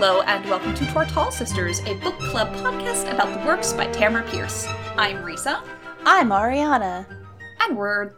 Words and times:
Hello, 0.00 0.20
and 0.22 0.44
welcome 0.48 0.74
to 0.74 0.84
Tortall 0.84 1.32
Sisters, 1.32 1.80
a 1.80 1.94
book 1.94 2.16
club 2.20 2.54
podcast 2.56 3.12
about 3.12 3.36
the 3.36 3.44
works 3.44 3.72
by 3.72 3.86
Tamora 3.88 4.24
Pierce. 4.30 4.64
I'm 4.96 5.16
Risa, 5.24 5.60
I'm 6.04 6.28
Ariana. 6.30 7.04
and 7.60 7.76
we're 7.76 8.12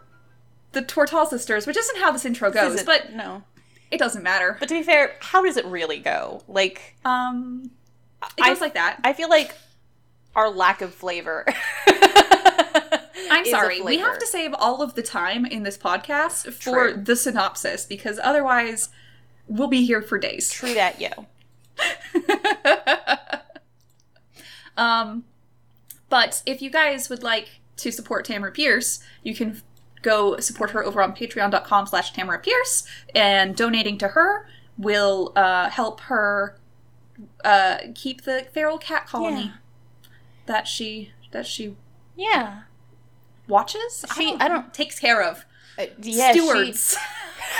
the 0.73 0.83
Tortall 0.83 1.27
Sisters, 1.27 1.65
which 1.65 1.75
isn't 1.77 1.97
how 1.97 2.11
this 2.11 2.23
intro 2.25 2.51
goes, 2.51 2.75
Is 2.75 2.81
it- 2.81 2.85
but 2.85 3.13
no. 3.13 3.43
it 3.89 3.97
doesn't 3.97 4.21
matter. 4.23 4.57
But 4.59 4.69
to 4.69 4.75
be 4.75 4.83
fair, 4.83 5.15
how 5.21 5.43
does 5.43 5.57
it 5.57 5.65
really 5.65 5.97
go? 5.99 6.43
Like, 6.47 6.95
um, 7.03 7.71
it 8.37 8.43
I- 8.43 8.49
goes 8.49 8.61
like 8.61 8.75
that. 8.75 8.99
I 9.03 9.13
feel 9.13 9.29
like 9.29 9.55
our 10.35 10.49
lack 10.49 10.81
of 10.81 10.93
flavor. 10.93 11.45
I'm 13.31 13.45
sorry, 13.45 13.81
we 13.81 13.97
have 13.97 14.19
to 14.19 14.27
save 14.27 14.53
all 14.53 14.81
of 14.83 14.93
the 14.95 15.01
time 15.01 15.45
in 15.45 15.63
this 15.63 15.77
podcast 15.77 16.53
for 16.53 16.91
True. 16.91 17.01
the 17.03 17.15
synopsis 17.15 17.85
because 17.85 18.19
otherwise 18.21 18.89
we'll 19.47 19.67
be 19.67 19.83
here 19.85 20.01
for 20.01 20.17
days. 20.19 20.49
True 20.51 20.73
that, 20.75 21.01
yo. 21.01 21.09
um, 24.77 25.23
but 26.09 26.41
if 26.45 26.61
you 26.61 26.69
guys 26.69 27.09
would 27.09 27.23
like 27.23 27.59
to 27.77 27.91
support 27.91 28.25
Tamora 28.27 28.53
Pierce, 28.53 28.99
you 29.23 29.33
can 29.35 29.61
go 30.01 30.37
support 30.39 30.71
her 30.71 30.83
over 30.83 31.01
on 31.01 31.15
patreon.com 31.15 31.87
slash 31.87 32.13
Tamora 32.13 32.41
Pierce, 32.41 32.85
and 33.15 33.55
donating 33.55 33.97
to 33.99 34.09
her 34.09 34.47
will 34.77 35.31
uh, 35.35 35.69
help 35.69 36.01
her 36.01 36.57
uh, 37.43 37.77
keep 37.95 38.23
the 38.23 38.45
feral 38.53 38.77
cat 38.77 39.05
colony 39.07 39.43
Yeah. 39.45 39.51
that 40.47 40.67
she 40.67 41.11
that 41.31 41.45
she 41.45 41.75
Yeah. 42.15 42.61
watches. 43.47 44.05
She- 44.15 44.35
I 44.39 44.47
don't- 44.47 44.73
takes 44.73 44.99
care 44.99 45.21
of. 45.21 45.45
Uh, 45.77 45.85
yeah, 46.01 46.33
she- 46.33 46.39
Stewards. 46.39 46.97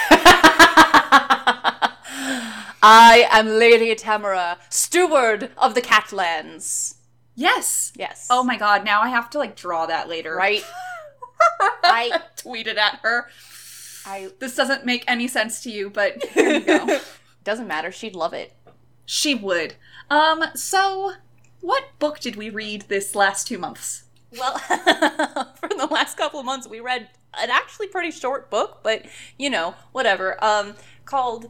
I 2.26 3.28
am 3.32 3.48
Lady 3.48 3.94
Tamara, 3.96 4.58
steward 4.70 5.52
of 5.58 5.74
the 5.76 5.82
Catlands. 5.82 6.96
Yes. 7.36 7.92
Yes. 7.96 8.28
Oh 8.30 8.44
my 8.44 8.58
god! 8.58 8.86
Now 8.86 9.02
I 9.02 9.10
have 9.10 9.30
to 9.32 9.40
like 9.40 9.56
draw 9.56 9.86
that 9.88 10.08
later. 10.10 10.36
Right. 10.36 10.64
I 11.84 12.22
tweeted 12.38 12.78
at 12.78 13.00
her. 13.02 13.28
I 14.06 14.30
This 14.40 14.56
doesn't 14.56 14.86
make 14.86 15.04
any 15.08 15.28
sense 15.28 15.62
to 15.64 15.72
you, 15.72 15.90
but 15.90 16.24
here 16.34 16.54
you 16.54 16.60
go. 16.62 17.00
doesn't 17.44 17.68
matter. 17.68 17.92
She'd 17.92 18.16
love 18.16 18.34
it. 18.34 18.54
she 19.06 19.34
would. 19.34 19.76
Um. 20.10 20.44
So, 20.56 21.14
what 21.62 21.86
book 22.00 22.20
did 22.20 22.36
we 22.36 22.50
read 22.50 22.84
this 22.84 23.16
last 23.16 23.48
two 23.48 23.58
months? 23.58 24.04
Well, 24.38 24.58
for 25.60 25.70
the 25.70 25.88
last 25.90 26.18
couple 26.18 26.40
of 26.40 26.46
months, 26.46 26.68
we 26.68 26.80
read 26.80 27.10
an 27.42 27.50
actually 27.50 27.88
pretty 27.88 28.12
short 28.12 28.50
book, 28.52 28.80
but 28.84 29.06
you 29.38 29.50
know, 29.50 29.74
whatever. 29.92 30.42
Um, 30.44 30.76
called 31.06 31.50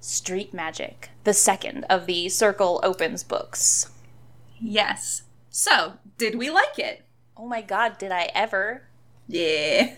Street 0.00 0.54
Magic, 0.54 1.10
the 1.24 1.34
second 1.34 1.84
of 1.90 2.06
the 2.06 2.28
Circle 2.28 2.80
Opens 2.82 3.24
books. 3.24 3.90
Yes. 4.60 5.22
So, 5.50 5.94
did 6.18 6.36
we 6.36 6.50
like 6.50 6.78
it? 6.78 7.04
Oh 7.36 7.46
my 7.46 7.62
god, 7.62 7.98
did 7.98 8.12
I 8.12 8.30
ever? 8.34 8.82
Yeah. 9.26 9.94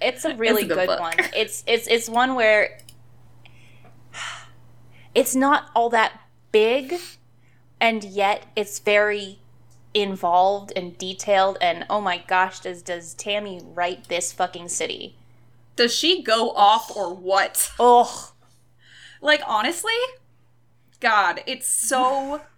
It's 0.00 0.24
a 0.24 0.34
really 0.36 0.62
It's 0.62 0.72
a 0.72 0.74
good 0.74 0.88
good, 0.88 1.00
one. 1.00 1.14
It's 1.36 1.64
it's 1.66 1.86
it's 1.88 2.08
one 2.08 2.34
where 2.34 2.78
it's 5.14 5.34
not 5.34 5.70
all 5.74 5.90
that 5.90 6.20
big, 6.52 6.94
and 7.80 8.04
yet 8.04 8.46
it's 8.56 8.78
very 8.78 9.40
involved 9.94 10.72
and 10.76 10.96
detailed. 10.96 11.58
And 11.60 11.84
oh 11.90 12.00
my 12.00 12.18
gosh, 12.18 12.60
does 12.60 12.82
does 12.82 13.14
Tammy 13.14 13.60
write 13.64 14.08
this 14.08 14.32
fucking 14.32 14.68
city? 14.68 15.16
Does 15.76 15.94
she 15.94 16.22
go 16.22 16.50
off 16.50 16.94
or 16.96 17.14
what? 17.14 17.72
Ugh. 17.78 18.32
Like 19.20 19.42
honestly, 19.46 19.94
God, 21.00 21.42
it's 21.46 21.68
so. 21.68 22.42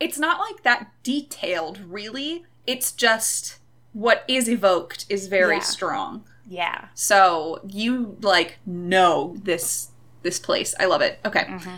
It's 0.00 0.18
not 0.18 0.40
like 0.40 0.62
that 0.62 0.88
detailed, 1.02 1.78
really. 1.86 2.46
It's 2.66 2.90
just 2.90 3.58
what 3.92 4.24
is 4.26 4.48
evoked 4.48 5.04
is 5.10 5.26
very 5.26 5.56
Yeah. 5.56 5.60
strong. 5.62 6.24
Yeah. 6.48 6.88
So 6.94 7.60
you 7.68 8.16
like 8.22 8.60
know 8.64 9.36
this 9.42 9.88
this 10.22 10.38
place. 10.38 10.74
I 10.80 10.86
love 10.86 11.02
it. 11.02 11.20
Okay. 11.26 11.44
Mm-hmm. 11.44 11.76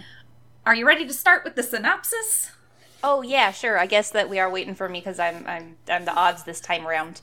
Are 0.64 0.74
you 0.76 0.86
ready 0.86 1.04
to 1.04 1.12
start 1.12 1.42
with 1.42 1.56
the 1.56 1.64
synopsis? 1.64 2.52
Oh 3.02 3.22
yeah, 3.22 3.50
sure. 3.50 3.76
I 3.76 3.86
guess 3.86 4.12
that 4.12 4.30
we 4.30 4.38
are 4.38 4.48
waiting 4.48 4.76
for 4.76 4.88
me 4.88 5.00
because 5.00 5.18
I'm 5.18 5.44
I'm 5.44 5.76
I'm 5.88 6.04
the 6.04 6.14
odds 6.14 6.44
this 6.44 6.60
time 6.60 6.86
around. 6.86 7.22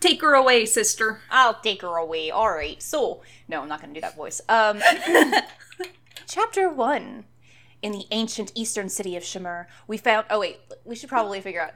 Take 0.00 0.22
her 0.22 0.32
away, 0.32 0.64
sister. 0.64 1.20
I'll 1.30 1.60
take 1.60 1.82
her 1.82 1.96
away. 1.98 2.30
All 2.30 2.48
right. 2.48 2.82
So 2.82 3.20
no, 3.48 3.60
I'm 3.60 3.68
not 3.68 3.82
going 3.82 3.92
to 3.92 4.00
do 4.00 4.02
that 4.06 4.16
voice. 4.16 4.40
Um, 4.48 4.80
chapter 6.32 6.68
one. 6.68 7.24
In 7.82 7.92
the 7.92 8.04
ancient 8.12 8.52
eastern 8.54 8.88
city 8.88 9.16
of 9.16 9.24
Shimmer, 9.24 9.66
we 9.88 9.96
found. 9.96 10.26
Oh 10.30 10.38
wait, 10.38 10.60
we 10.84 10.94
should 10.94 11.08
probably 11.08 11.40
figure 11.40 11.60
out 11.60 11.72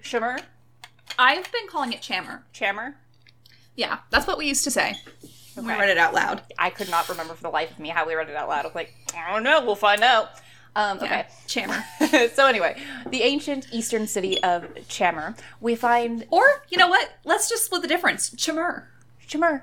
Shimmer, 0.00 0.38
I've 1.18 1.50
been 1.50 1.66
calling 1.68 1.92
it 1.92 2.00
Chammer. 2.00 2.42
Chammer. 2.54 2.94
Yeah, 3.74 3.98
that's 4.10 4.26
what 4.26 4.38
we 4.38 4.46
used 4.46 4.64
to 4.64 4.70
say. 4.70 4.96
when 5.54 5.66
We 5.66 5.72
read 5.72 5.88
it 5.88 5.98
out 5.98 6.14
loud. 6.14 6.42
I 6.58 6.70
could 6.70 6.90
not 6.90 7.08
remember 7.08 7.34
for 7.34 7.42
the 7.42 7.50
life 7.50 7.70
of 7.70 7.78
me 7.78 7.88
how 7.88 8.06
we 8.06 8.14
read 8.14 8.28
it 8.28 8.36
out 8.36 8.48
loud. 8.48 8.64
I 8.64 8.68
was 8.68 8.74
like, 8.74 8.94
I 9.16 9.32
don't 9.32 9.42
know. 9.42 9.64
We'll 9.64 9.76
find 9.76 10.02
out. 10.02 10.30
Um, 10.76 10.98
Yeah, 11.02 11.04
okay. 11.04 11.26
Chammer. 11.46 12.30
so 12.34 12.46
anyway, 12.46 12.80
the 13.08 13.22
ancient 13.22 13.68
eastern 13.72 14.06
city 14.06 14.42
of 14.42 14.62
Chammer, 14.88 15.38
we 15.60 15.74
find 15.74 16.26
Or 16.30 16.44
you 16.68 16.78
know 16.78 16.88
what? 16.88 17.10
Let's 17.24 17.48
just 17.48 17.64
split 17.64 17.82
the 17.82 17.88
difference. 17.88 18.30
Chammer. 18.30 18.84
Chimmer. 19.26 19.62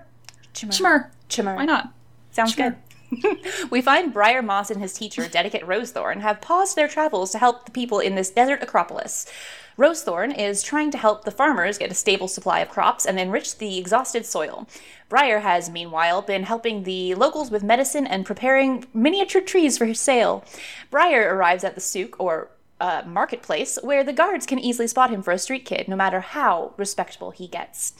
Chimmer. 0.53 0.71
Chammer. 0.71 1.09
Chimmer. 1.29 1.55
Why 1.55 1.65
not? 1.65 1.93
Sounds 2.31 2.55
good. 2.55 2.75
we 3.69 3.81
find 3.81 4.13
Briar 4.13 4.41
Moss 4.41 4.71
and 4.71 4.81
his 4.81 4.93
teacher, 4.93 5.27
Dedicate 5.27 5.65
Rosethorn, 5.65 6.21
have 6.21 6.41
paused 6.41 6.75
their 6.75 6.87
travels 6.87 7.31
to 7.31 7.37
help 7.37 7.65
the 7.65 7.71
people 7.71 7.99
in 7.99 8.15
this 8.15 8.29
desert 8.29 8.63
acropolis. 8.63 9.31
Rosethorn 9.77 10.37
is 10.37 10.63
trying 10.63 10.89
to 10.91 10.97
help 10.97 11.25
the 11.25 11.31
farmers 11.31 11.77
get 11.77 11.91
a 11.91 11.95
stable 11.95 12.29
supply 12.29 12.59
of 12.59 12.69
crops 12.69 13.05
and 13.05 13.19
enrich 13.19 13.57
the 13.57 13.77
exhausted 13.77 14.25
soil. 14.25 14.67
Briar 15.09 15.39
has, 15.39 15.69
meanwhile, 15.69 16.21
been 16.21 16.43
helping 16.43 16.83
the 16.83 17.13
locals 17.15 17.51
with 17.51 17.63
medicine 17.63 18.07
and 18.07 18.25
preparing 18.25 18.85
miniature 18.93 19.41
trees 19.41 19.77
for 19.77 19.93
sale. 19.93 20.45
Briar 20.89 21.35
arrives 21.35 21.63
at 21.63 21.75
the 21.75 21.81
souk, 21.81 22.15
or 22.19 22.49
uh, 22.79 23.03
marketplace, 23.05 23.77
where 23.81 24.03
the 24.03 24.13
guards 24.13 24.45
can 24.45 24.59
easily 24.59 24.87
spot 24.87 25.09
him 25.09 25.21
for 25.21 25.31
a 25.31 25.39
street 25.39 25.65
kid, 25.65 25.87
no 25.87 25.95
matter 25.95 26.21
how 26.21 26.73
respectable 26.77 27.31
he 27.31 27.47
gets. 27.47 27.93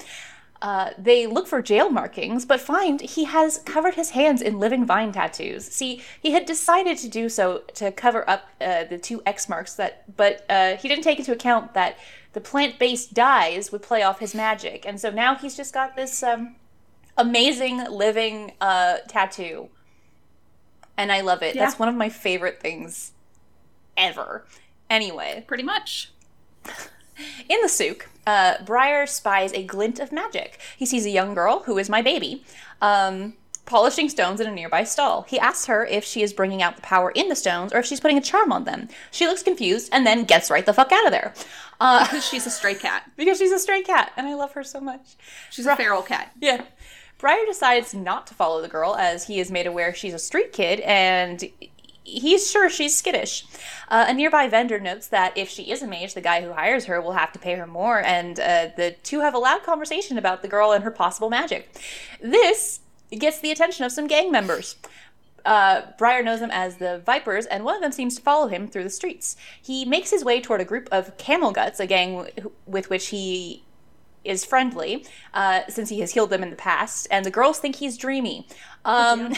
Uh, 0.62 0.92
they 0.98 1.28
look 1.28 1.48
for 1.48 1.62
jail 1.62 1.90
markings, 1.90 2.46
but 2.46 2.62
find 2.62 3.02
he 3.02 3.26
has 3.26 3.60
covered 3.60 3.96
his 3.96 4.12
hands 4.12 4.42
in 4.42 4.58
living 4.58 4.86
vine 4.86 5.12
tattoos. 5.12 5.66
See, 5.66 6.02
he 6.22 6.32
had 6.32 6.46
decided 6.46 6.98
to 7.00 7.10
do 7.10 7.30
so 7.30 7.64
to 7.74 7.92
cover 7.92 8.28
up 8.30 8.48
uh, 8.62 8.86
the 8.86 8.98
two 8.98 9.22
X 9.26 9.50
marks 9.50 9.76
that, 9.76 10.16
but 10.16 10.46
uh, 10.50 10.78
he 10.78 10.88
didn't 10.88 11.04
take 11.04 11.20
into 11.20 11.34
account 11.34 11.74
that 11.74 11.98
the 12.34 12.42
plant-based 12.42 13.14
dyes 13.14 13.72
would 13.72 13.82
play 13.82 14.02
off 14.02 14.20
his 14.20 14.34
magic, 14.34 14.86
and 14.88 15.00
so 15.00 15.12
now 15.12 15.36
he's 15.36 15.56
just 15.58 15.74
got 15.74 15.96
this 15.96 16.24
um, 16.24 16.56
amazing 17.18 17.84
living 17.92 18.54
uh, 18.62 18.98
tattoo, 19.08 19.70
and 20.98 21.12
I 21.12 21.22
love 21.22 21.44
it. 21.44 21.56
Yeah. 21.56 21.66
That's 21.66 21.78
one 21.78 21.90
of 21.90 21.96
my 21.96 22.10
favorite 22.10 22.62
things 22.62 23.12
ever. 23.98 24.46
Anyway, 24.90 25.44
Pretty 25.48 25.64
much. 25.64 26.12
In 27.50 27.62
the 27.62 27.70
souk, 27.70 28.10
uh, 28.28 28.56
Briar 28.66 29.06
spies 29.06 29.54
a 29.54 29.64
glint 29.64 30.00
of 30.00 30.12
magic. 30.12 30.60
He 30.78 30.86
sees 30.86 31.06
a 31.06 31.10
young 31.10 31.34
girl, 31.34 31.64
who 31.66 31.78
is 31.78 31.90
my 31.90 32.02
baby, 32.02 32.44
um, 32.82 33.34
polishing 33.66 34.10
stones 34.10 34.40
in 34.40 34.48
a 34.48 34.52
nearby 34.52 34.84
stall. 34.84 35.24
He 35.24 35.40
asks 35.40 35.66
her 35.66 35.86
if 35.86 36.04
she 36.04 36.22
is 36.22 36.34
bringing 36.34 36.62
out 36.62 36.76
the 36.76 36.82
power 36.82 37.12
in 37.12 37.30
the 37.30 37.36
stones 37.36 37.74
or 37.74 37.80
if 37.80 37.86
she's 37.86 38.00
putting 38.00 38.18
a 38.18 38.22
charm 38.22 38.52
on 38.52 38.64
them. 38.64 38.90
She 39.12 39.28
looks 39.28 39.44
confused 39.44 39.90
and 39.92 40.06
then 40.06 40.24
gets 40.26 40.50
right 40.52 40.66
the 40.66 40.74
fuck 40.74 40.92
out 40.92 41.06
of 41.06 41.12
there. 41.12 41.34
Uh, 41.80 42.06
Because 42.06 42.26
she's 42.28 42.46
a 42.46 42.52
stray 42.52 42.76
cat. 42.76 43.10
because 43.18 43.38
she's 43.38 43.52
a 43.52 43.60
stray 43.60 43.82
cat, 43.82 44.12
and 44.18 44.28
I 44.28 44.36
love 44.36 44.54
her 44.54 44.64
so 44.64 44.80
much. 44.80 45.16
She's 45.50 45.66
a 45.66 45.76
feral 45.76 46.02
cat. 46.04 46.32
Yeah. 46.40 46.64
Briar 47.18 47.46
decides 47.48 47.94
not 47.94 48.28
to 48.28 48.34
follow 48.34 48.62
the 48.62 48.68
girl 48.68 48.96
as 48.96 49.26
he 49.26 49.40
is 49.40 49.50
made 49.50 49.66
aware 49.66 49.96
she's 49.96 50.14
a 50.14 50.20
street 50.20 50.52
kid 50.52 50.82
and 50.82 51.50
he's 52.06 52.50
sure 52.50 52.70
she's 52.70 52.96
skittish. 52.96 53.46
Uh, 53.90 54.06
a 54.08 54.14
nearby 54.14 54.48
vendor 54.48 54.80
notes 54.80 55.08
that 55.08 55.38
if 55.38 55.50
she 55.50 55.64
is 55.72 55.82
a 55.82 55.88
mage, 55.88 56.14
the 56.14 56.22
guy 56.22 56.42
who 56.42 56.54
hires 56.54 56.86
her 56.86 57.02
will 57.02 57.14
have 57.14 57.32
to 57.34 57.40
pay 57.40 57.56
her 57.56 57.68
more, 57.68 58.02
and 58.02 58.40
uh, 58.40 58.70
the 58.78 58.96
two 59.04 59.20
have 59.20 59.34
a 59.34 59.40
loud 59.40 59.64
conversation 59.64 60.18
about 60.18 60.42
the 60.42 60.48
girl 60.48 60.72
and 60.72 60.84
her 60.84 60.92
possible 60.92 61.30
magic. 61.30 61.70
This 62.22 62.80
gets 63.12 63.40
the 63.40 63.52
attention 63.52 63.86
of 63.86 63.92
some 63.92 64.08
gang 64.08 64.32
members. 64.32 64.78
Uh, 65.44 65.82
Briar 66.00 66.24
knows 66.24 66.40
them 66.40 66.50
as 66.52 66.78
the 66.78 67.02
Vipers, 67.06 67.46
and 67.46 67.64
one 67.64 67.76
of 67.76 67.82
them 67.82 67.92
seems 67.92 68.16
to 68.16 68.22
follow 68.22 68.48
him 68.48 68.68
through 68.68 68.84
the 68.84 68.90
streets. 68.90 69.36
He 69.62 69.86
makes 69.86 70.10
his 70.10 70.24
way 70.24 70.42
toward 70.42 70.62
a 70.62 70.66
group 70.66 70.90
of 70.92 71.18
Camel 71.18 71.52
Guts, 71.52 71.80
a 71.80 71.86
gang 71.86 72.18
w- 72.18 72.52
with 72.66 72.90
which 72.90 73.08
he 73.10 73.64
is 74.26 74.44
friendly, 74.46 75.06
uh, 75.34 75.62
since 75.70 75.90
he 75.90 76.00
has 76.02 76.12
healed 76.14 76.30
them 76.30 76.44
in 76.44 76.50
the 76.50 76.56
past, 76.56 77.08
and 77.12 77.26
the 77.26 77.32
girls 77.32 77.60
think 77.60 77.76
he's 77.78 77.98
dreamy. 77.98 78.48
Um, 78.84 79.34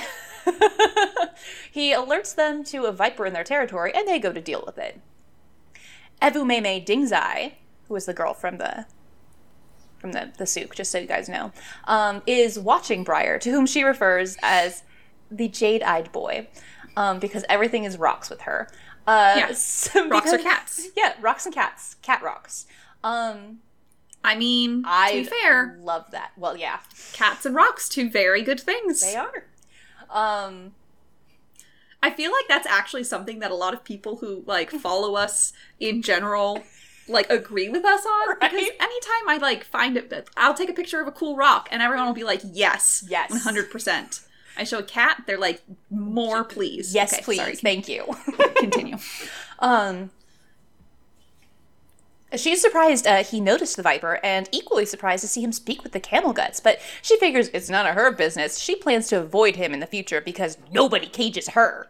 he 1.71 1.93
alerts 1.93 2.35
them 2.35 2.63
to 2.65 2.85
a 2.85 2.91
viper 2.91 3.25
in 3.25 3.33
their 3.33 3.43
territory, 3.43 3.91
and 3.93 4.07
they 4.07 4.19
go 4.19 4.31
to 4.33 4.41
deal 4.41 4.63
with 4.65 4.77
it. 4.77 4.99
Evu 6.21 6.43
Evumeimei 6.43 6.85
Dingzai, 6.85 7.53
who 7.87 7.95
is 7.95 8.05
the 8.05 8.13
girl 8.13 8.33
from 8.33 8.57
the 8.57 8.85
from 9.99 10.11
the, 10.11 10.31
the 10.37 10.45
souk, 10.45 10.75
just 10.75 10.91
so 10.91 10.99
you 10.99 11.07
guys 11.07 11.27
know, 11.27 11.51
um, 11.85 12.21
is 12.27 12.59
watching 12.59 13.03
Briar, 13.03 13.39
to 13.39 13.49
whom 13.49 13.65
she 13.65 13.83
refers 13.83 14.37
as 14.43 14.83
the 15.31 15.47
jade 15.47 15.81
eyed 15.81 16.11
boy, 16.11 16.47
um, 16.95 17.17
because 17.17 17.43
everything 17.49 17.83
is 17.83 17.97
rocks 17.97 18.29
with 18.29 18.41
her. 18.41 18.69
Uh, 19.07 19.33
Yeah. 19.37 19.51
so 19.55 20.07
Rocks 20.07 20.31
are 20.31 20.37
because- 20.37 20.43
cats. 20.43 20.87
Yeah, 20.95 21.13
rocks 21.19 21.45
and 21.47 21.53
cats. 21.55 21.95
Cat 22.03 22.21
rocks. 22.21 22.67
Um, 23.03 23.59
I 24.23 24.35
mean, 24.35 24.83
I 24.85 25.11
to 25.11 25.17
be 25.17 25.23
fair, 25.23 25.77
love 25.81 26.05
that. 26.11 26.31
Well, 26.37 26.57
yeah, 26.57 26.79
cats 27.13 27.45
and 27.45 27.55
rocks, 27.55 27.87
two 27.87 28.09
very 28.09 28.41
good 28.41 28.59
things. 28.59 29.01
they 29.01 29.15
are. 29.15 29.45
Um, 30.09 30.73
I 32.01 32.11
feel 32.11 32.31
like 32.31 32.45
that's 32.47 32.67
actually 32.67 33.03
something 33.03 33.39
that 33.39 33.51
a 33.51 33.55
lot 33.55 33.73
of 33.73 33.83
people 33.83 34.17
who 34.17 34.43
like 34.45 34.69
follow 34.71 35.15
us 35.15 35.53
in 35.79 36.01
general 36.01 36.63
like 37.09 37.29
agree 37.29 37.69
with 37.69 37.85
us 37.85 38.05
on 38.05 38.35
because 38.39 38.53
anytime 38.79 39.27
I 39.29 39.37
like 39.41 39.63
find 39.63 39.95
it 39.97 40.29
I'll 40.35 40.53
take 40.53 40.69
a 40.69 40.73
picture 40.73 41.01
of 41.01 41.07
a 41.07 41.11
cool 41.11 41.35
rock 41.37 41.69
and 41.71 41.81
everyone 41.81 42.05
will 42.07 42.13
be 42.13 42.23
like 42.25 42.41
yes 42.43 43.03
Yes. 43.07 43.31
100% 43.45 44.25
I 44.57 44.63
show 44.63 44.79
a 44.79 44.83
cat 44.83 45.23
they're 45.25 45.37
like 45.37 45.61
more 45.89 46.43
please 46.43 46.93
yes, 46.93 47.13
Okay, 47.13 47.23
please, 47.23 47.37
sorry, 47.37 47.55
thank 47.55 47.87
you. 47.87 48.05
continue 48.57 48.97
Um, 49.59 50.11
she's 52.35 52.61
surprised 52.61 53.07
uh, 53.07 53.23
he 53.23 53.39
noticed 53.39 53.77
the 53.77 53.83
viper, 53.83 54.19
and 54.23 54.49
equally 54.51 54.85
surprised 54.85 55.21
to 55.21 55.27
see 55.27 55.41
him 55.43 55.51
speak 55.51 55.83
with 55.83 55.91
the 55.93 55.99
camel 55.99 56.33
guts. 56.33 56.59
But 56.59 56.79
she 57.01 57.17
figures 57.17 57.49
it's 57.53 57.69
none 57.69 57.85
of 57.87 57.95
her 57.95 58.11
business. 58.11 58.59
She 58.59 58.75
plans 58.75 59.07
to 59.09 59.19
avoid 59.21 59.55
him 59.55 59.73
in 59.73 59.79
the 59.79 59.87
future 59.87 60.21
because 60.21 60.57
nobody 60.71 61.07
cages 61.07 61.49
her. 61.49 61.87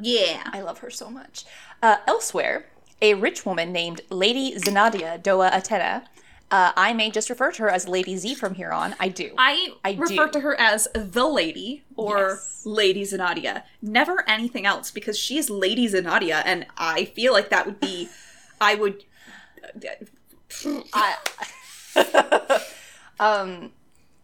yeah 0.00 0.42
I 0.52 0.60
love 0.60 0.78
her 0.78 0.90
so 0.90 1.10
much. 1.10 1.44
Uh, 1.82 1.96
elsewhere, 2.06 2.66
a 3.00 3.14
rich 3.14 3.46
woman 3.46 3.72
named 3.72 4.00
Lady 4.10 4.54
Zenadia 4.56 5.22
Doa 5.22 5.50
Attanir. 5.52 6.02
Uh, 6.50 6.72
I 6.76 6.94
may 6.94 7.10
just 7.10 7.28
refer 7.28 7.52
to 7.52 7.64
her 7.64 7.68
as 7.70 7.86
Lady 7.86 8.16
Z 8.16 8.34
from 8.36 8.54
here 8.54 8.70
on. 8.70 8.94
I 8.98 9.08
do. 9.08 9.32
I, 9.36 9.74
I 9.84 9.92
refer 9.92 10.26
do. 10.26 10.32
to 10.32 10.40
her 10.40 10.58
as 10.58 10.88
the 10.94 11.26
lady 11.26 11.84
or 11.94 12.18
Yes. 12.40 12.62
Lady 12.64 13.02
Zanadia. 13.02 13.64
Never 13.82 14.24
anything 14.26 14.64
else 14.64 14.90
because 14.90 15.18
she 15.18 15.36
is 15.36 15.50
Lady 15.50 15.86
Zanadia, 15.86 16.42
and 16.46 16.66
I 16.78 17.04
feel 17.04 17.34
like 17.34 17.50
that 17.50 17.66
would 17.66 17.78
be. 17.80 18.08
I 18.60 18.74
would. 18.76 19.04
I- 20.94 21.16
um, 23.20 23.70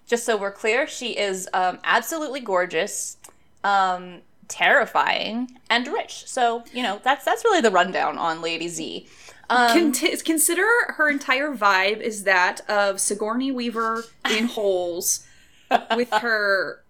just 0.07 0.25
so 0.25 0.37
we're 0.37 0.53
clear, 0.53 0.87
she 0.87 1.17
is 1.17 1.49
um, 1.55 1.79
absolutely 1.85 2.41
gorgeous, 2.41 3.17
um, 3.63 4.21
terrifying, 4.49 5.59
and 5.71 5.87
rich. 5.89 6.25
So 6.27 6.65
you 6.73 6.83
know 6.83 7.01
that's 7.03 7.25
that's 7.25 7.45
really 7.45 7.61
the 7.61 7.71
rundown 7.71 8.19
on 8.19 8.43
Lady 8.43 8.69
Z. 8.69 9.07
Um, 9.51 9.69
Conti- 9.93 10.17
consider 10.19 10.67
her 10.97 11.09
entire 11.11 11.55
vibe 11.55 12.01
is 12.01 12.25
that 12.25 12.61
of 12.69 13.01
Sigourney 13.01 13.51
Weaver 13.53 14.05
in 14.31 14.47
holes, 14.49 15.27
with 15.97 16.11
her 16.11 16.83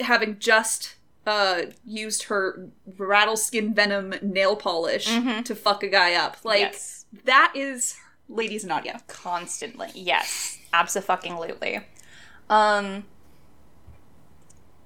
having 0.00 0.38
just 0.38 0.94
uh, 1.26 1.62
used 1.84 2.24
her 2.24 2.68
rattleskin 2.98 3.74
venom 3.74 4.14
nail 4.22 4.56
polish 4.56 5.06
to 5.44 5.54
fuck 5.54 5.82
a 5.82 5.88
guy 5.88 6.14
up. 6.14 6.38
Like 6.44 6.60
Yes. 6.60 6.99
That 7.24 7.52
is 7.54 7.96
Lady 8.28 8.58
Zanadia. 8.58 9.06
constantly, 9.08 9.88
yes, 9.94 10.58
absolutely. 10.72 11.80
Um. 12.48 13.04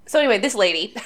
So 0.06 0.18
anyway, 0.18 0.38
this 0.38 0.54
lady. 0.54 0.94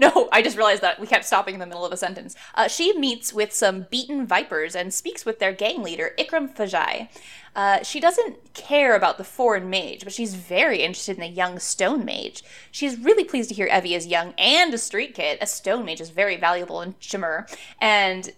No, 0.00 0.30
I 0.32 0.40
just 0.40 0.56
realized 0.56 0.80
that 0.80 0.98
we 0.98 1.06
kept 1.06 1.26
stopping 1.26 1.54
in 1.54 1.60
the 1.60 1.66
middle 1.66 1.84
of 1.84 1.92
a 1.92 1.96
sentence. 1.96 2.34
Uh, 2.54 2.68
she 2.68 2.96
meets 2.96 3.34
with 3.34 3.52
some 3.52 3.86
beaten 3.90 4.26
vipers 4.26 4.74
and 4.74 4.94
speaks 4.94 5.26
with 5.26 5.38
their 5.40 5.52
gang 5.52 5.82
leader, 5.82 6.12
Ikram 6.18 6.54
Fajai. 6.56 7.08
Uh, 7.54 7.82
she 7.82 8.00
doesn't 8.00 8.54
care 8.54 8.96
about 8.96 9.18
the 9.18 9.24
foreign 9.24 9.68
mage, 9.68 10.04
but 10.04 10.12
she's 10.12 10.34
very 10.34 10.80
interested 10.80 11.16
in 11.16 11.20
the 11.20 11.28
young 11.28 11.58
stone 11.58 12.04
mage. 12.04 12.42
She's 12.70 12.98
really 12.98 13.24
pleased 13.24 13.50
to 13.50 13.54
hear 13.54 13.68
Evvy 13.68 13.94
is 13.94 14.06
young 14.06 14.32
and 14.38 14.72
a 14.72 14.78
street 14.78 15.14
kid. 15.14 15.36
A 15.42 15.46
stone 15.46 15.84
mage 15.84 16.00
is 16.00 16.08
very 16.08 16.36
valuable 16.36 16.80
in 16.80 16.94
Shimmer, 16.98 17.46
and 17.78 18.30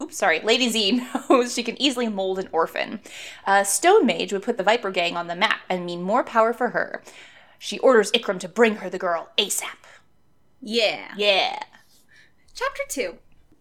Oops, 0.00 0.16
sorry. 0.16 0.40
Lady 0.40 0.68
Z 0.68 1.02
knows 1.30 1.54
she 1.54 1.62
can 1.62 1.80
easily 1.80 2.08
mold 2.08 2.38
an 2.38 2.48
orphan. 2.52 3.00
Uh, 3.46 3.64
Stone 3.64 4.06
Mage 4.06 4.32
would 4.32 4.42
put 4.42 4.56
the 4.56 4.62
Viper 4.62 4.90
Gang 4.90 5.16
on 5.16 5.26
the 5.26 5.36
map 5.36 5.60
and 5.68 5.84
mean 5.84 6.02
more 6.02 6.24
power 6.24 6.52
for 6.52 6.70
her. 6.70 7.02
She 7.58 7.78
orders 7.80 8.12
Ikram 8.12 8.38
to 8.40 8.48
bring 8.48 8.76
her 8.76 8.88
the 8.88 8.98
girl 8.98 9.30
ASAP. 9.36 9.64
Yeah. 10.60 11.12
Yeah. 11.16 11.60
Chapter 12.54 12.82
2. 12.88 13.14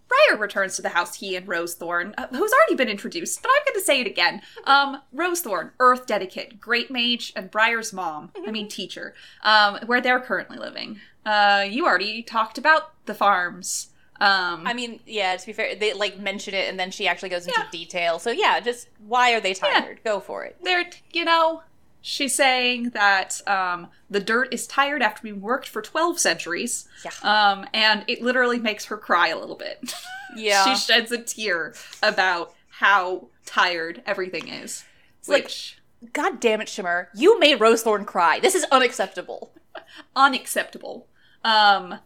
Briar 0.07 0.39
returns 0.39 0.75
to 0.75 0.81
the 0.81 0.89
house 0.89 1.16
he 1.16 1.36
and 1.36 1.48
Rosethorn, 1.48 2.13
uh, 2.18 2.28
who's 2.28 2.51
already 2.54 2.75
been 2.75 2.88
introduced, 2.88 3.42
but 3.42 3.51
I'm 3.54 3.63
going 3.66 3.80
to 3.80 3.86
say 3.86 4.00
it 4.00 4.07
again. 4.07 4.42
Um, 4.63 5.01
Rosethorn, 5.13 5.72
Earth 5.80 6.07
Dedicate, 6.07 6.62
Great 6.62 6.90
Mage, 6.90 7.33
and 7.36 7.51
Briar's 7.51 7.92
mom, 7.92 8.31
I 8.48 8.51
mean 8.51 8.69
teacher, 8.69 9.13
um, 9.44 9.80
where 9.86 10.00
they're 10.00 10.22
currently 10.22 10.57
living. 10.57 11.01
Uh, 11.25 11.66
you 11.69 11.86
already 11.86 12.24
talked 12.24 12.57
about 12.57 12.94
the 13.06 13.13
farms. 13.13 13.90
Um, 14.19 14.66
I 14.66 14.74
mean, 14.74 15.00
yeah, 15.06 15.36
to 15.36 15.46
be 15.46 15.54
fair, 15.54 15.75
they 15.75 15.94
like 15.94 16.18
mention 16.19 16.54
it 16.54 16.69
and 16.69 16.80
then 16.80 16.92
she 16.92 17.08
actually 17.08 17.30
goes 17.30 17.46
into 17.48 17.60
Yeah. 17.60 17.68
detail. 17.72 18.19
So 18.19 18.31
yeah, 18.31 18.60
just 18.60 18.88
why 19.06 19.34
are 19.34 19.40
they 19.42 19.54
tired? 19.54 20.00
Go 20.04 20.19
for 20.19 20.44
it. 20.44 20.58
they're, 20.64 20.86
you 21.14 21.24
know, 21.25 21.62
she's 22.02 22.34
saying 22.34 22.92
that 22.92 23.42
um, 23.48 23.88
the 24.10 24.19
dirt 24.19 24.54
is 24.54 24.66
tired 24.66 25.02
after 25.02 25.22
being 25.24 25.42
worked 25.42 25.68
for 25.68 25.81
12 25.81 26.19
centuries. 26.19 26.88
Yeah. 27.06 27.12
Um, 27.22 27.68
and 27.74 28.04
it 28.08 28.22
literally 28.22 28.60
makes 28.60 28.86
her 28.86 28.98
cry 28.98 29.28
a 29.30 29.38
little 29.38 29.56
bit. 29.58 29.94
Yeah. 30.36 30.66
she 30.66 30.75
sheds 30.75 31.12
a 31.12 31.18
tear 31.19 31.74
about 32.04 32.54
how 32.69 33.30
tired 33.46 34.04
everything 34.06 34.50
is. 34.50 34.84
like- 35.25 35.46
which 35.46 35.80
God 36.14 36.40
damn 36.40 36.62
it, 36.62 36.69
Shimmer. 36.69 37.10
You 37.16 37.40
made 37.40 37.60
Rosethorn 37.60 38.06
cry. 38.06 38.40
This 38.40 38.54
is 38.54 38.64
unacceptable. 38.72 39.52
unacceptable. 40.16 41.08
Um, 41.44 42.00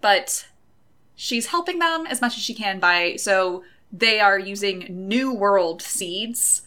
but 0.00 0.46
she's 1.20 1.48
helping 1.48 1.78
them 1.78 2.06
as 2.06 2.22
much 2.22 2.34
as 2.38 2.42
she 2.42 2.54
can 2.54 2.80
by 2.80 3.14
so 3.16 3.62
they 3.92 4.20
are 4.20 4.38
using 4.38 4.86
New 4.88 5.34
World 5.34 5.82
seeds, 5.82 6.62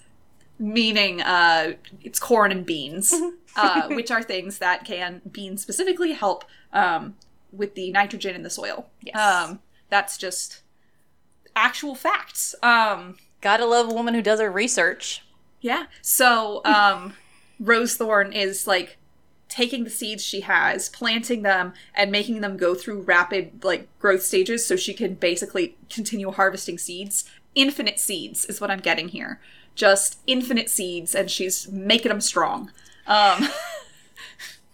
meaning 0.59 1.21
uh, 1.21 1.73
it's 2.03 2.19
corn 2.19 2.51
and 2.51 2.63
beans, 2.63 3.15
uh, 3.55 3.88
which 3.88 4.11
are 4.11 4.21
things 4.21 4.59
that 4.59 4.85
can 4.85 5.21
beans 5.31 5.63
specifically 5.63 6.11
help 6.11 6.45
um, 6.71 7.15
with 7.51 7.73
the 7.73 7.91
nitrogen 7.91 8.35
in 8.35 8.44
the 8.44 8.50
soil. 8.51 8.91
Yes. 9.01 9.15
Um, 9.15 9.59
that's 9.89 10.17
just 10.19 10.61
actual 11.55 11.95
facts. 11.95 12.53
Um, 12.61 13.17
Gotta 13.41 13.65
love 13.65 13.89
a 13.89 13.94
woman 13.94 14.13
who 14.13 14.21
does 14.21 14.39
her 14.39 14.51
research. 14.51 15.25
Yeah. 15.61 15.85
So, 16.03 16.61
um, 16.65 17.15
Rosethorn 17.61 18.35
is 18.35 18.67
like 18.67 18.97
taking 19.53 19.83
the 19.83 19.89
seeds 19.91 20.23
she 20.23 20.41
has, 20.41 20.89
planting 20.89 21.43
them, 21.43 21.74
and 21.93 22.12
making 22.12 22.41
them 22.41 22.57
go 22.57 22.74
through 22.74 23.01
rapid 23.01 23.63
like 23.63 23.88
growth 24.00 24.24
stages 24.24 24.65
so 24.65 24.75
she 24.75 24.95
can 24.95 25.13
basically 25.13 25.77
continue 25.91 26.31
harvesting 26.31 26.79
seeds. 26.79 27.24
Infinite 27.53 28.00
seeds 28.00 28.45
is 28.45 28.60
what 28.60 28.72
I'm 28.72 28.79
getting 28.79 29.10
here. 29.10 29.39
Just 29.75 30.17
infinite 30.25 30.72
seeds, 30.72 31.13
and 31.13 31.29
she's 31.29 31.72
making 31.72 32.10
them 32.10 32.22
strong. 32.22 32.72
Um, 33.05 33.48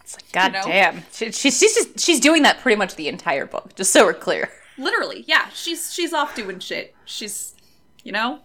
It's 0.02 0.16
like, 0.16 0.32
God 0.32 0.54
know? 0.54 0.64
damn. 0.64 1.04
She, 1.12 1.32
she's, 1.32 1.60
she's, 1.60 1.76
just, 1.76 2.00
she's 2.00 2.20
doing 2.20 2.42
that 2.42 2.62
pretty 2.62 2.76
much 2.78 2.96
the 2.96 3.08
entire 3.08 3.46
book, 3.46 3.76
just 3.76 3.92
so 3.94 4.06
we're 4.06 4.16
clear. 4.16 4.50
literally, 4.80 5.24
yeah. 5.28 5.50
She's 5.54 5.94
she's 5.94 6.14
off 6.14 6.34
doing 6.34 6.58
shit. 6.58 6.96
She's, 7.06 7.54
you 8.04 8.12
know. 8.12 8.40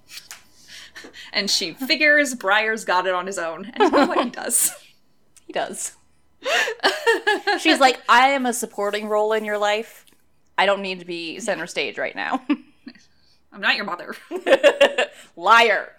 And 1.33 1.49
she 1.51 1.73
figures 1.73 2.35
Briar's 2.35 2.85
got 2.85 3.07
it 3.07 3.15
on 3.15 3.27
his 3.27 3.39
own, 3.39 3.67
and 3.73 3.83
you 3.85 3.91
know 3.91 4.07
what 4.07 4.25
he 4.25 4.31
does. 4.43 4.75
He 5.47 5.55
does. 5.55 5.93
She's 7.59 7.81
like, 7.81 8.01
I 8.09 8.29
am 8.29 8.47
a 8.47 8.53
supporting 8.53 9.09
role 9.09 9.33
in 9.33 9.45
your 9.45 9.59
life. 9.59 10.05
I 10.57 10.67
don't 10.67 10.83
need 10.83 11.01
to 11.01 11.07
be 11.07 11.41
center 11.41 11.67
stage 11.67 11.99
right 11.99 12.15
now. 12.15 12.43
I'm 13.53 13.61
not 13.61 13.77
your 13.77 13.85
mother. 13.85 14.15
Liar. 15.37 15.93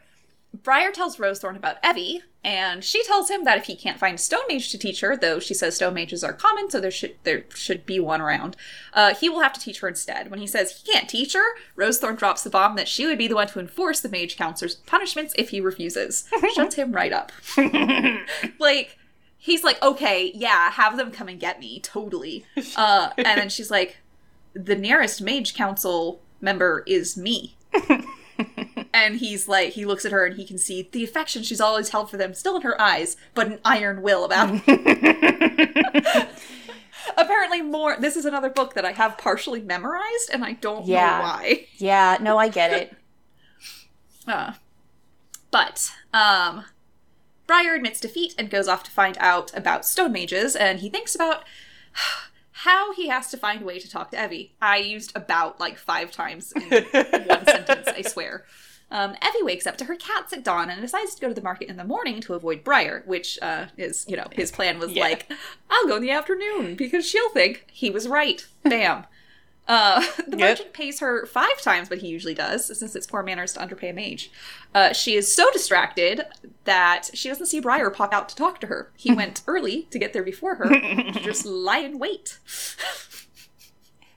Briar 0.63 0.91
tells 0.91 1.17
Rosethorn 1.17 1.57
about 1.57 1.77
Evie, 1.83 2.21
and 2.43 2.83
she 2.83 3.03
tells 3.03 3.29
him 3.29 3.43
that 3.43 3.57
if 3.57 3.65
he 3.65 3.75
can't 3.75 3.99
find 3.99 4.15
a 4.15 4.21
stone 4.21 4.43
mage 4.49 4.69
to 4.71 4.77
teach 4.77 5.01
her, 5.01 5.17
though 5.17 5.39
she 5.39 5.53
says 5.53 5.75
stone 5.75 5.93
mages 5.93 6.23
are 6.23 6.33
common, 6.33 6.69
so 6.69 6.79
there 6.79 6.91
should 6.91 7.15
there 7.23 7.43
should 7.53 7.85
be 7.85 7.99
one 7.99 8.21
around, 8.21 8.55
uh, 8.93 9.13
he 9.13 9.27
will 9.27 9.41
have 9.41 9.53
to 9.53 9.59
teach 9.59 9.79
her 9.79 9.87
instead. 9.87 10.29
When 10.31 10.39
he 10.39 10.47
says 10.47 10.81
he 10.81 10.91
can't 10.91 11.09
teach 11.09 11.33
her, 11.33 11.45
Rosethorn 11.77 12.17
drops 12.17 12.43
the 12.43 12.49
bomb 12.49 12.75
that 12.77 12.87
she 12.87 13.05
would 13.05 13.17
be 13.17 13.27
the 13.27 13.35
one 13.35 13.47
to 13.47 13.59
enforce 13.59 13.99
the 13.99 14.09
mage 14.09 14.37
counselor's 14.37 14.75
punishments 14.75 15.33
if 15.37 15.49
he 15.49 15.59
refuses. 15.59 16.25
Shuts 16.53 16.75
him 16.75 16.93
right 16.93 17.11
up. 17.11 17.31
like 18.59 18.97
he's 19.45 19.63
like, 19.63 19.81
okay, 19.83 20.31
yeah, 20.35 20.71
have 20.71 20.97
them 20.97 21.11
come 21.11 21.27
and 21.27 21.39
get 21.39 21.59
me, 21.59 21.79
totally. 21.79 22.45
Uh, 22.75 23.11
and 23.17 23.25
then 23.39 23.47
she's 23.49 23.69
like, 23.71 23.97
the 24.53 24.75
nearest 24.75 25.21
mage 25.21 25.53
council 25.53 26.19
member 26.41 26.83
is 26.87 27.15
me. 27.15 27.55
and 28.93 29.17
he's 29.17 29.47
like, 29.47 29.73
he 29.73 29.85
looks 29.85 30.03
at 30.05 30.11
her 30.11 30.25
and 30.25 30.35
he 30.35 30.45
can 30.45 30.57
see 30.57 30.89
the 30.91 31.03
affection 31.03 31.43
she's 31.43 31.61
always 31.61 31.89
held 31.89 32.09
for 32.09 32.17
them 32.17 32.33
still 32.33 32.55
in 32.55 32.63
her 32.63 32.79
eyes, 32.81 33.15
but 33.33 33.47
an 33.47 33.59
iron 33.63 34.01
will 34.01 34.25
about 34.25 34.49
Apparently, 37.17 37.61
more. 37.61 37.95
This 37.99 38.15
is 38.17 38.25
another 38.25 38.49
book 38.49 38.73
that 38.73 38.83
I 38.83 38.91
have 38.93 39.17
partially 39.17 39.61
memorized, 39.61 40.29
and 40.33 40.43
I 40.43 40.53
don't 40.53 40.85
Yeah. 40.87 41.17
know 41.17 41.23
why. 41.23 41.67
Yeah, 41.77 42.17
no, 42.19 42.37
I 42.37 42.47
get 42.49 42.71
it. 42.73 42.93
Uh, 44.27 44.53
but 45.51 45.91
um, 46.13 46.65
Briar 47.47 47.75
admits 47.75 47.99
defeat 47.99 48.33
and 48.37 48.49
goes 48.49 48.67
off 48.67 48.83
to 48.83 48.91
find 48.91 49.17
out 49.19 49.55
about 49.55 49.85
stone 49.85 50.11
mages, 50.11 50.55
and 50.55 50.79
he 50.79 50.89
thinks 50.89 51.13
about 51.15 51.43
how 52.59 52.93
he 52.93 53.07
has 53.09 53.29
to 53.29 53.37
find 53.37 53.61
a 53.61 53.65
way 53.65 53.79
to 53.79 53.89
talk 53.89 54.11
to 54.11 54.17
Evvy. 54.17 54.51
I 54.61 54.77
used 54.77 55.15
about 55.15 55.59
like 55.59 55.77
five 55.77 56.11
times 56.11 56.51
in 56.53 56.61
one 56.91 57.45
sentence, 57.45 57.87
I 57.87 58.01
swear. 58.01 58.45
Um, 58.91 59.15
Evvy 59.15 59.43
wakes 59.43 59.65
up 59.67 59.77
to 59.77 59.85
her 59.85 59.95
cats 59.95 60.31
at 60.31 60.43
dawn 60.43 60.69
and 60.69 60.79
decides 60.79 61.15
to 61.15 61.21
go 61.21 61.27
to 61.27 61.33
the 61.33 61.41
market 61.41 61.69
in 61.69 61.75
the 61.77 61.83
morning 61.83 62.21
to 62.21 62.33
avoid 62.35 62.63
Briar, 62.63 63.03
which 63.05 63.37
uh, 63.41 63.65
is, 63.77 64.05
you 64.07 64.15
know, 64.15 64.27
his 64.31 64.51
plan 64.51 64.77
was 64.79 64.91
Yeah. 64.91 65.03
like, 65.03 65.29
I'll 65.69 65.87
go 65.87 65.95
in 65.97 66.01
the 66.03 66.11
afternoon 66.11 66.75
because 66.75 67.05
she'll 67.07 67.29
think 67.29 67.65
he 67.71 67.89
was 67.89 68.07
right. 68.07 68.45
Bam. 68.63 69.05
Uh, 69.67 69.99
the 70.27 70.37
Yep. 70.37 70.49
merchant 70.49 70.73
pays 70.73 70.99
her 70.99 71.25
five 71.25 71.59
times 71.61 71.89
what 71.89 71.99
he 71.99 72.07
usually 72.07 72.33
does, 72.35 72.77
since 72.77 72.95
it's 72.95 73.07
poor 73.07 73.23
manners 73.23 73.53
to 73.53 73.61
underpay 73.61 73.89
a 73.89 73.93
mage. 73.93 74.29
Uh, 74.73 74.93
she 74.93 75.15
is 75.15 75.33
so 75.35 75.49
distracted 75.51 76.21
that 76.65 77.09
she 77.13 77.29
doesn't 77.29 77.47
see 77.47 77.59
Briar 77.59 77.89
pop 77.89 78.13
out 78.13 78.29
to 78.29 78.35
talk 78.35 78.59
to 78.61 78.67
her. 78.67 78.91
He 78.95 79.11
went 79.15 79.41
early 79.47 79.83
to 79.91 79.97
get 79.99 80.13
there 80.13 80.23
before 80.23 80.55
her 80.55 80.69
to 80.69 81.19
just 81.21 81.45
lie 81.47 81.79
in 81.79 81.97
wait. 81.99 82.37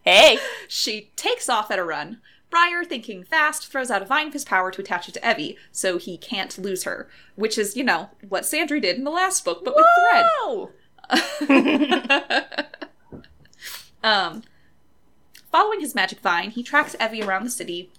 Hey, 0.03 0.39
She 0.69 1.11
takes 1.17 1.49
off 1.49 1.71
at 1.71 1.79
a 1.79 1.85
run. 1.85 2.21
Briar, 2.51 2.83
thinking 2.83 3.25
fast, 3.25 3.67
throws 3.71 3.91
out 3.91 4.01
a 4.01 4.07
vine 4.07 4.29
of 4.29 4.33
his 4.33 4.45
power 4.45 4.71
to 4.71 4.81
attach 4.81 5.07
it 5.07 5.13
to 5.13 5.21
Evvy, 5.21 5.57
so 5.71 5.99
he 5.99 6.17
can't 6.17 6.57
lose 6.57 6.85
her. 6.85 7.07
Which 7.37 7.59
is, 7.59 7.77
you 7.77 7.85
know, 7.85 8.09
what 8.27 8.45
Sandry 8.45 8.81
did 8.81 8.97
in 8.97 9.05
the 9.05 9.11
last 9.11 9.45
book, 9.45 9.63
but 9.65 9.75
with 9.77 9.85
thread. 11.41 11.89
Um, 14.03 14.43
following 15.51 15.81
his 15.81 15.95
magic 15.95 16.21
vine, 16.21 16.51
he 16.51 16.63
tracks 16.63 16.95
Evvy 17.01 17.25
around 17.27 17.45
the 17.45 17.51
city, 17.51 17.91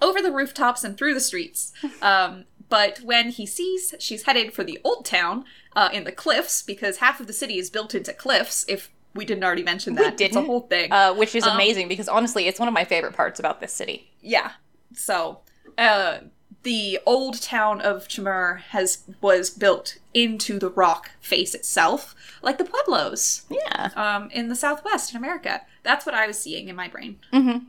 over 0.00 0.20
the 0.22 0.30
rooftops 0.32 0.84
and 0.84 0.96
through 0.96 1.14
the 1.14 1.20
streets. 1.20 1.72
Um, 2.02 2.44
but 2.70 2.98
when 3.00 3.30
he 3.30 3.46
sees 3.46 3.94
she's 3.98 4.24
headed 4.24 4.52
for 4.52 4.62
the 4.62 4.78
old 4.84 5.06
town 5.06 5.44
uh, 5.74 5.88
in 5.92 6.04
the 6.04 6.12
cliffs, 6.12 6.60
because 6.62 6.98
half 6.98 7.18
of 7.18 7.26
the 7.26 7.32
city 7.32 7.58
is 7.58 7.70
built 7.70 7.94
into 7.94 8.12
cliffs, 8.12 8.64
if 8.68 8.90
we 9.14 9.24
didn't 9.24 9.42
already 9.42 9.62
mention 9.62 9.94
that, 9.94 10.12
it's 10.12 10.14
a 10.14 10.16
didn't? 10.16 10.26
it's 10.28 10.36
a 10.36 10.42
whole 10.42 10.60
thing. 10.60 10.92
Uh, 10.92 11.14
which 11.14 11.34
is 11.34 11.44
Um, 11.44 11.54
amazing 11.54 11.88
because 11.88 12.08
honestly, 12.08 12.46
it's 12.46 12.60
one 12.60 12.68
of 12.68 12.74
my 12.74 12.84
favorite 12.84 13.14
parts 13.14 13.40
about 13.40 13.60
this 13.60 13.72
city. 13.72 14.10
yeah. 14.20 14.52
So, 14.94 15.40
uh, 15.78 16.18
the 16.64 16.98
old 17.06 17.40
town 17.40 17.80
of 17.80 18.08
Chimur 18.08 18.60
has 18.70 18.98
was 19.20 19.50
built 19.50 19.98
into 20.12 20.58
the 20.58 20.70
rock 20.70 21.10
face 21.20 21.54
itself, 21.54 22.14
like 22.42 22.58
the 22.58 22.64
pueblos 22.64 23.42
Yeah, 23.48 23.90
um, 23.96 24.30
in 24.30 24.48
the 24.48 24.56
Southwest 24.56 25.12
in 25.12 25.16
America. 25.16 25.62
That's 25.82 26.04
what 26.04 26.14
I 26.14 26.26
was 26.26 26.38
seeing 26.38 26.68
in 26.68 26.76
my 26.76 26.88
brain. 26.88 27.18
Mhm. 27.32 27.66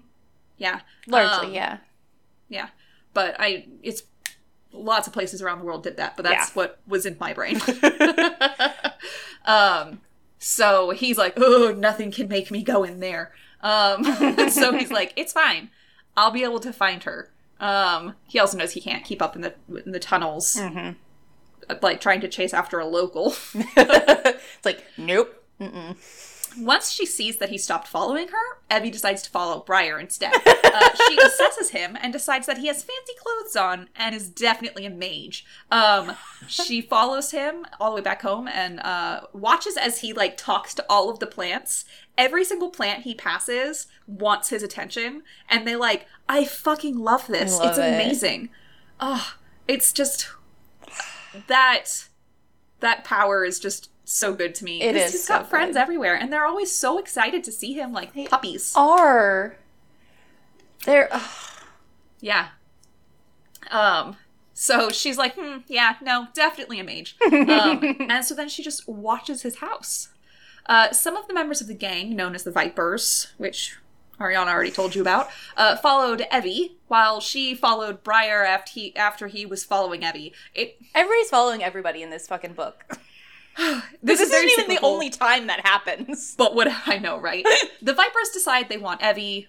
Yeah, 0.58 0.82
largely, 1.08 1.48
Um, 1.50 1.54
yeah. 1.54 1.78
yeah. 2.50 2.70
But 3.14 3.36
I, 3.40 3.66
it's 3.84 4.04
lots 4.72 5.08
of 5.08 5.14
places 5.14 5.42
around 5.42 5.60
the 5.60 5.66
world 5.66 5.84
did 5.84 5.98
that, 5.98 6.16
but 6.18 6.24
that's 6.24 6.50
Yeah. 6.50 6.54
what 6.54 6.80
was 6.88 7.06
in 7.06 7.16
my 7.20 7.34
brain. 7.34 7.60
um, 9.46 10.02
so 10.38 10.92
he's 10.92 11.18
like, 11.18 11.34
oh, 11.38 11.74
nothing 11.78 12.12
can 12.12 12.28
make 12.28 12.52
me 12.52 12.64
go 12.64 12.84
in 12.84 13.00
there. 13.00 13.32
Um, 13.62 14.04
so 14.50 14.74
he's 14.78 14.92
like, 14.92 15.14
it's 15.16 15.34
fine. 15.34 15.70
I'll 16.16 16.32
be 16.32 16.44
able 16.44 16.60
to 16.62 16.74
find 16.74 17.04
her. 17.04 17.30
Um, 17.60 18.16
he 18.28 18.40
also 18.40 18.58
knows 18.58 18.72
he 18.72 18.82
can't 18.82 19.04
keep 19.04 19.22
up 19.22 19.36
in 19.36 19.42
the 19.42 19.54
in 19.86 19.92
the 19.92 20.00
tunnels, 20.00 20.56
Mhm. 20.56 20.96
like 21.82 22.00
trying 22.00 22.22
to 22.22 22.28
chase 22.28 22.54
after 22.54 22.80
a 22.80 22.86
local. 22.86 23.34
it's 23.54 24.66
like 24.66 24.84
nope. 24.98 25.36
Mm-mm. 25.60 25.98
Once 26.58 26.92
she 26.92 27.06
sees 27.06 27.38
that 27.38 27.50
he 27.50 27.58
stopped 27.58 27.88
following 27.88 28.28
her, 28.30 28.60
Evvy 28.70 28.92
decides 28.92 29.22
to 29.22 29.30
follow 29.30 29.62
Briar 29.62 30.00
instead. 30.00 30.34
Uh, 30.36 30.90
she 31.08 31.18
assesses 31.20 31.70
him 31.70 31.98
and 32.02 32.14
decides 32.14 32.46
that 32.48 32.58
he 32.58 32.68
has 32.68 32.84
fancy 32.84 33.14
clothes 33.18 33.56
on 33.56 33.90
and 33.96 34.16
is 34.16 34.30
definitely 34.30 34.86
a 34.86 34.90
mage. 34.90 35.46
Um, 35.72 36.14
she 36.48 36.82
follows 36.82 37.32
him 37.32 37.66
all 37.80 37.92
the 37.92 37.96
way 37.98 38.02
back 38.02 38.22
home 38.22 38.48
and 38.48 38.80
uh, 38.82 39.22
watches 39.34 39.78
as 39.78 40.00
he 40.02 40.14
like 40.14 40.38
talks 40.38 40.74
to 40.76 40.86
all 40.90 41.10
of 41.10 41.20
the 41.20 41.28
plants. 41.28 41.86
Every 42.18 42.44
single 42.44 42.70
plant 42.70 43.04
he 43.04 43.16
passes 43.16 43.88
wants 44.08 44.50
his 44.50 44.64
attention, 44.64 45.24
and 45.50 45.68
they 45.68 45.76
like, 45.76 46.06
I 46.28 46.46
fucking 46.46 46.98
love 46.98 47.28
this. 47.28 47.58
Love 47.58 47.70
it's 47.70 47.78
it. 47.78 47.94
amazing. 47.94 48.50
Oh, 49.00 49.36
it's 49.68 49.94
just 49.94 50.30
that 51.48 52.10
that 52.80 53.04
power 53.04 53.46
is 53.46 53.60
just 53.60 53.90
so 54.12 54.34
good 54.34 54.56
to 54.56 54.64
me. 54.66 54.82
It 54.82 54.96
He's- 54.96 55.14
is 55.14 55.24
so 55.26 55.40
got 55.40 55.50
friends 55.50 55.76
good. 55.76 55.82
everywhere, 55.82 56.16
and 56.16 56.32
they're 56.34 56.46
always 56.46 56.72
so 56.72 56.98
excited 56.98 57.44
to 57.44 57.52
see 57.52 57.74
him 57.74 57.94
like 57.94 58.14
puppies. 58.30 58.74
Are 58.76 59.56
there? 60.86 61.08
ugh, 61.12 61.30
Yeah. 62.20 62.50
Um. 63.72 64.18
So 64.54 64.90
she's 64.90 65.18
like, 65.18 65.36
hmm, 65.36 65.60
yeah, 65.68 65.96
no, 66.02 66.28
definitely 66.34 66.80
a 66.80 66.84
mage. 66.84 67.16
Um, 67.32 67.96
and 68.10 68.26
so 68.26 68.36
then 68.36 68.50
she 68.50 68.62
just 68.62 68.88
watches 68.90 69.42
his 69.44 69.58
house. 69.58 70.10
Uh, 70.66 70.92
some 70.92 71.16
of 71.16 71.28
the 71.28 71.34
members 71.34 71.62
of 71.62 71.68
the 71.68 71.74
gang, 71.74 72.16
known 72.16 72.36
as 72.36 72.44
the 72.44 72.52
Vipers, 72.52 73.28
which 73.38 73.78
Ariana 74.20 74.48
already 74.52 74.70
told 74.72 74.96
you 74.96 75.02
about, 75.02 75.30
uh, 75.56 75.78
followed 75.78 76.26
Evvy, 76.32 76.74
while 76.90 77.22
she 77.22 77.56
followed 77.56 78.04
Briar 78.04 78.44
after 78.44 78.72
he 78.74 78.96
after 78.98 79.28
he 79.28 79.46
was 79.46 79.64
following 79.64 80.02
Evvy. 80.02 80.34
It 80.54 80.78
everybody's 80.94 81.30
following 81.30 81.64
everybody 81.64 82.04
in 82.04 82.10
this 82.10 82.28
fucking 82.28 82.54
book. 82.54 82.84
this, 84.02 84.20
This, 84.20 84.22
is 84.22 84.32
isn't 84.32 84.60
even 84.60 84.76
the 84.76 84.82
only 84.86 85.10
time 85.10 85.48
that 85.48 85.66
happens. 85.66 86.36
But 86.38 86.56
what 86.56 86.68
I 86.88 86.98
know, 86.98 87.18
right? 87.20 87.46
the 87.82 87.94
Vipers 87.94 88.30
decide 88.34 88.70
they 88.70 88.78
want 88.78 89.02
Evvy 89.02 89.48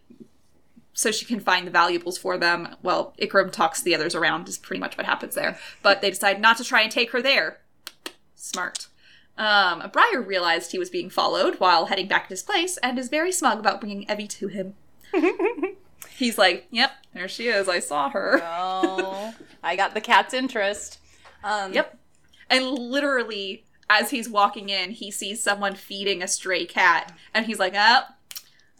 so 0.92 1.10
she 1.10 1.24
can 1.24 1.40
find 1.40 1.66
the 1.66 1.70
valuables 1.70 2.18
for 2.18 2.36
them. 2.36 2.76
Well, 2.82 3.14
Ikram 3.20 3.52
talks 3.52 3.80
the 3.80 3.94
others 3.94 4.14
around, 4.14 4.48
is 4.48 4.58
pretty 4.58 4.80
much 4.80 4.96
what 4.98 5.06
happens 5.06 5.34
there. 5.34 5.58
But 5.82 6.00
they 6.02 6.10
decide 6.10 6.40
not 6.40 6.56
to 6.58 6.64
try 6.64 6.82
and 6.82 6.90
take 6.90 7.12
her 7.12 7.22
there. 7.22 7.60
Smart. 8.34 8.88
Um, 9.38 9.88
Briar 9.92 10.20
realized 10.20 10.72
he 10.72 10.78
was 10.78 10.90
being 10.90 11.08
followed 11.08 11.60
while 11.60 11.86
heading 11.86 12.08
back 12.08 12.24
to 12.24 12.30
his 12.30 12.42
place 12.42 12.76
and 12.78 12.98
is 12.98 13.08
very 13.08 13.32
smug 13.32 13.58
about 13.58 13.80
bringing 13.80 14.04
Evvy 14.06 14.28
to 14.30 14.48
him. 14.48 14.74
He's 16.16 16.36
like, 16.36 16.66
yep, 16.70 16.92
there 17.14 17.28
she 17.28 17.48
is. 17.48 17.66
I 17.68 17.78
saw 17.78 18.10
her. 18.10 18.40
Oh, 18.44 19.32
I 19.62 19.76
got 19.76 19.94
the 19.94 20.00
cat's 20.02 20.34
interest. 20.34 20.98
Um, 21.42 21.72
Yep. 21.72 21.96
And 22.50 22.66
literally, 22.66 23.64
as 23.90 24.10
he's 24.10 24.28
walking 24.28 24.68
in, 24.68 24.92
he 24.92 25.10
sees 25.10 25.42
someone 25.42 25.74
feeding 25.74 26.22
a 26.22 26.28
stray 26.28 26.64
cat. 26.64 27.12
And 27.34 27.44
he's 27.44 27.58
like, 27.58 27.74
oh, 27.76 28.02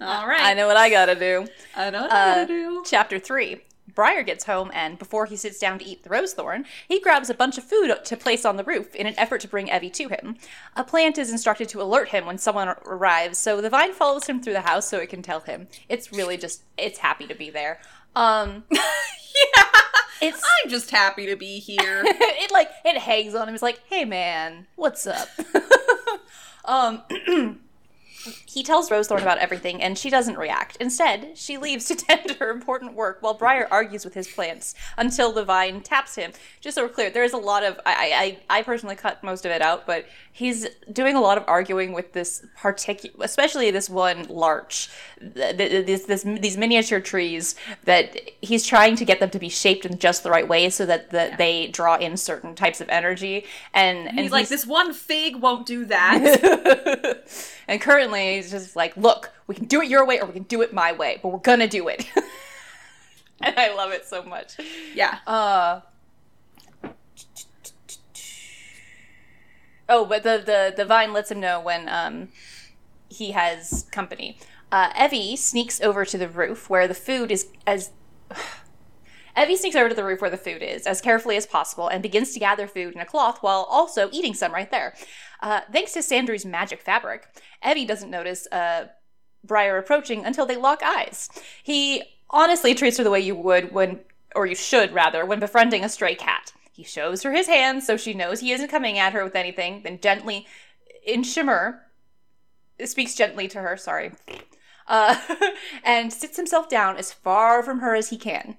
all 0.00 0.26
right. 0.26 0.40
I 0.40 0.54
know 0.54 0.66
what 0.68 0.76
I 0.76 0.88
gotta 0.88 1.16
do. 1.16 1.48
I 1.76 1.90
know 1.90 2.02
what 2.02 2.12
I 2.12 2.30
Uh, 2.30 2.34
gotta 2.36 2.46
do. 2.46 2.82
Chapter 2.86 3.18
3. 3.18 3.60
Briar 3.92 4.22
gets 4.22 4.44
home, 4.44 4.70
and 4.72 5.00
before 5.00 5.26
he 5.26 5.34
sits 5.34 5.58
down 5.58 5.80
to 5.80 5.84
eat 5.84 6.04
the 6.04 6.10
rosethorn, 6.10 6.64
he 6.86 7.00
grabs 7.00 7.28
a 7.28 7.34
bunch 7.34 7.58
of 7.58 7.64
food 7.64 7.92
to 8.04 8.16
place 8.16 8.44
on 8.44 8.56
the 8.56 8.62
roof 8.62 8.94
in 8.94 9.08
an 9.08 9.18
effort 9.18 9.40
to 9.40 9.48
bring 9.48 9.66
Evvy 9.66 9.92
to 9.94 10.08
him. 10.08 10.36
A 10.76 10.84
plant 10.84 11.18
is 11.18 11.32
instructed 11.32 11.68
to 11.70 11.82
alert 11.82 12.10
him 12.10 12.24
when 12.24 12.38
someone 12.38 12.68
arrives, 12.86 13.38
so 13.38 13.60
the 13.60 13.68
vine 13.68 13.92
follows 13.92 14.28
him 14.28 14.40
through 14.40 14.52
the 14.52 14.60
house 14.60 14.88
so 14.88 14.98
it 14.98 15.08
can 15.08 15.22
tell 15.22 15.40
him. 15.40 15.66
It's 15.88 16.12
really 16.12 16.36
just, 16.36 16.62
it's 16.78 17.00
happy 17.00 17.26
to 17.26 17.34
be 17.34 17.50
there. 17.50 17.80
Um, 18.14 18.62
yeah. 18.70 19.64
It's, 20.20 20.42
I'm 20.64 20.70
just 20.70 20.90
happy 20.90 21.26
to 21.26 21.36
be 21.36 21.58
here. 21.58 22.02
it 22.06 22.52
like, 22.52 22.70
it 22.84 22.98
hangs 22.98 23.34
on 23.34 23.48
him. 23.48 23.54
It's 23.54 23.62
like, 23.62 23.80
hey 23.88 24.04
man, 24.04 24.66
what's 24.76 25.06
up? 25.06 25.28
um, 26.64 27.02
He 28.52 28.64
tells 28.64 28.90
Rosethorn 28.90 29.22
about 29.22 29.38
everything, 29.38 29.80
and 29.80 29.96
she 29.96 30.10
doesn't 30.10 30.36
react. 30.36 30.76
Instead, 30.80 31.38
she 31.38 31.56
leaves 31.56 31.84
to 31.86 31.94
tend 32.06 32.28
to 32.28 32.34
her 32.34 32.50
important 32.50 32.94
work 32.94 33.18
while 33.20 33.34
Briar 33.34 33.68
argues 33.70 34.04
with 34.04 34.14
his 34.14 34.26
plants 34.26 34.74
until 34.98 35.32
the 35.32 35.44
vine 35.44 35.82
taps 35.82 36.16
him. 36.16 36.32
Just 36.60 36.74
so 36.74 36.82
we're 36.82 36.88
clear, 36.88 37.10
there's 37.10 37.32
a 37.32 37.38
lot 37.38 37.62
of 37.62 37.78
I 37.86 38.38
I, 38.50 38.58
I 38.58 38.62
personally 38.62 38.96
cut 38.96 39.22
most 39.22 39.46
of 39.46 39.52
it 39.52 39.62
out, 39.62 39.86
but 39.86 40.06
he's 40.32 40.66
doing 40.92 41.14
a 41.14 41.20
lot 41.20 41.38
of 41.38 41.44
arguing 41.46 41.92
with 41.92 42.12
this 42.12 42.44
particular, 42.56 43.24
especially 43.24 43.70
this 43.70 43.88
one 43.88 44.24
larch, 44.28 44.90
th- 45.20 45.56
th- 45.56 45.86
this, 45.86 46.04
this 46.04 46.22
these 46.22 46.56
miniature 46.56 47.00
trees 47.00 47.54
that 47.84 48.18
he's 48.40 48.66
trying 48.66 48.96
to 48.96 49.04
get 49.04 49.20
them 49.20 49.30
to 49.30 49.38
be 49.38 49.48
shaped 49.48 49.84
in 49.84 49.98
just 49.98 50.22
the 50.22 50.30
right 50.30 50.48
way 50.48 50.70
so 50.70 50.86
that 50.86 51.10
the, 51.10 51.32
they 51.38 51.68
draw 51.68 51.96
in 51.96 52.16
certain 52.16 52.54
types 52.54 52.80
of 52.80 52.88
energy. 52.88 53.44
And 53.72 54.08
and 54.08 54.18
He's 54.18 54.32
like, 54.32 54.48
this 54.48 54.66
one 54.66 54.92
fig 54.92 55.36
won't 55.36 55.66
do 55.66 55.84
that. 55.84 57.24
and 57.68 57.80
currently, 57.80 58.39
he's 58.42 58.50
just 58.50 58.76
like, 58.76 58.96
look, 58.96 59.32
we 59.46 59.54
can 59.54 59.66
do 59.66 59.80
it 59.82 59.88
your 59.88 60.06
way 60.06 60.20
or 60.20 60.26
we 60.26 60.32
can 60.32 60.42
do 60.44 60.62
it 60.62 60.72
my 60.72 60.92
way, 60.92 61.18
but 61.22 61.30
we're 61.30 61.38
gonna 61.38 61.68
do 61.68 61.88
it. 61.88 62.06
and 63.40 63.58
I 63.58 63.74
love 63.74 63.92
it 63.92 64.04
so 64.04 64.22
much. 64.22 64.56
yeah. 64.94 65.18
Uh. 65.26 65.80
Oh, 69.88 70.04
but 70.04 70.22
the, 70.22 70.42
the, 70.44 70.72
the 70.76 70.84
vine 70.84 71.12
lets 71.12 71.30
him 71.30 71.40
know 71.40 71.60
when 71.60 71.88
um, 71.88 72.28
he 73.08 73.32
has 73.32 73.86
company. 73.90 74.38
Uh, 74.70 74.92
Evvy 74.92 75.36
sneaks 75.36 75.80
over 75.80 76.04
to 76.04 76.16
the 76.16 76.28
roof 76.28 76.70
where 76.70 76.86
the 76.86 76.94
food 76.94 77.30
is 77.30 77.48
as. 77.66 77.90
Evvy 79.36 79.56
sneaks 79.56 79.76
over 79.76 79.88
to 79.88 79.94
the 79.94 80.04
roof 80.04 80.20
where 80.20 80.30
the 80.30 80.36
food 80.36 80.62
is 80.62 80.86
as 80.86 81.00
carefully 81.00 81.36
as 81.36 81.46
possible 81.46 81.88
and 81.88 82.02
begins 82.02 82.32
to 82.34 82.40
gather 82.40 82.66
food 82.66 82.94
in 82.94 83.00
a 83.00 83.06
cloth 83.06 83.38
while 83.42 83.66
also 83.70 84.08
eating 84.12 84.34
some 84.34 84.52
right 84.52 84.70
there. 84.70 84.94
Uh, 85.40 85.60
thanks 85.72 85.92
to 85.92 86.02
Sandry's 86.02 86.44
magic 86.44 86.80
fabric, 86.80 87.26
Evvy 87.64 87.86
doesn't 87.86 88.10
notice 88.10 88.46
uh, 88.52 88.86
Briar 89.44 89.78
approaching 89.78 90.24
until 90.24 90.46
they 90.46 90.56
lock 90.56 90.82
eyes. 90.82 91.28
He 91.62 92.02
honestly 92.28 92.74
treats 92.74 92.98
her 92.98 93.04
the 93.04 93.10
way 93.10 93.20
you 93.20 93.34
would 93.34 93.72
when, 93.72 94.00
or 94.34 94.46
you 94.46 94.54
should 94.54 94.92
rather, 94.92 95.24
when 95.24 95.40
befriending 95.40 95.84
a 95.84 95.88
stray 95.88 96.14
cat. 96.14 96.52
He 96.70 96.84
shows 96.84 97.22
her 97.22 97.32
his 97.32 97.46
hands 97.46 97.86
so 97.86 97.96
she 97.96 98.14
knows 98.14 98.40
he 98.40 98.52
isn't 98.52 98.68
coming 98.68 98.98
at 98.98 99.12
her 99.12 99.24
with 99.24 99.36
anything, 99.36 99.82
then 99.82 99.98
gently, 100.00 100.46
in 101.04 101.22
shimmer, 101.22 101.82
speaks 102.84 103.14
gently 103.14 103.48
to 103.48 103.60
her, 103.60 103.76
sorry, 103.76 104.12
uh, 104.86 105.18
and 105.84 106.12
sits 106.12 106.36
himself 106.36 106.68
down 106.68 106.96
as 106.96 107.12
far 107.12 107.62
from 107.62 107.80
her 107.80 107.94
as 107.94 108.10
he 108.10 108.16
can. 108.16 108.56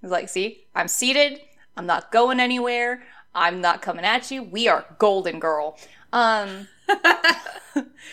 He's 0.00 0.10
like, 0.10 0.28
see, 0.28 0.66
I'm 0.74 0.88
seated. 0.88 1.40
I'm 1.76 1.86
not 1.86 2.12
going 2.12 2.40
anywhere. 2.40 3.02
I'm 3.34 3.60
not 3.60 3.82
coming 3.82 4.04
at 4.04 4.30
you. 4.30 4.42
We 4.42 4.68
are 4.68 4.96
golden 4.98 5.38
girl. 5.40 5.78
Um, 6.12 6.68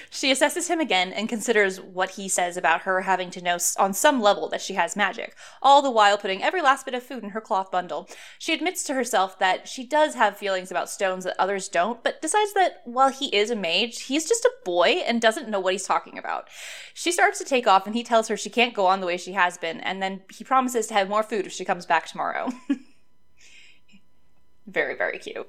she 0.09 0.31
assesses 0.31 0.67
him 0.67 0.79
again 0.79 1.13
and 1.13 1.29
considers 1.29 1.79
what 1.79 2.11
he 2.11 2.27
says 2.27 2.57
about 2.57 2.81
her 2.81 3.01
having 3.01 3.29
to 3.31 3.41
know 3.41 3.57
on 3.77 3.93
some 3.93 4.21
level 4.21 4.49
that 4.49 4.61
she 4.61 4.73
has 4.73 4.95
magic, 4.95 5.35
all 5.61 5.81
the 5.81 5.91
while 5.91 6.17
putting 6.17 6.43
every 6.43 6.61
last 6.61 6.85
bit 6.85 6.93
of 6.95 7.03
food 7.03 7.23
in 7.23 7.29
her 7.29 7.41
cloth 7.41 7.71
bundle. 7.71 8.09
She 8.39 8.53
admits 8.53 8.83
to 8.83 8.93
herself 8.93 9.37
that 9.39 9.67
she 9.67 9.85
does 9.85 10.15
have 10.15 10.37
feelings 10.37 10.71
about 10.71 10.89
stones 10.89 11.23
that 11.23 11.35
others 11.39 11.69
don't, 11.69 12.03
but 12.03 12.21
decides 12.21 12.53
that 12.53 12.81
while 12.85 13.09
he 13.09 13.27
is 13.27 13.49
a 13.49 13.55
mage, 13.55 14.03
he's 14.03 14.27
just 14.27 14.45
a 14.45 14.51
boy 14.65 15.01
and 15.05 15.21
doesn't 15.21 15.49
know 15.49 15.59
what 15.59 15.73
he's 15.73 15.87
talking 15.87 16.17
about. 16.17 16.49
She 16.93 17.11
starts 17.11 17.39
to 17.39 17.45
take 17.45 17.67
off 17.67 17.85
and 17.85 17.95
he 17.95 18.03
tells 18.03 18.27
her 18.27 18.37
she 18.37 18.49
can't 18.49 18.73
go 18.73 18.85
on 18.85 19.01
the 19.01 19.07
way 19.07 19.17
she 19.17 19.33
has 19.33 19.57
been, 19.57 19.79
and 19.81 20.01
then 20.01 20.21
he 20.33 20.43
promises 20.43 20.87
to 20.87 20.93
have 20.93 21.09
more 21.09 21.23
food 21.23 21.45
if 21.45 21.53
she 21.53 21.65
comes 21.65 21.85
back 21.85 22.07
tomorrow. 22.07 22.49
very, 24.67 24.95
very 24.95 25.19
cute. 25.19 25.47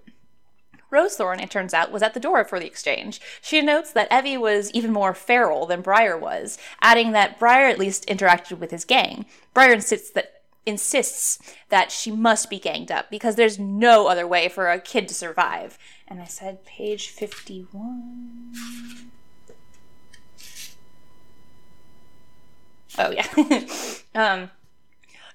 Rosethorn, 0.94 1.42
it 1.42 1.50
turns 1.50 1.74
out, 1.74 1.90
was 1.90 2.02
at 2.02 2.14
the 2.14 2.20
door 2.20 2.44
for 2.44 2.60
the 2.60 2.66
exchange. 2.66 3.20
She 3.42 3.60
notes 3.60 3.92
that 3.92 4.10
Evvy 4.10 4.38
was 4.38 4.70
even 4.70 4.92
more 4.92 5.14
feral 5.14 5.66
than 5.66 5.82
Briar 5.82 6.16
was, 6.16 6.56
adding 6.80 7.12
that 7.12 7.38
Briar 7.38 7.66
at 7.66 7.78
least 7.78 8.06
interacted 8.06 8.58
with 8.58 8.70
his 8.70 8.84
gang. 8.84 9.26
Briar 9.52 9.72
insists 9.72 10.10
that 10.10 10.30
insists 10.66 11.38
that 11.68 11.92
she 11.92 12.10
must 12.10 12.48
be 12.48 12.58
ganged 12.58 12.90
up 12.90 13.10
because 13.10 13.36
there's 13.36 13.58
no 13.58 14.06
other 14.06 14.26
way 14.26 14.48
for 14.48 14.70
a 14.70 14.80
kid 14.80 15.06
to 15.08 15.14
survive. 15.14 15.76
And 16.08 16.20
I 16.20 16.24
said 16.24 16.64
page 16.64 17.08
51. 17.08 18.54
Oh 22.96 23.10
yeah. 23.10 23.26
um 24.14 24.50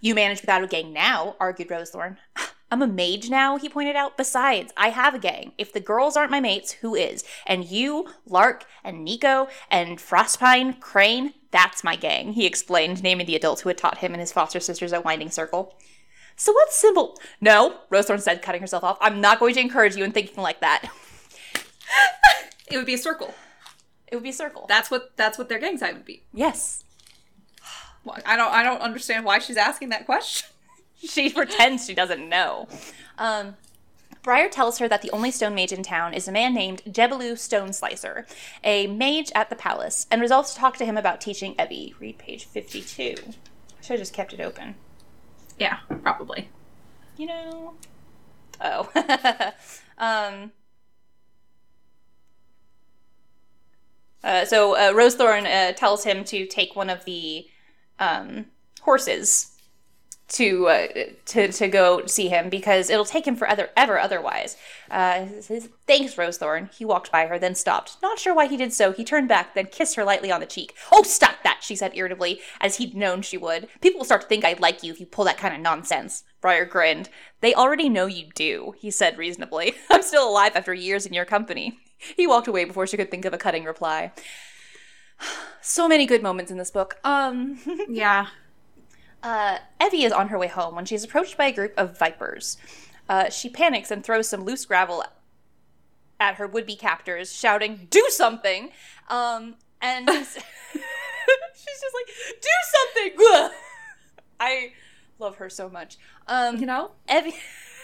you 0.02 0.16
manage 0.16 0.42
without 0.42 0.64
a 0.64 0.68
gang 0.68 0.94
now, 0.94 1.36
argued 1.40 1.70
Rosethorn. 1.70 2.18
I'm 2.72 2.82
a 2.82 2.88
mage 2.88 3.30
now, 3.30 3.58
he 3.58 3.68
pointed 3.68 3.96
out. 3.96 4.16
Besides, 4.16 4.72
I 4.78 4.90
have 4.90 5.16
a 5.16 5.20
gang. 5.20 5.54
If 5.58 5.74
the 5.74 5.80
girls 5.80 6.16
aren't 6.16 6.32
my 6.32 6.40
mates, 6.40 6.74
who 6.74 6.94
is? 6.94 7.24
And 7.48 7.66
you, 7.66 8.10
Lark, 8.28 8.66
and 8.84 9.08
Niko, 9.08 9.50
and 9.72 9.98
Frostpine, 9.98 10.80
Crane, 10.80 11.34
that's 11.52 11.84
my 11.84 11.96
gang, 11.96 12.34
he 12.34 12.46
explained, 12.46 13.02
naming 13.02 13.26
the 13.26 13.36
adults 13.36 13.62
who 13.62 13.70
had 13.70 13.78
taught 13.78 13.98
him 14.00 14.14
and 14.14 14.22
his 14.22 14.32
foster 14.32 14.60
sisters 14.60 14.94
at 14.94 15.04
Winding 15.04 15.32
Circle. 15.32 15.76
So 16.36 16.54
what 16.54 16.72
symbol? 16.72 17.20
No, 17.42 17.80
Rosethorn 17.92 18.22
said, 18.22 18.42
cutting 18.42 18.62
herself 18.62 18.84
off. 18.84 18.98
I'm 19.02 19.20
not 19.20 19.40
going 19.40 19.56
to 19.56 19.60
encourage 19.60 19.96
you 19.96 20.04
in 20.04 20.12
thinking 20.12 20.42
like 20.42 20.62
that. 20.62 20.90
it 22.72 22.78
would 22.78 22.86
be 22.86 22.94
a 22.94 23.00
circle. 23.00 23.34
It 24.08 24.16
would 24.16 24.24
be 24.24 24.30
a 24.30 24.34
circle. 24.34 24.66
That's 24.68 24.90
what 24.90 25.16
that's 25.18 25.38
what 25.38 25.50
their 25.50 25.60
gang 25.60 25.78
sign 25.78 25.96
would 25.96 26.06
be. 26.06 26.24
Yes. 26.34 26.84
Well, 28.04 28.18
I 28.26 28.36
don't 28.38 28.52
I 28.52 28.64
don't 28.64 28.82
understand 28.82 29.26
why 29.26 29.40
she's 29.40 29.58
asking 29.58 29.90
that 29.90 30.06
question. 30.06 30.50
she 31.08 31.30
pretends 31.30 31.86
she 31.86 31.94
doesn't 31.94 32.28
know. 32.28 32.68
Um, 33.18 33.56
Briar 34.22 34.50
tells 34.50 34.80
her 34.80 34.88
that 34.88 35.02
the 35.02 35.12
only 35.12 35.32
stone 35.32 35.56
mage 35.56 35.72
in 35.72 35.82
town 35.82 36.14
is 36.14 36.28
a 36.28 36.32
man 36.32 36.54
named 36.54 36.84
Jebelu 36.86 37.38
Stone 37.38 37.74
Slicer, 37.74 38.28
a 38.64 38.88
mage 38.88 39.32
at 39.34 39.50
the 39.50 39.56
palace, 39.56 40.08
and 40.12 40.22
resolves 40.22 40.54
to 40.54 40.60
talk 40.60 40.76
to 40.78 40.86
him 40.86 40.98
about 40.98 41.22
teaching 41.22 41.56
Evvy. 41.56 41.94
Read 42.00 42.18
page 42.18 42.46
52. 42.46 43.16
I 43.18 43.82
should 43.82 43.92
have 43.92 44.00
just 44.00 44.14
kept 44.14 44.34
it 44.34 44.42
open. 44.42 44.76
Yeah, 45.58 45.80
probably. 46.04 46.50
You 47.18 47.28
know. 47.28 47.74
Oh. 48.60 48.90
um. 49.98 50.52
Uh, 54.22 54.44
so 54.44 54.76
uh, 54.76 54.92
Rosethorn 54.92 55.46
uh, 55.46 55.72
tells 55.74 56.04
him 56.04 56.26
to 56.26 56.46
take 56.46 56.76
one 56.76 56.90
of 56.90 57.06
the 57.06 57.48
um, 58.00 58.48
horses 58.82 59.56
to 60.30 60.68
uh, 60.68 60.88
to 61.26 61.52
to 61.52 61.68
go 61.68 62.06
see 62.06 62.30
him 62.30 62.50
because 62.50 62.90
it'll 62.90 63.06
take 63.06 63.28
him 63.28 63.36
forever 63.36 63.70
ever 63.76 64.00
otherwise. 64.00 64.58
Uh, 64.90 65.26
says, 65.42 65.70
Thanks, 65.88 66.16
Rosethorn. 66.16 66.74
He 66.74 66.86
walked 66.86 67.12
by 67.12 67.26
her, 67.28 67.38
then 67.38 67.56
stopped. 67.56 67.98
Not 68.02 68.20
sure 68.20 68.34
why 68.34 68.48
he 68.48 68.58
did 68.58 68.74
so. 68.74 68.92
He 68.92 69.04
turned 69.04 69.28
back, 69.28 69.54
then 69.54 69.68
kissed 69.68 69.96
her 69.96 70.04
lightly 70.04 70.32
on 70.32 70.40
the 70.40 70.46
cheek. 70.46 70.76
Oh, 70.92 71.04
stop 71.04 71.36
that! 71.44 71.60
She 71.62 71.76
said 71.76 71.92
irritably, 71.96 72.42
as 72.62 72.78
he'd 72.78 72.96
known 72.96 73.22
she 73.22 73.38
would. 73.38 73.68
People 73.82 74.00
will 74.00 74.06
start 74.06 74.22
to 74.22 74.28
think 74.28 74.46
I 74.46 74.56
like 74.60 74.84
you 74.84 74.92
if 74.92 75.00
you 75.00 75.06
pull 75.06 75.26
that 75.26 75.38
kind 75.38 75.54
of 75.54 75.62
nonsense. 75.62 76.24
Briar 76.42 76.66
grinned. 76.66 77.10
They 77.42 77.54
already 77.54 77.90
know 77.90 78.06
you 78.06 78.28
do, 78.34 78.76
he 78.78 78.92
said 78.92 79.18
reasonably. 79.18 79.74
I'm 79.90 80.04
still 80.04 80.30
alive 80.30 80.56
after 80.56 80.74
years 80.74 81.06
in 81.06 81.14
your 81.14 81.26
company. 81.26 81.80
He 82.16 82.28
walked 82.28 82.48
away 82.48 82.66
before 82.66 82.88
she 82.88 82.98
could 82.98 83.12
think 83.12 83.26
of 83.26 83.34
a 83.34 83.38
cutting 83.38 83.66
reply. 83.66 84.12
So 85.62 85.90
many 85.90 86.06
good 86.06 86.24
moments 86.24 86.52
in 86.52 86.58
this 86.58 86.72
book. 86.72 86.98
Um, 87.04 87.60
yeah. 87.90 88.28
Uh, 89.22 89.60
Evvy 89.82 90.06
is 90.06 90.12
on 90.12 90.30
her 90.30 90.38
way 90.40 90.48
home 90.48 90.76
when 90.76 90.86
she's 90.86 91.04
approached 91.04 91.38
by 91.38 91.48
a 91.48 91.52
group 91.52 91.74
of 91.78 91.98
vipers. 91.98 92.58
Uh, 93.08 93.30
she 93.30 93.50
panics 93.50 93.92
and 93.92 94.04
throws 94.04 94.30
some 94.30 94.44
loose 94.44 94.66
gravel 94.66 95.04
at 96.20 96.36
her 96.36 96.48
would 96.48 96.66
be 96.66 96.76
captors, 96.76 97.34
shouting, 97.34 97.88
Do 97.90 98.06
something! 98.10 98.72
Um, 99.10 99.56
and 99.82 100.08
she's 100.10 100.36
just 100.36 101.96
like, 101.96 102.42
Do 102.42 102.50
something! 103.16 103.52
I 104.40 104.72
love 105.18 105.36
her 105.38 105.50
so 105.50 105.70
much. 105.70 105.98
Um, 106.28 106.58
You 106.58 106.66
know? 106.66 106.92
Evvy. 107.10 107.34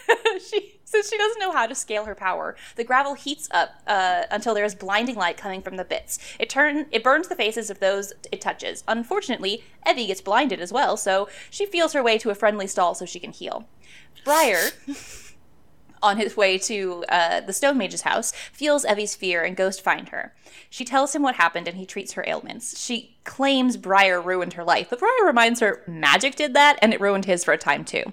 she 0.50 0.72
since 0.84 1.10
she 1.10 1.18
doesn't 1.18 1.40
know 1.40 1.50
how 1.52 1.66
to 1.66 1.74
scale 1.74 2.04
her 2.04 2.14
power, 2.14 2.56
the 2.76 2.84
gravel 2.84 3.14
heats 3.14 3.48
up 3.50 3.82
uh, 3.86 4.22
until 4.30 4.54
there 4.54 4.64
is 4.64 4.74
blinding 4.74 5.16
light 5.16 5.36
coming 5.36 5.60
from 5.60 5.76
the 5.76 5.84
bits. 5.84 6.18
It 6.38 6.48
turn 6.48 6.86
it 6.90 7.02
burns 7.02 7.28
the 7.28 7.34
faces 7.34 7.70
of 7.70 7.80
those 7.80 8.12
it 8.30 8.40
touches. 8.40 8.84
Unfortunately, 8.86 9.64
Evvy 9.86 10.06
gets 10.06 10.20
blinded 10.20 10.60
as 10.60 10.72
well, 10.72 10.96
so 10.96 11.28
she 11.50 11.66
feels 11.66 11.92
her 11.92 12.02
way 12.02 12.18
to 12.18 12.30
a 12.30 12.34
friendly 12.34 12.66
stall 12.66 12.94
so 12.94 13.04
she 13.04 13.20
can 13.20 13.32
heal. 13.32 13.66
Briar. 14.24 14.70
on 16.06 16.16
his 16.16 16.36
way 16.36 16.56
to 16.58 17.04
uh, 17.08 17.40
the 17.40 17.52
Stone 17.52 17.76
Mage's 17.76 18.02
house, 18.02 18.32
feels 18.52 18.84
Evvy's 18.84 19.14
fear 19.14 19.42
and 19.42 19.56
goes 19.56 19.76
to 19.76 19.82
find 19.82 20.08
her. 20.10 20.34
She 20.70 20.84
tells 20.84 21.14
him 21.14 21.22
what 21.22 21.34
happened 21.34 21.68
and 21.68 21.76
he 21.76 21.86
treats 21.86 22.12
her 22.12 22.24
ailments. 22.26 22.80
She 22.80 23.16
claims 23.24 23.76
Briar 23.76 24.20
ruined 24.20 24.54
her 24.54 24.64
life, 24.64 24.88
but 24.90 25.00
Briar 25.00 25.26
reminds 25.26 25.60
her 25.60 25.82
magic 25.86 26.36
did 26.36 26.54
that 26.54 26.78
and 26.80 26.94
it 26.94 27.00
ruined 27.00 27.24
his 27.24 27.44
for 27.44 27.52
a 27.52 27.58
time 27.58 27.84
too. 27.84 28.04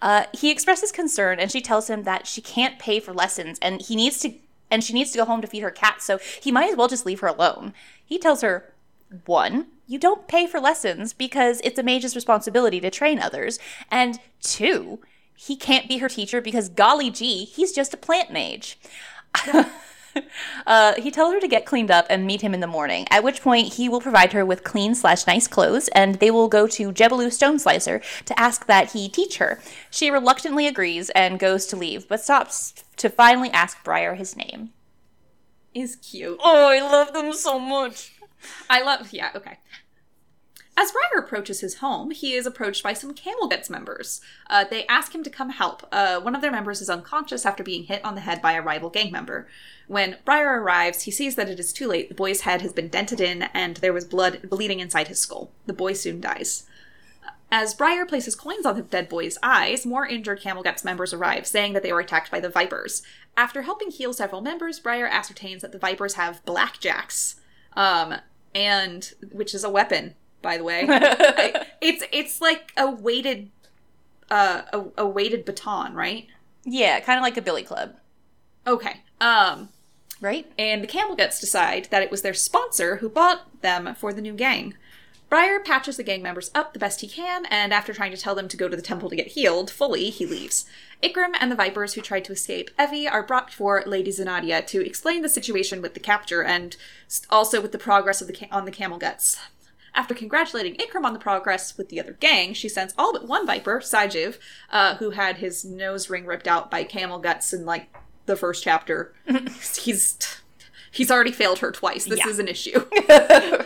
Uh, 0.00 0.24
he 0.32 0.50
expresses 0.50 0.92
concern 0.92 1.38
and 1.38 1.50
she 1.50 1.60
tells 1.60 1.88
him 1.90 2.04
that 2.04 2.26
she 2.26 2.40
can't 2.40 2.78
pay 2.78 3.00
for 3.00 3.12
lessons 3.12 3.58
and 3.60 3.82
he 3.82 3.96
needs 3.96 4.18
to 4.20 4.34
and 4.70 4.82
she 4.82 4.94
needs 4.94 5.10
to 5.12 5.18
go 5.18 5.26
home 5.26 5.42
to 5.42 5.46
feed 5.46 5.62
her 5.62 5.70
cat, 5.70 6.00
so 6.00 6.18
he 6.40 6.50
might 6.50 6.70
as 6.70 6.76
well 6.76 6.88
just 6.88 7.04
leave 7.04 7.20
her 7.20 7.26
alone. 7.26 7.74
He 8.02 8.18
tells 8.18 8.40
her, 8.40 8.72
one, 9.26 9.66
you 9.86 9.98
don't 9.98 10.26
pay 10.26 10.46
for 10.46 10.58
lessons 10.58 11.12
because 11.12 11.60
it's 11.62 11.78
a 11.78 11.82
mage's 11.82 12.16
responsibility 12.16 12.80
to 12.80 12.90
train 12.90 13.18
others, 13.18 13.58
and 13.90 14.18
two, 14.40 15.00
he 15.46 15.56
can't 15.56 15.88
be 15.88 15.98
her 15.98 16.08
teacher 16.08 16.40
because 16.40 16.68
golly 16.68 17.10
gee, 17.10 17.44
he's 17.44 17.72
just 17.72 17.92
a 17.92 17.96
plant 17.96 18.30
mage. 18.30 18.78
uh, 20.66 20.94
he 20.94 21.10
tells 21.10 21.34
her 21.34 21.40
to 21.40 21.48
get 21.48 21.66
cleaned 21.66 21.90
up 21.90 22.06
and 22.08 22.26
meet 22.26 22.42
him 22.42 22.54
in 22.54 22.60
the 22.60 22.66
morning, 22.66 23.06
at 23.10 23.24
which 23.24 23.42
point 23.42 23.74
he 23.74 23.88
will 23.88 24.00
provide 24.00 24.32
her 24.32 24.44
with 24.46 24.62
clean 24.62 24.94
slash 24.94 25.26
nice 25.26 25.48
clothes, 25.48 25.88
and 25.88 26.16
they 26.16 26.30
will 26.30 26.46
go 26.46 26.68
to 26.68 26.92
Jebelu 26.92 27.32
Stone 27.32 27.58
Slicer 27.58 28.00
to 28.24 28.38
ask 28.38 28.66
that 28.66 28.92
he 28.92 29.08
teach 29.08 29.38
her. 29.38 29.60
She 29.90 30.10
reluctantly 30.10 30.68
agrees 30.68 31.10
and 31.10 31.40
goes 31.40 31.66
to 31.66 31.76
leave, 31.76 32.06
but 32.06 32.20
stops 32.20 32.74
to 32.98 33.08
finally 33.08 33.50
ask 33.50 33.82
Briar 33.82 34.14
his 34.14 34.36
name. 34.36 34.70
Is 35.74 35.96
cute. 35.96 36.38
Oh, 36.42 36.68
I 36.68 36.80
love 36.80 37.12
them 37.14 37.32
so 37.32 37.58
much. 37.58 38.12
I 38.70 38.82
love. 38.82 39.12
Yeah, 39.12 39.30
okay. 39.34 39.58
As 40.74 40.90
Briar 40.90 41.22
approaches 41.22 41.60
his 41.60 41.76
home, 41.76 42.10
he 42.12 42.32
is 42.32 42.46
approached 42.46 42.82
by 42.82 42.94
some 42.94 43.12
Camel 43.12 43.48
Camelguts 43.48 43.68
members. 43.68 44.20
Uh, 44.48 44.64
they 44.64 44.86
ask 44.86 45.14
him 45.14 45.22
to 45.22 45.30
come 45.30 45.50
help. 45.50 45.86
Uh, 45.92 46.18
one 46.20 46.34
of 46.34 46.40
their 46.40 46.50
members 46.50 46.80
is 46.80 46.88
unconscious 46.88 47.44
after 47.44 47.62
being 47.62 47.84
hit 47.84 48.02
on 48.04 48.14
the 48.14 48.22
head 48.22 48.40
by 48.40 48.52
a 48.52 48.62
rival 48.62 48.88
gang 48.88 49.12
member. 49.12 49.46
When 49.86 50.16
Briar 50.24 50.62
arrives, 50.62 51.02
he 51.02 51.10
sees 51.10 51.34
that 51.36 51.50
it 51.50 51.60
is 51.60 51.72
too 51.72 51.88
late. 51.88 52.08
The 52.08 52.14
boy's 52.14 52.42
head 52.42 52.62
has 52.62 52.72
been 52.72 52.88
dented 52.88 53.20
in, 53.20 53.42
and 53.54 53.76
there 53.76 53.92
was 53.92 54.06
blood 54.06 54.48
bleeding 54.48 54.80
inside 54.80 55.08
his 55.08 55.18
skull. 55.18 55.50
The 55.66 55.74
boy 55.74 55.92
soon 55.92 56.20
dies. 56.20 56.64
As 57.50 57.74
Briar 57.74 58.06
places 58.06 58.34
coins 58.34 58.64
on 58.64 58.76
the 58.76 58.82
dead 58.82 59.10
boy's 59.10 59.36
eyes, 59.42 59.84
more 59.84 60.06
injured 60.06 60.40
Camel 60.40 60.62
Camelguts 60.62 60.84
members 60.86 61.12
arrive, 61.12 61.46
saying 61.46 61.74
that 61.74 61.82
they 61.82 61.92
were 61.92 62.00
attacked 62.00 62.30
by 62.30 62.40
the 62.40 62.48
Vipers. 62.48 63.02
After 63.36 63.62
helping 63.62 63.90
heal 63.90 64.14
several 64.14 64.40
members, 64.40 64.80
Briar 64.80 65.06
ascertains 65.06 65.60
that 65.60 65.72
the 65.72 65.78
Vipers 65.78 66.14
have 66.14 66.42
blackjacks, 66.46 67.34
um, 67.74 68.14
and 68.54 69.12
which 69.32 69.54
is 69.54 69.64
a 69.64 69.70
weapon, 69.70 70.14
by 70.42 70.56
the 70.58 70.64
way. 70.64 70.84
I- 70.88 71.66
it's 71.80 72.04
it's 72.12 72.40
like 72.40 72.72
a 72.76 72.90
weighted, 72.90 73.50
uh, 74.30 74.62
a, 74.72 74.84
a 74.98 75.06
weighted 75.06 75.44
baton, 75.44 75.94
right? 75.94 76.26
Yeah, 76.64 77.00
kind 77.00 77.18
of 77.18 77.22
like 77.22 77.36
a 77.36 77.42
billy 77.42 77.62
club, 77.64 77.94
Okay. 78.66 79.00
Um, 79.20 79.70
right? 80.20 80.46
and 80.58 80.82
the 80.82 80.86
Camelguts 80.88 81.40
decide 81.40 81.88
that 81.90 82.02
it 82.02 82.10
was 82.10 82.22
their 82.22 82.34
sponsor 82.34 82.96
who 82.96 83.08
bought 83.08 83.60
them 83.62 83.94
for 83.96 84.12
the 84.12 84.22
new 84.22 84.34
gang. 84.34 84.74
Briar 85.28 85.60
patches 85.60 85.96
the 85.96 86.02
gang 86.02 86.22
members 86.22 86.50
up 86.54 86.72
the 86.72 86.78
best 86.78 87.00
he 87.00 87.08
can, 87.08 87.46
and 87.46 87.72
after 87.72 87.94
trying 87.94 88.10
to 88.12 88.18
tell 88.20 88.34
them 88.34 88.48
to 88.48 88.56
go 88.56 88.68
to 88.68 88.76
the 88.76 88.82
temple 88.82 89.08
to 89.08 89.16
get 89.16 89.28
healed 89.28 89.70
fully, 89.70 90.10
he 90.10 90.26
leaves. 90.26 90.66
Ikram 91.02 91.32
and 91.40 91.50
the 91.50 91.56
Vipers 91.56 91.94
who 91.94 92.00
tried 92.02 92.24
to 92.26 92.32
escape 92.32 92.70
Evie 92.78 93.08
are 93.08 93.22
brought 93.22 93.46
before 93.46 93.82
Lady 93.86 94.10
Zanadia 94.12 94.64
to 94.66 94.84
explain 94.86 95.22
the 95.22 95.28
situation 95.30 95.80
with 95.82 95.94
the 95.94 96.00
capture 96.00 96.44
and 96.44 96.76
also 97.30 97.60
with 97.62 97.72
the 97.72 97.78
progress 97.78 98.20
of 98.20 98.26
the 98.28 98.34
ca- 98.34 98.46
on 98.52 98.66
the 98.66 98.70
camel 98.70 98.98
guts. 98.98 99.38
After 99.94 100.14
congratulating 100.14 100.76
Ikram 100.76 101.04
on 101.04 101.12
the 101.12 101.18
progress 101.18 101.76
with 101.76 101.88
the 101.90 102.00
other 102.00 102.14
gang, 102.14 102.54
she 102.54 102.68
sends 102.68 102.94
all 102.96 103.12
but 103.12 103.28
one 103.28 103.46
Viper, 103.46 103.80
Sajiv, 103.80 104.38
uh, 104.70 104.96
who 104.96 105.10
had 105.10 105.36
his 105.36 105.64
nose 105.64 106.08
ring 106.08 106.24
ripped 106.24 106.48
out 106.48 106.70
by 106.70 106.82
camel 106.82 107.18
guts 107.18 107.52
in 107.52 107.66
like 107.66 107.94
the 108.26 108.34
first 108.36 108.64
chapter. 108.64 109.12
he's 109.78 110.16
he's 110.90 111.10
already 111.10 111.32
failed 111.32 111.58
her 111.58 111.70
twice. 111.70 112.04
This 112.06 112.20
Yeah. 112.20 112.28
is 112.28 112.38
an 112.38 112.48
issue. 112.48 112.86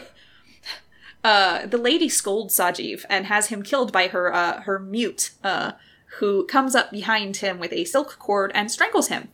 uh, 1.25 1.67
the 1.67 1.79
lady 1.79 2.09
scolds 2.09 2.57
Sajiv 2.57 3.05
and 3.09 3.27
has 3.27 3.49
him 3.49 3.63
killed 3.63 3.93
by 3.93 4.09
her 4.09 4.33
uh, 4.33 4.63
her 4.63 4.79
mute, 4.79 5.31
uh, 5.45 5.73
who 6.19 6.45
comes 6.47 6.75
up 6.75 6.91
behind 6.91 7.37
him 7.39 7.59
with 7.59 7.73
a 7.73 7.85
silk 7.85 8.19
cord 8.19 8.51
and 8.55 8.71
strangles 8.71 9.09
him. 9.09 9.29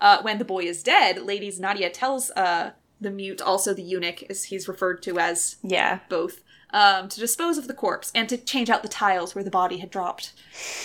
Uh, 0.00 0.22
when 0.22 0.38
the 0.38 0.44
boy 0.44 0.62
is 0.62 0.82
dead, 0.84 1.22
Lady 1.22 1.52
Nadia 1.58 1.90
tells 1.90 2.30
uh, 2.30 2.70
the 3.00 3.10
mute, 3.10 3.40
also 3.40 3.72
the 3.74 3.82
eunuch, 3.82 4.22
as 4.30 4.44
he's 4.44 4.68
referred 4.68 5.02
to 5.04 5.18
as 5.18 5.56
Yeah. 5.62 6.00
both, 6.08 6.40
um, 6.72 7.08
to 7.08 7.20
dispose 7.20 7.56
of 7.58 7.66
the 7.68 7.74
corpse 7.74 8.10
and 8.14 8.28
to 8.28 8.36
change 8.36 8.68
out 8.70 8.82
the 8.82 8.88
tiles 8.88 9.34
where 9.34 9.44
the 9.44 9.50
body 9.50 9.78
had 9.78 9.90
dropped. 9.90 10.32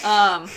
Um, 0.03 0.49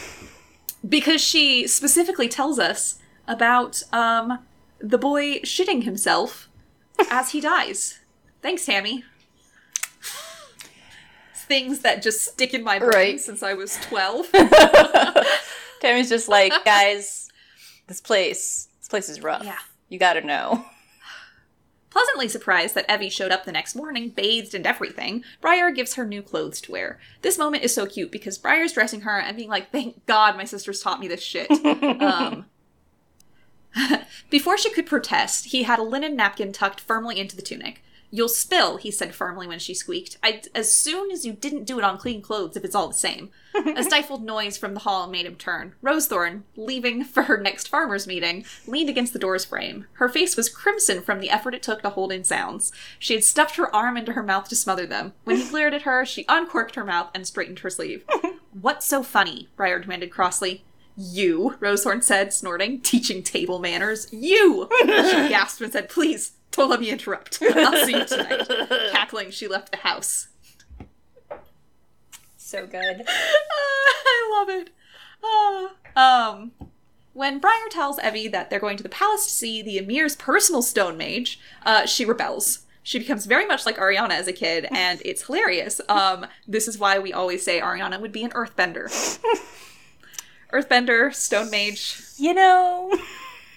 because 0.86 1.20
she 1.20 1.66
specifically 1.66 2.28
tells 2.28 2.58
us 2.58 2.98
about 3.26 3.82
um, 3.92 4.38
the 4.78 4.98
boy 4.98 5.40
shitting 5.40 5.82
himself 5.84 6.48
as 7.10 7.30
he 7.30 7.40
dies. 7.40 7.98
Thanks, 8.42 8.66
Tammy. 8.66 9.02
Things 11.34 11.80
that 11.80 12.02
just 12.02 12.22
stick 12.24 12.54
in 12.54 12.64
my 12.64 12.78
brain 12.78 12.90
Right. 12.92 13.20
since 13.20 13.42
I 13.42 13.54
was 13.54 13.76
12. 13.82 14.30
Tammy's 15.80 16.08
just 16.08 16.28
like, 16.28 16.52
guys, 16.64 17.28
this 17.86 18.00
place, 18.00 18.66
this 18.80 18.88
place 18.88 19.08
is 19.08 19.22
rough. 19.22 19.44
Yeah. 19.44 19.58
You 19.88 19.98
gotta 19.98 20.22
know. 20.22 20.64
Pleasantly 21.96 22.28
surprised 22.28 22.74
that 22.74 22.86
Evvy 22.88 23.10
showed 23.10 23.32
up 23.32 23.46
the 23.46 23.52
next 23.52 23.74
morning, 23.74 24.10
bathed 24.10 24.54
and 24.54 24.66
everything, 24.66 25.24
Briar 25.40 25.70
gives 25.70 25.94
her 25.94 26.04
new 26.04 26.20
clothes 26.20 26.60
to 26.60 26.72
wear. 26.72 26.98
This 27.22 27.38
moment 27.38 27.64
is 27.64 27.72
so 27.72 27.86
cute 27.86 28.12
because 28.12 28.36
Briar's 28.36 28.74
dressing 28.74 29.00
her 29.00 29.18
and 29.18 29.34
being 29.34 29.48
like, 29.48 29.72
thank 29.72 30.04
God 30.04 30.36
my 30.36 30.44
sisters 30.44 30.82
taught 30.82 31.00
me 31.00 31.08
this 31.08 31.22
shit. 31.22 31.50
um, 32.02 32.44
before 34.30 34.58
she 34.58 34.68
could 34.68 34.84
protest, 34.84 35.46
he 35.46 35.62
had 35.62 35.78
a 35.78 35.82
linen 35.82 36.14
napkin 36.14 36.52
tucked 36.52 36.80
firmly 36.80 37.18
into 37.18 37.34
the 37.34 37.40
tunic. 37.40 37.82
You'll 38.16 38.30
spill, 38.30 38.78
he 38.78 38.90
said 38.90 39.14
firmly 39.14 39.46
when 39.46 39.58
she 39.58 39.74
squeaked. 39.74 40.16
I, 40.22 40.40
as 40.54 40.72
soon 40.72 41.10
as 41.10 41.26
you 41.26 41.34
didn't 41.34 41.64
do 41.64 41.78
it 41.78 41.84
on 41.84 41.98
clean 41.98 42.22
clothes 42.22 42.56
if 42.56 42.64
it's 42.64 42.74
all 42.74 42.88
the 42.88 42.94
same. 42.94 43.28
A 43.54 43.82
stifled 43.84 44.24
noise 44.24 44.56
from 44.56 44.72
the 44.72 44.80
hall 44.80 45.06
made 45.06 45.26
him 45.26 45.34
turn. 45.34 45.74
Rosethorn, 45.82 46.44
leaving 46.56 47.04
for 47.04 47.24
her 47.24 47.36
next 47.36 47.68
farmers' 47.68 48.06
meeting, 48.06 48.46
leaned 48.66 48.88
against 48.88 49.12
the 49.12 49.18
door's 49.18 49.44
frame. 49.44 49.86
Her 49.94 50.08
face 50.08 50.34
was 50.34 50.48
crimson 50.48 51.02
from 51.02 51.20
the 51.20 51.28
effort 51.28 51.52
it 51.52 51.62
took 51.62 51.82
to 51.82 51.90
hold 51.90 52.10
in 52.10 52.24
sounds. 52.24 52.72
She 52.98 53.12
had 53.12 53.22
stuffed 53.22 53.56
her 53.56 53.74
arm 53.76 53.98
into 53.98 54.14
her 54.14 54.22
mouth 54.22 54.48
to 54.48 54.56
smother 54.56 54.86
them. 54.86 55.12
When 55.24 55.36
he 55.36 55.46
glared 55.50 55.74
at 55.74 55.82
her, 55.82 56.06
she 56.06 56.24
uncorked 56.26 56.76
her 56.76 56.84
mouth 56.86 57.10
and 57.14 57.26
straightened 57.26 57.58
her 57.58 57.70
sleeve. 57.70 58.02
What's 58.58 58.86
so 58.86 59.02
funny? 59.02 59.50
Briar 59.56 59.80
demanded 59.80 60.10
crossly. 60.10 60.64
You, 60.96 61.56
Rosethorn 61.60 62.02
said, 62.02 62.32
snorting, 62.32 62.80
teaching 62.80 63.22
table 63.22 63.58
manners. 63.58 64.10
You! 64.10 64.70
She 64.80 64.86
gasped 65.28 65.60
and 65.60 65.70
said, 65.70 65.90
Please, 65.90 66.32
don't 66.56 66.70
let 66.70 66.80
me 66.80 66.90
interrupt. 66.90 67.38
I'll 67.42 67.84
see 67.84 67.96
you 67.96 68.04
tonight. 68.04 68.48
Cackling, 68.92 69.30
she 69.30 69.46
left 69.46 69.70
the 69.70 69.78
house. 69.78 70.28
So 72.36 72.66
good. 72.66 73.04
I 73.08 74.30
love 74.38 74.48
it. 74.48 74.70
Ah. 75.24 76.30
um, 76.30 76.52
when 77.12 77.38
Briar 77.38 77.68
tells 77.70 77.98
Evvy 77.98 78.30
that 78.30 78.50
they're 78.50 78.60
going 78.60 78.76
to 78.76 78.82
the 78.82 78.88
palace 78.88 79.26
to 79.26 79.32
see 79.32 79.62
the 79.62 79.78
Emir's 79.78 80.14
personal 80.14 80.62
stone 80.62 80.96
mage, 80.96 81.40
uh, 81.64 81.86
she 81.86 82.04
rebels. 82.04 82.60
She 82.82 82.98
becomes 83.00 83.26
very 83.26 83.46
much 83.46 83.66
like 83.66 83.78
Ariana 83.78 84.10
as 84.10 84.28
a 84.28 84.32
kid, 84.32 84.68
and 84.70 85.02
it's 85.04 85.22
hilarious. 85.22 85.80
Um, 85.88 86.26
this 86.46 86.68
is 86.68 86.78
why 86.78 87.00
we 87.00 87.12
always 87.12 87.42
say 87.42 87.60
Ariana 87.60 88.00
would 88.00 88.12
be 88.12 88.22
an 88.22 88.30
earthbender. 88.30 88.86
earthbender, 90.52 91.12
stone 91.12 91.50
mage. 91.50 92.00
You 92.16 92.34
know, 92.34 92.92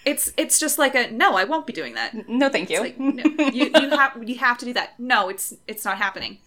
It's 0.05 0.31
it's 0.37 0.59
just 0.59 0.77
like 0.77 0.95
a 0.95 1.11
no, 1.11 1.35
I 1.35 1.43
won't 1.43 1.67
be 1.67 1.73
doing 1.73 1.95
that. 1.95 2.27
no, 2.29 2.49
thank 2.49 2.69
you. 2.69 2.79
Like 2.79 2.99
no, 2.99 3.23
you 3.49 3.71
you 3.79 3.89
have 3.91 4.23
you 4.27 4.37
have 4.37 4.57
to 4.59 4.65
do 4.65 4.73
that. 4.73 4.99
No, 4.99 5.29
it's 5.29 5.53
it's 5.67 5.85
not 5.85 5.97
happening. 5.97 6.37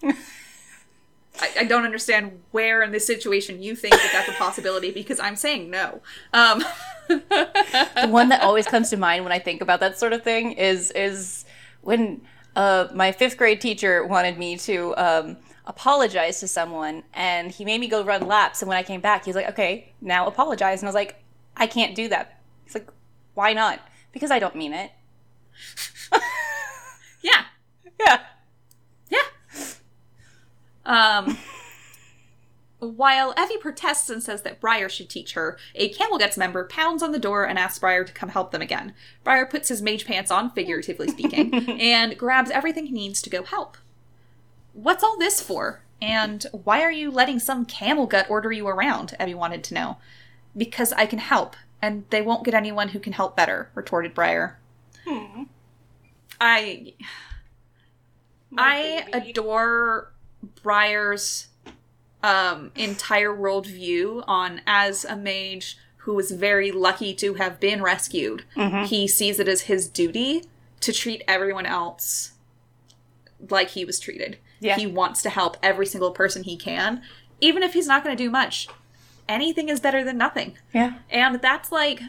I, 1.41 1.51
I 1.61 1.65
don't 1.65 1.85
understand 1.85 2.41
where 2.51 2.83
in 2.83 2.93
this 2.93 3.07
situation 3.07 3.62
you 3.62 3.75
think 3.75 3.95
that 3.95 4.11
that's 4.12 4.29
a 4.29 4.33
possibility 4.33 4.91
because 4.91 5.19
I'm 5.19 5.37
saying 5.37 5.71
no. 5.71 6.03
Um, 6.33 6.65
the 7.09 8.09
one 8.09 8.29
that 8.29 8.43
always 8.43 8.67
comes 8.67 8.91
to 8.91 8.97
mind 8.97 9.25
when 9.25 9.33
I 9.33 9.38
think 9.38 9.61
about 9.61 9.81
that 9.81 9.99
sort 9.99 10.12
of 10.12 10.23
thing 10.23 10.53
is 10.53 10.91
is 10.93 11.45
when 11.81 12.23
uh, 12.55 12.88
my 12.95 13.12
fifth 13.12 13.37
grade 13.37 13.61
teacher 13.61 14.05
wanted 14.05 14.38
me 14.38 14.57
to 14.59 14.95
um, 14.97 15.37
apologize 15.67 16.41
to 16.41 16.49
someone, 16.49 17.03
and 17.15 17.51
he 17.51 17.65
made 17.65 17.81
me 17.81 17.88
go 17.88 18.05
run 18.05 18.27
laps. 18.27 18.62
And 18.62 18.69
when 18.69 18.77
I 18.77 18.83
came 18.83 19.01
back, 19.01 19.25
he 19.25 19.31
was 19.31 19.37
like, 19.37 19.49
"Okay, 19.51 19.93
now 20.01 20.27
apologize." 20.27 20.81
And 20.81 20.87
I 20.87 20.91
was 20.91 20.95
like, 20.95 21.23
"I 21.57 21.67
can't 21.67 21.95
do 21.95 22.09
that." 22.09 22.41
He's 22.65 22.75
like, 22.75 22.88
"Why 23.35 23.53
not?" 23.53 23.81
Because 24.12 24.31
I 24.31 24.38
don't 24.38 24.57
mean 24.57 24.73
it. 24.73 24.92
yeah, 27.23 27.45
Yeah. 28.01 28.21
yeah. 29.11 29.18
Um, 30.85 31.38
while 32.79 33.33
Evvy 33.35 33.61
protests 33.61 34.11
and 34.11 34.23
says 34.23 34.42
that 34.42 34.61
Briar 34.61 34.88
should 34.88 35.09
teach 35.09 35.35
her, 35.35 35.57
a 35.77 35.88
Camel 35.90 36.18
Guts 36.18 36.37
member 36.37 36.66
pounds 36.66 37.03
on 37.03 37.12
the 37.12 37.18
door 37.18 37.45
and 37.45 37.59
asks 37.59 37.79
Briar 37.79 38.03
to 38.05 38.12
come 38.12 38.31
help 38.31 38.51
them 38.51 38.61
again. 38.62 38.92
Briar 39.23 39.47
puts 39.47 39.68
his 39.68 39.81
mage 39.81 40.05
pants 40.05 40.31
on, 40.33 40.51
figuratively 40.51 41.09
speaking, 41.09 41.55
and 41.81 42.18
grabs 42.18 42.51
everything 42.51 42.87
he 42.87 42.92
needs 42.92 43.23
to 43.23 43.31
go 43.31 43.45
help. 43.45 43.77
What's 44.73 45.05
all 45.05 45.16
this 45.16 45.40
for? 45.40 45.83
And 46.01 46.45
why 46.64 46.83
are 46.83 46.90
you 46.90 47.12
letting 47.12 47.38
some 47.38 47.64
camel 47.64 48.07
gut 48.07 48.29
order 48.29 48.51
you 48.51 48.66
around? 48.66 49.14
Evvy 49.21 49.35
wanted 49.37 49.62
to 49.64 49.75
know. 49.75 49.99
Because 50.57 50.92
I 50.95 51.07
can 51.07 51.21
help, 51.21 51.55
and 51.83 52.05
they 52.11 52.23
won't 52.23 52.45
get 52.45 52.55
anyone 52.55 52.88
who 52.90 53.01
can 53.01 53.12
help 53.12 53.37
better, 53.37 53.68
retorted 53.75 54.14
Briar. 54.14 54.59
I 56.40 56.95
I 58.57 59.05
adore 59.12 60.12
Briar's 60.62 61.49
um, 62.23 62.71
entire 62.77 63.31
worldview 63.31 64.23
on 64.27 64.61
as 64.66 65.05
a 65.05 65.16
mage 65.16 65.77
who 65.99 66.14
was 66.14 66.31
very 66.31 66.71
lucky 66.71 67.14
to 67.14 67.35
have 67.35 67.61
been 67.61 67.83
rescued. 67.83 68.45
He 68.87 69.07
sees 69.09 69.38
it 69.38 69.49
as 69.49 69.62
his 69.62 69.88
duty 69.88 70.45
to 70.81 70.92
treat 70.92 71.23
everyone 71.29 71.66
else 71.66 72.33
like 73.49 73.71
he 73.71 73.85
was 73.85 73.99
treated. 74.01 74.38
Yeah. 74.61 74.77
He 74.77 74.87
wants 74.87 75.23
to 75.23 75.31
help 75.31 75.57
every 75.62 75.87
single 75.87 76.11
person 76.11 76.45
he 76.45 76.57
can, 76.57 77.03
even 77.40 77.62
if 77.62 77.73
he's 77.73 77.87
not 77.87 78.05
going 78.05 78.16
to 78.16 78.23
do 78.23 78.31
much. 78.31 78.68
Anything 79.28 79.68
is 79.68 79.80
better 79.80 80.04
than 80.04 80.18
nothing. 80.18 80.56
Yeah. 80.72 80.94
And 81.11 81.40
that's 81.40 81.72
like 81.72 82.00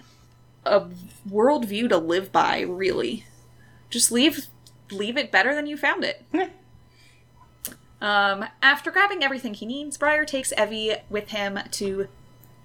a 0.66 0.88
worldview 1.30 1.90
to 1.90 1.98
live 1.98 2.32
by, 2.32 2.62
really. 2.62 3.26
Just 3.90 4.12
leave 4.12 4.48
leave 4.92 5.18
it 5.18 5.32
better 5.32 5.56
than 5.56 5.66
you 5.66 5.78
found 5.78 6.04
it. 6.04 6.24
Yeah. 6.32 6.50
Um, 8.02 8.46
after 8.62 8.92
grabbing 8.92 9.24
everything 9.24 9.54
he 9.54 9.66
needs, 9.66 9.98
Briar 9.98 10.26
takes 10.26 10.54
Evvy 10.54 11.00
with 11.10 11.30
him 11.30 11.60
to 11.72 12.08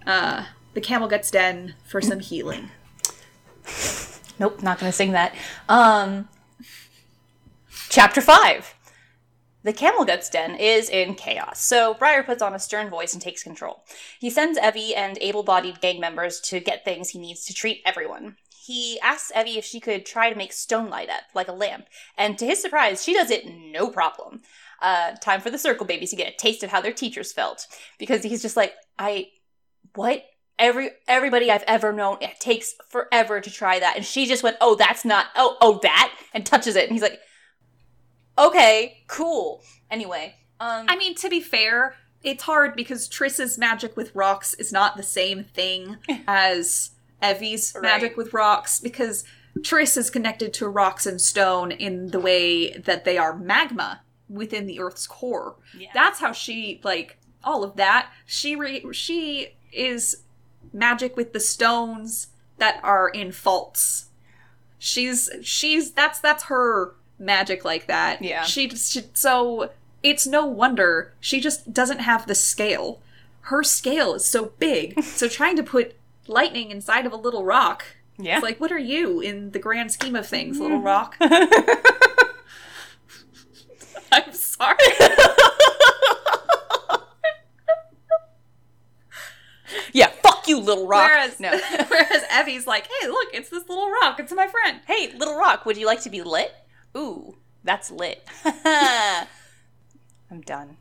uh, 0.06 0.46
the 0.74 0.80
Camel 0.80 1.06
Guts 1.06 1.30
Den 1.30 1.74
for 1.86 2.00
some 2.00 2.20
healing. 2.20 2.70
Nope, 4.40 4.62
not 4.62 4.78
going 4.78 4.90
to 4.90 4.96
sing 4.96 5.12
that. 5.12 5.34
Um, 5.68 6.28
chapter 7.88 8.20
5. 8.20 8.74
The 9.68 9.74
Camel 9.74 10.06
Guts 10.06 10.30
Den 10.30 10.54
is 10.54 10.88
in 10.88 11.14
chaos, 11.14 11.60
so 11.60 11.92
Briar 11.92 12.22
puts 12.22 12.40
on 12.40 12.54
a 12.54 12.58
stern 12.58 12.88
voice 12.88 13.12
and 13.12 13.20
takes 13.20 13.42
control. 13.42 13.84
He 14.18 14.30
sends 14.30 14.58
Evvy 14.58 14.96
and 14.96 15.18
able 15.20 15.42
bodied 15.42 15.82
gang 15.82 16.00
members 16.00 16.40
to 16.40 16.58
get 16.58 16.86
things 16.86 17.10
he 17.10 17.18
needs 17.18 17.44
to 17.44 17.52
treat 17.52 17.82
everyone. 17.84 18.38
He 18.64 18.98
asks 19.00 19.30
Evvy 19.36 19.58
if 19.58 19.66
she 19.66 19.78
could 19.78 20.06
try 20.06 20.30
to 20.30 20.38
make 20.38 20.54
stone 20.54 20.88
light 20.88 21.10
up, 21.10 21.24
like 21.34 21.48
a 21.48 21.52
lamp, 21.52 21.84
and 22.16 22.38
to 22.38 22.46
his 22.46 22.62
surprise, 22.62 23.04
she 23.04 23.12
does 23.12 23.30
it 23.30 23.44
no 23.46 23.90
problem. 23.90 24.40
Uh, 24.80 25.12
time 25.16 25.42
for 25.42 25.50
the 25.50 25.58
circle 25.58 25.84
babies 25.84 26.08
to 26.12 26.16
get 26.16 26.32
a 26.32 26.36
taste 26.38 26.62
of 26.62 26.70
how 26.70 26.80
their 26.80 26.94
teachers 26.94 27.30
felt, 27.30 27.66
because 27.98 28.22
he's 28.22 28.40
just 28.40 28.56
like, 28.56 28.72
I. 28.98 29.26
What? 29.94 30.24
every 30.58 30.90
everybody 31.06 31.50
I've 31.50 31.62
ever 31.66 31.92
known, 31.92 32.16
it 32.22 32.40
takes 32.40 32.74
forever 32.88 33.40
to 33.42 33.50
try 33.50 33.78
that. 33.78 33.96
And 33.96 34.04
she 34.04 34.24
just 34.24 34.42
went, 34.42 34.56
"Oh, 34.62 34.74
that's 34.74 35.04
not. 35.04 35.26
Oh, 35.36 35.58
oh, 35.60 35.78
that," 35.82 36.14
and 36.32 36.46
touches 36.46 36.74
it, 36.74 36.84
and 36.84 36.92
he's 36.92 37.02
like, 37.02 37.20
"Okay, 38.38 39.02
cool." 39.06 39.62
Anyway, 39.90 40.34
um, 40.60 40.86
I 40.88 40.96
mean, 40.96 41.14
to 41.16 41.28
be 41.28 41.40
fair, 41.40 41.94
it's 42.22 42.44
hard 42.44 42.74
because 42.76 43.08
Tris's 43.08 43.58
magic 43.58 43.96
with 43.96 44.14
rocks 44.14 44.54
is 44.54 44.72
not 44.72 44.96
the 44.96 45.02
same 45.02 45.44
thing 45.44 45.96
as 46.26 46.90
Evvy's 47.22 47.72
Right. 47.74 47.82
magic 47.82 48.16
with 48.16 48.32
rocks 48.32 48.78
because 48.80 49.24
Tris 49.64 49.96
is 49.96 50.08
connected 50.10 50.52
to 50.54 50.68
rocks 50.68 51.04
and 51.06 51.20
stone 51.20 51.72
in 51.72 52.08
the 52.08 52.20
way 52.20 52.72
that 52.72 53.04
they 53.04 53.18
are 53.18 53.36
magma 53.36 54.02
within 54.28 54.66
the 54.66 54.78
Earth's 54.78 55.06
core. 55.06 55.56
Yeah. 55.76 55.88
That's 55.94 56.20
how 56.20 56.32
she 56.32 56.80
like 56.84 57.18
all 57.42 57.64
of 57.64 57.76
that. 57.76 58.10
She 58.26 58.54
re- 58.54 58.84
she 58.92 59.56
is 59.72 60.18
magic 60.72 61.16
with 61.16 61.32
the 61.32 61.40
stones 61.40 62.28
that 62.58 62.78
are 62.82 63.08
in 63.08 63.32
faults. 63.32 64.06
She's 64.78 65.28
she's 65.42 65.92
that's 65.92 66.20
that's 66.20 66.44
her 66.44 66.94
magic 67.18 67.64
like 67.64 67.86
that. 67.86 68.22
Yeah. 68.22 68.44
She, 68.44 68.68
she 68.70 69.02
so 69.14 69.70
it's 70.02 70.26
no 70.26 70.46
wonder 70.46 71.12
she 71.20 71.40
just 71.40 71.72
doesn't 71.72 72.00
have 72.00 72.26
the 72.26 72.34
scale. 72.34 73.00
Her 73.42 73.62
scale 73.62 74.14
is 74.14 74.24
so 74.24 74.52
big. 74.58 75.02
so 75.04 75.28
trying 75.28 75.56
to 75.56 75.62
put 75.62 75.96
lightning 76.26 76.70
inside 76.70 77.06
of 77.06 77.12
a 77.12 77.16
little 77.16 77.44
rock. 77.44 77.84
Yeah. 78.18 78.36
It's 78.36 78.42
like 78.42 78.60
what 78.60 78.72
are 78.72 78.78
you 78.78 79.20
in 79.20 79.52
the 79.52 79.58
grand 79.58 79.92
scheme 79.92 80.16
of 80.16 80.26
things, 80.26 80.58
little 80.58 80.78
hmm. 80.78 80.86
rock? 80.86 81.16
I'm 84.10 84.32
sorry. 84.32 84.76
yeah, 89.92 90.08
fuck 90.22 90.48
you, 90.48 90.58
little 90.58 90.86
rock. 90.86 91.10
Whereas, 91.10 91.40
no. 91.40 91.50
whereas 91.88 92.22
Evvy's 92.30 92.66
like, 92.66 92.86
hey, 92.86 93.08
look, 93.08 93.28
it's 93.32 93.50
this 93.50 93.68
little 93.68 93.90
rock. 93.90 94.18
It's 94.20 94.32
my 94.32 94.46
friend. 94.46 94.80
hey, 94.86 95.12
little 95.16 95.36
rock, 95.36 95.66
would 95.66 95.76
you 95.76 95.86
like 95.86 96.02
to 96.02 96.10
be 96.10 96.22
lit? 96.22 96.54
Ooh, 96.96 97.36
that's 97.64 97.90
lit. 97.90 98.26
I'm 98.44 99.26
done. 100.44 100.76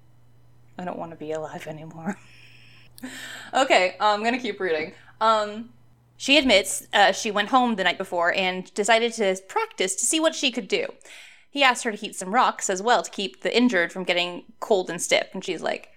I 0.78 0.86
don't 0.86 0.98
want 0.98 1.12
to 1.12 1.18
be 1.18 1.32
alive 1.32 1.68
anymore. 1.68 2.18
okay, 3.54 3.96
I'm 4.00 4.24
gonna 4.24 4.40
keep 4.40 4.60
reading. 4.60 4.94
Um, 5.20 5.70
she 6.18 6.38
admits 6.38 6.88
uh, 6.94 7.12
she 7.12 7.32
went 7.32 7.50
home 7.50 7.76
the 7.76 7.84
night 7.84 7.98
before 7.98 8.34
and 8.34 8.74
decided 8.74 9.14
to 9.14 9.38
practice 9.48 9.96
to 9.96 10.06
see 10.06 10.20
what 10.20 10.36
she 10.36 10.52
could 10.52 10.68
do. 10.68 10.88
He 11.50 11.64
asked 11.64 11.84
her 11.84 11.92
to 11.92 11.98
heat 11.98 12.16
some 12.16 12.34
rocks 12.34 12.70
as 12.70 12.82
well 12.82 13.04
to 13.04 13.10
keep 13.10 13.42
the 13.42 13.56
injured 13.56 13.92
from 13.92 14.04
getting 14.04 14.44
cold 14.60 14.90
and 14.90 15.02
stiff, 15.02 15.28
and 15.34 15.44
she's 15.44 15.62
like, 15.62 15.90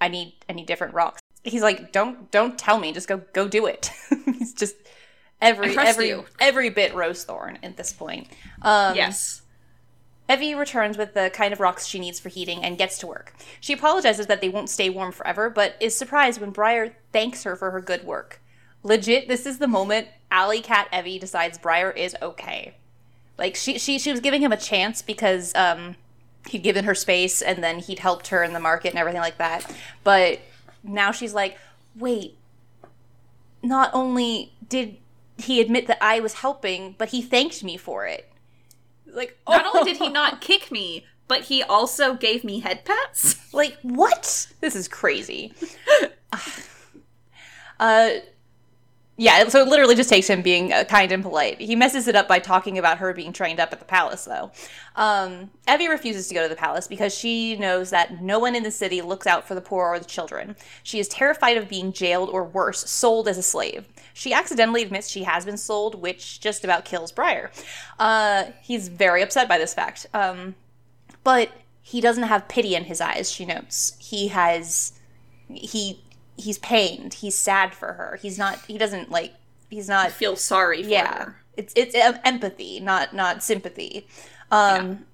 "I 0.00 0.08
need, 0.08 0.34
I 0.48 0.52
need 0.52 0.66
different 0.66 0.94
rocks." 0.94 1.20
He's 1.42 1.62
like, 1.62 1.92
"Don't, 1.92 2.30
don't 2.30 2.58
tell 2.58 2.78
me. 2.78 2.92
Just 2.92 3.08
go, 3.08 3.22
go 3.32 3.48
do 3.48 3.66
it." 3.66 3.90
He's 4.26 4.52
just 4.52 4.76
every, 5.40 5.76
every, 5.76 6.08
you. 6.08 6.24
every 6.40 6.70
bit 6.70 6.92
Rosethorn 6.92 7.58
at 7.62 7.76
this 7.76 7.92
point. 7.92 8.28
Um, 8.62 8.94
yes. 8.96 9.42
Evvy 10.28 10.58
returns 10.58 10.98
with 10.98 11.14
the 11.14 11.30
kind 11.32 11.52
of 11.52 11.60
rocks 11.60 11.86
she 11.86 12.00
needs 12.00 12.18
for 12.18 12.28
heating 12.28 12.64
and 12.64 12.76
gets 12.76 12.98
to 12.98 13.06
work. 13.06 13.32
She 13.60 13.72
apologizes 13.72 14.26
that 14.26 14.40
they 14.40 14.48
won't 14.48 14.68
stay 14.68 14.90
warm 14.90 15.12
forever, 15.12 15.48
but 15.48 15.76
is 15.80 15.96
surprised 15.96 16.40
when 16.40 16.50
Briar 16.50 16.96
thanks 17.12 17.44
her 17.44 17.54
for 17.54 17.70
her 17.70 17.80
good 17.80 18.04
work. 18.04 18.40
Legit, 18.82 19.28
this 19.28 19.46
is 19.46 19.58
the 19.58 19.68
moment 19.68 20.08
Alley 20.30 20.60
Cat 20.60 20.88
Evvy 20.92 21.20
decides 21.20 21.58
Briar 21.58 21.90
is 21.90 22.16
okay. 22.20 22.74
Like 23.38 23.54
she 23.54 23.78
she 23.78 23.98
she 23.98 24.10
was 24.10 24.20
giving 24.20 24.40
him 24.40 24.52
a 24.52 24.56
chance 24.56 25.02
because 25.02 25.54
um 25.54 25.96
he'd 26.48 26.62
given 26.62 26.84
her 26.84 26.94
space 26.94 27.42
and 27.42 27.62
then 27.62 27.78
he'd 27.80 27.98
helped 27.98 28.28
her 28.28 28.42
in 28.42 28.52
the 28.52 28.60
market 28.60 28.90
and 28.90 28.98
everything 28.98 29.20
like 29.20 29.38
that. 29.38 29.70
But 30.04 30.40
now 30.82 31.12
she's 31.12 31.34
like, 31.34 31.58
wait, 31.96 32.36
not 33.62 33.90
only 33.92 34.52
did 34.68 34.96
he 35.38 35.60
admit 35.60 35.86
that 35.86 36.02
I 36.02 36.20
was 36.20 36.34
helping, 36.34 36.94
but 36.98 37.10
he 37.10 37.22
thanked 37.22 37.62
me 37.62 37.76
for 37.76 38.06
it. 38.06 38.30
Like 39.06 39.38
Not 39.48 39.66
only 39.66 39.92
did 39.92 40.00
he 40.00 40.08
not 40.08 40.40
kick 40.40 40.70
me, 40.70 41.04
but 41.28 41.42
he 41.42 41.62
also 41.62 42.14
gave 42.14 42.44
me 42.44 42.60
head 42.60 42.84
pats. 42.84 43.52
Like, 43.52 43.78
what? 43.82 44.48
This 44.60 44.76
is 44.76 44.88
crazy. 44.88 45.52
uh, 47.80 48.10
yeah, 49.18 49.48
so 49.48 49.62
it 49.62 49.68
literally 49.68 49.94
just 49.94 50.10
takes 50.10 50.28
him 50.28 50.42
being 50.42 50.72
uh, 50.72 50.84
kind 50.84 51.10
and 51.10 51.22
polite. 51.22 51.60
He 51.60 51.74
messes 51.74 52.06
it 52.06 52.14
up 52.14 52.28
by 52.28 52.38
talking 52.38 52.76
about 52.78 52.98
her 52.98 53.14
being 53.14 53.32
trained 53.32 53.58
up 53.58 53.72
at 53.72 53.78
the 53.78 53.84
palace, 53.86 54.24
though. 54.24 54.50
Um, 54.94 55.50
Evvy 55.66 55.88
refuses 55.88 56.28
to 56.28 56.34
go 56.34 56.42
to 56.42 56.48
the 56.48 56.56
palace 56.56 56.86
because 56.86 57.14
she 57.14 57.56
knows 57.56 57.90
that 57.90 58.22
no 58.22 58.38
one 58.38 58.54
in 58.54 58.62
the 58.62 58.70
city 58.70 59.00
looks 59.00 59.26
out 59.26 59.48
for 59.48 59.54
the 59.54 59.60
poor 59.62 59.86
or 59.86 59.98
the 59.98 60.04
children. 60.04 60.54
She 60.82 60.98
is 60.98 61.08
terrified 61.08 61.56
of 61.56 61.68
being 61.68 61.92
jailed 61.92 62.28
or 62.28 62.44
worse, 62.44 62.88
sold 62.90 63.26
as 63.26 63.38
a 63.38 63.42
slave. 63.42 63.88
She 64.12 64.34
accidentally 64.34 64.82
admits 64.82 65.08
she 65.08 65.24
has 65.24 65.46
been 65.46 65.58
sold, 65.58 65.94
which 65.94 66.40
just 66.40 66.62
about 66.62 66.84
kills 66.84 67.10
Briar. 67.10 67.50
Uh, 67.98 68.46
he's 68.60 68.88
very 68.88 69.22
upset 69.22 69.48
by 69.48 69.56
this 69.56 69.72
fact. 69.72 70.06
Um, 70.12 70.56
but 71.24 71.50
he 71.86 72.00
doesn't 72.00 72.24
have 72.24 72.48
pity 72.48 72.74
in 72.74 72.84
his 72.84 73.00
eyes 73.00 73.30
she 73.30 73.44
notes 73.44 73.96
he 74.00 74.26
has 74.28 74.92
he 75.48 76.02
he's 76.36 76.58
pained 76.58 77.14
he's 77.14 77.34
sad 77.34 77.74
for 77.74 77.94
her 77.94 78.18
he's 78.20 78.38
not 78.38 78.58
he 78.66 78.78
doesn't 78.78 79.10
like 79.10 79.34
he's 79.70 79.88
not 79.88 80.10
Feel 80.10 80.36
sorry 80.36 80.82
for 80.82 80.88
yeah 80.88 81.24
her. 81.24 81.36
it's 81.56 81.72
it's 81.76 81.94
empathy 82.24 82.80
not 82.80 83.14
not 83.14 83.42
sympathy 83.42 84.06
um 84.50 85.04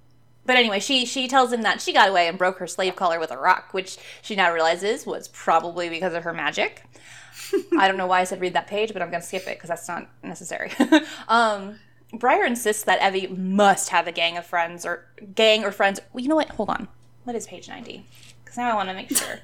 but 0.45 0.55
anyway 0.55 0.79
she 0.79 1.05
she 1.05 1.27
tells 1.27 1.51
him 1.51 1.61
that 1.61 1.81
she 1.81 1.93
got 1.93 2.09
away 2.09 2.27
and 2.27 2.37
broke 2.37 2.57
her 2.57 2.67
slave 2.67 2.95
collar 2.95 3.19
with 3.19 3.31
a 3.31 3.37
rock 3.37 3.73
which 3.73 3.97
she 4.21 4.35
now 4.35 4.51
realizes 4.51 5.05
was 5.05 5.27
probably 5.29 5.89
because 5.89 6.13
of 6.13 6.23
her 6.23 6.33
magic 6.33 6.83
i 7.77 7.87
don't 7.87 7.97
know 7.97 8.07
why 8.07 8.19
i 8.19 8.23
said 8.23 8.41
read 8.41 8.53
that 8.53 8.67
page 8.67 8.91
but 8.93 9.01
i'm 9.01 9.09
gonna 9.09 9.23
skip 9.23 9.43
it 9.47 9.57
because 9.57 9.69
that's 9.69 9.87
not 9.87 10.09
necessary 10.23 10.71
um 11.27 11.79
Briar 12.13 12.45
insists 12.45 12.83
that 12.83 12.99
Evvy 12.99 13.35
must 13.35 13.89
have 13.89 14.07
a 14.07 14.11
gang 14.11 14.37
of 14.37 14.45
friends 14.45 14.85
or 14.85 15.05
gang 15.33 15.65
or 15.65 15.71
friends. 15.71 15.99
Well, 16.13 16.21
you 16.21 16.29
know 16.29 16.35
what? 16.35 16.49
Hold 16.49 16.69
on. 16.69 16.87
What 17.23 17.35
is 17.35 17.47
page 17.47 17.67
90? 17.67 18.05
Because 18.43 18.57
now 18.57 18.71
I 18.71 18.75
want 18.75 18.89
to 18.89 18.93
make 18.93 19.09
sure. 19.17 19.39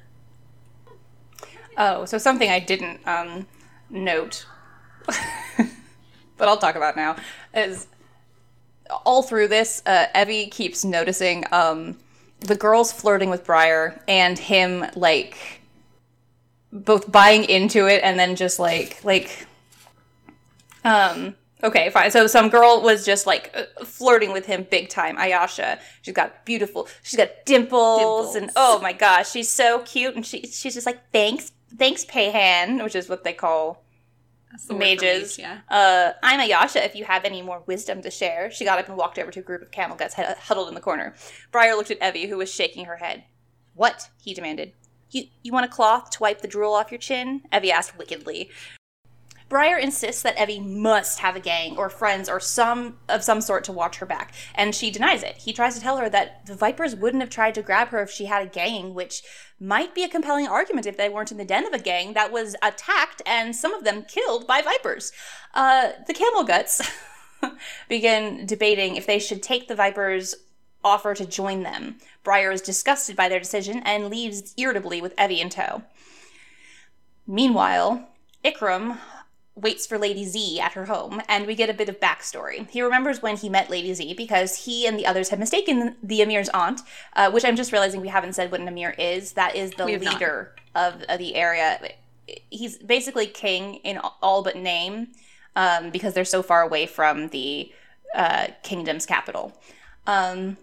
Oh, 1.82 2.04
so 2.04 2.18
something 2.18 2.50
I 2.50 2.60
didn't 2.60 3.00
um, 3.08 3.46
note, 3.88 4.44
but 6.36 6.46
I'll 6.46 6.58
talk 6.58 6.74
about 6.74 6.94
now, 6.94 7.16
is 7.54 7.86
all 9.06 9.22
through 9.22 9.48
this, 9.48 9.82
uh, 9.86 10.08
Evvy 10.14 10.50
keeps 10.50 10.84
noticing 10.84 11.46
um, 11.52 11.96
the 12.40 12.54
girls 12.54 12.92
flirting 12.92 13.30
with 13.30 13.46
Briar 13.46 13.98
and 14.06 14.38
him, 14.38 14.84
like, 14.94 15.62
both 16.70 17.10
buying 17.10 17.44
into 17.44 17.86
it 17.86 18.02
and 18.04 18.18
then 18.18 18.36
just 18.36 18.58
like, 18.58 19.02
like, 19.02 19.46
um, 20.84 21.34
okay, 21.62 21.88
fine. 21.88 22.10
So 22.10 22.26
some 22.26 22.50
girl 22.50 22.82
was 22.82 23.06
just 23.06 23.26
like 23.26 23.50
uh, 23.54 23.84
flirting 23.86 24.32
with 24.32 24.44
him 24.46 24.66
big 24.70 24.88
time. 24.88 25.16
Ayasha. 25.16 25.78
She's 26.02 26.14
got 26.14 26.44
beautiful. 26.44 26.88
She's 27.02 27.16
got 27.16 27.30
dimples, 27.44 28.34
and 28.34 28.50
oh 28.56 28.80
my 28.80 28.92
gosh, 28.92 29.30
she's 29.30 29.48
so 29.48 29.80
cute. 29.80 30.14
And 30.14 30.24
she 30.24 30.42
she's 30.42 30.74
just 30.74 30.86
like 30.86 31.00
thanks, 31.12 31.52
thanks, 31.76 32.04
Payhan, 32.04 32.82
which 32.82 32.94
is 32.94 33.08
what 33.08 33.24
they 33.24 33.32
call 33.32 33.84
the 34.66 34.74
mages. 34.74 35.38
mage, 35.38 35.38
yeah. 35.38 35.60
Uh, 35.68 36.12
I'm 36.22 36.40
Ayasha. 36.40 36.84
If 36.84 36.94
you 36.94 37.04
have 37.04 37.24
any 37.24 37.42
more 37.42 37.62
wisdom 37.66 38.02
to 38.02 38.10
share, 38.10 38.50
she 38.50 38.64
got 38.64 38.78
up 38.78 38.88
and 38.88 38.96
walked 38.96 39.18
over 39.18 39.30
to 39.30 39.40
a 39.40 39.42
group 39.42 39.62
of 39.62 39.70
camel 39.70 39.96
guts 39.96 40.14
huddled 40.14 40.68
in 40.68 40.74
the 40.74 40.80
corner. 40.80 41.14
Briar 41.52 41.74
looked 41.74 41.90
at 41.90 42.00
Evvy, 42.00 42.28
who 42.28 42.36
was 42.36 42.52
shaking 42.52 42.86
her 42.86 42.96
head. 42.96 43.24
What? 43.74 44.10
he 44.20 44.34
demanded. 44.34 44.72
You 45.10 45.24
you 45.42 45.52
want 45.52 45.66
a 45.66 45.68
cloth 45.68 46.10
to 46.10 46.18
wipe 46.20 46.40
the 46.40 46.48
drool 46.48 46.72
off 46.72 46.90
your 46.90 46.98
chin? 46.98 47.42
Evvy 47.52 47.70
asked 47.70 47.98
wickedly. 47.98 48.50
Briar 49.50 49.76
insists 49.76 50.22
that 50.22 50.36
Evvy 50.36 50.64
must 50.64 51.18
have 51.18 51.34
a 51.34 51.40
gang 51.40 51.76
or 51.76 51.90
friends 51.90 52.28
or 52.28 52.38
some 52.38 52.98
of 53.08 53.24
some 53.24 53.40
sort 53.40 53.64
to 53.64 53.72
watch 53.72 53.96
her 53.96 54.06
back, 54.06 54.32
and 54.54 54.72
she 54.72 54.92
denies 54.92 55.24
it. 55.24 55.38
He 55.38 55.52
tries 55.52 55.74
to 55.74 55.80
tell 55.80 55.96
her 55.96 56.08
that 56.08 56.46
the 56.46 56.54
Vipers 56.54 56.94
wouldn't 56.94 57.20
have 57.20 57.30
tried 57.30 57.56
to 57.56 57.62
grab 57.62 57.88
her 57.88 58.00
if 58.00 58.10
she 58.12 58.26
had 58.26 58.46
a 58.46 58.50
gang, 58.50 58.94
which 58.94 59.22
might 59.58 59.92
be 59.92 60.04
a 60.04 60.08
compelling 60.08 60.46
argument 60.46 60.86
if 60.86 60.96
they 60.96 61.08
weren't 61.08 61.32
in 61.32 61.36
the 61.36 61.44
den 61.44 61.66
of 61.66 61.72
a 61.72 61.80
gang 61.80 62.12
that 62.12 62.30
was 62.30 62.54
attacked 62.62 63.22
and 63.26 63.56
some 63.56 63.74
of 63.74 63.82
them 63.82 64.04
killed 64.04 64.46
by 64.46 64.62
Vipers. 64.62 65.10
Uh, 65.52 65.90
the 66.06 66.14
Camel 66.14 66.44
Guts 66.44 66.80
begin 67.88 68.46
debating 68.46 68.94
if 68.94 69.04
they 69.04 69.18
should 69.18 69.42
take 69.42 69.66
the 69.66 69.74
Vipers' 69.74 70.36
offer 70.84 71.12
to 71.12 71.26
join 71.26 71.64
them. 71.64 71.96
Briar 72.22 72.52
is 72.52 72.62
disgusted 72.62 73.16
by 73.16 73.28
their 73.28 73.40
decision 73.40 73.82
and 73.84 74.10
leaves 74.10 74.54
irritably 74.56 75.02
with 75.02 75.16
Evvy 75.16 75.40
in 75.40 75.48
tow. 75.50 75.82
Meanwhile, 77.26 78.08
Ikram 78.44 78.98
waits 79.60 79.86
for 79.86 79.98
Lady 79.98 80.24
Z 80.24 80.60
at 80.60 80.72
her 80.72 80.86
home, 80.86 81.20
and 81.28 81.46
we 81.46 81.54
get 81.54 81.68
a 81.70 81.74
bit 81.74 81.88
of 81.88 82.00
backstory. 82.00 82.68
He 82.70 82.82
remembers 82.82 83.22
when 83.22 83.36
he 83.36 83.48
met 83.48 83.70
Lady 83.70 83.92
Z 83.94 84.14
because 84.14 84.64
he 84.64 84.86
and 84.86 84.98
the 84.98 85.06
others 85.06 85.28
had 85.28 85.38
mistaken 85.38 85.96
the 86.02 86.20
Emir's 86.22 86.48
aunt, 86.50 86.80
uh, 87.14 87.30
which 87.30 87.44
I'm 87.44 87.56
just 87.56 87.72
realizing 87.72 88.00
we 88.00 88.08
haven't 88.08 88.34
said 88.34 88.50
what 88.50 88.60
an 88.60 88.68
Emir 88.68 88.90
is. 88.98 89.32
That 89.32 89.54
is 89.56 89.72
the 89.72 89.84
We 89.84 89.92
have 89.92 90.02
not. 90.02 90.14
leader 90.14 90.54
of, 90.74 91.02
of 91.08 91.18
the 91.18 91.34
area. 91.34 91.80
He's 92.50 92.78
basically 92.78 93.26
king 93.26 93.76
in 93.76 93.98
all 94.22 94.42
but 94.42 94.56
name 94.56 95.08
um, 95.56 95.90
because 95.90 96.14
they're 96.14 96.24
so 96.24 96.42
far 96.42 96.62
away 96.62 96.86
from 96.86 97.28
the 97.28 97.72
uh, 98.14 98.48
kingdom's 98.62 99.06
capital. 99.06 99.52
Um, 100.06 100.56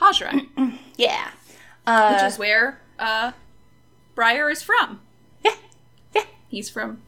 Hajra, 0.00 0.46
yeah. 0.96 1.30
Uh, 1.86 2.12
which 2.14 2.22
is 2.32 2.38
where 2.38 2.80
uh, 2.98 3.32
Briar 4.14 4.50
is 4.50 4.62
from. 4.62 5.00
yeah. 5.44 5.54
Yeah. 6.14 6.24
He's 6.48 6.68
from 6.70 7.02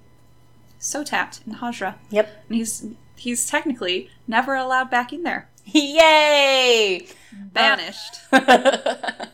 Sotat 0.82 1.46
in 1.46 1.54
Hajra. 1.54 1.94
Yep. 2.10 2.44
And 2.48 2.56
he's 2.56 2.86
he's 3.16 3.46
technically 3.46 4.10
never 4.26 4.54
allowed 4.54 4.90
back 4.90 5.12
in 5.12 5.22
there. 5.22 5.48
Yay! 5.64 7.06
Banished. 7.32 8.16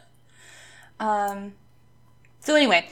Um, 1.00 1.52
so 2.40 2.54
anyway, 2.54 2.88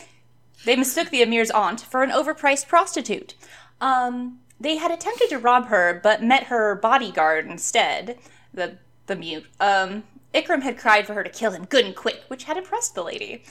they 0.65 0.77
mistook 0.77 1.11
the 1.11 1.23
Emir's 1.23 1.51
aunt 1.51 1.81
for 1.81 2.03
an 2.03 2.11
overpriced 2.11 2.69
prostitute. 2.69 3.35
Um, 3.81 4.39
they 4.61 4.77
had 4.77 4.91
attempted 4.91 5.29
to 5.31 5.39
rob 5.39 5.67
her, 5.67 6.01
but 6.03 6.23
met 6.23 6.45
her 6.45 6.77
bodyguard 6.77 7.47
instead, 7.47 8.19
the 8.55 8.79
the 9.07 9.17
mute. 9.17 9.47
Um, 9.61 10.05
Ikram 10.35 10.63
had 10.63 10.79
cried 10.79 11.07
for 11.07 11.15
her 11.15 11.23
to 11.23 11.31
kill 11.31 11.53
him 11.53 11.65
good 11.65 11.85
and 11.85 11.95
quick, 11.95 12.25
which 12.29 12.45
had 12.45 12.57
impressed 12.57 12.95
the 12.95 13.03
lady. 13.03 13.45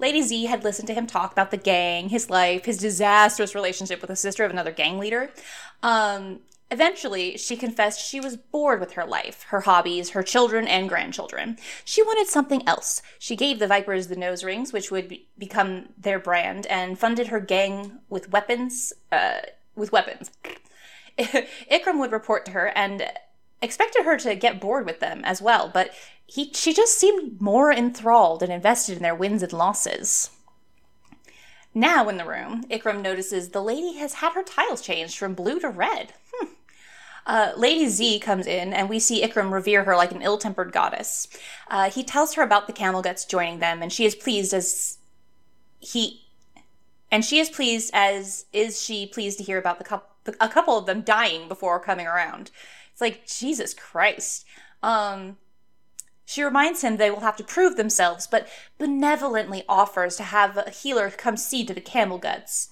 Lady 0.00 0.22
Z 0.22 0.46
had 0.46 0.64
listened 0.64 0.88
to 0.88 0.94
him 0.94 1.06
talk 1.06 1.30
about 1.30 1.50
the 1.50 1.56
gang, 1.58 2.08
his 2.08 2.30
life, 2.30 2.64
his 2.64 2.78
disastrous 2.78 3.54
relationship 3.54 4.00
with 4.00 4.08
the 4.08 4.16
sister 4.16 4.44
of 4.44 4.50
another 4.50 4.72
gang 4.72 4.98
leader. 4.98 5.30
Um, 5.82 6.40
eventually, 6.70 7.36
she 7.36 7.54
confessed 7.56 8.00
she 8.00 8.18
was 8.18 8.38
bored 8.38 8.80
with 8.80 8.92
her 8.92 9.04
life, 9.04 9.44
her 9.50 9.60
hobbies, 9.60 10.10
her 10.10 10.22
children, 10.22 10.66
and 10.66 10.88
grandchildren. 10.88 11.58
She 11.84 12.02
wanted 12.02 12.28
something 12.28 12.66
else. 12.66 13.02
She 13.18 13.36
gave 13.36 13.58
the 13.58 13.66
Vipers 13.66 14.08
the 14.08 14.16
nose 14.16 14.42
rings, 14.42 14.72
which 14.72 14.90
would 14.90 15.06
be- 15.06 15.28
become 15.36 15.90
their 15.98 16.18
brand, 16.18 16.66
and 16.66 16.98
funded 16.98 17.26
her 17.26 17.40
gang 17.40 17.98
with 18.08 18.32
weapons. 18.32 18.94
Uh, 19.12 19.40
with 19.76 19.92
weapons. 19.92 20.30
Ikram 21.18 21.98
would 21.98 22.12
report 22.12 22.44
to 22.46 22.52
her 22.52 22.72
and 22.74 23.06
expected 23.62 24.04
her 24.04 24.16
to 24.18 24.34
get 24.34 24.60
bored 24.60 24.86
with 24.86 25.00
them 25.00 25.20
as 25.24 25.42
well, 25.42 25.70
but 25.72 25.90
he 26.30 26.52
she 26.54 26.72
just 26.72 26.96
seemed 26.96 27.40
more 27.40 27.72
enthralled 27.72 28.42
and 28.42 28.52
invested 28.52 28.96
in 28.96 29.02
their 29.02 29.16
wins 29.16 29.42
and 29.42 29.52
losses. 29.52 30.30
Now 31.74 32.08
in 32.08 32.18
the 32.18 32.24
room, 32.24 32.64
Ikram 32.70 33.02
notices 33.02 33.48
the 33.48 33.62
lady 33.62 33.94
has 33.94 34.14
had 34.14 34.34
her 34.34 34.44
tiles 34.44 34.80
changed 34.80 35.18
from 35.18 35.34
blue 35.34 35.58
to 35.58 35.68
red. 35.68 36.14
Hmm. 36.32 36.46
Uh, 37.26 37.52
lady 37.56 37.88
Z 37.88 38.20
comes 38.20 38.46
in, 38.46 38.72
and 38.72 38.88
we 38.88 39.00
see 39.00 39.24
Ikram 39.24 39.50
revere 39.50 39.84
her 39.84 39.96
like 39.96 40.12
an 40.12 40.22
ill-tempered 40.22 40.72
goddess. 40.72 41.26
Uh, 41.68 41.90
he 41.90 42.04
tells 42.04 42.34
her 42.34 42.42
about 42.42 42.66
the 42.66 42.72
camel 42.72 43.02
guts 43.02 43.24
joining 43.24 43.58
them, 43.58 43.82
and 43.82 43.92
she 43.92 44.04
is 44.04 44.14
pleased 44.14 44.54
as 44.54 44.98
he, 45.80 46.22
and 47.10 47.24
she 47.24 47.40
is 47.40 47.50
pleased 47.50 47.90
as 47.92 48.46
is 48.52 48.80
she 48.80 49.06
pleased 49.06 49.38
to 49.38 49.44
hear 49.44 49.58
about 49.58 49.78
the 49.78 49.84
couple, 49.84 50.34
a 50.40 50.48
couple 50.48 50.78
of 50.78 50.86
them 50.86 51.02
dying 51.02 51.48
before 51.48 51.80
coming 51.80 52.06
around. 52.06 52.52
It's 52.92 53.00
like 53.00 53.26
Jesus 53.26 53.74
Christ. 53.74 54.44
Um, 54.82 55.36
she 56.30 56.44
reminds 56.44 56.82
him 56.82 56.96
they 56.96 57.10
will 57.10 57.20
have 57.20 57.36
to 57.38 57.42
prove 57.42 57.74
themselves, 57.74 58.28
but 58.28 58.46
benevolently 58.78 59.64
offers 59.68 60.14
to 60.14 60.22
have 60.22 60.56
a 60.56 60.70
healer 60.70 61.10
come 61.10 61.36
see 61.36 61.64
to 61.64 61.74
the 61.74 61.80
camel 61.80 62.18
guts. 62.18 62.68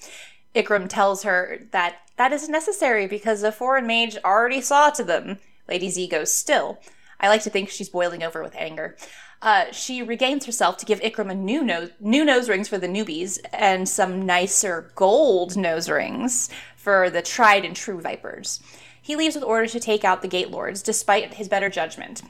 Ikram 0.54 0.88
tells 0.88 1.24
her 1.24 1.66
that 1.72 1.96
that 2.18 2.32
is 2.32 2.48
necessary 2.48 3.08
because 3.08 3.40
the 3.40 3.50
foreign 3.50 3.84
mage 3.84 4.16
already 4.24 4.60
saw 4.60 4.90
to 4.90 5.02
them. 5.02 5.40
Lady 5.68 5.90
Z 5.90 6.06
goes 6.06 6.32
still. 6.32 6.78
I 7.18 7.26
like 7.26 7.42
to 7.42 7.50
think 7.50 7.68
she's 7.68 7.88
boiling 7.88 8.22
over 8.22 8.44
with 8.44 8.54
anger. 8.54 8.96
Uh, 9.42 9.72
she 9.72 10.04
regains 10.04 10.46
herself 10.46 10.76
to 10.76 10.86
give 10.86 11.00
Ikram 11.00 11.28
a 11.28 11.34
new 11.34 11.64
nose, 11.64 11.90
new 11.98 12.24
nose 12.24 12.48
rings 12.48 12.68
for 12.68 12.78
the 12.78 12.86
newbies 12.86 13.40
and 13.52 13.88
some 13.88 14.24
nicer 14.24 14.92
gold 14.94 15.56
nose 15.56 15.90
rings 15.90 16.48
for 16.76 17.10
the 17.10 17.22
tried 17.22 17.64
and 17.64 17.74
true 17.74 18.00
vipers. 18.00 18.62
He 19.02 19.16
leaves 19.16 19.34
with 19.34 19.42
orders 19.42 19.72
to 19.72 19.80
take 19.80 20.04
out 20.04 20.22
the 20.22 20.28
Gate 20.28 20.50
Lords, 20.50 20.80
despite 20.80 21.34
his 21.34 21.48
better 21.48 21.68
judgment. 21.68 22.22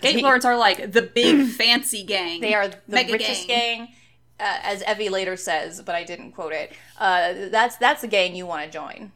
Gate 0.00 0.22
Lords 0.22 0.44
are 0.44 0.56
like 0.56 0.92
the 0.92 1.02
big 1.02 1.48
fancy 1.52 2.02
gang. 2.02 2.40
They 2.40 2.54
are 2.54 2.68
the 2.68 2.78
Mega 2.88 3.12
richest 3.12 3.46
gang. 3.46 3.78
gang, 3.78 3.88
uh, 4.40 4.58
as 4.62 4.82
Evvy 4.82 5.10
later 5.10 5.36
says, 5.36 5.82
but 5.82 5.94
I 5.94 6.04
didn't 6.04 6.32
quote 6.32 6.52
it. 6.52 6.72
Uh, 6.98 7.48
that's 7.50 7.76
that's 7.76 8.02
the 8.02 8.08
gang 8.08 8.34
you 8.34 8.46
want 8.46 8.64
to 8.64 8.70
join. 8.70 9.12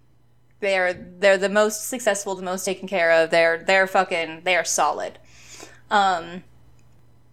They're 0.60 0.92
they're 0.92 1.38
the 1.38 1.48
most 1.48 1.88
successful, 1.88 2.34
the 2.34 2.42
most 2.42 2.64
taken 2.64 2.86
care 2.86 3.10
of. 3.12 3.30
They're 3.30 3.58
they're 3.58 3.86
fucking 3.86 4.42
they're 4.44 4.64
solid. 4.64 5.18
Um, 5.90 6.44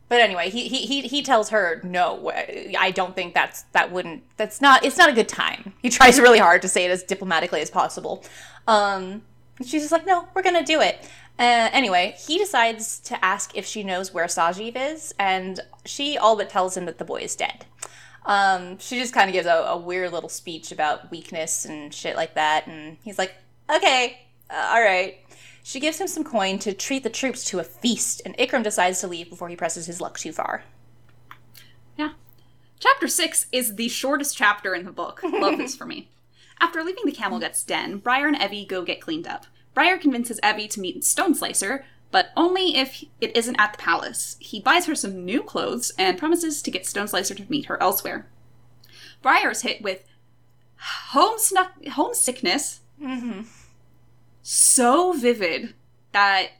but 0.09 0.21
anyway, 0.21 0.49
he 0.49 0.67
he 0.69 0.85
he 0.85 1.01
he 1.01 1.21
tells 1.21 1.49
her 1.49 1.81
no. 1.83 2.31
I 2.79 2.91
don't 2.91 3.15
think 3.15 3.33
that's 3.33 3.63
that 3.73 3.91
wouldn't 3.91 4.23
that's 4.37 4.61
not 4.61 4.85
it's 4.85 4.97
not 4.97 5.09
a 5.09 5.13
good 5.13 5.27
time. 5.27 5.73
He 5.81 5.89
tries 5.91 6.19
really 6.19 6.39
hard 6.39 6.61
to 6.61 6.69
say 6.69 6.85
it 6.85 6.91
as 6.91 7.03
diplomatically 7.03 7.61
as 7.61 7.69
possible. 7.69 8.23
Um, 8.67 9.23
she's 9.59 9.81
just 9.81 9.91
like, 9.91 10.05
no, 10.05 10.27
we're 10.33 10.43
gonna 10.43 10.63
do 10.63 10.79
it. 10.79 11.09
Uh, 11.39 11.69
anyway, 11.71 12.15
he 12.25 12.37
decides 12.37 12.99
to 12.99 13.23
ask 13.23 13.55
if 13.55 13.65
she 13.65 13.83
knows 13.83 14.13
where 14.13 14.25
Sajiv 14.25 14.73
is, 14.75 15.13
and 15.19 15.59
she 15.85 16.17
all 16.17 16.35
but 16.35 16.49
tells 16.49 16.75
him 16.75 16.85
that 16.85 16.97
the 16.97 17.05
boy 17.05 17.21
is 17.21 17.35
dead. 17.35 17.65
Um, 18.25 18.77
she 18.79 18.99
just 18.99 19.13
kind 19.13 19.29
of 19.29 19.33
gives 19.33 19.47
a, 19.47 19.51
a 19.51 19.77
weird 19.77 20.11
little 20.11 20.29
speech 20.29 20.71
about 20.71 21.11
weakness 21.11 21.65
and 21.65 21.93
shit 21.93 22.15
like 22.15 22.33
that, 22.33 22.65
and 22.67 22.97
he's 23.03 23.19
like, 23.19 23.35
okay, 23.73 24.19
uh, 24.49 24.71
all 24.73 24.81
right. 24.81 25.19
She 25.63 25.79
gives 25.79 25.99
him 25.99 26.07
some 26.07 26.23
coin 26.23 26.59
to 26.59 26.73
treat 26.73 27.03
the 27.03 27.09
troops 27.09 27.43
to 27.45 27.59
a 27.59 27.63
feast, 27.63 28.21
and 28.25 28.37
Ikram 28.37 28.63
decides 28.63 29.01
to 29.01 29.07
leave 29.07 29.29
before 29.29 29.49
he 29.49 29.55
presses 29.55 29.85
his 29.85 30.01
luck 30.01 30.17
too 30.17 30.31
far. 30.31 30.63
Yeah. 31.97 32.11
Chapter 32.79 33.07
6 33.07 33.47
is 33.51 33.75
the 33.75 33.89
shortest 33.89 34.37
chapter 34.37 34.73
in 34.73 34.85
the 34.85 34.91
book. 34.91 35.21
Love 35.23 35.57
this 35.57 35.75
for 35.75 35.85
me. 35.85 36.09
After 36.59 36.83
leaving 36.83 37.05
the 37.05 37.11
Camel 37.11 37.39
Guts 37.39 37.63
den, 37.63 37.97
Briar 37.97 38.27
and 38.27 38.37
Evvy 38.37 38.67
go 38.67 38.83
get 38.83 39.01
cleaned 39.01 39.27
up. 39.27 39.45
Briar 39.77 39.99
convinces 39.99 40.39
Evvy 40.41 40.67
to 40.71 40.79
meet 40.79 41.03
Stone 41.03 41.35
Slicer, 41.35 41.85
but 42.09 42.29
only 42.35 42.75
if 42.77 43.03
it 43.21 43.37
isn't 43.37 43.57
at 43.59 43.73
the 43.73 43.77
palace. 43.77 44.35
He 44.39 44.59
buys 44.59 44.87
her 44.87 44.95
some 44.95 45.23
new 45.23 45.43
clothes 45.43 45.91
and 45.99 46.17
promises 46.17 46.63
to 46.63 46.71
get 46.71 46.87
Stone 46.87 47.09
Slicer 47.09 47.35
to 47.35 47.45
meet 47.47 47.67
her 47.67 47.79
elsewhere. 47.79 48.25
Briar 49.21 49.51
is 49.51 49.61
hit 49.61 49.83
with 49.83 50.03
homesnuck- 51.11 51.89
homesickness 51.89 52.79
mm-hmm. 52.99 53.41
so 54.41 55.13
vivid 55.13 55.75
that 56.11 56.53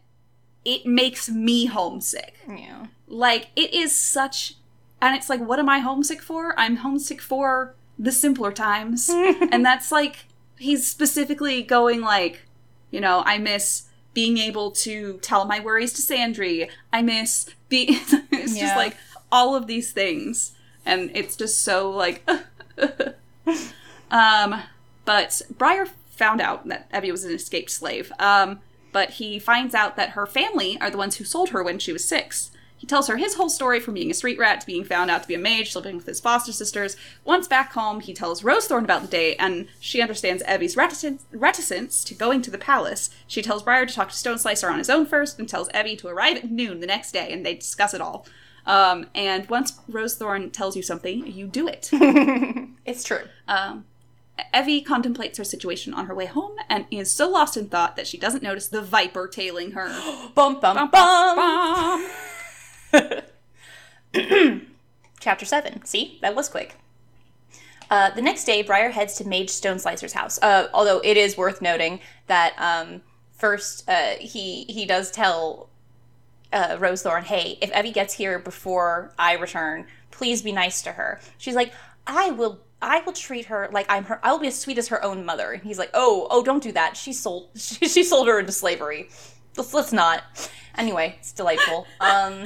it 0.64 0.86
makes 0.86 1.28
me 1.28 1.66
homesick 1.66 2.36
Yeah. 2.48 2.86
like 3.08 3.48
it 3.56 3.74
is 3.74 4.00
such 4.00 4.58
and 5.02 5.16
it's 5.16 5.30
like 5.30 5.40
what 5.40 5.60
am 5.60 5.70
i 5.70 5.80
homesick 5.80 6.22
for 6.22 6.60
i'm 6.60 6.78
homesick 6.78 7.22
for 7.22 7.76
the 7.98 8.12
simpler 8.12 8.52
times 8.52 9.10
and 9.14 9.64
that's 9.64 9.92
like 9.92 10.26
he's 10.58 10.86
specifically 10.88 11.62
going 11.62 12.02
like 12.02 12.47
you 12.92 13.00
know 13.00 13.24
i 13.26 13.38
miss 13.38 13.84
being 14.14 14.38
able 14.38 14.72
to 14.72 15.20
tell 15.22 15.46
my 15.46 15.60
worries 15.60 15.94
to 15.94 16.02
sandry 16.02 16.70
i 16.92 17.02
miss 17.02 17.50
being 17.70 17.90
it's 18.32 18.56
Yeah. 18.56 18.62
just 18.64 18.76
like 18.76 18.98
all 19.32 19.56
of 19.56 19.68
these 19.68 19.92
things 19.92 20.54
and 20.86 21.12
it's 21.14 21.36
just 21.36 21.62
so 21.64 21.90
like 21.92 22.28
um 24.12 24.62
but 25.06 25.42
Briar 25.58 25.88
found 26.10 26.42
out 26.42 26.68
that 26.68 26.92
Evvy 26.92 27.12
was 27.12 27.24
an 27.24 27.32
escaped 27.32 27.70
slave. 27.70 28.12
Um, 28.20 28.60
but 28.92 29.12
he 29.12 29.40
finds 29.40 29.74
out 29.76 29.96
that 29.96 30.10
her 30.12 30.26
family 30.26 30.78
are 30.82 30.90
the 30.90 30.98
ones 30.98 31.16
who 31.18 31.24
sold 31.24 31.50
her 31.50 31.64
when 31.64 31.80
she 31.80 31.94
was 31.94 32.04
six. 32.04 32.52
He 32.78 32.86
tells 32.88 33.08
her 33.08 33.18
his 33.18 33.36
whole 33.36 33.50
story 33.50 33.80
from 33.80 33.96
being 33.96 34.12
a 34.12 34.14
street 34.14 34.38
rat 34.38 34.62
to 34.62 34.68
being 34.68 34.84
found 34.84 35.10
out 35.10 35.24
to 35.24 35.28
be 35.28 35.34
a 35.34 35.40
mage, 35.40 35.76
living 35.76 35.98
with 35.98 36.06
his 36.06 36.20
foster 36.20 36.52
sisters. 36.52 36.96
Once 37.26 37.48
back 37.48 37.74
home, 37.74 38.00
he 38.00 38.14
tells 38.14 38.44
Rosethorn 38.44 38.84
about 38.84 39.02
the 39.02 39.08
day, 39.08 39.36
and 39.38 39.68
she 39.80 40.02
understands 40.02 40.44
Evvy's 40.44 40.78
reticence, 40.78 41.26
reticence 41.32 42.04
to 42.04 42.14
going 42.14 42.42
to 42.44 42.52
the 42.52 42.58
palace. 42.58 43.10
She 43.26 43.42
tells 43.42 43.64
Briar 43.64 43.86
to 43.86 43.94
talk 43.94 44.10
to 44.10 44.16
Stone 44.16 44.38
Slicer 44.38 44.70
on 44.70 44.78
his 44.78 44.90
own 44.90 45.06
first, 45.06 45.40
and 45.40 45.50
tells 45.50 45.70
Evvy 45.70 45.98
to 45.98 46.08
arrive 46.08 46.38
at 46.38 46.52
noon 46.52 46.80
the 46.80 46.88
next 46.88 47.12
day, 47.12 47.32
and 47.34 47.46
they 47.46 47.56
discuss 47.56 47.94
it 47.94 48.02
all. 48.02 48.26
Um, 48.68 49.08
and 49.16 49.50
once 49.50 49.80
Rosethorn 49.90 50.52
tells 50.52 50.76
you 50.76 50.84
something, 50.84 51.26
you 51.26 51.48
do 51.48 51.68
it. 51.68 51.90
It's 52.88 53.04
true. 53.04 53.24
Um, 53.50 53.84
Evvy 54.54 54.84
contemplates 54.84 55.38
her 55.38 55.44
situation 55.44 55.94
on 55.94 56.06
her 56.06 56.16
way 56.16 56.26
home 56.26 56.56
and 56.70 56.86
is 56.90 57.12
so 57.12 57.30
lost 57.30 57.58
in 57.58 57.68
thought 57.68 57.98
that 57.98 58.08
she 58.08 58.18
doesn't 58.18 58.42
notice 58.42 58.70
the 58.70 58.82
viper 58.82 59.28
tailing 59.28 59.72
her. 59.72 59.88
Bum 60.36 60.62
bum 60.62 60.90
bum. 60.90 60.90
Bum. 60.90 62.10
Chapter 65.20 65.46
7. 65.46 65.86
See? 65.86 66.20
That 66.22 66.36
was 66.36 66.50
quick. 66.50 66.76
Uh, 67.90 68.10
the 68.12 68.22
next 68.22 68.44
day, 68.46 68.62
Briar 68.62 68.90
heads 68.90 69.16
to 69.16 69.28
Mage 69.28 69.50
Stone 69.50 69.80
Slicer's 69.80 70.14
house. 70.14 70.40
Uh, 70.42 70.68
although 70.74 71.00
it 71.00 71.18
is 71.18 71.38
worth 71.38 71.62
noting 71.62 72.00
that 72.28 72.54
um, 72.58 73.02
first 73.38 73.88
uh, 73.88 74.16
he 74.20 74.66
he 74.66 74.86
does 74.86 75.10
tell 75.10 75.70
uh, 76.52 76.76
Rosethorn, 76.78 77.24
"Hey, 77.24 77.58
if 77.62 77.72
Evvy 77.72 77.94
gets 77.94 78.14
here 78.14 78.40
before 78.40 79.14
I 79.18 79.34
return, 79.34 79.88
please 80.12 80.42
be 80.42 80.52
nice 80.52 80.82
to 80.82 80.92
her." 80.92 81.22
She's 81.38 81.56
like, 81.56 81.74
"I 82.06 82.32
will." 82.32 82.60
I 82.80 83.02
will 83.02 83.14
treat 83.14 83.46
her 83.46 83.70
like 83.72 83.88
I'm 83.90 84.04
her. 84.04 84.20
I 84.22 84.32
will 84.32 84.38
be 84.38 84.50
as 84.50 84.60
sweet 84.60 84.78
as 84.78 84.90
her 84.90 85.04
own 85.04 85.26
mother. 85.26 85.52
And 85.52 85.64
he's 85.64 85.80
like, 85.80 85.90
"Oh, 85.96 86.28
oh, 86.30 86.44
don't 86.44 86.62
do 86.62 86.72
that. 86.74 86.96
She 86.96 87.12
sold. 87.12 87.50
She, 87.58 87.88
she 87.88 88.04
sold 88.04 88.28
her 88.28 88.40
into 88.40 88.52
slavery. 88.52 89.10
Let's 89.58 89.74
let's 89.74 89.92
not." 89.94 90.24
Anyway, 90.78 91.16
it's 91.20 91.32
delightful. 91.34 91.88
Um, 92.00 92.46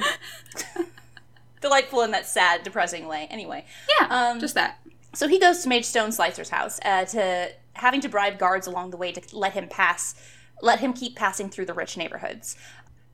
delightful 1.60 2.02
in 2.02 2.10
that 2.12 2.26
sad, 2.26 2.62
depressing 2.62 3.06
way. 3.06 3.28
Anyway, 3.30 3.64
Yeah, 4.00 4.06
Um, 4.08 4.40
just 4.40 4.54
that. 4.54 4.78
so 5.14 5.28
he 5.28 5.38
goes 5.38 5.62
to 5.62 5.68
Mage 5.68 5.84
Stone 5.84 6.12
Slicer's 6.12 6.48
house 6.50 6.80
uh, 6.84 7.04
to 7.06 7.50
having 7.74 8.00
to 8.00 8.08
bribe 8.08 8.38
guards 8.38 8.66
along 8.66 8.90
the 8.90 8.96
way 8.96 9.12
to 9.12 9.36
let 9.36 9.52
him 9.52 9.68
pass, 9.68 10.14
let 10.60 10.80
him 10.80 10.92
keep 10.92 11.16
passing 11.16 11.48
through 11.50 11.66
the 11.66 11.74
rich 11.74 11.96
neighborhoods. 11.96 12.56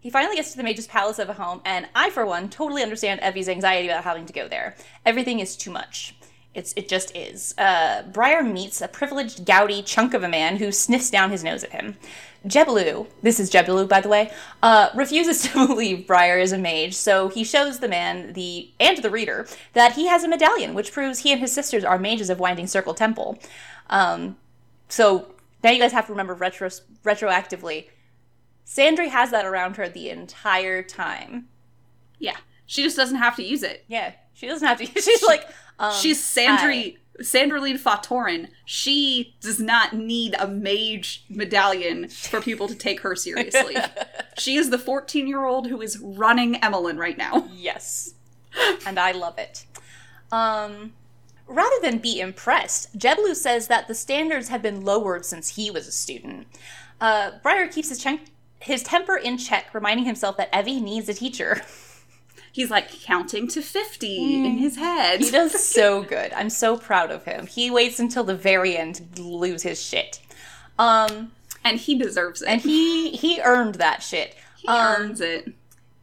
He 0.01 0.11
finally 0.11 0.37
gets 0.37 0.53
to 0.53 0.57
the 0.57 0.63
mage's 0.63 0.87
palace 0.87 1.19
of 1.19 1.29
a 1.29 1.33
home, 1.35 1.61
and 1.65 1.89
I, 1.95 2.11
for 2.11 2.25
one, 2.25 2.49
totally 2.49 2.83
understand 2.85 3.21
Evvy's 3.21 3.49
anxiety 3.49 3.89
about 3.89 4.05
having 4.05 4.27
to 4.27 4.33
go 4.33 4.47
there. 4.49 4.77
Everything 5.05 5.41
is 5.41 5.57
too 5.57 5.73
much. 5.73 6.15
It's 6.55 6.73
it 6.77 6.89
just 6.89 7.15
is. 7.17 7.55
Uh, 7.59 8.03
Briar 8.13 8.43
meets 8.43 8.81
a 8.81 8.89
privileged, 8.89 9.45
gouty 9.45 9.83
chunk 9.85 10.15
of 10.15 10.23
a 10.23 10.29
man 10.29 10.57
who 10.57 10.73
sniffs 10.73 11.11
down 11.11 11.31
his 11.31 11.45
nose 11.45 11.63
at 11.63 11.73
him. 11.73 11.97
Jebelu, 12.47 13.07
this 13.23 13.39
is 13.39 13.51
Jebelu, 13.51 13.89
by 13.89 14.01
the 14.01 14.09
way, 14.09 14.33
uh, 14.63 14.89
refuses 14.95 15.43
to 15.53 15.67
believe 15.67 16.07
Briar 16.07 16.39
is 16.39 16.53
a 16.53 16.59
mage, 16.59 16.95
so 16.95 17.29
he 17.29 17.45
shows 17.45 17.81
the 17.81 17.89
man 17.89 18.33
the 18.33 18.71
and 18.81 18.99
the 18.99 19.11
reader 19.11 19.47
that 19.75 19.93
he 19.93 20.07
has 20.07 20.25
a 20.25 20.29
medallion, 20.29 20.75
which 20.75 20.93
proves 20.93 21.21
he 21.21 21.33
and 21.33 21.41
his 21.41 21.53
sisters 21.53 21.85
are 21.85 21.99
mages 21.99 22.31
of 22.31 22.41
Winding 22.41 22.67
Circle 22.67 22.95
Temple. 22.95 23.39
Um, 23.91 24.37
so 24.89 25.35
now 25.63 25.71
you 25.71 25.81
guys 25.81 25.93
have 25.93 26.07
to 26.07 26.13
remember 26.13 26.35
retro- 26.35 26.71
retroactively, 27.05 27.89
Sandry 28.67 29.09
has 29.09 29.31
that 29.31 29.47
around 29.47 29.77
her 29.77 29.89
the 29.89 30.11
entire 30.11 30.83
time. 30.83 31.49
Yeah. 32.19 32.37
She 32.67 32.83
just 32.83 32.97
doesn't 32.97 33.17
have 33.17 33.35
to 33.37 33.43
use 33.43 33.63
it. 33.63 33.85
Yeah, 33.89 34.13
she 34.35 34.47
doesn't 34.47 34.67
have 34.67 34.77
to. 34.79 34.85
Use 34.85 34.95
it. 34.97 35.05
She's 35.05 35.23
like, 35.25 35.49
um, 35.79 35.93
She's 35.93 36.23
Sandry 36.23 36.97
Sandrilene 37.21 37.81
Fatorin. 37.81 38.49
She 38.65 39.35
does 39.41 39.59
not 39.59 39.93
need 39.93 40.35
a 40.39 40.47
mage 40.47 41.25
medallion 41.29 42.09
for 42.09 42.41
people 42.41 42.69
to 42.69 42.75
take 42.75 43.01
her 43.01 43.17
seriously. 43.17 43.77
she 44.39 44.57
is 44.57 44.71
the 44.71 44.79
14 44.79 45.27
year 45.27 45.45
old 45.45 45.67
who 45.67 45.81
is 45.81 45.99
running 45.99 46.55
Emelan 46.57 46.99
right 46.99 47.19
now. 47.19 47.49
Yes. 47.53 48.15
and 48.87 48.99
I 48.99 49.13
love 49.13 49.39
it. 49.39 49.67
Um, 50.31 50.95
rather 51.47 51.77
than 51.83 51.99
be 51.99 52.21
impressed, 52.21 52.97
Jebelu 52.99 53.35
says 53.35 53.67
that 53.69 53.89
the 53.89 53.95
standards 53.95 54.49
have 54.49 54.63
been 54.63 54.85
lowered 54.85 55.25
since 55.25 55.57
he 55.57 55.71
was 55.71 55.89
a 55.89 55.93
student. 55.93 56.47
Uh, 57.01 57.33
Briar 57.43 57.69
keeps 57.69 57.89
his, 57.89 57.99
chen- 58.03 58.21
his 58.61 58.83
temper 58.83 59.17
in 59.17 59.39
check, 59.39 59.73
reminding 59.73 60.07
himself 60.07 60.37
that 60.37 60.53
Evvy 60.53 60.81
needs 60.81 61.09
a 61.09 61.15
teacher. 61.15 61.63
He's 62.53 62.71
like 62.71 62.91
counting 62.91 63.49
to 63.49 63.63
50 63.63 64.47
in 64.47 64.59
his 64.59 64.77
head. 64.77 65.21
He 65.21 65.31
does 65.31 65.63
so 65.67 66.03
good. 66.03 66.33
I'm 66.33 66.51
so 66.51 66.77
proud 66.77 67.11
of 67.11 67.25
him. 67.25 67.47
He 67.47 67.71
waits 67.71 68.01
until 68.01 68.25
the 68.25 68.35
very 68.37 68.77
end 68.77 69.15
to 69.17 69.23
lose 69.23 69.63
his 69.63 69.81
shit. 69.81 70.21
Um, 70.79 71.33
and 71.65 71.79
he 71.79 71.97
deserves 71.97 72.43
it. 72.43 72.49
and 72.49 72.61
he 72.61 73.11
he 73.11 73.41
earned 73.43 73.77
that 73.77 74.03
shit. 74.03 74.35
he 74.57 74.69
um, 74.69 75.03
earns 75.03 75.21
it. 75.21 75.53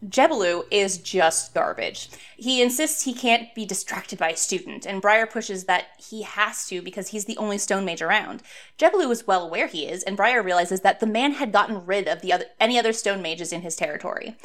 Jebelu 0.05 0.65
is 0.69 0.97
just 0.99 1.53
garbage. 1.53 2.09
He 2.37 2.61
insists 2.61 3.03
he 3.03 3.13
can't 3.13 3.53
be 3.55 3.65
distracted 3.65 4.19
by 4.19 4.31
a 4.31 4.37
student, 4.37 4.85
and 4.85 5.01
Briar 5.01 5.25
pushes 5.25 5.63
that 5.63 5.85
he 5.97 6.21
has 6.21 6.67
to 6.67 6.81
because 6.81 7.07
he's 7.07 7.25
the 7.25 7.37
only 7.37 7.57
stone 7.57 7.85
mage 7.85 8.01
around. 8.03 8.43
Jebelu 8.77 9.09
is 9.09 9.25
well 9.25 9.45
aware 9.47 9.67
he 9.67 9.87
is, 9.87 10.03
and 10.03 10.17
Briar 10.17 10.43
realizes 10.43 10.81
that 10.81 10.99
the 10.99 11.07
man 11.07 11.33
had 11.33 11.51
gotten 11.51 11.85
rid 11.85 12.07
of 12.07 12.21
the 12.21 12.31
other 12.33 12.45
any 12.59 12.77
other 12.77 12.93
stone 12.93 13.21
mages 13.21 13.51
in 13.51 13.61
his 13.61 13.75
territory. 13.75 14.35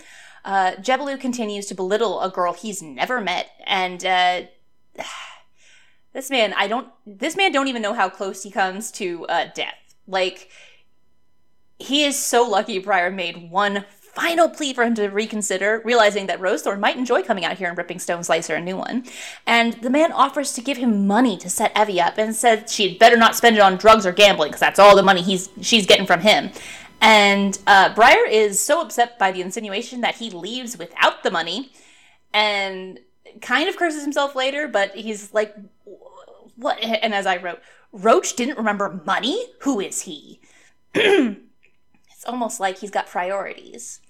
Uh, 0.45 0.73
continues 1.19 1.67
to 1.67 1.75
belittle 1.75 2.21
a 2.21 2.31
girl 2.31 2.53
he's 2.53 2.83
never 2.83 3.21
met, 3.21 3.51
and 3.67 4.05
uh, 4.05 4.43
this 6.13 6.31
man, 6.31 6.53
I 6.55 6.67
don't, 6.67 6.89
this 7.07 7.37
man 7.37 7.53
don't 7.53 7.69
even 7.69 7.83
know 7.83 7.95
how 7.95 8.09
close 8.09 8.43
he 8.43 8.51
comes 8.51 8.91
to 8.93 9.27
uh, 9.27 9.49
death. 9.55 9.75
Like, 10.07 10.51
he 11.79 12.05
is 12.05 12.19
so 12.19 12.49
lucky 12.49 12.79
Briar 12.79 13.11
made 13.11 13.51
one 13.51 13.85
final 14.15 14.49
plea 14.49 14.75
for 14.75 14.85
him 14.85 14.95
to 14.97 15.09
reconsider, 15.09 15.83
realizing 15.85 16.27
that 16.27 16.41
Rosethorn 16.41 16.81
might 16.81 16.97
enjoy 16.97 17.23
coming 17.23 17.45
out 17.45 17.59
here 17.59 17.69
and 17.69 17.79
ripping 17.79 17.99
Stone 17.99 18.25
Slicer 18.25 18.55
a 18.55 18.61
new 18.61 18.77
one. 18.77 19.05
And 19.47 19.75
the 19.75 19.91
man 19.91 20.13
offers 20.13 20.53
to 20.55 20.61
give 20.61 20.77
him 20.77 21.07
money 21.07 21.37
to 21.39 21.49
set 21.49 21.75
Evvy 21.75 22.05
up 22.05 22.19
and 22.19 22.35
said 22.35 22.69
she'd 22.69 22.99
better 22.99 23.17
not 23.17 23.37
spend 23.37 23.57
it 23.57 23.63
on 23.63 23.77
drugs 23.77 24.05
or 24.05 24.13
gambling 24.13 24.51
because 24.51 24.61
that's 24.61 24.79
all 24.79 24.97
the 24.97 25.03
money 25.03 25.23
he's 25.23 25.49
she's 25.61 25.87
getting 25.87 26.07
from 26.07 26.21
him. 26.21 26.51
And 27.01 27.59
uh, 27.67 27.95
Briar 27.95 28.27
is 28.27 28.61
so 28.61 28.81
upset 28.81 29.19
by 29.19 29.33
the 29.33 29.41
insinuation 29.41 30.03
that 30.03 30.17
he 30.17 30.31
leaves 30.31 30.77
without 30.77 31.23
the 31.23 31.31
money 31.31 31.73
and 32.33 33.01
kind 33.41 33.69
of 33.69 33.77
curses 33.77 34.03
himself 34.03 34.35
later, 34.35 34.69
but 34.69 34.95
he's 34.95 35.33
like, 35.33 35.55
what? 36.57 36.79
And 36.83 37.15
as 37.15 37.27
I 37.27 37.39
wrote, 37.39 37.61
Roach 37.93 38.37
didn't 38.37 38.59
remember 38.59 39.01
money? 39.05 39.47
Who 39.61 39.81
is 39.81 40.03
he? 40.03 40.41
It's 42.21 42.29
almost 42.29 42.61
like 42.61 42.77
he's 42.77 42.91
got 42.91 43.07
priorities. 43.07 44.03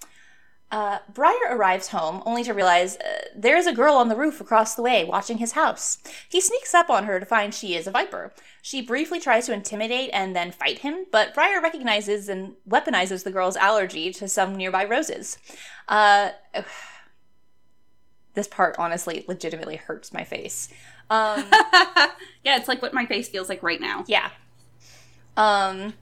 Uh, 0.71 0.99
Briar 1.13 1.49
arrives 1.51 1.89
home 1.89 2.23
only 2.25 2.45
to 2.45 2.55
realize 2.55 2.97
uh, 2.97 3.25
there 3.35 3.57
is 3.57 3.67
a 3.67 3.73
girl 3.73 3.95
on 3.95 4.09
the 4.09 4.15
roof 4.15 4.41
across 4.41 4.77
the 4.77 4.83
way 4.83 5.05
watching 5.05 5.39
his 5.39 5.53
house. 5.53 5.99
He 6.29 6.41
sneaks 6.41 6.75
up 6.75 6.89
on 6.89 7.05
her 7.05 7.19
to 7.19 7.27
find 7.27 7.53
she 7.53 7.75
is 7.75 7.89
a 7.89 7.91
viper. 7.91 8.33
She 8.63 8.81
briefly 8.81 9.19
tries 9.19 9.47
to 9.47 9.53
intimidate 9.53 10.11
and 10.13 10.37
then 10.37 10.53
fight 10.53 10.79
him, 10.79 11.07
but 11.11 11.35
Briar 11.35 11.61
recognizes 11.61 12.29
and 12.29 12.55
weaponizes 12.69 13.25
the 13.25 13.33
girl's 13.33 13.57
allergy 13.57 14.13
to 14.13 14.29
some 14.29 14.55
nearby 14.55 14.85
roses. 14.85 15.39
Uh, 15.89 16.31
this 18.35 18.47
part 18.47 18.77
honestly 18.79 19.25
legitimately 19.27 19.75
hurts 19.77 20.13
my 20.13 20.23
face. 20.23 20.69
Um, 21.11 21.47
yeah, 22.45 22.57
it's 22.57 22.69
like 22.69 22.81
what 22.81 22.95
my 22.95 23.07
face 23.07 23.29
feels 23.29 23.49
like 23.49 23.63
right 23.63 23.81
now. 23.81 24.05
yeah. 24.07 24.31
Um 25.37 25.95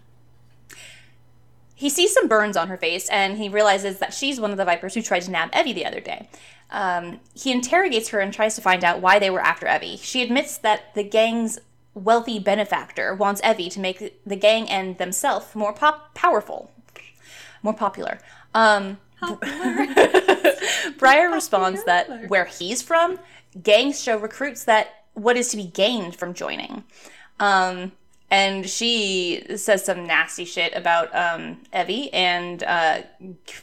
he 1.79 1.89
sees 1.89 2.13
some 2.13 2.27
burns 2.27 2.57
on 2.57 2.67
her 2.67 2.77
face 2.77 3.09
and 3.09 3.39
he 3.39 3.49
realizes 3.49 4.01
that 4.01 4.13
she's 4.13 4.41
one 4.41 4.51
of 4.51 4.57
the 4.57 4.65
vipers 4.65 4.95
who 4.95 5.01
tried 5.01 5.21
to 5.21 5.31
nab 5.31 5.53
Evvy 5.53 5.73
the 5.73 5.87
other 5.87 6.01
day. 6.01 6.29
Um, 6.73 7.21
he 7.35 7.53
interrogates 7.53 8.09
her 8.09 8.19
and 8.19 8.35
tries 8.35 8.57
to 8.57 8.61
find 8.61 8.83
out 8.83 9.01
why 9.01 9.21
they 9.21 9.31
were 9.31 9.39
after 9.39 9.65
Evvy. 9.65 9.97
She 10.03 10.21
admits 10.21 10.59
that 10.59 10.93
the 10.97 11.05
gang's 11.05 11.61
wealthy 11.95 12.41
benefactor 12.41 13.15
wants 13.15 13.41
Evvy 13.43 13.71
to 13.71 13.79
make 13.79 14.21
the 14.27 14.35
gang 14.35 14.69
and 14.69 14.99
themselves 14.99 15.55
more 15.55 15.73
pop- 15.73 16.17
powerful, 16.17 16.73
more 17.63 17.75
popular. 17.75 18.19
Um, 18.55 18.99
Briar 20.99 21.31
responds 21.31 21.85
that 21.85 22.29
where 22.29 22.47
he's 22.47 22.83
from, 22.83 23.21
gangs 23.63 24.03
show 24.03 24.19
recruits 24.19 24.65
that 24.65 25.05
what 25.15 25.37
is 25.37 25.47
to 25.51 25.57
be 25.57 25.67
gained 25.67 26.17
from 26.17 26.35
joining. 26.35 26.83
Um, 27.39 27.93
and 28.31 28.69
she 28.69 29.45
says 29.57 29.85
some 29.85 30.07
nasty 30.07 30.45
shit 30.45 30.75
about 30.75 31.15
um, 31.15 31.63
Evvy 31.73 32.11
and 32.13 32.63
uh, 32.63 33.03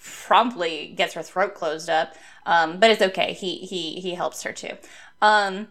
promptly 0.02 0.94
gets 0.96 1.14
her 1.14 1.24
throat 1.24 1.54
closed 1.54 1.90
up. 1.90 2.16
Um, 2.46 2.80
but 2.80 2.92
it's 2.92 3.02
okay. 3.02 3.34
He 3.34 3.58
he 3.58 4.00
he 4.00 4.16
helps 4.16 4.44
her 4.44 4.54
too. 4.54 4.78
Um, 5.22 5.70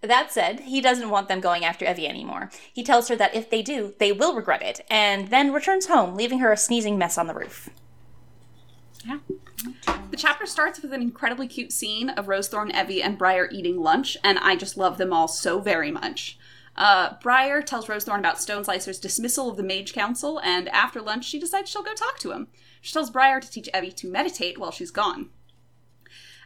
that 0.00 0.30
said, 0.30 0.60
he 0.60 0.80
doesn't 0.80 1.10
want 1.10 1.26
them 1.26 1.40
going 1.40 1.64
after 1.64 1.84
Evvy 1.84 2.08
anymore. 2.08 2.50
He 2.72 2.84
tells 2.84 3.08
her 3.08 3.16
that 3.16 3.34
if 3.34 3.50
they 3.50 3.62
do, 3.62 3.94
they 3.98 4.12
will 4.12 4.34
regret 4.34 4.62
it, 4.62 4.80
and 4.88 5.28
then 5.28 5.52
returns 5.52 5.86
home, 5.86 6.14
leaving 6.14 6.38
her 6.38 6.52
a 6.52 6.56
sneezing 6.56 6.98
mess 6.98 7.18
on 7.18 7.26
the 7.26 7.34
roof. 7.34 7.68
Yeah. 9.04 9.18
The 10.10 10.16
chapter 10.16 10.46
starts 10.46 10.80
with 10.80 10.92
an 10.92 11.02
incredibly 11.02 11.48
cute 11.48 11.72
scene 11.72 12.10
of 12.10 12.26
Rosethorn, 12.26 12.72
Evvy, 12.72 13.02
and 13.02 13.18
Briar 13.18 13.48
eating 13.50 13.80
lunch, 13.80 14.16
and 14.22 14.38
I 14.38 14.54
just 14.54 14.76
love 14.76 14.98
them 14.98 15.12
all 15.12 15.26
so 15.26 15.60
very 15.60 15.90
much. 15.90 16.38
Uh, 16.78 17.14
Briar 17.20 17.60
tells 17.60 17.86
Rosethorn 17.86 18.20
about 18.20 18.40
Stone 18.40 18.64
Slicer's 18.64 19.00
dismissal 19.00 19.50
of 19.50 19.56
the 19.56 19.64
Mage 19.64 19.92
Council, 19.92 20.40
and 20.44 20.68
after 20.68 21.02
lunch, 21.02 21.24
she 21.24 21.40
decides 21.40 21.68
she'll 21.68 21.82
go 21.82 21.92
talk 21.92 22.18
to 22.20 22.30
him. 22.30 22.46
She 22.80 22.92
tells 22.92 23.10
Briar 23.10 23.40
to 23.40 23.50
teach 23.50 23.68
Evvy 23.74 23.94
to 23.96 24.06
meditate 24.06 24.58
while 24.58 24.70
she's 24.70 24.92
gone. 24.92 25.30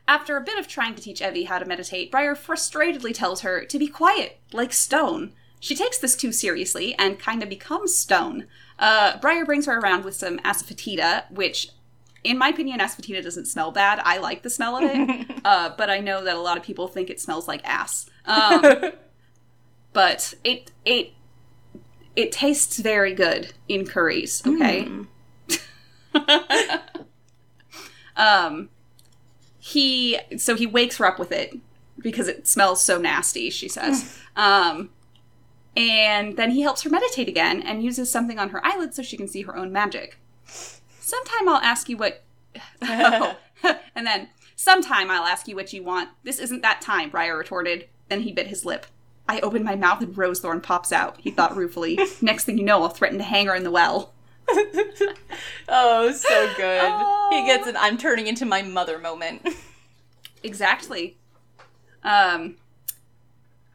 After 0.09 0.39
a 0.39 0.43
bit 0.43 0.59
of 0.59 0.67
trying 0.67 0.95
to 0.95 1.03
teach 1.03 1.21
Evvy 1.21 1.47
how 1.47 1.59
to 1.59 1.67
meditate, 1.67 2.11
Briar 2.11 2.35
frustratedly 2.35 3.13
tells 3.13 3.43
her 3.43 3.67
to 3.67 3.79
be 3.79 3.87
quiet, 3.87 4.41
like 4.55 4.73
Stone. 4.73 5.35
She 5.61 5.75
takes 5.77 5.99
this 5.99 6.17
too 6.17 6.33
seriously 6.33 6.95
and 6.99 7.19
kind 7.19 7.43
of 7.43 7.51
becomes 7.51 7.95
Stone. 7.95 8.47
Uh, 8.79 9.19
Briar 9.19 9.45
brings 9.45 9.67
her 9.67 9.79
around 9.79 10.03
with 10.03 10.15
some 10.15 10.39
asafoetida, 10.39 11.31
which, 11.31 11.69
in 12.25 12.39
my 12.39 12.49
opinion, 12.49 12.81
asafoetida 12.81 13.23
doesn't 13.23 13.47
smell 13.47 13.71
bad. 13.71 14.01
I 14.03 14.17
like 14.17 14.43
the 14.43 14.51
smell 14.51 14.79
of 14.79 14.85
it, 14.85 15.31
uh, 15.45 15.75
but 15.77 15.91
I 15.91 16.01
know 16.01 16.25
that 16.25 16.37
a 16.37 16.41
lot 16.41 16.57
of 16.57 16.63
people 16.63 16.89
think 16.89 17.11
it 17.11 17.21
smells 17.21 17.47
like 17.47 17.61
ass. 17.65 18.07
Um, 18.25 18.93
but 19.93 20.35
it 20.45 20.71
it 20.85 21.13
it 22.17 22.33
tastes 22.33 22.79
very 22.79 23.15
good 23.15 23.53
in 23.69 23.87
curries. 23.87 24.43
Okay. 24.47 24.89
um, 28.17 28.69
he 29.59 30.19
so 30.37 30.57
he 30.57 30.67
wakes 30.67 30.99
her 30.99 31.07
up 31.07 31.19
with 31.19 31.33
it 31.33 31.55
because 31.99 32.29
it 32.29 32.47
smells 32.47 32.83
so 32.83 32.99
nasty. 32.99 33.51
She 33.51 33.69
says. 33.69 34.19
um, 34.37 34.91
and 35.77 36.37
then 36.37 36.51
he 36.51 36.61
helps 36.61 36.83
her 36.83 36.91
meditate 36.91 37.29
again 37.29 37.63
and 37.63 37.83
uses 37.83 38.11
something 38.11 38.39
on 38.39 38.51
her 38.51 38.65
eyelids 38.65 38.97
so 38.97 39.03
she 39.03 39.17
can 39.17 39.29
see 39.29 39.43
her 39.43 39.57
own 39.57 39.73
magic. 39.73 40.19
Sometime 40.45 41.49
I'll 41.49 41.57
ask 41.57 41.89
you 41.89 41.97
what. 41.97 42.23
Oh. 42.83 43.37
and 43.95 44.07
then 44.07 44.29
sometime 44.57 45.11
I'll 45.11 45.25
ask 45.25 45.47
you 45.49 45.55
what 45.55 45.73
you 45.73 45.83
want. 45.83 46.11
This 46.25 46.39
isn't 46.39 46.63
that 46.63 46.81
time. 46.81 47.11
Briar 47.11 47.39
retorted. 47.39 47.89
Then 48.09 48.23
he 48.23 48.33
bit 48.33 48.49
his 48.49 48.65
lip. 48.65 48.87
I 49.29 49.41
open 49.41 49.63
my 49.65 49.77
mouth 49.77 50.03
and 50.03 50.15
Rosethorn 50.15 50.63
pops 50.63 50.93
out. 50.93 51.17
He 51.21 51.31
thought 51.31 51.57
ruefully. 51.57 51.99
Next 52.21 52.45
thing 52.45 52.59
you 52.59 52.65
know, 52.65 52.83
I'll 52.83 52.89
threaten 52.89 53.19
to 53.19 53.25
hang 53.25 53.47
her 53.47 53.55
in 53.55 53.65
the 53.65 53.71
well. 53.71 54.13
Oh, 55.69 56.13
so 56.13 56.53
good. 56.57 56.81
Oh. 56.85 57.29
He 57.33 57.47
gets 57.47 57.67
an 57.67 57.77
I'm 57.77 57.97
turning 57.97 58.27
into 58.27 58.45
my 58.45 58.63
mother 58.63 58.99
moment. 58.99 59.47
Exactly. 60.45 61.17
Um, 62.03 62.57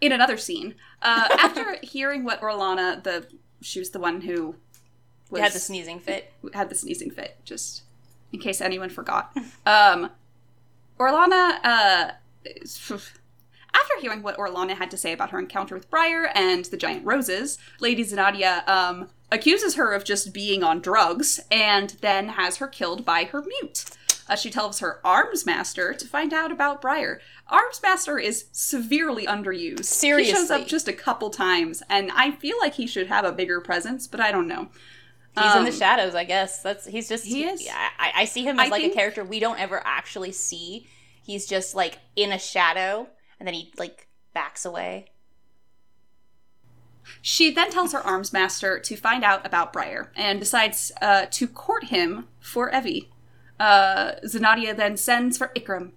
in 0.01 0.11
another 0.11 0.35
scene, 0.35 0.75
uh, 1.01 1.29
after 1.39 1.77
hearing 1.81 2.25
what 2.25 2.41
Orlana, 2.41 3.01
the 3.01 3.25
she 3.61 3.79
was 3.79 3.91
the 3.91 3.99
one 3.99 4.19
who 4.19 4.55
was, 5.29 5.41
had 5.41 5.53
the 5.53 5.59
sneezing 5.59 6.01
fit. 6.01 6.33
had 6.53 6.67
the 6.69 6.75
sneezing 6.75 7.09
fit, 7.09 7.37
just 7.45 7.83
in 8.33 8.39
case 8.41 8.59
anyone 8.59 8.89
forgot. 8.89 9.31
Um, 9.65 10.09
Orlana, 10.99 11.59
uh, 11.63 12.11
after 13.81 13.99
hearing 14.01 14.21
what 14.23 14.37
Orlana 14.37 14.75
had 14.77 14.89
to 14.91 14.97
say 14.97 15.11
about 15.13 15.31
her 15.31 15.39
encounter 15.39 15.75
with 15.75 15.89
Briar 15.89 16.29
and 16.35 16.65
the 16.65 16.77
giant 16.77 17.05
roses, 17.05 17.57
Lady 17.79 18.03
Zanadia 18.03 18.67
um, 18.67 19.09
accuses 19.31 19.75
her 19.75 19.93
of 19.93 20.03
just 20.03 20.33
being 20.33 20.63
on 20.63 20.79
drugs 20.79 21.39
and 21.51 21.91
then 22.01 22.29
has 22.29 22.57
her 22.57 22.67
killed 22.67 23.05
by 23.05 23.25
her 23.25 23.41
mute. 23.41 23.85
Uh, 24.29 24.35
she 24.35 24.49
tells 24.49 24.79
her 24.79 24.99
arms 25.05 25.45
master 25.45 25.93
to 25.93 26.05
find 26.05 26.33
out 26.33 26.51
about 26.51 26.81
Briar. 26.81 27.21
Arms 27.47 27.79
master 27.81 28.19
is 28.19 28.45
severely 28.51 29.25
underused. 29.25 29.85
Seriously. 29.85 30.33
he 30.33 30.37
shows 30.37 30.51
up 30.51 30.67
just 30.67 30.89
a 30.89 30.93
couple 30.93 31.29
times, 31.29 31.81
and 31.89 32.11
I 32.13 32.31
feel 32.31 32.57
like 32.59 32.73
he 32.73 32.87
should 32.87 33.07
have 33.07 33.23
a 33.23 33.31
bigger 33.31 33.61
presence, 33.61 34.05
but 34.05 34.19
I 34.19 34.31
don't 34.33 34.47
know. 34.47 34.67
He's 35.39 35.55
in 35.55 35.63
the 35.65 35.69
Um, 35.71 35.77
shadows, 35.77 36.13
I 36.15 36.23
guess. 36.25 36.61
That's 36.61 36.85
he's 36.87 37.07
just 37.07 37.23
He 37.25 37.43
is. 37.45 37.63
Yeah, 37.63 37.89
I, 37.99 38.11
I 38.15 38.25
see 38.25 38.43
him 38.43 38.59
as 38.59 38.67
I 38.67 38.69
like 38.69 38.81
think- 38.81 38.93
a 38.93 38.95
character 38.97 39.23
we 39.23 39.39
don't 39.39 39.59
ever 39.59 39.81
actually 39.85 40.31
see. 40.33 40.87
He's 41.23 41.45
just 41.45 41.73
like 41.75 41.99
in 42.15 42.31
a 42.33 42.39
shadow, 42.39 43.07
and 43.39 43.47
then 43.47 43.53
he 43.53 43.71
like 43.77 44.07
backs 44.33 44.65
away. 44.65 45.07
She 47.21 47.51
then 47.51 47.71
tells 47.71 47.93
her 47.93 48.05
arms 48.05 48.33
master 48.33 48.79
to 48.79 48.95
find 48.97 49.23
out 49.23 49.45
about 49.45 49.71
Briar 49.71 50.11
and 50.15 50.39
decides 50.39 50.91
uh, 51.01 51.25
to 51.31 51.47
court 51.47 51.85
him 51.85 52.27
for 52.39 52.69
Evvy. 52.71 53.07
Uh, 53.59 54.13
Zanadia 54.25 54.75
then 54.75 54.97
sends 54.97 55.37
for 55.37 55.51
Ikram. 55.55 55.91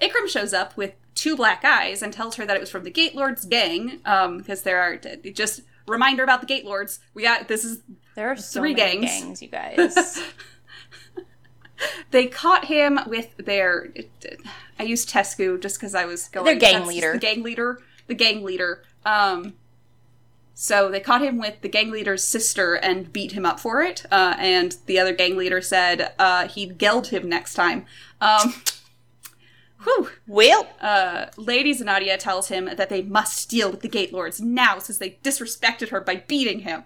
Ikram 0.00 0.28
shows 0.28 0.54
up 0.54 0.76
with 0.76 0.94
two 1.14 1.36
black 1.36 1.64
eyes 1.64 2.02
and 2.02 2.12
tells 2.12 2.36
her 2.36 2.46
that 2.46 2.56
it 2.56 2.60
was 2.60 2.70
from 2.70 2.84
the 2.84 2.90
Gate 2.90 3.14
Lords 3.14 3.44
gang, 3.44 3.98
because 4.38 4.62
there 4.62 4.80
are 4.80 4.96
just 5.32 5.62
reminder 5.86 6.22
about 6.22 6.40
the 6.40 6.46
Gate 6.46 6.64
Lords. 6.64 7.00
We 7.14 7.22
got 7.22 7.48
this 7.48 7.64
is 7.64 7.82
There 8.14 8.30
are 8.30 8.36
so 8.36 8.60
Three 8.60 8.74
gangs. 8.74 9.04
gangs, 9.04 9.42
you 9.42 9.48
guys. 9.48 9.96
they 12.10 12.26
caught 12.26 12.66
him 12.66 13.00
with 13.06 13.36
their. 13.36 13.88
I 14.78 14.82
used 14.84 15.08
Tescu 15.08 15.60
just 15.60 15.78
because 15.78 15.94
I 15.94 16.04
was 16.04 16.28
going. 16.28 16.44
Their 16.44 16.56
gang 16.56 16.86
leader. 16.86 17.12
The 17.12 17.18
gang 17.18 17.42
leader. 17.42 17.80
The 18.06 18.14
gang 18.14 18.42
leader. 18.44 18.82
Um, 19.04 19.54
so 20.54 20.88
they 20.88 21.00
caught 21.00 21.22
him 21.22 21.38
with 21.38 21.60
the 21.62 21.68
gang 21.68 21.90
leader's 21.90 22.22
sister 22.22 22.74
and 22.74 23.12
beat 23.12 23.32
him 23.32 23.44
up 23.44 23.58
for 23.58 23.82
it. 23.82 24.04
Uh, 24.10 24.34
and 24.38 24.76
the 24.86 24.98
other 24.98 25.12
gang 25.12 25.36
leader 25.36 25.60
said 25.60 26.12
uh, 26.18 26.46
he'd 26.48 26.78
geld 26.78 27.08
him 27.08 27.28
next 27.28 27.54
time. 27.54 27.86
Um, 28.20 28.54
whew. 29.82 30.10
well, 30.26 30.68
Uh, 30.80 31.26
Lady 31.36 31.74
Zanadia 31.74 32.18
tells 32.18 32.48
him 32.48 32.66
that 32.76 32.88
they 32.88 33.02
must 33.02 33.50
deal 33.50 33.70
with 33.70 33.80
the 33.80 33.88
Gate 33.88 34.12
Lords 34.12 34.40
now 34.40 34.78
since 34.78 34.98
they 34.98 35.18
disrespected 35.24 35.88
her 35.88 36.00
by 36.00 36.16
beating 36.16 36.60
him. 36.60 36.84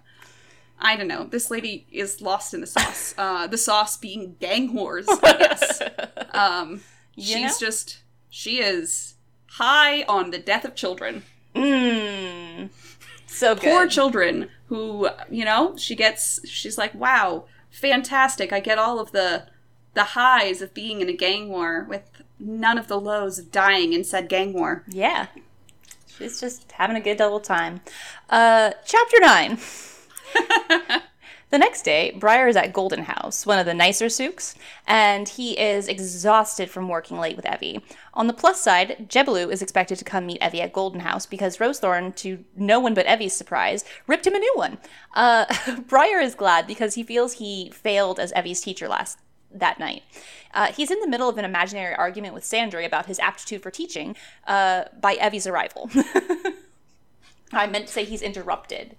I 0.81 0.97
don't 0.97 1.09
know. 1.09 1.25
This 1.25 1.51
lady 1.51 1.87
is 1.91 2.21
lost 2.21 2.55
in 2.55 2.61
the 2.61 2.67
sauce. 2.67 3.15
Uh, 3.19 3.47
the 3.47 3.59
sauce 3.59 3.97
being 3.97 4.37
gang 4.39 4.73
wars, 4.75 5.07
I 5.09 5.33
guess. 5.39 5.83
Um, 6.31 6.83
she's 7.17 7.61
know? 7.61 7.67
just, 7.67 7.99
she 8.31 8.61
is 8.61 9.15
high 9.47 10.03
on 10.05 10.31
the 10.31 10.39
death 10.39 10.65
of 10.65 10.77
children. 10.77 11.25
Mmm. 11.55 12.71
So 13.27 13.55
good. 13.55 13.65
Poor 13.65 13.89
children 13.89 14.51
who, 14.67 15.09
you 15.31 15.45
know, 15.45 15.77
she 15.77 15.97
gets, 15.97 16.47
she's 16.49 16.79
like, 16.79 16.95
wow, 16.95 17.45
fantastic. 17.71 18.53
I 18.53 18.61
get 18.61 18.79
all 18.79 19.01
of 19.01 19.13
the, 19.13 19.49
the 19.95 20.05
highs 20.05 20.63
of 20.63 20.75
being 20.75 21.01
in 21.01 21.09
a 21.09 21.13
gang 21.13 21.49
war 21.49 21.85
with 21.89 22.03
none 22.39 22.79
of 22.79 22.87
the 22.87 23.01
lows 23.01 23.39
of 23.39 23.51
dying 23.51 23.93
in 23.93 24.05
said 24.05 24.29
gang 24.29 24.53
war. 24.53 24.85
Yeah. 24.89 25.27
She's 26.07 26.41
just 26.41 26.71
having 26.73 26.97
a 26.97 27.01
good 27.01 27.21
old 27.21 27.45
time. 27.45 27.81
Uh, 28.31 28.73
chapter 28.85 29.17
9. 29.21 29.59
the 31.51 31.59
next 31.59 31.83
day, 31.83 32.13
Briar 32.19 32.49
is 32.49 32.57
at 32.57 32.73
Golden 32.73 33.05
House, 33.05 33.47
one 33.47 33.59
of 33.59 33.67
the 33.67 33.75
nicer 33.75 34.09
souks, 34.09 34.55
and 34.87 35.29
he 35.29 35.59
is 35.59 35.89
exhausted 35.89 36.71
from 36.71 36.89
working 36.89 37.19
late 37.19 37.37
with 37.37 37.45
Evvy. 37.45 37.83
On 38.15 38.27
the 38.27 38.33
plus 38.33 38.61
side, 38.61 39.07
Jebelu 39.09 39.51
is 39.51 39.63
expected 39.63 39.99
to 39.99 40.05
come 40.05 40.27
meet 40.27 40.41
Evvy 40.41 40.61
at 40.61 40.73
Golden 40.73 41.01
House 41.01 41.27
because 41.27 41.59
Rosethorn, 41.59 42.15
to 42.17 42.45
no 42.57 42.81
one 42.81 42.95
but 42.95 43.07
Evvy's 43.07 43.35
surprise, 43.35 43.85
ripped 44.07 44.27
him 44.27 44.35
a 44.35 44.39
new 44.39 44.53
one. 44.57 44.79
Uh, 45.15 45.47
Briar 45.87 46.21
is 46.21 46.35
glad 46.35 46.67
because 46.67 46.95
he 46.95 47.03
feels 47.03 47.35
he 47.35 47.71
failed 47.71 48.19
as 48.19 48.33
Evvy's 48.33 48.61
teacher 48.61 48.89
last 48.89 49.19
that 49.51 49.79
night. 49.79 50.03
Uh, 50.53 50.73
he's 50.73 50.91
in 50.91 51.01
the 51.01 51.09
middle 51.09 51.29
of 51.29 51.39
an 51.39 51.45
imaginary 51.45 51.95
argument 51.95 52.35
with 52.35 52.45
Sandry 52.45 52.85
about 52.85 53.07
his 53.07 53.19
aptitude 53.19 53.63
for 53.63 53.71
teaching 53.71 54.17
uh, 54.47 54.85
by 55.01 55.17
Evvy's 55.17 55.47
arrival. 55.47 55.91
I 57.53 57.67
meant 57.67 57.87
to 57.87 57.93
say 57.93 58.05
he's 58.05 58.23
interrupted, 58.23 58.97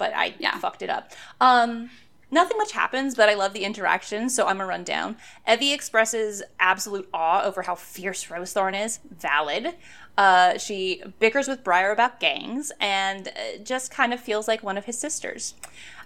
but 0.00 0.12
I 0.16 0.34
Yeah. 0.40 0.58
fucked 0.58 0.82
it 0.82 0.90
up. 0.90 1.12
Um, 1.40 1.90
nothing 2.32 2.56
much 2.58 2.72
happens, 2.72 3.14
but 3.14 3.28
I 3.28 3.34
love 3.34 3.52
the 3.52 3.64
interaction, 3.64 4.28
so 4.28 4.46
I'm 4.48 4.60
a 4.60 4.66
rundown. 4.66 5.16
Evvy 5.46 5.72
expresses 5.72 6.42
absolute 6.58 7.08
awe 7.14 7.42
over 7.42 7.62
how 7.62 7.76
fierce 7.76 8.24
Rosethorn 8.26 8.74
is. 8.84 8.98
Valid. 9.08 9.76
Uh, 10.18 10.58
she 10.58 11.02
bickers 11.20 11.46
with 11.48 11.62
Briar 11.64 11.92
about 11.92 12.18
gangs 12.20 12.72
and 12.80 13.28
uh, 13.28 13.58
just 13.62 13.90
kind 13.90 14.12
of 14.12 14.20
feels 14.20 14.48
like 14.48 14.62
one 14.62 14.76
of 14.76 14.84
his 14.86 14.98
sisters. 14.98 15.54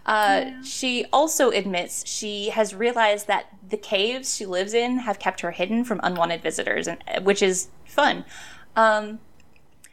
Uh, 0.07 0.63
She 0.63 1.07
also 1.13 1.51
admits 1.51 2.07
she 2.07 2.51
has 2.51 2.75
realized 2.75 3.27
that 3.27 3.47
the 3.67 3.79
caves 3.79 4.37
she 4.37 4.45
lives 4.45 4.75
in 4.75 4.99
have 4.99 5.19
kept 5.19 5.41
her 5.41 5.51
hidden 5.53 5.83
from 5.85 5.99
unwanted 6.03 6.43
visitors, 6.43 6.87
and 6.87 7.03
which 7.25 7.43
is 7.43 7.69
fun. 7.87 8.25
Um, 8.77 9.21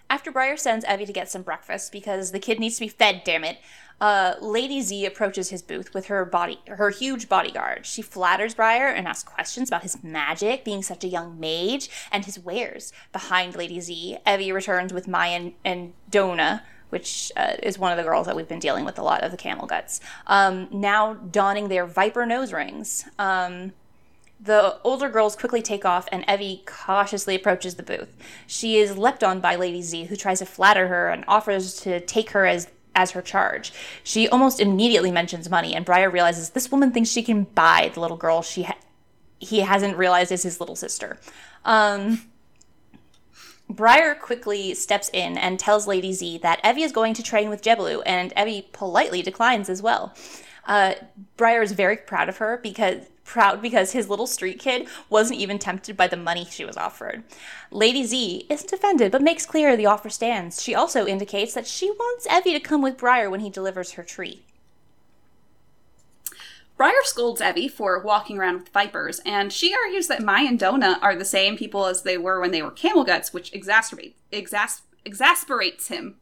after 0.09 0.29
Briar 0.31 0.57
sends 0.57 0.83
Evvy 0.85 1.05
to 1.07 1.13
get 1.13 1.29
some 1.31 1.41
breakfast 1.43 1.91
because 1.93 2.31
the 2.31 2.39
kid 2.39 2.59
needs 2.59 2.75
to 2.75 2.81
be 2.81 2.89
fed, 2.89 3.21
damn 3.23 3.45
it, 3.45 3.57
uh, 4.01 4.33
Lady 4.41 4.81
Z 4.81 5.05
approaches 5.05 5.51
his 5.51 5.61
booth 5.61 5.93
with 5.93 6.07
her 6.07 6.25
body, 6.25 6.59
her 6.67 6.89
huge 6.89 7.29
bodyguard. 7.29 7.85
She 7.85 8.01
flatters 8.01 8.55
Briar 8.55 8.87
and 8.87 9.07
asks 9.07 9.23
questions 9.23 9.69
about 9.69 9.83
his 9.83 10.03
magic, 10.03 10.65
being 10.65 10.81
such 10.81 11.03
a 11.03 11.07
young 11.07 11.39
mage, 11.39 11.87
and 12.11 12.25
his 12.25 12.39
wares. 12.39 12.91
Behind 13.13 13.55
Lady 13.55 13.79
Z, 13.79 14.17
Evvy 14.25 14.51
returns 14.51 14.91
with 14.91 15.07
Maya 15.07 15.35
and, 15.35 15.53
and 15.63 15.93
Dona, 16.09 16.63
which 16.89 17.31
uh, 17.37 17.53
is 17.61 17.77
one 17.77 17.91
of 17.91 17.97
the 17.97 18.03
girls 18.03 18.25
that 18.25 18.35
we've 18.35 18.47
been 18.47 18.59
dealing 18.59 18.85
with 18.85 18.97
a 18.97 19.03
lot 19.03 19.23
of 19.23 19.29
the 19.29 19.37
camel 19.37 19.67
guts. 19.67 20.01
Um, 20.25 20.67
now 20.71 21.13
donning 21.13 21.69
their 21.69 21.85
viper 21.85 22.25
nose 22.25 22.51
rings. 22.51 23.05
Um, 23.19 23.71
the 24.43 24.79
older 24.83 25.09
girls 25.09 25.35
quickly 25.35 25.61
take 25.61 25.85
off, 25.85 26.07
and 26.11 26.25
Evvy 26.25 26.65
cautiously 26.65 27.35
approaches 27.35 27.75
the 27.75 27.83
booth. 27.83 28.17
She 28.47 28.77
is 28.77 28.97
leapt 28.97 29.23
on 29.23 29.39
by 29.39 29.55
Lady 29.55 29.83
Z, 29.83 30.05
who 30.05 30.15
tries 30.15 30.39
to 30.39 30.47
flatter 30.47 30.87
her 30.87 31.09
and 31.09 31.23
offers 31.27 31.75
to 31.81 31.99
take 31.99 32.31
her 32.31 32.47
as 32.47 32.67
as 32.95 33.11
her 33.11 33.21
charge. 33.21 33.71
She 34.03 34.27
almost 34.27 34.59
immediately 34.59 35.11
mentions 35.11 35.49
money, 35.49 35.73
and 35.73 35.85
Briar 35.85 36.09
realizes 36.09 36.49
this 36.49 36.71
woman 36.71 36.91
thinks 36.91 37.09
she 37.09 37.23
can 37.23 37.43
buy 37.43 37.91
the 37.93 37.99
little 37.99 38.17
girl 38.17 38.41
she 38.41 38.63
ha- 38.63 38.77
he 39.39 39.61
hasn't 39.61 39.97
realized 39.97 40.31
is 40.31 40.43
his 40.43 40.59
little 40.59 40.75
sister. 40.75 41.17
Um, 41.65 42.21
Briar 43.69 44.15
quickly 44.15 44.73
steps 44.73 45.09
in 45.13 45.37
and 45.37 45.59
tells 45.59 45.87
Lady 45.87 46.13
Z 46.13 46.39
that 46.39 46.61
Evvy 46.63 46.83
is 46.83 46.91
going 46.91 47.13
to 47.15 47.23
train 47.23 47.49
with 47.49 47.63
Jebelu, 47.63 48.03
and 48.05 48.33
Evvy 48.35 48.71
politely 48.71 49.21
declines 49.21 49.69
as 49.69 49.81
well. 49.81 50.13
Uh, 50.65 50.93
Briar 51.37 51.61
is 51.61 51.71
very 51.71 51.97
proud 51.97 52.29
of 52.29 52.37
her 52.37 52.59
because 52.61 53.05
proud 53.31 53.61
because 53.61 53.93
his 53.93 54.09
little 54.09 54.27
street 54.27 54.59
kid 54.59 54.87
wasn't 55.09 55.39
even 55.39 55.57
tempted 55.57 55.95
by 55.95 56.05
the 56.05 56.17
money 56.17 56.45
she 56.45 56.65
was 56.65 56.75
offered. 56.75 57.23
Lady 57.71 58.03
Z 58.03 58.45
isn't 58.49 58.73
offended 58.73 59.09
but 59.09 59.21
makes 59.21 59.45
clear 59.45 59.77
the 59.77 59.85
offer 59.85 60.09
stands. 60.09 60.61
She 60.61 60.75
also 60.75 61.07
indicates 61.07 61.53
that 61.53 61.65
she 61.65 61.89
wants 61.89 62.27
Evvy 62.27 62.53
to 62.53 62.59
come 62.59 62.81
with 62.81 62.97
Briar 62.97 63.29
when 63.29 63.39
he 63.39 63.49
delivers 63.49 63.93
her 63.93 64.03
tree. 64.03 64.41
Briar 66.75 66.93
scolds 67.03 67.39
Evvy 67.39 67.71
for 67.71 68.01
walking 68.01 68.37
around 68.37 68.59
with 68.59 68.69
vipers, 68.69 69.21
and 69.25 69.53
she 69.53 69.73
argues 69.73 70.07
that 70.07 70.23
Mai 70.23 70.41
and 70.41 70.59
Dona 70.59 70.99
are 71.01 71.15
the 71.15 71.23
same 71.23 71.55
people 71.55 71.85
as 71.85 72.01
they 72.01 72.17
were 72.17 72.41
when 72.41 72.51
they 72.51 72.61
were 72.61 72.71
camel 72.71 73.03
guts, 73.03 73.31
which 73.31 73.53
exacerbates 73.53 74.13
exas- 74.33 74.81
exasperates 75.05 75.87
him. 75.87 76.15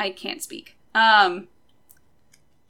I 0.00 0.10
can't 0.10 0.42
speak. 0.42 0.76
Um, 0.94 1.48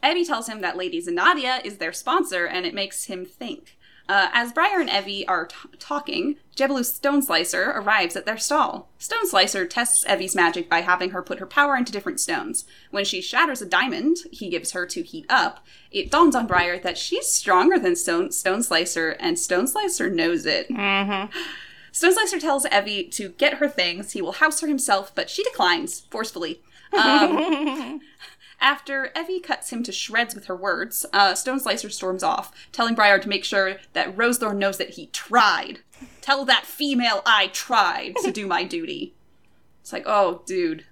Evvy 0.07 0.27
tells 0.27 0.49
him 0.49 0.61
that 0.61 0.77
Lady 0.77 1.03
Zanadia 1.03 1.65
is 1.65 1.79
their 1.79 1.93
sponsor, 1.93 2.47
and 2.47 2.65
it 2.65 2.75
makes 2.75 3.05
him 3.05 3.25
think. 3.25 3.77
Uh, 4.09 4.29
as 4.33 4.53
Briar 4.53 4.81
and 4.81 4.89
Evvy 4.89 5.25
are 5.27 5.47
t- 5.47 5.57
talking, 5.81 6.37
Jebelu 6.55 6.85
Stone 6.85 7.23
Slicer 7.23 7.73
arrives 7.75 8.15
at 8.15 8.25
their 8.25 8.39
stall. 8.39 8.89
Stone 8.99 9.27
Slicer 9.27 9.67
tests 9.67 10.05
Evvy's 10.05 10.37
magic 10.37 10.71
by 10.71 10.83
having 10.83 11.11
her 11.11 11.23
put 11.23 11.41
her 11.41 11.47
power 11.47 11.77
into 11.77 11.91
different 11.91 12.21
stones. 12.21 12.67
When 12.93 13.05
she 13.05 13.21
shatters 13.21 13.61
a 13.61 13.67
diamond 13.67 14.19
he 14.31 14.49
gives 14.49 14.73
her 14.73 14.87
to 14.87 15.03
heat 15.03 15.27
up, 15.29 15.67
it 15.91 16.11
dawns 16.11 16.37
on 16.37 16.47
Briar 16.47 16.79
that 16.79 16.97
she's 16.97 17.27
stronger 17.27 17.81
than 17.81 17.97
Stone, 17.97 18.31
Stone 18.31 18.63
Slicer, 18.63 19.11
and 19.19 19.39
Stone 19.39 19.67
Slicer 19.67 20.09
knows 20.09 20.47
it. 20.47 20.69
Stone 21.91 22.13
Slicer 22.13 22.39
tells 22.39 22.67
Evie 22.67 23.05
to 23.09 23.31
get 23.31 23.55
her 23.55 23.69
things. 23.69 24.13
He 24.13 24.23
will 24.23 24.33
house 24.33 24.61
her 24.61 24.69
himself, 24.69 25.13
but 25.15 25.31
she 25.31 25.43
declines 25.43 26.01
forcefully. 26.11 26.61
Um, 26.97 28.01
after 28.61 29.11
Evvy 29.15 29.43
cuts 29.43 29.71
him 29.71 29.83
to 29.85 29.93
shreds 29.93 30.35
with 30.35 30.47
her 30.47 30.57
words, 30.57 31.05
uh, 31.13 31.35
Stone 31.35 31.61
Slicer 31.61 31.91
storms 31.91 32.23
off, 32.23 32.53
telling 32.73 32.95
Briar 32.95 33.19
to 33.19 33.29
make 33.29 33.45
sure 33.45 33.77
that 33.93 34.17
Rosethorn 34.17 34.57
knows 34.57 34.79
that 34.79 34.91
he 34.91 35.07
tried. 35.09 35.81
Tell 36.21 36.45
that 36.45 36.67
female 36.67 37.23
I 37.27 37.49
tried 37.49 38.17
to 38.25 38.31
do 38.31 38.47
my 38.47 38.65
duty. 38.65 39.15
It's 39.81 39.93
like, 39.93 40.05
oh, 40.07 40.43
dude. 40.47 40.85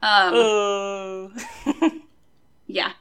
Um, 0.00 0.32
Oh. 0.34 1.32
yeah. 2.66 2.92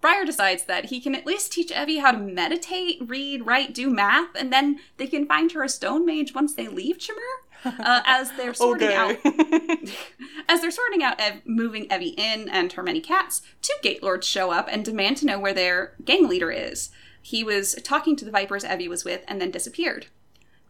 Briar 0.00 0.24
decides 0.24 0.64
that 0.64 0.86
he 0.86 1.00
can 1.00 1.14
at 1.14 1.26
least 1.26 1.52
teach 1.52 1.70
Evvy 1.70 2.00
how 2.00 2.12
to 2.12 2.18
meditate, 2.18 2.98
read, 3.04 3.44
write, 3.44 3.74
do 3.74 3.90
math, 3.90 4.28
and 4.36 4.52
then 4.52 4.78
they 4.96 5.06
can 5.06 5.26
find 5.26 5.52
her 5.52 5.62
a 5.64 5.68
stone 5.68 6.06
mage 6.06 6.32
once 6.34 6.54
they 6.54 6.68
leave 6.68 6.98
Chammur. 6.98 7.18
Uh, 7.64 8.00
as 8.06 8.30
they're 8.32 8.54
sorting 8.54 8.92
out 8.92 9.16
as 10.48 10.60
they're 10.60 10.70
sorting 10.70 11.02
out 11.02 11.20
Ev- 11.20 11.42
moving 11.44 11.86
Evvy 11.88 12.18
in 12.18 12.48
and 12.48 12.72
her 12.72 12.82
many 12.82 13.00
cats, 13.00 13.42
two 13.62 13.74
gate 13.82 14.02
lords 14.02 14.26
show 14.26 14.50
up 14.50 14.68
and 14.70 14.84
demand 14.84 15.16
to 15.18 15.26
know 15.26 15.38
where 15.38 15.54
their 15.54 15.94
gang 16.04 16.28
leader 16.28 16.50
is. 16.50 16.90
He 17.22 17.44
was 17.44 17.74
talking 17.84 18.16
to 18.16 18.24
the 18.24 18.30
vipers 18.30 18.64
Evvy 18.64 18.88
was 18.88 19.04
with 19.04 19.24
and 19.28 19.40
then 19.40 19.50
disappeared. 19.50 20.06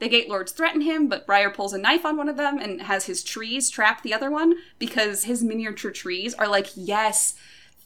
The 0.00 0.08
gate 0.08 0.30
lords 0.30 0.52
threaten 0.52 0.80
him, 0.80 1.08
but 1.08 1.26
Briar 1.26 1.50
pulls 1.50 1.74
a 1.74 1.78
knife 1.78 2.06
on 2.06 2.16
one 2.16 2.28
of 2.28 2.38
them 2.38 2.58
and 2.58 2.82
has 2.82 3.04
his 3.04 3.22
trees 3.22 3.68
trap 3.68 4.02
the 4.02 4.14
other 4.14 4.30
one 4.30 4.54
because 4.78 5.24
his 5.24 5.44
miniature 5.44 5.90
trees 5.90 6.32
are 6.34 6.48
like, 6.48 6.68
yes, 6.74 7.34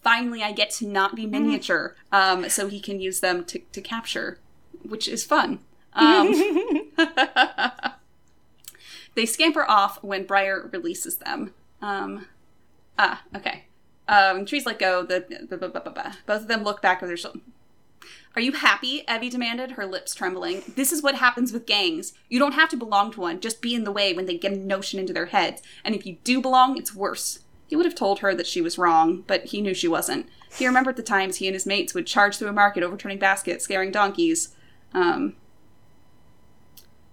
finally 0.00 0.42
I 0.42 0.52
get 0.52 0.70
to 0.72 0.86
not 0.86 1.16
be 1.16 1.26
miniature, 1.26 1.96
um, 2.12 2.48
so 2.48 2.68
he 2.68 2.78
can 2.78 3.00
use 3.00 3.18
them 3.18 3.44
to, 3.46 3.58
to 3.58 3.80
capture, 3.80 4.38
which 4.82 5.08
is 5.08 5.24
fun. 5.24 5.58
Um, 5.94 6.32
they 9.14 9.26
scamper 9.26 9.64
off 9.68 10.02
when 10.02 10.26
Briar 10.26 10.68
releases 10.72 11.18
them. 11.18 11.54
Um, 11.80 12.26
ah, 12.98 13.22
okay. 13.34 13.64
Um, 14.08 14.44
trees 14.44 14.66
let 14.66 14.78
go. 14.78 15.02
The, 15.02 15.46
the, 15.48 15.56
the, 15.56 15.68
the 15.68 16.14
both 16.26 16.42
of 16.42 16.48
them 16.48 16.62
look 16.62 16.82
back 16.82 16.98
over 16.98 17.06
their 17.06 17.16
shoulder. 17.16 17.40
Are 18.36 18.42
you 18.42 18.52
happy? 18.52 19.04
Evvy 19.06 19.30
demanded, 19.30 19.72
her 19.72 19.86
lips 19.86 20.14
trembling. 20.14 20.62
This 20.74 20.90
is 20.90 21.02
what 21.02 21.14
happens 21.14 21.52
with 21.52 21.66
gangs. 21.66 22.14
You 22.28 22.40
don't 22.40 22.54
have 22.54 22.68
to 22.70 22.76
belong 22.76 23.12
to 23.12 23.20
one, 23.20 23.40
just 23.40 23.62
be 23.62 23.74
in 23.74 23.84
the 23.84 23.92
way 23.92 24.12
when 24.12 24.26
they 24.26 24.36
get 24.36 24.52
a 24.52 24.56
notion 24.56 24.98
into 24.98 25.12
their 25.12 25.26
heads. 25.26 25.62
And 25.84 25.94
if 25.94 26.04
you 26.04 26.18
do 26.24 26.40
belong, 26.40 26.76
it's 26.76 26.94
worse. 26.94 27.38
He 27.68 27.76
would 27.76 27.86
have 27.86 27.94
told 27.94 28.18
her 28.18 28.34
that 28.34 28.48
she 28.48 28.60
was 28.60 28.76
wrong, 28.76 29.22
but 29.26 29.46
he 29.46 29.62
knew 29.62 29.72
she 29.72 29.88
wasn't. 29.88 30.28
He 30.58 30.66
remembered 30.66 30.96
the 30.96 31.02
times 31.02 31.36
he 31.36 31.46
and 31.46 31.54
his 31.54 31.64
mates 31.64 31.94
would 31.94 32.06
charge 32.06 32.36
through 32.36 32.48
a 32.48 32.52
market, 32.52 32.82
overturning 32.82 33.18
baskets, 33.18 33.64
scaring 33.64 33.92
donkeys. 33.92 34.54
Um, 34.92 35.36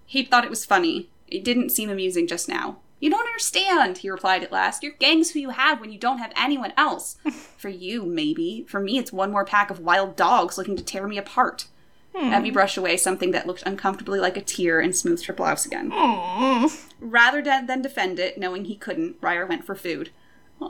he 0.05 0.23
thought 0.23 0.43
it 0.43 0.49
was 0.49 0.65
funny. 0.65 1.10
It 1.31 1.43
didn't 1.43 1.69
seem 1.69 1.89
amusing 1.89 2.27
just 2.27 2.47
now. 2.47 2.77
You 2.99 3.09
don't 3.09 3.25
understand, 3.25 3.97
he 3.99 4.11
replied 4.11 4.43
at 4.43 4.51
last. 4.51 4.83
Your 4.83 4.91
gang's 4.99 5.31
who 5.31 5.39
you 5.39 5.49
have 5.49 5.81
when 5.81 5.91
you 5.91 5.97
don't 5.97 6.19
have 6.19 6.31
anyone 6.37 6.71
else. 6.77 7.17
For 7.57 7.69
you, 7.69 8.05
maybe. 8.05 8.63
For 8.69 8.79
me, 8.79 8.99
it's 8.99 9.11
one 9.11 9.31
more 9.31 9.43
pack 9.43 9.71
of 9.71 9.79
wild 9.79 10.15
dogs 10.15 10.57
looking 10.57 10.75
to 10.75 10.83
tear 10.83 11.07
me 11.07 11.17
apart. 11.17 11.65
Hmm. 12.13 12.31
Evvy 12.31 12.53
brushed 12.53 12.77
away 12.77 12.97
something 12.97 13.31
that 13.31 13.47
looked 13.47 13.63
uncomfortably 13.65 14.19
like 14.19 14.37
a 14.37 14.41
tear 14.41 14.79
and 14.79 14.95
smoothed 14.95 15.25
her 15.25 15.33
blouse 15.33 15.65
again. 15.65 15.89
Mm. 15.91 16.85
Rather 16.99 17.41
de- 17.41 17.65
than 17.65 17.81
defend 17.81 18.19
it, 18.19 18.37
knowing 18.37 18.65
he 18.65 18.75
couldn't, 18.75 19.19
Briar 19.19 19.47
went 19.47 19.63
for 19.63 19.73
food. 19.75 20.11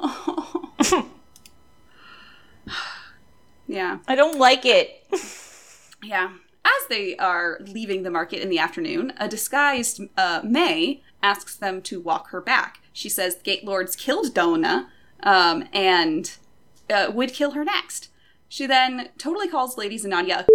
yeah. 3.68 3.98
I 4.08 4.16
don't 4.16 4.38
like 4.38 4.66
it. 4.66 5.06
Yeah. 6.04 6.32
As 6.80 6.88
they 6.90 7.16
are 7.18 7.60
leaving 7.62 8.04
the 8.04 8.12
market 8.12 8.42
in 8.42 8.50
the 8.50 8.60
afternoon, 8.60 9.14
a 9.18 9.28
disguised 9.28 10.02
uh, 10.18 10.42
May 10.44 11.02
asks 11.24 11.56
them 11.56 11.82
to 11.84 12.00
walk 12.00 12.30
her 12.30 12.42
back. 12.42 12.82
She 12.94 13.10
says 13.10 13.36
the 13.36 13.44
Gate 13.44 13.66
Lords 13.66 13.96
killed 13.96 14.34
Dona 14.34 14.90
um, 15.24 15.68
and 15.74 16.38
uh, 16.90 17.12
would 17.14 17.34
kill 17.34 17.52
her 17.52 17.64
next. 17.64 18.10
She 18.48 18.66
then 18.66 19.10
totally 19.18 19.48
calls 19.48 19.78
Lady 19.78 19.98
Zanadia 19.98 20.46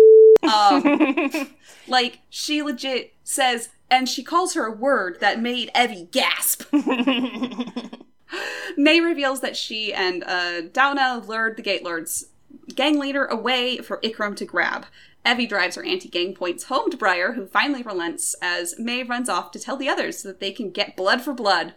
um, 0.47 1.55
like, 1.89 2.21
she 2.29 2.62
legit 2.62 3.14
says, 3.25 3.71
and 3.91 4.09
she 4.09 4.23
calls 4.23 4.55
her 4.55 4.67
a 4.67 4.73
word 4.73 5.19
that 5.21 5.41
made 5.41 5.71
Evvy 5.75 6.11
gasp. 6.11 6.64
May 8.77 9.01
reveals 9.01 9.41
that 9.41 9.57
she 9.57 9.95
and 9.95 10.25
uh, 10.25 10.62
Dona 10.73 11.23
lured 11.27 11.57
the 11.57 11.62
Gate 11.62 11.85
Lords 11.85 12.27
gang 12.75 12.99
leader 12.99 13.25
away 13.25 13.79
for 13.79 13.99
Ikram 13.99 14.37
to 14.37 14.45
grab. 14.45 14.87
Evvy 15.27 15.49
drives 15.49 15.74
her 15.77 15.85
anti-gang 15.85 16.35
points 16.35 16.64
home 16.64 16.91
to 16.91 16.97
Briar, 16.97 17.33
who 17.33 17.47
finally 17.47 17.83
relents 17.83 18.35
as 18.41 18.79
May 18.79 19.03
runs 19.03 19.29
off 19.29 19.51
to 19.51 19.59
tell 19.59 19.77
the 19.77 19.89
others 19.89 20.18
so 20.18 20.29
that 20.29 20.41
they 20.41 20.53
can 20.53 20.70
get 20.70 20.97
blood 20.97 21.20
for 21.20 21.35
blood. 21.35 21.74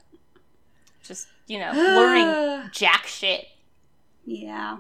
Just, 1.04 1.28
you 1.48 1.60
know, 1.60 1.72
luring 1.74 2.70
jack 2.72 3.08
shit. 3.08 3.48
Yeah. 4.26 4.78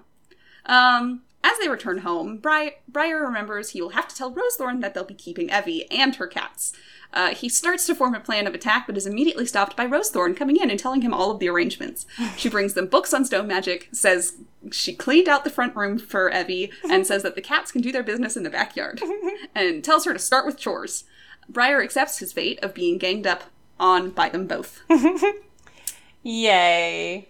Um, 0.66 1.24
as 1.44 1.58
they 1.58 1.68
return 1.68 2.00
home, 2.00 2.38
Bri- 2.38 2.76
Briar 2.88 3.26
remembers 3.26 3.72
he 3.72 3.82
will 3.82 3.90
have 3.90 4.08
to 4.08 4.16
tell 4.16 4.34
Rosethorn 4.34 4.82
that 4.82 4.94
they'll 4.94 5.04
be 5.04 5.14
keeping 5.16 5.50
Evvy 5.50 5.86
and 5.90 6.16
her 6.18 6.28
cats. 6.28 6.74
Uh, 7.12 7.34
he 7.34 7.50
starts 7.50 7.88
to 7.88 7.96
form 7.96 8.14
a 8.14 8.20
plan 8.20 8.46
of 8.46 8.54
attack, 8.54 8.86
but 8.86 8.96
is 8.96 9.08
immediately 9.08 9.46
stopped 9.46 9.76
by 9.76 9.86
Rosethorn 9.86 10.36
coming 10.36 10.58
in 10.58 10.70
and 10.70 10.80
telling 10.80 11.02
him 11.02 11.14
all 11.14 11.32
of 11.32 11.40
the 11.40 11.50
arrangements. 11.50 12.06
She 12.38 12.50
brings 12.50 12.76
them 12.76 12.86
books 12.86 13.14
on 13.14 13.26
stone 13.26 13.48
magic, 13.48 13.90
says 13.92 14.36
she 14.72 14.94
cleaned 14.94 15.28
out 15.28 15.44
the 15.44 15.50
front 15.50 15.76
room 15.76 15.98
for 15.98 16.30
Evvy, 16.30 16.72
and 16.90 17.08
says 17.08 17.24
that 17.24 17.36
the 17.36 17.42
cats 17.42 17.72
can 17.72 17.82
do 17.82 17.92
their 17.92 18.04
business 18.04 18.38
in 18.38 18.44
the 18.44 18.50
backyard, 18.50 19.02
and 19.56 19.84
tells 19.84 20.06
her 20.06 20.14
to 20.14 20.20
start 20.20 20.46
with 20.46 20.60
chores. 20.60 21.06
Briar 21.48 21.82
accepts 21.82 22.20
his 22.20 22.32
fate 22.32 22.60
of 22.62 22.76
being 22.76 23.00
ganged 23.00 23.26
up 23.26 23.46
on 23.80 24.12
by 24.12 24.30
them 24.30 24.46
both. 24.46 24.82
Yay. 26.24 27.28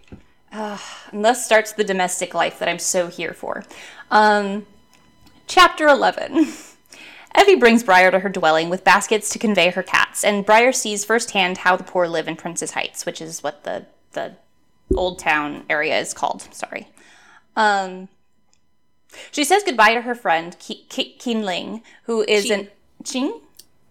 Uh, 0.52 0.78
and 1.12 1.24
thus 1.24 1.44
starts 1.44 1.72
the 1.72 1.84
domestic 1.84 2.34
life 2.34 2.58
that 2.58 2.68
I'm 2.68 2.78
so 2.78 3.06
here 3.06 3.32
for. 3.32 3.64
Um, 4.10 4.66
chapter 5.46 5.86
11. 5.86 6.46
Evvy 7.34 7.58
brings 7.58 7.82
Briar 7.82 8.10
to 8.10 8.18
her 8.18 8.28
dwelling 8.28 8.70
with 8.70 8.84
baskets 8.84 9.28
to 9.30 9.38
convey 9.38 9.70
her 9.70 9.82
cats, 9.82 10.24
and 10.24 10.44
Briar 10.44 10.72
sees 10.72 11.04
firsthand 11.04 11.58
how 11.58 11.76
the 11.76 11.84
poor 11.84 12.08
live 12.08 12.28
in 12.28 12.36
Prince's 12.36 12.72
Heights, 12.72 13.06
which 13.06 13.20
is 13.20 13.42
what 13.42 13.64
the, 13.64 13.86
the 14.12 14.34
old 14.96 15.18
town 15.18 15.64
area 15.70 15.98
is 15.98 16.12
called. 16.12 16.48
Sorry. 16.52 16.88
Um, 17.56 18.08
she 19.30 19.44
says 19.44 19.62
goodbye 19.64 19.94
to 19.94 20.02
her 20.02 20.14
friend, 20.14 20.56
Ki- 20.58 20.86
Ki- 20.88 21.16
Qinling, 21.18 21.82
who 22.04 22.22
is 22.22 22.46
Qin. 22.46 22.58
an. 22.58 22.68
Qing? 23.04 23.40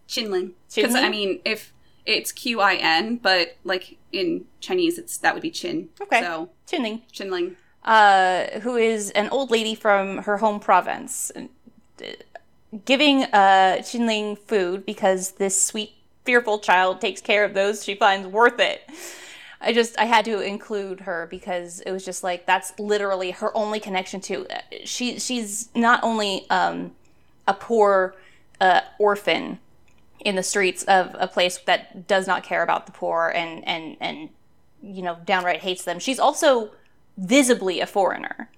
Qinling. 0.07 0.51
Because, 0.75 0.95
I 0.95 1.09
mean, 1.09 1.39
if 1.45 1.73
it's 2.05 2.31
Q 2.31 2.59
I 2.61 2.75
N, 2.75 3.17
but 3.17 3.57
like 3.63 3.97
in 4.11 4.45
Chinese, 4.59 4.97
it's 4.97 5.17
that 5.17 5.33
would 5.33 5.43
be 5.43 5.51
Qin. 5.51 5.87
Okay. 6.01 6.21
So, 6.21 6.49
Qinling. 6.67 7.01
Qinling. 7.13 7.55
uh, 7.83 8.59
who 8.61 8.75
is 8.75 9.11
an 9.11 9.29
old 9.29 9.51
lady 9.51 9.75
from 9.75 10.19
her 10.19 10.37
home 10.37 10.59
province, 10.59 11.31
uh, 11.35 12.05
giving 12.85 13.23
uh, 13.23 13.77
Qinling 13.79 14.37
food 14.37 14.85
because 14.85 15.33
this 15.33 15.61
sweet, 15.61 15.93
fearful 16.25 16.59
child 16.59 17.01
takes 17.01 17.21
care 17.21 17.43
of 17.43 17.53
those 17.53 17.83
she 17.83 17.95
finds 17.95 18.27
worth 18.27 18.59
it. 18.59 18.81
I 19.61 19.73
just 19.73 19.97
I 19.99 20.05
had 20.05 20.23
to 20.25 20.39
include 20.39 21.01
her 21.01 21.27
because 21.29 21.81
it 21.81 21.91
was 21.91 22.05
just 22.05 22.23
like 22.23 22.45
that's 22.45 22.77
literally 22.79 23.31
her 23.31 23.55
only 23.57 23.79
connection 23.79 24.21
to 24.21 24.47
she 24.85 25.19
she's 25.19 25.69
not 25.75 26.01
only 26.01 26.49
um, 26.49 26.91
a 27.47 27.53
poor 27.53 28.15
uh, 28.61 28.81
orphan 28.99 29.59
in 30.21 30.35
the 30.35 30.43
streets 30.43 30.83
of 30.83 31.15
a 31.19 31.27
place 31.27 31.57
that 31.57 32.07
does 32.07 32.27
not 32.27 32.43
care 32.43 32.63
about 32.63 32.85
the 32.85 32.91
poor 32.91 33.31
and 33.35 33.67
and 33.67 33.97
and 33.99 34.29
you 34.81 35.01
know 35.01 35.17
downright 35.25 35.61
hates 35.61 35.83
them. 35.83 35.99
She's 35.99 36.19
also 36.19 36.71
visibly 37.17 37.81
a 37.81 37.85
foreigner. 37.85 38.49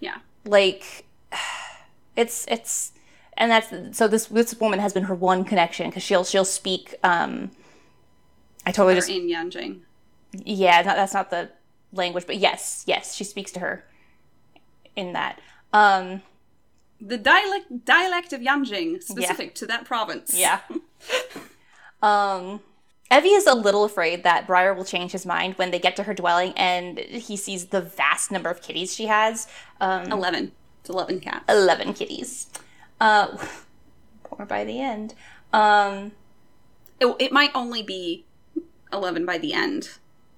Yeah. 0.00 0.16
Like 0.44 1.04
it's 2.16 2.44
it's 2.48 2.92
and 3.36 3.50
that's 3.50 3.96
so 3.96 4.08
this 4.08 4.26
this 4.26 4.54
woman 4.60 4.78
has 4.78 4.92
been 4.92 5.04
her 5.04 5.14
one 5.14 5.44
connection 5.44 5.88
because 5.88 6.02
she'll 6.02 6.24
she'll 6.24 6.44
speak 6.44 6.94
um 7.02 7.50
I 8.66 8.72
totally 8.72 8.94
just 8.94 9.08
in 9.10 9.28
Yanjing. 9.28 9.80
yeah 10.32 10.80
not, 10.82 10.96
that's 10.96 11.14
not 11.14 11.30
the 11.30 11.50
language 11.92 12.26
but 12.26 12.36
yes 12.38 12.84
yes 12.86 13.14
she 13.14 13.24
speaks 13.24 13.52
to 13.52 13.60
her 13.60 13.84
in 14.96 15.12
that 15.12 15.40
um 15.72 16.22
The 17.00 17.18
dialect 17.18 17.84
dialect 17.84 18.32
of 18.32 18.40
Yanjing, 18.40 19.02
specific 19.02 19.54
to 19.56 19.66
that 19.66 19.84
province. 19.84 20.32
Yeah. 20.34 20.60
um, 22.02 22.60
Evvy 23.10 23.36
is 23.36 23.46
a 23.46 23.54
little 23.54 23.84
afraid 23.84 24.22
that 24.24 24.46
Briar 24.46 24.72
will 24.72 24.84
change 24.84 25.12
his 25.12 25.26
mind 25.26 25.54
when 25.54 25.70
they 25.70 25.78
get 25.78 25.96
to 25.96 26.04
her 26.04 26.14
dwelling 26.14 26.52
and 26.56 26.98
he 26.98 27.36
sees 27.36 27.66
the 27.66 27.80
vast 27.82 28.30
number 28.30 28.48
of 28.48 28.62
kitties 28.62 28.94
she 28.94 29.06
has. 29.06 29.46
Um, 29.80 30.10
11. 30.10 30.52
It's 30.80 30.88
11 30.90 31.20
cats. 31.20 31.44
11 31.48 31.94
kitties. 31.94 32.48
Uh, 33.04 33.36
more 34.30 34.46
by 34.46 34.64
the 34.64 34.80
end. 34.80 35.14
Um, 35.52 36.12
It, 37.00 37.14
it 37.18 37.32
might 37.32 37.50
only 37.54 37.82
be 37.82 38.24
11 38.92 39.26
by 39.26 39.36
the 39.38 39.52
end. 39.52 39.90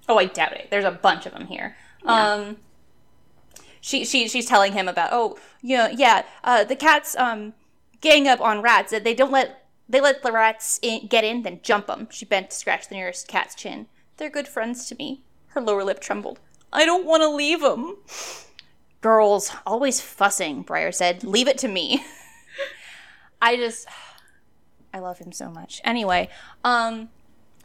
oh, 0.09 0.17
I 0.17 0.25
doubt 0.25 0.53
it. 0.53 0.67
There's 0.69 0.85
a 0.85 0.91
bunch 0.91 1.25
of 1.25 1.31
them 1.33 1.47
here. 1.47 1.75
Um, 2.05 2.57
she, 3.81 4.03
she, 4.05 4.27
she's 4.27 4.45
telling 4.45 4.73
him 4.73 4.87
about, 4.87 5.09
oh, 5.11 5.37
yeah, 5.61 5.89
yeah, 5.95 6.23
uh, 6.43 6.63
the 6.63 6.75
cats, 6.75 7.15
um, 7.17 7.53
gang 8.01 8.27
up 8.27 8.41
on 8.41 8.61
rats. 8.61 8.91
They 8.91 9.13
don't 9.13 9.31
let 9.31 9.63
they 9.89 10.01
let 10.01 10.21
the 10.21 10.33
rats 10.33 10.79
in, 10.81 11.07
get 11.07 11.23
in, 11.23 11.43
then 11.43 11.61
jump 11.63 11.87
them. 11.87 12.09
She 12.11 12.25
bent 12.25 12.49
to 12.49 12.55
scratch 12.57 12.89
the 12.89 12.95
nearest 12.95 13.29
cat's 13.29 13.55
chin. 13.55 13.87
They're 14.17 14.29
good 14.29 14.47
friends 14.47 14.85
to 14.87 14.95
me. 14.95 15.21
Her 15.49 15.61
lower 15.61 15.85
lip 15.85 16.01
trembled. 16.01 16.39
I 16.73 16.85
don't 16.85 17.05
want 17.05 17.23
to 17.23 17.29
leave 17.29 17.61
them. 17.61 17.95
Girls, 18.99 19.51
always 19.65 20.01
fussing, 20.01 20.63
Briar 20.63 20.91
said. 20.91 21.23
Leave 21.23 21.47
it 21.47 21.57
to 21.59 21.69
me. 21.69 22.03
I 23.41 23.55
just. 23.55 23.87
I 24.93 24.99
love 24.99 25.19
him 25.19 25.31
so 25.31 25.49
much. 25.49 25.81
Anyway, 25.83 26.29
um, 26.63 27.09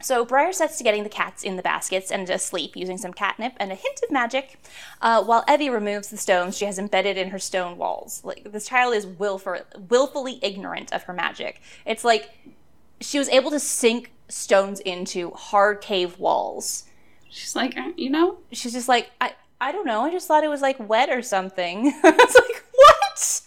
so 0.03 0.25
Briar 0.25 0.51
sets 0.51 0.77
to 0.77 0.83
getting 0.83 1.03
the 1.03 1.09
cats 1.09 1.43
in 1.43 1.55
the 1.55 1.61
baskets 1.61 2.11
and 2.11 2.27
to 2.27 2.37
sleep 2.37 2.75
using 2.75 2.97
some 2.97 3.13
catnip 3.13 3.53
and 3.57 3.71
a 3.71 3.75
hint 3.75 4.01
of 4.03 4.11
magic, 4.11 4.59
uh, 5.01 5.23
while 5.23 5.45
Evvy 5.45 5.71
removes 5.71 6.09
the 6.09 6.17
stones 6.17 6.57
she 6.57 6.65
has 6.65 6.77
embedded 6.77 7.17
in 7.17 7.29
her 7.29 7.39
stone 7.39 7.77
walls. 7.77 8.21
Like 8.25 8.51
this 8.51 8.67
child 8.67 8.93
is 8.93 9.07
willful, 9.07 9.59
willfully 9.89 10.39
ignorant 10.41 10.91
of 10.91 11.03
her 11.03 11.13
magic. 11.13 11.61
It's 11.85 12.03
like 12.03 12.29
she 12.99 13.17
was 13.17 13.29
able 13.29 13.49
to 13.51 13.59
sink 13.59 14.11
stones 14.27 14.81
into 14.81 15.31
hard 15.31 15.79
cave 15.81 16.19
walls. 16.19 16.83
She's 17.29 17.55
like, 17.55 17.77
"Uh, 17.77 17.91
you 17.95 18.09
know, 18.09 18.39
She's 18.51 18.73
just 18.73 18.89
like, 18.89 19.11
I, 19.21 19.33
I 19.59 19.71
don't 19.71 19.85
know. 19.87 20.01
I 20.01 20.11
just 20.11 20.27
thought 20.27 20.43
it 20.43 20.49
was 20.49 20.61
like 20.61 20.77
wet 20.87 21.09
or 21.09 21.21
something. 21.21 21.87
it's 22.03 22.35
like 22.35 22.63
what? 22.73 23.41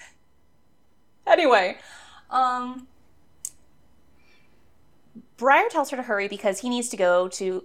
Anyway, 1.26 1.76
um, 2.30 2.86
Briar 5.36 5.68
tells 5.68 5.90
her 5.90 5.96
to 5.96 6.02
hurry 6.02 6.28
because 6.28 6.60
he 6.60 6.68
needs 6.68 6.88
to 6.88 6.96
go 6.96 7.28
to 7.28 7.64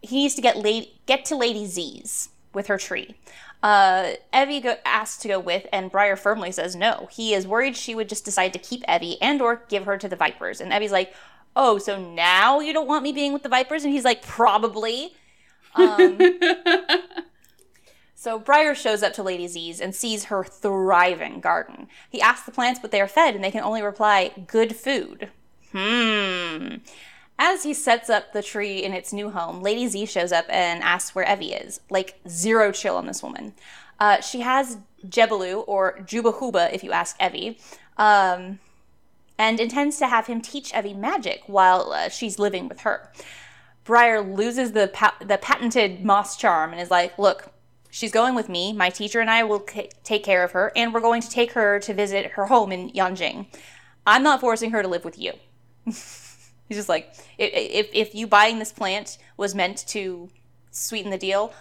he 0.00 0.16
needs 0.16 0.34
to 0.34 0.42
get 0.42 0.56
lady, 0.56 0.94
get 1.06 1.24
to 1.26 1.36
Lady 1.36 1.66
Z's 1.66 2.30
with 2.52 2.66
her 2.66 2.76
tree. 2.76 3.14
Uh, 3.62 4.14
Evvy 4.32 4.60
go- 4.60 4.76
asks 4.84 5.22
to 5.22 5.28
go 5.28 5.38
with, 5.38 5.66
and 5.72 5.92
Briar 5.92 6.16
firmly 6.16 6.50
says 6.50 6.74
no. 6.74 7.08
He 7.12 7.32
is 7.32 7.46
worried 7.46 7.76
she 7.76 7.94
would 7.94 8.08
just 8.08 8.24
decide 8.24 8.52
to 8.54 8.58
keep 8.58 8.82
Evvy 8.86 9.16
and 9.20 9.40
or 9.40 9.62
give 9.68 9.84
her 9.84 9.96
to 9.96 10.08
the 10.08 10.16
Vipers. 10.16 10.60
And 10.60 10.72
Evvy's 10.72 10.90
like, 10.90 11.14
"Oh, 11.54 11.78
so 11.78 11.98
now 11.98 12.58
you 12.58 12.72
don't 12.72 12.88
want 12.88 13.04
me 13.04 13.12
being 13.12 13.32
with 13.32 13.44
the 13.44 13.48
Vipers?" 13.48 13.84
And 13.84 13.92
he's 13.92 14.04
like, 14.04 14.22
"Probably." 14.22 15.14
Um, 15.76 16.18
so 18.22 18.38
Briar 18.38 18.72
shows 18.76 19.02
up 19.02 19.12
to 19.14 19.22
Lady 19.24 19.48
Z's 19.48 19.80
and 19.80 19.92
sees 19.92 20.26
her 20.26 20.44
thriving 20.44 21.40
garden. 21.40 21.88
He 22.08 22.20
asks 22.22 22.46
the 22.46 22.52
plants 22.52 22.80
what 22.80 22.92
they 22.92 23.00
are 23.00 23.08
fed, 23.08 23.34
and 23.34 23.42
they 23.42 23.50
can 23.50 23.64
only 23.64 23.82
reply, 23.82 24.30
"Good 24.46 24.76
food." 24.76 25.28
Hmm. 25.72 26.76
As 27.36 27.64
he 27.64 27.74
sets 27.74 28.08
up 28.08 28.32
the 28.32 28.40
tree 28.40 28.78
in 28.84 28.92
its 28.92 29.12
new 29.12 29.30
home, 29.30 29.60
Lady 29.60 29.88
Z 29.88 30.06
shows 30.06 30.30
up 30.30 30.44
and 30.48 30.84
asks 30.84 31.16
where 31.16 31.24
Evvy 31.24 31.66
is. 31.66 31.80
Like, 31.90 32.20
zero 32.28 32.70
chill 32.70 32.96
on 32.96 33.06
this 33.06 33.24
woman. 33.24 33.54
Uh, 33.98 34.20
she 34.20 34.42
has 34.42 34.78
Jebelu, 35.04 35.64
or 35.66 35.98
Juba 36.06 36.30
Huba 36.30 36.72
if 36.72 36.84
you 36.84 36.92
ask 36.92 37.18
Evvy, 37.18 37.58
um, 37.96 38.60
and 39.36 39.58
intends 39.58 39.98
to 39.98 40.06
have 40.06 40.28
him 40.28 40.40
teach 40.40 40.72
Evvy 40.72 40.96
magic 40.96 41.42
while 41.48 41.92
uh, 41.92 42.08
she's 42.08 42.38
living 42.38 42.68
with 42.68 42.82
her. 42.82 43.10
Briar 43.82 44.20
loses 44.20 44.70
the, 44.70 44.86
pa- 44.86 45.16
the 45.20 45.38
patented 45.38 46.04
moss 46.04 46.36
charm 46.36 46.70
and 46.70 46.80
is 46.80 46.92
like, 46.92 47.18
Look, 47.18 47.52
she's 47.92 48.10
going 48.10 48.34
with 48.34 48.48
me. 48.48 48.72
My 48.72 48.90
teacher 48.90 49.20
and 49.20 49.30
I 49.30 49.44
will 49.44 49.64
c- 49.68 49.90
take 50.02 50.24
care 50.24 50.42
of 50.42 50.52
her, 50.52 50.72
and 50.74 50.92
we're 50.92 51.00
going 51.00 51.22
to 51.22 51.30
take 51.30 51.52
her 51.52 51.78
to 51.80 51.94
visit 51.94 52.32
her 52.32 52.46
home 52.46 52.72
in 52.72 52.90
Yanjing. 52.90 53.46
I'm 54.04 54.24
not 54.24 54.40
forcing 54.40 54.72
her 54.72 54.82
to 54.82 54.88
live 54.88 55.04
with 55.04 55.18
you. 55.18 55.34
He's 55.84 56.78
just 56.78 56.88
like, 56.88 57.14
if, 57.38 57.90
if 57.92 58.14
you 58.14 58.26
buying 58.26 58.58
this 58.58 58.72
plant 58.72 59.18
was 59.36 59.54
meant 59.54 59.86
to 59.88 60.30
sweeten 60.70 61.10
the 61.10 61.18
deal, 61.18 61.52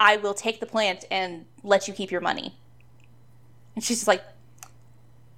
I 0.00 0.16
will 0.16 0.34
take 0.34 0.58
the 0.58 0.66
plant 0.66 1.04
and 1.10 1.46
let 1.62 1.86
you 1.86 1.94
keep 1.94 2.10
your 2.10 2.20
money. 2.20 2.58
And 3.76 3.84
she's 3.84 3.98
just 3.98 4.08
like, 4.08 4.24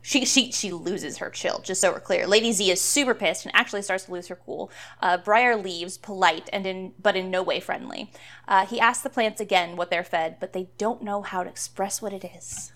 she 0.08 0.24
she 0.24 0.50
she 0.52 0.72
loses 0.72 1.18
her 1.18 1.28
chill. 1.28 1.58
Just 1.58 1.82
so 1.82 1.92
we're 1.92 2.00
clear, 2.00 2.26
Lady 2.26 2.50
Z 2.50 2.70
is 2.70 2.80
super 2.80 3.12
pissed 3.14 3.44
and 3.44 3.54
actually 3.54 3.82
starts 3.82 4.04
to 4.06 4.12
lose 4.12 4.28
her 4.28 4.36
cool. 4.36 4.70
Uh, 5.02 5.18
Briar 5.18 5.54
leaves, 5.54 5.98
polite 5.98 6.48
and 6.50 6.66
in 6.66 6.94
but 6.98 7.14
in 7.14 7.30
no 7.30 7.42
way 7.42 7.60
friendly. 7.60 8.10
Uh, 8.46 8.64
he 8.64 8.80
asks 8.80 9.02
the 9.02 9.10
plants 9.10 9.38
again 9.38 9.76
what 9.76 9.90
they're 9.90 10.02
fed, 10.02 10.36
but 10.40 10.54
they 10.54 10.70
don't 10.78 11.02
know 11.02 11.20
how 11.20 11.42
to 11.44 11.50
express 11.50 12.00
what 12.00 12.14
it 12.14 12.24
is. 12.24 12.72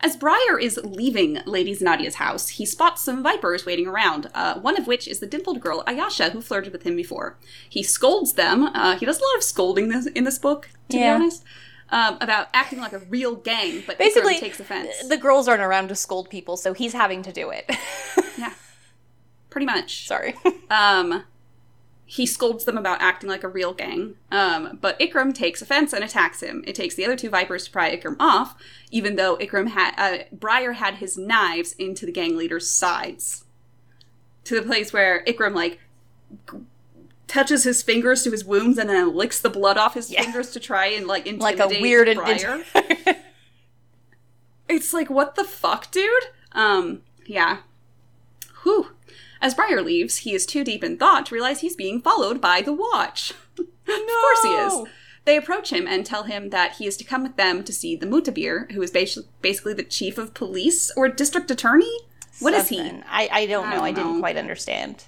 As 0.00 0.16
Briar 0.16 0.56
is 0.60 0.78
leaving 0.84 1.40
Lady 1.46 1.74
Zanadia's 1.74 2.14
house, 2.14 2.50
he 2.50 2.64
spots 2.64 3.02
some 3.02 3.24
vipers 3.24 3.66
waiting 3.66 3.88
around, 3.88 4.30
uh, 4.32 4.60
one 4.60 4.78
of 4.78 4.86
which 4.86 5.08
is 5.08 5.18
the 5.18 5.26
dimpled 5.26 5.60
girl 5.60 5.82
Ayasha, 5.88 6.30
who 6.30 6.40
flirted 6.40 6.72
with 6.72 6.84
him 6.84 6.94
before. 6.94 7.36
He 7.68 7.82
scolds 7.82 8.34
them. 8.34 8.62
Uh, 8.62 8.96
he 8.96 9.04
does 9.04 9.18
a 9.18 9.24
lot 9.24 9.36
of 9.36 9.42
scolding 9.42 9.88
this, 9.88 10.06
in 10.06 10.22
this 10.22 10.38
book, 10.38 10.68
to 10.90 10.96
Yeah. 10.96 11.16
be 11.18 11.22
honest, 11.24 11.42
um, 11.90 12.18
about 12.20 12.48
acting 12.52 12.80
like 12.80 12.92
a 12.92 12.98
real 12.98 13.34
gang, 13.34 13.82
but 13.86 13.98
Basically, 13.98 14.34
Ikram 14.34 14.40
takes 14.40 14.60
offense. 14.60 15.08
the 15.08 15.16
girls 15.16 15.48
aren't 15.48 15.62
around 15.62 15.88
to 15.88 15.94
scold 15.94 16.28
people, 16.30 16.56
so 16.56 16.72
he's 16.74 16.92
having 16.92 17.22
to 17.22 17.32
do 17.32 17.50
it. 17.50 17.64
yeah, 18.38 18.52
pretty 19.50 19.66
much. 19.66 20.06
Sorry. 20.06 20.34
Um, 20.70 21.24
he 22.04 22.26
scolds 22.26 22.64
them 22.64 22.76
about 22.76 23.00
acting 23.00 23.28
like 23.30 23.42
a 23.42 23.48
real 23.48 23.72
gang, 23.72 24.16
um, 24.30 24.78
but 24.82 24.98
Ikram 25.00 25.34
takes 25.34 25.62
offense 25.62 25.94
and 25.94 26.04
attacks 26.04 26.42
him. 26.42 26.62
It 26.66 26.74
takes 26.74 26.94
the 26.94 27.06
other 27.06 27.16
two 27.16 27.30
Vipers 27.30 27.64
to 27.64 27.70
pry 27.70 27.94
Ikram 27.96 28.16
off, 28.20 28.54
even 28.90 29.16
though 29.16 29.38
Ikram 29.38 29.68
had 29.68 29.94
uh, 29.96 30.24
Briar 30.30 30.72
had 30.72 30.96
his 30.96 31.16
knives 31.16 31.72
into 31.74 32.04
the 32.04 32.12
gang 32.12 32.36
leader's 32.36 32.68
sides, 32.68 33.44
to 34.44 34.54
the 34.54 34.66
place 34.66 34.92
where 34.92 35.22
Ikram 35.26 35.54
like 35.54 35.80
touches 37.28 37.64
his 37.64 37.82
fingers 37.82 38.22
to 38.24 38.30
his 38.30 38.44
wounds 38.44 38.78
and 38.78 38.88
then 38.90 39.14
licks 39.14 39.40
the 39.40 39.50
blood 39.50 39.76
off 39.76 39.94
his 39.94 40.10
Yeah. 40.10 40.22
fingers 40.22 40.50
to 40.52 40.60
try 40.60 40.86
and 40.86 41.06
like 41.06 41.26
like 41.38 41.58
a 41.60 41.68
weird 41.68 42.14
Briar. 42.16 42.62
It's 44.68 44.92
like, 44.92 45.08
what 45.08 45.34
the 45.34 45.44
fuck, 45.44 45.90
dude? 45.90 46.10
Um, 46.52 47.02
yeah. 47.26 47.58
Whew. 48.62 48.88
As 49.40 49.54
Briar 49.54 49.80
leaves, 49.82 50.18
he 50.18 50.34
is 50.34 50.44
too 50.44 50.64
deep 50.64 50.82
in 50.84 50.98
thought 50.98 51.26
to 51.26 51.34
realize 51.34 51.60
he's 51.60 51.76
being 51.76 52.02
followed 52.02 52.40
by 52.40 52.60
the 52.60 52.72
Watch. 52.72 53.32
No! 53.56 53.64
of 53.94 54.06
course 54.06 54.42
he 54.42 54.48
is. 54.50 54.88
They 55.24 55.36
approach 55.36 55.70
him 55.70 55.86
and 55.86 56.04
tell 56.04 56.24
him 56.24 56.50
that 56.50 56.76
he 56.76 56.86
is 56.86 56.96
to 56.98 57.04
come 57.04 57.22
with 57.22 57.36
them 57.36 57.62
to 57.64 57.72
see 57.72 57.94
the 57.96 58.06
Mutabir, 58.06 58.70
who 58.72 58.82
is 58.82 58.90
basi- 58.90 59.26
basically 59.42 59.74
the 59.74 59.82
chief 59.84 60.18
of 60.18 60.34
police 60.34 60.90
or 60.96 61.08
district 61.08 61.50
attorney. 61.50 61.92
What 62.40 62.54
is 62.54 62.68
he? 62.68 62.80
I, 62.80 63.28
I 63.30 63.46
don't 63.46 63.66
I 63.66 63.70
know. 63.70 63.76
don't 63.76 63.84
I 63.84 63.92
didn't 63.92 64.12
know. 64.14 64.20
quite 64.20 64.36
understand. 64.36 65.04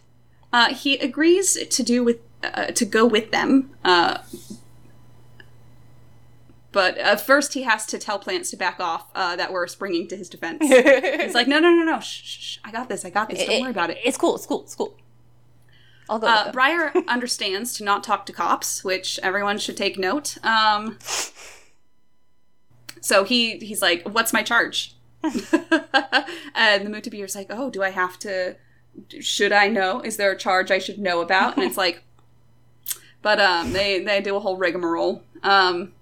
Uh, 0.53 0.75
he 0.75 0.99
agrees 0.99 1.55
to 1.55 1.83
do 1.83 2.03
with 2.03 2.19
uh, 2.43 2.67
to 2.67 2.85
go 2.85 3.07
with 3.07 3.31
them. 3.31 3.71
Uh, 3.85 4.19
but 6.73 6.99
uh, 6.99 7.17
first, 7.17 7.55
he 7.55 7.63
has 7.63 7.85
to 7.87 7.99
tell 7.99 8.19
plants 8.19 8.51
to 8.51 8.57
back 8.57 8.79
off 8.79 9.07
uh, 9.15 9.35
that 9.37 9.53
we're 9.53 9.67
springing 9.67 10.07
to 10.09 10.17
his 10.17 10.29
defense. 10.29 10.63
He's 11.23 11.35
like, 11.35 11.49
no, 11.49 11.59
no, 11.59 11.71
no, 11.71 11.85
no, 11.85 12.01
shh, 12.01 12.23
shh, 12.23 12.39
shh. 12.39 12.59
I 12.63 12.71
got 12.71 12.89
this, 12.89 13.05
I 13.05 13.11
got 13.11 13.29
this. 13.29 13.45
Don't 13.45 13.63
worry 13.63 13.71
about 13.71 13.91
it. 13.91 13.99
It's 14.05 14.17
cool. 14.17 14.37
It's 14.37 14.47
cool. 14.47 14.63
It's 14.63 14.75
cool. 14.75 14.97
I'll 16.09 16.19
go. 16.19 16.27
Uh. 16.27 16.53
Briar 16.53 16.93
understands 17.09 17.73
to 17.75 17.85
not 17.85 18.05
talk 18.05 18.27
to 18.27 18.33
cops, 18.33 18.85
which 18.85 19.19
everyone 19.23 19.59
should 19.59 19.77
take 19.77 19.99
note. 19.99 20.39
Um, 20.45 20.99
so 23.01 23.25
he 23.25 23.59
he's 23.59 23.83
like, 23.83 24.09
"What's 24.09 24.33
my 24.33 24.43
charge?" 24.43 24.95
and 25.23 25.33
the 25.33 26.91
Mutabir's 26.91 27.35
like, 27.35 27.47
"Oh, 27.51 27.71
do 27.71 27.83
I 27.83 27.91
have 27.91 28.19
to? 28.21 28.57
Should 29.21 29.53
I 29.53 29.69
know? 29.69 30.01
Is 30.01 30.17
there 30.17 30.33
a 30.33 30.39
charge 30.39 30.71
I 30.71 30.79
should 30.79 30.99
know 30.99 31.21
about?" 31.21 31.57
And 31.57 31.65
it's 31.65 31.77
like, 31.85 32.03
but 33.23 33.41
um, 33.41 33.73
they 33.73 34.03
they 34.03 34.21
do 34.21 34.37
a 34.37 34.41
whole 34.41 34.57
rigmarole. 34.57 35.23
Um, 35.43 35.93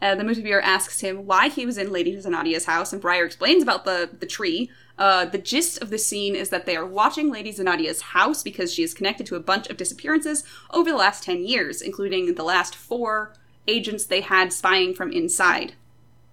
and 0.00 0.18
the 0.18 0.24
Mutabir 0.24 0.62
asks 0.62 1.00
him 1.00 1.26
why 1.26 1.48
he 1.48 1.66
was 1.66 1.76
in 1.76 1.92
Lady 1.92 2.16
Zanadia's 2.16 2.64
house, 2.64 2.92
and 2.92 3.02
Briar 3.02 3.24
explains 3.24 3.62
about 3.62 3.84
the, 3.84 4.08
the 4.18 4.26
tree. 4.26 4.70
Uh, 4.98 5.26
the 5.26 5.38
gist 5.38 5.80
of 5.82 5.90
the 5.90 5.98
scene 5.98 6.34
is 6.34 6.48
that 6.48 6.66
they 6.66 6.76
are 6.76 6.86
watching 6.86 7.30
Lady 7.30 7.52
Zanadia's 7.52 8.00
house 8.00 8.42
because 8.42 8.72
she 8.72 8.82
is 8.82 8.94
connected 8.94 9.26
to 9.26 9.36
a 9.36 9.40
bunch 9.40 9.68
of 9.68 9.76
disappearances 9.76 10.42
over 10.70 10.90
the 10.90 10.96
last 10.96 11.22
10 11.22 11.44
years, 11.44 11.82
including 11.82 12.34
the 12.34 12.42
last 12.42 12.74
four 12.74 13.34
agents 13.68 14.04
they 14.06 14.22
had 14.22 14.52
spying 14.52 14.94
from 14.94 15.12
inside. 15.12 15.74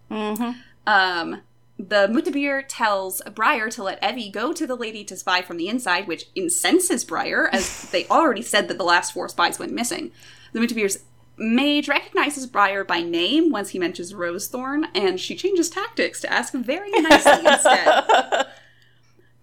Mm-hmm. 0.09 0.59
Um, 0.86 1.41
the 1.80 2.07
Mutabir 2.07 2.63
tells 2.67 3.21
Briar 3.36 3.69
to 3.69 3.84
let 3.84 4.01
Evvy 4.01 4.32
go 4.32 4.51
to 4.53 4.65
the 4.65 4.75
lady 4.75 5.03
to 5.05 5.15
spy 5.15 5.41
from 5.41 5.57
the 5.57 5.67
inside, 5.67 6.07
which 6.07 6.25
incenses 6.36 7.03
Briar, 7.03 7.49
as 7.53 7.89
they 7.91 8.07
already 8.07 8.41
said 8.41 8.67
that 8.67 8.78
the 8.78 8.84
last 8.84 9.13
four 9.13 9.30
spies 9.30 9.59
went 9.59 9.71
missing. 9.73 10.11
The 10.53 10.59
Mutabir's 10.59 11.03
mage 11.38 11.88
recognizes 11.88 12.47
Briar 12.47 12.84
by 12.84 13.01
name 13.01 13.51
once 13.51 13.69
he 13.69 13.80
mentions 13.80 14.13
Rosethorn, 14.13 14.86
and 14.95 15.19
she 15.19 15.36
changes 15.36 15.69
tactics 15.69 16.19
to 16.21 16.34
ask 16.34 16.51
very 16.53 16.89
nicely 16.91 17.45
instead. 17.45 18.47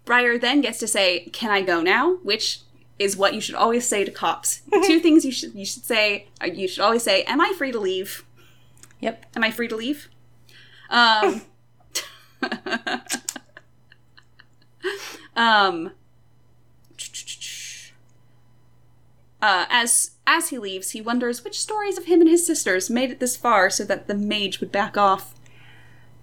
Briar 0.03 0.37
then 0.37 0.61
gets 0.61 0.79
to 0.79 0.87
say, 0.87 1.29
"Can 1.31 1.51
I 1.51 1.61
go 1.61 1.81
now?" 1.81 2.15
which 2.17 2.59
is 2.99 3.17
what 3.17 3.33
you 3.33 3.41
should 3.41 3.55
always 3.55 3.87
say 3.87 4.03
to 4.05 4.11
cops. 4.11 4.61
Two 4.85 4.99
things 5.05 5.25
you 5.25 5.31
should 5.31 5.55
you 5.55 5.65
should 5.65 5.83
say. 5.85 6.27
uh, 6.41 6.45
You 6.45 6.67
should 6.67 6.83
always 6.83 7.03
say, 7.03 7.23
"Am 7.23 7.39
I 7.41 7.53
free 7.57 7.71
to 7.71 7.79
leave?" 7.79 8.23
Yep. 8.99 9.25
Am 9.35 9.43
I 9.43 9.51
free 9.51 9.67
to 9.67 9.75
leave? 9.75 10.09
Um, 10.89 11.41
um, 15.35 15.91
uh, 19.41 19.65
as 19.69 20.11
as 20.27 20.49
he 20.49 20.57
leaves, 20.57 20.91
he 20.91 21.01
wonders 21.01 21.43
which 21.43 21.59
stories 21.59 21.97
of 21.97 22.05
him 22.05 22.19
and 22.21 22.29
his 22.29 22.45
sisters 22.45 22.89
made 22.89 23.11
it 23.11 23.19
this 23.19 23.37
far 23.37 23.69
so 23.69 23.83
that 23.83 24.07
the 24.07 24.15
mage 24.15 24.59
would 24.59 24.71
back 24.71 24.97
off. 24.97 25.35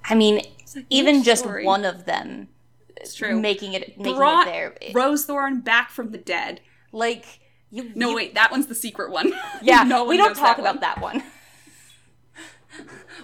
I 0.05 0.15
mean, 0.15 0.37
like, 0.75 0.87
even 0.91 1.23
just 1.23 1.43
story? 1.45 1.65
one 1.65 1.85
of 1.85 2.05
them 2.05 2.49
It's 2.97 3.15
true. 3.15 3.39
making 3.41 3.75
it 3.75 3.97
making 3.99 4.17
Brought 4.17 4.49
it 4.49 4.51
there. 4.51 4.75
it- 4.81 4.95
Rosethorn 4.95 5.63
back 5.63 5.91
from 5.91 6.11
the 6.11 6.19
dead. 6.19 6.61
like 6.91 7.41
you. 7.71 7.93
No, 7.95 8.11
you- 8.11 8.17
wait, 8.17 8.35
that 8.35 8.51
one's 8.51 8.67
the 8.67 8.75
secret 8.75 9.11
one. 9.13 9.33
Yeah, 9.63 9.83
no 9.87 10.05
we 10.05 10.17
don't 10.17 10.35
talk 10.37 10.57
that 10.57 10.61
about 10.61 10.75
one. 10.75 10.81
that 10.81 11.01
one. 11.01 11.23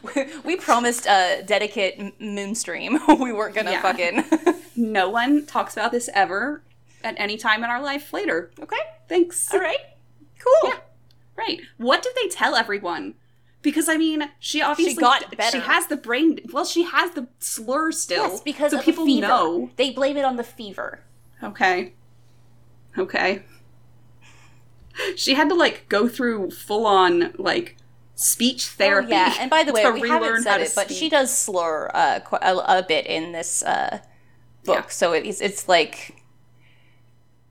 We, 0.03 0.27
we 0.45 0.57
promised 0.57 1.07
a 1.07 1.43
dedicate 1.47 1.99
moonstream. 2.21 2.99
we 3.21 3.33
weren't 3.33 3.55
gonna 3.55 3.73
Yeah. 3.73 3.83
fucking. 3.83 4.25
No 4.81 5.09
one 5.11 5.45
talks 5.45 5.73
about 5.77 5.91
this 5.91 6.09
ever 6.15 6.63
at 7.03 7.17
any 7.19 7.37
time 7.37 7.65
in 7.65 7.71
our 7.71 7.83
life 7.83 8.13
later. 8.13 8.53
okay. 8.63 8.77
Thanks. 9.09 9.53
All 9.53 9.59
right. 9.59 9.79
Cool. 10.39 10.71
Yeah. 10.71 10.79
Right. 11.37 11.61
What 11.79 12.01
did 12.01 12.13
they 12.15 12.29
tell 12.29 12.55
everyone? 12.55 13.15
Because 13.61 13.89
I 13.89 13.97
mean, 13.97 14.31
she 14.39 14.63
obviously 14.63 14.95
got 15.03 15.25
she 15.51 15.59
has 15.59 15.89
the 15.89 15.97
brain. 15.97 16.39
Well, 16.53 16.65
she 16.65 16.85
has 16.85 17.11
the 17.13 17.27
slur 17.41 17.91
still. 17.91 18.29
Yes, 18.29 18.41
because 18.41 18.71
so 18.71 18.79
of 18.79 18.85
people 18.85 19.05
the 19.05 19.15
fever. 19.17 19.27
know. 19.27 19.71
They 19.75 19.91
blame 19.91 20.17
it 20.17 20.25
on 20.25 20.37
the 20.37 20.45
fever. 20.45 21.01
Okay. 21.43 21.95
Okay. 22.97 23.43
She 25.17 25.35
had 25.35 25.49
to 25.49 25.55
like 25.57 25.89
go 25.89 26.07
through 26.09 26.51
full 26.53 26.87
on 26.87 27.33
like 27.37 27.77
speech 28.19 28.67
therapy. 28.67 29.13
Oh, 29.13 29.17
yeah, 29.17 29.35
and 29.39 29.49
by 29.49 29.63
the 29.63 29.73
way, 29.73 29.89
we 29.93 30.09
haven't 30.09 30.43
said 30.43 30.61
it, 30.61 30.73
but 30.75 30.91
she 30.91 31.09
does 31.09 31.37
slur 31.37 31.89
uh, 31.95 32.19
a, 32.43 32.79
a 32.79 32.85
bit 32.87 33.07
in 33.07 33.31
this 33.31 33.63
uh, 33.63 34.01
book, 34.65 34.87
Yeah. 34.87 34.89
so 34.89 35.13
it's 35.13 35.41
it's 35.41 35.69
like. 35.69 36.17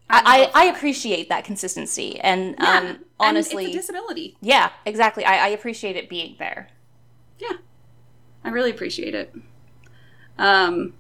I 0.10 0.50
I, 0.54 0.64
I, 0.64 0.66
appreciate 0.68 1.28
that 1.30 1.44
consistency, 1.44 2.18
and 2.22 2.56
Yeah, 2.60 2.78
um, 2.78 2.86
and 2.86 3.00
honestly, 3.20 3.66
it's 3.66 3.76
a 3.76 3.78
disability. 3.80 4.38
yeah, 4.42 4.72
exactly. 4.86 5.26
I, 5.26 5.46
I 5.46 5.48
appreciate 5.50 5.98
it 5.98 6.08
being 6.08 6.36
there. 6.40 6.70
Yeah. 7.40 7.58
I 8.44 8.50
really 8.50 8.72
appreciate 8.72 9.14
it. 9.16 9.34
Um, 10.38 10.94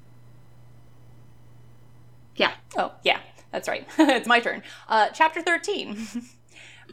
yeah. 2.35 2.51
Oh, 2.77 2.91
yeah, 3.03 3.19
that's 3.51 3.67
right. 3.69 3.87
it's 3.97 4.27
my 4.27 4.41
turn. 4.41 4.61
Uh, 4.89 5.07
chapter 5.13 5.41
13. 5.41 6.07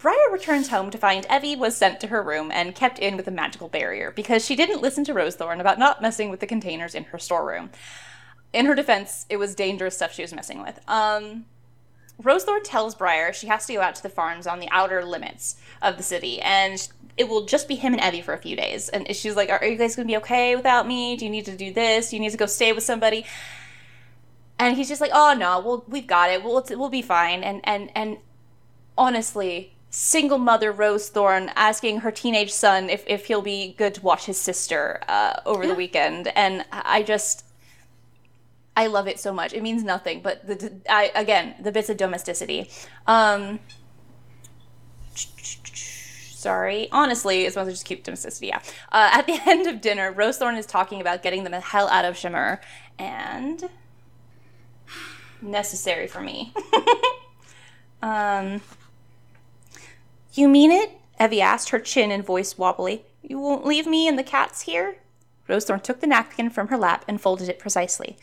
Briar 0.05 0.31
returns 0.31 0.69
home 0.69 0.91
to 0.91 0.99
find 0.99 1.27
Evvy 1.29 1.57
was 1.57 1.75
sent 1.75 1.99
to 2.01 2.09
her 2.09 2.23
room 2.23 2.51
and 2.53 2.75
kept 2.75 2.99
in 2.99 3.17
with 3.17 3.27
a 3.27 3.31
magical 3.31 3.69
barrier 3.69 4.11
because 4.11 4.45
she 4.45 4.55
didn't 4.55 4.83
listen 4.83 5.03
to 5.05 5.15
Rosethorn 5.15 5.61
about 5.61 5.79
not 5.79 6.03
messing 6.03 6.29
with 6.29 6.41
the 6.41 6.47
containers 6.47 6.95
in 6.95 7.05
her 7.05 7.19
storeroom. 7.19 7.71
In 8.53 8.67
her 8.67 8.75
defense, 8.75 9.25
it 9.31 9.39
was 9.39 9.55
dangerous 9.55 9.97
stuff 9.97 10.13
she 10.13 10.21
was 10.21 10.35
messing 10.35 10.61
with. 10.61 10.79
Um, 10.89 11.47
Rosethorn 12.23 12.61
tells 12.65 12.95
Briar 12.95 13.33
she 13.33 13.47
has 13.47 13.65
to 13.65 13.73
go 13.73 13.81
out 13.81 13.95
to 13.95 14.03
the 14.03 14.11
farms 14.11 14.47
on 14.47 14.61
the 14.61 14.69
outer 14.71 15.03
limits 15.03 15.57
of 15.81 15.97
the 15.97 16.03
city, 16.03 16.39
and 16.43 16.87
it 17.17 17.27
will 17.27 17.47
just 17.47 17.67
be 17.67 17.75
him 17.75 17.95
and 17.95 18.03
Evvy 18.03 18.23
for 18.23 18.35
a 18.35 18.39
few 18.39 18.57
days. 18.57 18.91
And 18.91 19.07
she's 19.17 19.37
like, 19.37 19.49
"Are 19.49 19.65
you 19.65 19.79
guys 19.79 19.97
going 19.97 20.07
to 20.07 20.13
be 20.13 20.19
okay 20.19 20.55
without 20.55 20.87
me? 20.87 21.17
Do 21.17 21.25
you 21.25 21.31
need 21.31 21.47
to 21.47 21.57
do 21.57 21.73
this? 21.73 22.11
Do 22.11 22.17
you 22.17 22.21
need 22.21 22.33
to 22.33 22.37
go 22.37 22.45
stay 22.45 22.75
with 22.75 22.85
somebody?" 22.85 23.25
And 24.59 24.77
he's 24.77 24.91
just 24.91 25.01
like, 25.01 25.13
"Oh 25.15 25.33
no, 25.33 25.61
we'll 25.61 25.83
we've 25.89 26.07
got 26.07 26.29
it. 26.29 26.45
We'll 26.45 26.63
we'll 26.73 26.91
be 26.91 27.01
fine." 27.01 27.43
And 27.43 27.63
and 27.65 27.91
and 27.95 28.19
honestly, 28.99 29.74
single 29.95 30.39
mother 30.39 30.73
Rosethorn 30.73 31.53
asking 31.55 32.01
her 32.01 32.11
teenage 32.11 32.53
son 32.53 32.91
if 32.91 33.05
if 33.07 33.27
he'll 33.27 33.43
be 33.43 33.75
good 33.79 33.95
to 33.95 34.01
watch 34.03 34.27
his 34.27 34.37
sister 34.37 35.01
uh, 35.07 35.41
over 35.47 35.67
the 35.67 35.75
weekend, 35.75 36.29
and 36.35 36.65
I 36.73 37.03
just. 37.03 37.45
I 38.77 38.89
love 38.89 39.07
it 39.07 39.21
so 39.21 39.33
much. 39.33 39.53
It 39.53 39.63
means 39.63 39.85
nothing, 39.85 40.21
but 40.21 40.45
the, 40.49 40.73
I, 40.91 41.13
again, 41.15 41.55
the 41.61 41.71
bits 41.71 41.89
of 41.91 41.97
domesticity. 41.97 42.69
Um, 43.07 43.61
sorry. 45.15 46.89
Honestly, 46.91 47.45
it's 47.45 47.55
mostly 47.55 47.73
just 47.73 47.87
keep 47.87 48.03
domesticity, 48.03 48.49
yeah. 48.49 48.61
Uh, 48.91 49.11
at 49.13 49.29
the 49.29 49.41
end 49.47 49.69
of 49.69 49.81
dinner, 49.81 50.13
Rosethorn 50.13 50.59
is 50.59 50.67
talking 50.67 51.01
about 51.01 51.23
getting 51.23 51.45
them 51.45 51.53
the 51.53 51.61
hell 51.61 51.87
out 51.87 52.05
of 52.05 52.17
Chammur, 52.17 52.59
and 52.99 53.63
necessary 55.41 56.09
for 56.09 56.21
me. 56.21 56.53
um, 58.03 58.61
you 60.41 60.49
mean 60.49 60.71
it? 60.71 60.91
Evvy 61.21 61.41
asked, 61.41 61.71
her 61.71 61.79
chin 61.79 62.11
and 62.11 62.25
voice 62.25 62.59
wobbly. 62.59 63.05
You 63.23 63.39
won't 63.39 63.67
leave 63.67 63.87
me 63.87 64.09
and 64.09 64.19
the 64.19 64.23
cats 64.23 64.63
here? 64.63 64.97
Rosethorn 65.49 65.83
took 65.83 66.01
the 66.01 66.07
napkin 66.07 66.51
from 66.51 66.69
her 66.69 66.77
lap 66.77 67.05
and 67.07 67.21
folded 67.21 67.49
it 67.49 67.59
precisely. 67.59 68.17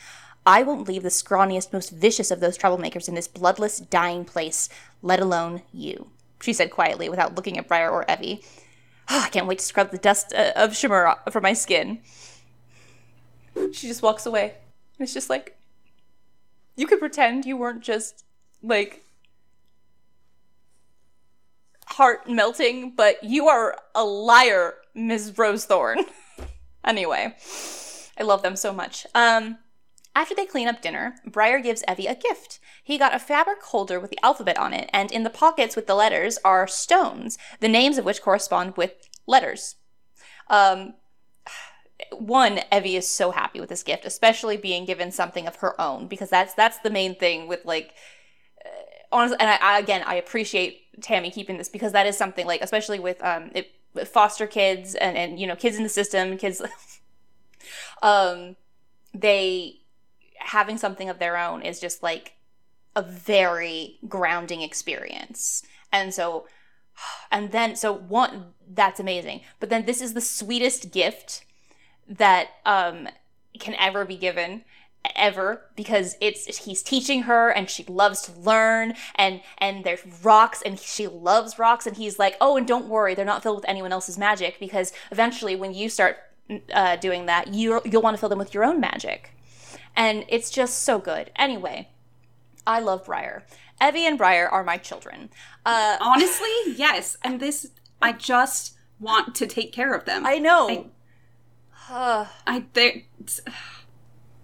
I 0.45 0.63
won't 0.63 0.87
leave 0.87 1.03
the 1.03 1.09
scrawniest, 1.09 1.71
most 1.71 1.91
vicious 1.91 2.31
of 2.31 2.39
those 2.39 2.57
troublemakers 2.57 3.07
in 3.07 3.13
this 3.13 3.27
bloodless, 3.27 3.79
dying 3.79 4.25
place, 4.25 4.69
let 5.01 5.19
alone 5.19 5.61
you, 5.71 6.09
she 6.41 6.51
said 6.51 6.71
quietly 6.71 7.09
without 7.09 7.35
looking 7.35 7.57
at 7.57 7.67
Briar 7.67 7.91
or 7.91 8.05
Evvy. 8.05 8.43
Oh, 9.09 9.23
I 9.25 9.29
can't 9.29 9.47
wait 9.47 9.59
to 9.59 9.65
scrub 9.65 9.91
the 9.91 9.97
dust 9.97 10.33
uh, 10.33 10.51
of 10.55 10.71
Chammur 10.71 11.31
from 11.31 11.43
my 11.43 11.53
skin. 11.53 11.99
She 13.71 13.87
just 13.87 14.01
walks 14.01 14.25
away. 14.25 14.55
And 14.97 15.05
it's 15.05 15.13
just 15.13 15.29
like, 15.29 15.57
you 16.75 16.87
could 16.87 16.99
pretend 16.99 17.45
you 17.45 17.57
weren't 17.57 17.83
just, 17.83 18.25
like, 18.63 19.03
heart 21.91 22.29
melting, 22.29 22.93
but 22.95 23.23
you 23.23 23.47
are 23.47 23.77
a 23.95 24.03
liar, 24.03 24.75
Ms. 24.93 25.33
Rosethorn. 25.33 26.03
anyway, 26.85 27.35
I 28.17 28.23
love 28.23 28.41
them 28.41 28.55
so 28.55 28.73
much. 28.73 29.05
Um, 29.13 29.57
after 30.15 30.35
they 30.35 30.45
clean 30.45 30.67
up 30.67 30.81
dinner, 30.81 31.15
Briar 31.25 31.59
gives 31.59 31.83
Evvy 31.83 32.09
a 32.09 32.15
gift. 32.15 32.59
He 32.83 32.97
got 32.97 33.15
a 33.15 33.19
fabric 33.19 33.61
holder 33.63 33.99
with 33.99 34.11
the 34.11 34.23
alphabet 34.23 34.57
on 34.57 34.73
it, 34.73 34.89
and 34.91 35.11
in 35.11 35.23
the 35.23 35.29
pockets 35.29 35.75
with 35.75 35.87
the 35.87 35.95
letters 35.95 36.37
are 36.43 36.67
stones, 36.67 37.37
the 37.59 37.69
names 37.69 37.97
of 37.97 38.05
which 38.05 38.21
correspond 38.21 38.75
with 38.75 38.93
letters. 39.25 39.75
Um, 40.49 40.95
one, 42.11 42.59
Evvy 42.71 42.97
is 42.97 43.07
so 43.07 43.31
happy 43.31 43.59
with 43.59 43.69
this 43.69 43.83
gift, 43.83 44.05
especially 44.05 44.57
being 44.57 44.85
given 44.85 45.11
something 45.11 45.47
of 45.47 45.57
her 45.57 45.79
own, 45.79 46.07
because 46.07 46.29
that's 46.29 46.53
that's 46.53 46.79
the 46.79 46.89
main 46.89 47.15
thing 47.15 47.47
with 47.47 47.63
like 47.63 47.93
honestly. 49.11 49.37
And 49.39 49.49
I, 49.49 49.57
I, 49.61 49.79
again, 49.79 50.03
I 50.05 50.15
appreciate 50.15 51.01
Tammy 51.01 51.31
keeping 51.31 51.57
this 51.57 51.69
because 51.69 51.91
that 51.93 52.05
is 52.05 52.17
something 52.17 52.45
like, 52.45 52.61
especially 52.61 52.99
with 52.99 53.23
um 53.23 53.51
it, 53.53 53.71
with 53.93 54.07
foster 54.07 54.47
kids 54.47 54.95
and 54.95 55.17
and 55.17 55.39
you 55.39 55.47
know 55.47 55.55
kids 55.55 55.77
in 55.77 55.83
the 55.83 55.89
system, 55.89 56.37
kids. 56.37 56.61
um, 58.01 58.55
they 59.13 59.81
having 60.39 60.77
something 60.77 61.09
of 61.09 61.19
their 61.19 61.37
own 61.37 61.61
is 61.61 61.79
just 61.79 62.01
like 62.01 62.33
a 62.95 63.01
very 63.01 63.97
grounding 64.07 64.61
experience. 64.61 65.63
And 65.91 66.13
so, 66.13 66.47
and 67.31 67.51
then, 67.51 67.75
so 67.75 67.93
one, 67.93 68.53
that's 68.67 68.99
amazing. 68.99 69.41
But 69.59 69.69
then 69.69 69.85
this 69.85 70.01
is 70.01 70.13
the 70.13 70.21
sweetest 70.21 70.91
gift 70.91 71.45
that 72.07 72.49
um, 72.65 73.07
can 73.59 73.75
ever 73.75 74.05
be 74.05 74.17
given 74.17 74.63
ever 75.15 75.61
because 75.75 76.15
it's 76.21 76.65
he's 76.65 76.83
teaching 76.83 77.23
her 77.23 77.49
and 77.49 77.69
she 77.69 77.83
loves 77.85 78.21
to 78.21 78.31
learn 78.39 78.93
and 79.15 79.41
and 79.57 79.83
there's 79.83 80.01
rocks 80.23 80.61
and 80.61 80.79
she 80.79 81.07
loves 81.07 81.57
rocks 81.57 81.87
and 81.87 81.97
he's 81.97 82.19
like 82.19 82.35
oh 82.39 82.55
and 82.55 82.67
don't 82.67 82.87
worry 82.87 83.15
they're 83.15 83.25
not 83.25 83.41
filled 83.41 83.55
with 83.55 83.67
anyone 83.67 83.91
else's 83.91 84.17
magic 84.17 84.59
because 84.59 84.93
eventually 85.11 85.55
when 85.55 85.73
you 85.73 85.89
start 85.89 86.17
uh, 86.73 86.95
doing 86.97 87.25
that 87.25 87.51
you 87.53 87.81
you'll 87.83 88.01
want 88.01 88.15
to 88.15 88.19
fill 88.19 88.29
them 88.29 88.37
with 88.37 88.53
your 88.53 88.63
own 88.63 88.79
magic 88.79 89.31
and 89.95 90.25
it's 90.27 90.49
just 90.49 90.83
so 90.83 90.99
good. 90.99 91.31
Anyway, 91.35 91.89
I 92.65 92.79
love 92.79 93.05
Briar. 93.05 93.43
Evvy 93.79 93.99
and 93.99 94.17
Briar 94.17 94.47
are 94.47 94.63
my 94.63 94.77
children. 94.77 95.29
Uh, 95.65 95.97
Honestly, 95.99 96.49
yes. 96.75 97.17
And 97.23 97.39
this, 97.39 97.71
I 98.01 98.13
just 98.13 98.75
want 98.99 99.35
to 99.35 99.47
take 99.47 99.71
care 99.71 99.93
of 99.93 100.05
them. 100.05 100.25
I 100.25 100.37
know. 100.37 100.91
I, 101.89 101.93
uh, 101.93 102.27
I 102.47 102.65
they, 102.73 103.07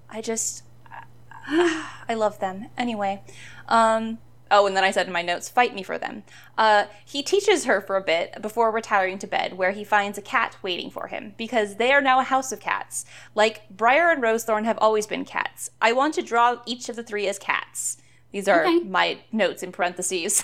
I 0.09 0.21
just, 0.21 0.63
I 1.47 2.13
love 2.13 2.39
them. 2.39 2.67
Anyway, 2.77 3.21
um, 3.67 4.19
Oh, 4.49 4.65
and 4.65 4.75
then 4.75 4.83
I 4.83 4.91
said 4.91 5.07
in 5.07 5.13
my 5.13 5.21
notes, 5.21 5.49
fight 5.49 5.75
me 5.75 5.83
for 5.83 5.97
them. 5.97 6.23
Uh, 6.57 6.85
he 7.05 7.21
teaches 7.21 7.65
her 7.65 7.81
for 7.81 7.95
a 7.95 8.01
bit 8.01 8.41
before 8.41 8.71
retiring 8.71 9.19
to 9.19 9.27
bed, 9.27 9.57
where 9.57 9.71
he 9.71 9.83
finds 9.83 10.17
a 10.17 10.21
cat 10.21 10.57
waiting 10.61 10.89
for 10.89 11.07
him, 11.07 11.33
because 11.37 11.75
they 11.75 11.91
are 11.91 12.01
now 12.01 12.19
a 12.19 12.23
house 12.23 12.51
of 12.51 12.59
cats. 12.59 13.05
Like 13.35 13.69
Briar 13.69 14.09
and 14.11 14.23
Rosethorn 14.23 14.65
have 14.65 14.77
always 14.79 15.07
been 15.07 15.25
cats. 15.25 15.69
I 15.81 15.93
want 15.93 16.13
to 16.15 16.21
draw 16.21 16.59
each 16.65 16.89
of 16.89 16.95
the 16.95 17.03
three 17.03 17.27
as 17.27 17.39
cats. 17.39 17.97
These 18.31 18.47
are 18.47 18.65
okay. 18.65 18.79
my 18.79 19.19
notes 19.31 19.63
in 19.63 19.71
parentheses. 19.71 20.43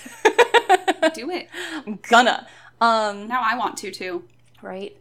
Do 1.14 1.30
it. 1.30 1.50
I'm 1.86 2.00
gonna. 2.10 2.48
Um, 2.80 3.28
now 3.28 3.42
I 3.44 3.58
want 3.58 3.78
to 3.78 3.92
too. 3.92 4.24
Right. 4.62 4.98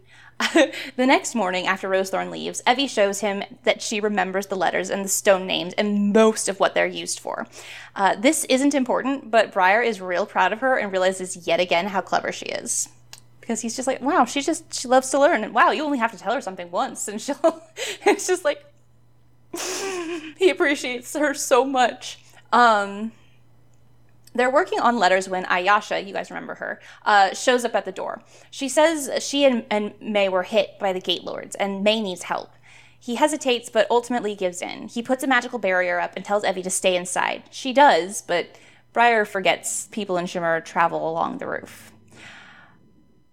the 0.96 1.06
next 1.06 1.34
morning, 1.34 1.66
after 1.66 1.88
Rosethorn 1.88 2.30
leaves, 2.30 2.62
Evvy 2.66 2.88
shows 2.88 3.20
him 3.20 3.42
that 3.64 3.82
she 3.82 4.00
remembers 4.00 4.46
the 4.46 4.56
letters 4.56 4.90
and 4.90 5.04
the 5.04 5.08
stone 5.08 5.46
names 5.46 5.74
and 5.74 6.12
most 6.12 6.48
of 6.48 6.60
what 6.60 6.74
they're 6.74 6.86
used 6.86 7.20
for. 7.20 7.46
Uh, 7.94 8.16
this 8.16 8.44
isn't 8.44 8.74
important, 8.74 9.30
but 9.30 9.52
Briar 9.52 9.82
is 9.82 10.00
real 10.00 10.26
proud 10.26 10.52
of 10.52 10.60
her 10.60 10.76
and 10.76 10.90
realizes 10.90 11.46
yet 11.46 11.60
again 11.60 11.88
how 11.88 12.00
clever 12.00 12.32
she 12.32 12.46
is. 12.46 12.88
Because 13.40 13.60
he's 13.60 13.74
just 13.74 13.88
like, 13.88 14.00
wow, 14.00 14.24
she 14.24 14.40
just 14.40 14.72
she 14.72 14.86
loves 14.86 15.10
to 15.10 15.18
learn, 15.18 15.42
and 15.42 15.52
wow, 15.52 15.70
you 15.70 15.82
only 15.82 15.98
have 15.98 16.12
to 16.12 16.18
tell 16.18 16.32
her 16.32 16.40
something 16.40 16.70
once, 16.70 17.08
and 17.08 17.20
she'll. 17.20 17.62
it's 18.06 18.26
just 18.26 18.44
like 18.44 18.64
he 20.38 20.48
appreciates 20.50 21.14
her 21.14 21.34
so 21.34 21.64
much. 21.64 22.18
Um, 22.52 23.12
they're 24.34 24.50
working 24.50 24.80
on 24.80 24.98
letters 24.98 25.28
when 25.28 25.44
Ayasha, 25.44 26.06
you 26.06 26.12
guys 26.12 26.30
remember 26.30 26.54
her, 26.56 26.80
uh, 27.04 27.34
shows 27.34 27.64
up 27.64 27.74
at 27.74 27.84
the 27.84 27.92
door. 27.92 28.22
She 28.50 28.68
says 28.68 29.10
she 29.22 29.44
and, 29.44 29.64
and 29.70 29.94
May 30.00 30.28
were 30.28 30.44
hit 30.44 30.78
by 30.78 30.92
the 30.92 31.00
Gate 31.00 31.24
Lords, 31.24 31.54
and 31.56 31.84
May 31.84 32.00
needs 32.00 32.24
help. 32.24 32.50
He 32.98 33.16
hesitates, 33.16 33.68
but 33.68 33.90
ultimately 33.90 34.34
gives 34.34 34.62
in. 34.62 34.88
He 34.88 35.02
puts 35.02 35.24
a 35.24 35.26
magical 35.26 35.58
barrier 35.58 35.98
up 35.98 36.12
and 36.14 36.24
tells 36.24 36.44
Evvy 36.44 36.62
to 36.62 36.70
stay 36.70 36.94
inside. 36.94 37.42
She 37.50 37.72
does, 37.72 38.22
but 38.22 38.56
Briar 38.92 39.24
forgets 39.24 39.88
people 39.90 40.16
in 40.16 40.26
Chammur 40.26 40.64
travel 40.64 41.10
along 41.10 41.38
the 41.38 41.48
roof. 41.48 41.92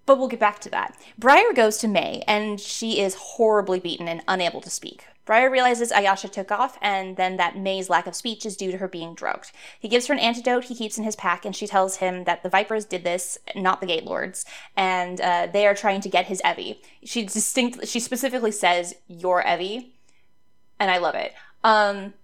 But 0.06 0.18
we'll 0.18 0.28
get 0.28 0.40
back 0.40 0.60
to 0.62 0.70
that. 0.72 0.98
Briar 1.20 1.54
goes 1.54 1.78
to 1.78 1.88
May, 1.88 2.24
and 2.28 2.60
she 2.60 3.00
is 3.00 3.14
horribly 3.14 3.80
beaten 3.80 4.08
and 4.08 4.24
unable 4.28 4.60
to 4.62 4.70
speak. 4.72 5.06
Briar 5.30 5.52
realizes 5.52 5.92
Ayasha 5.92 6.28
took 6.28 6.52
off, 6.52 6.80
and 6.82 7.16
then 7.16 7.38
that 7.38 7.56
May's 7.56 7.88
lack 7.88 8.08
of 8.08 8.16
speech 8.16 8.48
is 8.48 8.58
due 8.58 8.72
to 8.72 8.80
her 8.80 8.88
being 8.88 9.14
drugged. 9.14 9.52
He 9.80 9.88
gives 9.88 10.08
her 10.08 10.14
an 10.16 10.20
antidote 10.20 10.64
he 10.64 10.74
keeps 10.74 10.98
in 10.98 11.04
his 11.04 11.16
pack, 11.16 11.46
and 11.46 11.56
she 11.56 11.68
tells 11.68 11.98
him 11.98 12.24
that 12.24 12.42
the 12.42 12.50
Vipers 12.50 12.84
did 12.84 13.04
this, 13.04 13.38
not 13.56 13.80
the 13.80 13.86
Gate 13.86 14.06
Lords, 14.06 14.44
and 14.76 15.22
uh, 15.22 15.48
they 15.54 15.68
are 15.68 15.76
trying 15.76 16.02
to 16.02 16.10
get 16.10 16.26
his 16.26 16.42
Evvy. 16.42 16.80
She 17.04 17.26
distinct, 17.26 17.88
she 17.88 18.00
specifically 18.00 18.52
says, 18.52 18.96
"Your 19.08 19.44
Evvy," 19.44 19.92
and 20.80 20.90
I 20.90 20.98
love 20.98 21.14
it. 21.14 21.34
Um, 21.64 22.16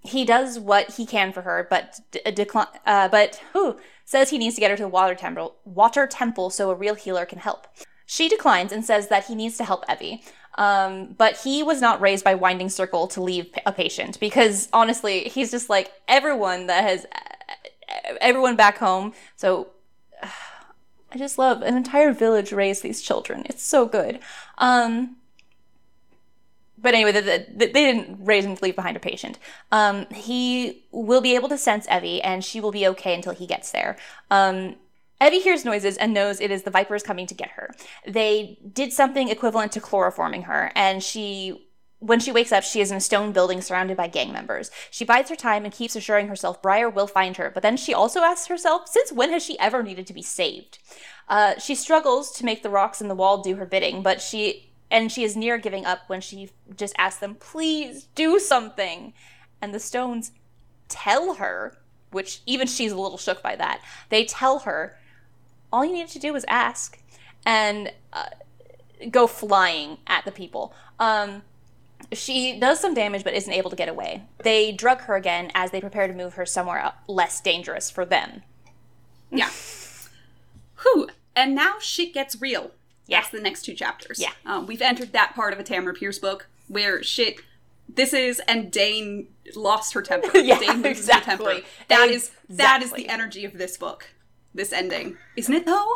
he 0.00 0.24
does 0.24 0.58
what 0.58 0.94
he 0.94 1.06
can 1.06 1.32
for 1.32 1.42
her, 1.42 1.68
but 1.70 2.00
d- 2.10 2.20
decline. 2.32 2.66
Uh, 2.84 3.06
but 3.06 3.40
who 3.52 3.76
says 4.04 4.30
he 4.30 4.38
needs 4.38 4.56
to 4.56 4.60
get 4.60 4.72
her 4.72 4.76
to 4.76 4.82
the 4.82 4.88
water 4.88 5.14
temple, 5.14 5.54
water 5.64 6.08
temple, 6.08 6.50
so 6.50 6.68
a 6.68 6.74
real 6.74 6.96
healer 6.96 7.24
can 7.24 7.38
help. 7.38 7.68
She 8.06 8.28
declines 8.28 8.72
and 8.72 8.84
says 8.84 9.06
that 9.08 9.26
he 9.26 9.34
needs 9.34 9.56
to 9.58 9.64
help 9.64 9.84
Evvy. 9.86 10.22
Um, 10.56 11.14
but 11.18 11.38
he 11.38 11.62
was 11.62 11.80
not 11.80 12.00
raised 12.00 12.24
by 12.24 12.34
Winding 12.34 12.70
Circle 12.70 13.06
to 13.08 13.22
leave 13.22 13.48
a 13.66 13.72
patient 13.72 14.18
because 14.18 14.68
honestly, 14.72 15.24
he's 15.24 15.50
just 15.50 15.68
like 15.68 15.92
everyone 16.08 16.66
that 16.66 16.82
has 16.84 17.06
everyone 18.20 18.56
back 18.56 18.78
home. 18.78 19.12
So 19.36 19.68
I 20.22 21.18
just 21.18 21.38
love 21.38 21.62
an 21.62 21.76
entire 21.76 22.12
village 22.12 22.52
raised 22.52 22.82
these 22.82 23.00
children. 23.02 23.42
It's 23.46 23.62
so 23.62 23.86
good. 23.86 24.18
Um, 24.58 25.16
but 26.78 26.94
anyway, 26.94 27.12
the, 27.12 27.22
the, 27.22 27.46
the- 27.56 27.72
they 27.72 27.92
didn't 27.92 28.18
raise 28.24 28.44
him 28.44 28.56
to 28.56 28.62
leave 28.62 28.76
behind 28.76 28.96
a 28.96 29.00
patient. 29.00 29.38
Um, 29.72 30.06
he 30.12 30.84
will 30.92 31.20
be 31.20 31.34
able 31.34 31.48
to 31.48 31.56
sense 31.58 31.86
Evvy, 31.86 32.20
and 32.22 32.44
she 32.44 32.60
will 32.60 32.72
be 32.72 32.86
okay 32.88 33.14
until 33.14 33.32
he 33.32 33.46
gets 33.46 33.70
there. 33.72 33.96
Um, 34.30 34.76
Evvy 35.20 35.42
hears 35.42 35.64
noises 35.64 35.96
and 35.96 36.12
knows 36.12 36.40
it 36.40 36.50
is 36.50 36.64
the 36.64 36.70
Vipers 36.70 37.02
coming 37.02 37.26
to 37.26 37.34
get 37.34 37.50
her. 37.50 37.74
They 38.06 38.58
did 38.72 38.92
something 38.92 39.28
equivalent 39.28 39.72
to 39.72 39.80
chloroforming 39.80 40.44
her, 40.44 40.72
and 40.74 41.02
she 41.02 41.62
when 41.98 42.20
she 42.20 42.30
wakes 42.30 42.52
up, 42.52 42.62
she 42.62 42.82
is 42.82 42.90
in 42.90 42.98
a 42.98 43.00
stone 43.00 43.32
building 43.32 43.62
surrounded 43.62 43.96
by 43.96 44.06
gang 44.06 44.30
members. 44.30 44.70
She 44.90 45.04
bides 45.04 45.30
her 45.30 45.36
time 45.36 45.64
and 45.64 45.72
keeps 45.72 45.96
assuring 45.96 46.28
herself 46.28 46.60
Briar 46.60 46.90
will 46.90 47.06
find 47.06 47.38
her, 47.38 47.50
but 47.50 47.62
then 47.62 47.78
she 47.78 47.94
also 47.94 48.20
asks 48.20 48.48
herself, 48.48 48.86
since 48.86 49.10
when 49.10 49.32
has 49.32 49.42
she 49.42 49.58
ever 49.58 49.82
needed 49.82 50.06
to 50.08 50.12
be 50.12 50.22
saved? 50.22 50.78
Uh, 51.26 51.58
she 51.58 51.74
struggles 51.74 52.30
to 52.32 52.44
make 52.44 52.62
the 52.62 52.68
rocks 52.68 53.00
in 53.00 53.08
the 53.08 53.14
wall 53.14 53.42
do 53.42 53.56
her 53.56 53.64
bidding, 53.64 54.02
but 54.02 54.20
she 54.20 54.70
and 54.90 55.10
she 55.10 55.24
is 55.24 55.36
near 55.36 55.58
giving 55.58 55.84
up 55.84 56.00
when 56.06 56.20
she 56.20 56.50
just 56.76 56.94
asks 56.98 57.18
them, 57.18 57.34
"Please 57.34 58.04
do 58.14 58.38
something," 58.38 59.14
and 59.60 59.74
the 59.74 59.80
stones 59.80 60.32
tell 60.88 61.34
her, 61.34 61.78
which 62.10 62.40
even 62.46 62.66
she's 62.66 62.92
a 62.92 63.00
little 63.00 63.18
shook 63.18 63.42
by 63.42 63.56
that. 63.56 63.80
They 64.10 64.24
tell 64.24 64.60
her, 64.60 64.96
"All 65.72 65.84
you 65.84 65.92
needed 65.92 66.10
to 66.10 66.18
do 66.18 66.32
was 66.32 66.44
ask," 66.48 66.98
and 67.44 67.92
uh, 68.12 68.26
go 69.10 69.26
flying 69.26 69.98
at 70.06 70.24
the 70.24 70.32
people. 70.32 70.74
Um, 70.98 71.42
she 72.12 72.58
does 72.58 72.80
some 72.80 72.94
damage 72.94 73.24
but 73.24 73.34
isn't 73.34 73.52
able 73.52 73.70
to 73.70 73.76
get 73.76 73.88
away. 73.88 74.22
They 74.42 74.72
drug 74.72 75.02
her 75.02 75.16
again 75.16 75.50
as 75.54 75.70
they 75.70 75.80
prepare 75.80 76.06
to 76.06 76.14
move 76.14 76.34
her 76.34 76.46
somewhere 76.46 76.92
less 77.08 77.40
dangerous 77.40 77.90
for 77.90 78.04
them. 78.04 78.42
Yeah. 79.30 79.50
Whew. 80.82 81.08
And 81.34 81.54
now 81.54 81.74
shit 81.80 82.14
gets 82.14 82.40
real. 82.40 82.70
Yeah. 83.06 83.20
That's 83.20 83.30
the 83.30 83.40
next 83.40 83.62
two 83.62 83.74
chapters. 83.74 84.20
Yeah. 84.20 84.32
Um, 84.44 84.66
we've 84.66 84.82
entered 84.82 85.12
that 85.12 85.34
part 85.34 85.52
of 85.52 85.58
a 85.58 85.64
Tamora 85.64 85.96
Pierce 85.96 86.18
book 86.18 86.48
where 86.68 87.02
shit. 87.02 87.40
This 87.88 88.12
is 88.12 88.40
and 88.48 88.72
Daine 88.72 89.26
lost 89.54 89.94
her 89.94 90.02
temper. 90.02 90.36
Yeah, 90.38 90.58
Daine 90.58 90.82
loses 90.82 91.08
exactly. 91.08 91.30
her 91.46 91.52
temper. 91.54 91.66
That 91.88 92.08
is 92.08 92.32
that 92.48 92.82
is 92.82 92.92
the 92.92 93.08
energy 93.08 93.44
of 93.44 93.54
this 93.58 93.76
book. 93.76 94.10
This 94.56 94.72
ending, 94.72 95.16
isn't 95.36 95.54
it 95.54 95.66
though? 95.66 95.86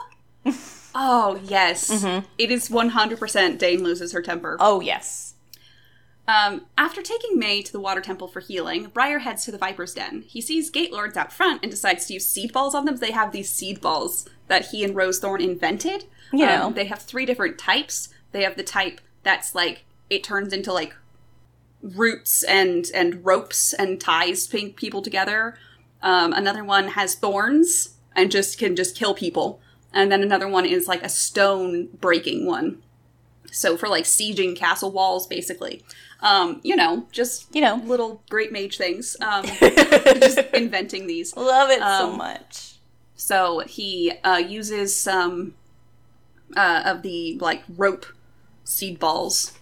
oh 0.95 1.41
yes, 1.45 1.91
Mm-hmm. 1.91 2.27
It 2.39 2.51
is 2.51 2.71
one 2.71 2.91
hundred 2.91 3.19
percent. 3.19 3.59
Daine 3.61 3.81
loses 3.83 4.13
her 4.13 4.23
temper. 4.23 4.57
Oh, 4.61 4.81
yes. 4.81 5.35
Um, 6.29 6.67
after 6.79 7.03
taking 7.03 7.39
May 7.41 7.61
to 7.63 7.73
the 7.73 7.81
water 7.81 8.01
temple 8.01 8.29
for 8.29 8.39
healing, 8.39 8.89
Briar 8.95 9.19
heads 9.19 9.45
to 9.47 9.51
the 9.51 9.59
Viper's 9.59 9.95
Den. 9.95 10.23
He 10.29 10.41
sees 10.41 10.71
Gate 10.71 10.93
Lords 10.93 11.17
out 11.17 11.33
front 11.33 11.61
and 11.63 11.71
decides 11.73 12.07
to 12.07 12.15
use 12.15 12.29
seed 12.29 12.53
balls 12.53 12.73
on 12.73 12.85
them. 12.85 12.97
They 12.99 13.11
have 13.11 13.33
these 13.33 13.51
seed 13.51 13.81
balls 13.81 14.29
that 14.47 14.67
he 14.67 14.85
and 14.85 14.95
Rosethorn 14.95 15.41
invented. 15.43 16.05
You 16.33 16.47
Um, 16.47 16.75
they 16.75 16.85
have 16.85 17.01
three 17.03 17.27
different 17.27 17.59
types. 17.59 18.11
They 18.31 18.45
have 18.45 18.57
the 18.57 18.63
type 18.63 19.01
that's 19.25 19.57
like 19.57 19.85
it 20.09 20.23
turns 20.23 20.53
into 20.53 20.73
like 20.73 20.95
roots 21.83 22.43
and 22.45 22.87
and 22.95 23.25
ropes 23.25 23.73
and 23.73 24.01
ties 24.01 24.47
pe- 24.47 24.71
people 24.71 25.03
together. 25.03 25.57
Um, 26.03 26.33
another 26.33 26.63
one 26.63 26.89
has 26.89 27.15
thorns 27.17 27.97
and 28.15 28.31
just 28.31 28.59
can 28.59 28.77
just 28.77 28.97
kill 28.97 29.15
people. 29.15 29.61
And 29.93 30.11
then 30.11 30.23
another 30.23 30.49
one 30.49 30.65
is 30.67 30.87
like 30.89 31.03
a 31.03 31.09
stone 31.09 31.89
breaking 32.01 32.47
one. 32.47 32.83
So 33.53 33.77
for 33.77 33.89
like 33.89 34.05
sieging 34.05 34.55
castle 34.57 34.93
walls, 34.93 35.27
basically. 35.27 35.83
Um, 36.21 36.61
you 36.63 36.77
know, 36.77 37.07
just 37.11 37.53
You 37.55 37.63
know. 37.63 37.77
little 37.85 38.23
great 38.29 38.53
mage 38.53 38.77
things. 38.77 39.17
Um, 39.21 39.45
just 40.21 40.39
inventing 40.55 41.07
these. 41.07 41.35
Love 41.37 41.71
it 41.71 41.79
so 41.81 42.11
Um, 42.11 42.19
much. 42.19 42.75
So 43.17 43.61
he 43.61 44.13
uh, 44.23 44.37
uses 44.37 44.95
some 44.97 45.55
uh, 46.57 46.83
of 46.85 47.03
the 47.03 47.39
like 47.41 47.63
rope 47.77 48.07
seed 48.65 48.99
balls 48.99 49.59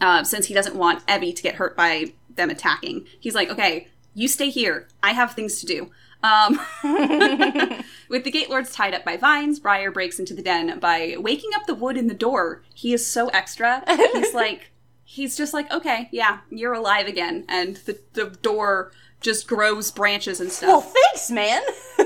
uh, 0.00 0.24
since 0.24 0.46
he 0.46 0.54
doesn't 0.54 0.76
want 0.76 1.06
Evvy 1.06 1.34
to 1.34 1.42
get 1.42 1.54
hurt 1.56 1.76
by 1.76 2.12
them 2.34 2.50
attacking. 2.50 3.06
He's 3.20 3.34
like, 3.34 3.48
okay, 3.50 3.88
you 4.14 4.28
stay 4.28 4.50
here. 4.50 4.88
I 5.02 5.12
have 5.12 5.32
things 5.32 5.60
to 5.60 5.66
do. 5.66 5.90
Um, 6.22 6.60
with 8.08 8.22
the 8.24 8.30
gate 8.30 8.48
lords 8.48 8.72
tied 8.72 8.94
up 8.94 9.04
by 9.04 9.16
vines, 9.16 9.58
Briar 9.58 9.90
breaks 9.90 10.18
into 10.18 10.34
the 10.34 10.42
den 10.42 10.78
by 10.78 11.16
waking 11.18 11.50
up 11.54 11.66
the 11.66 11.74
wood 11.74 11.96
in 11.96 12.06
the 12.06 12.14
door. 12.14 12.62
He 12.74 12.92
is 12.92 13.06
so 13.06 13.28
extra. 13.28 13.82
He's 14.14 14.34
like, 14.34 14.70
he's 15.04 15.36
just 15.36 15.52
like, 15.52 15.70
okay, 15.72 16.08
yeah, 16.12 16.40
you're 16.50 16.74
alive 16.74 17.06
again, 17.06 17.44
and 17.48 17.76
the 17.76 17.98
the 18.12 18.26
door 18.42 18.92
just 19.20 19.48
grows 19.48 19.90
branches 19.90 20.40
and 20.40 20.50
stuff. 20.50 20.68
Well, 20.68 20.80
thanks, 20.80 21.30
man. 21.30 21.62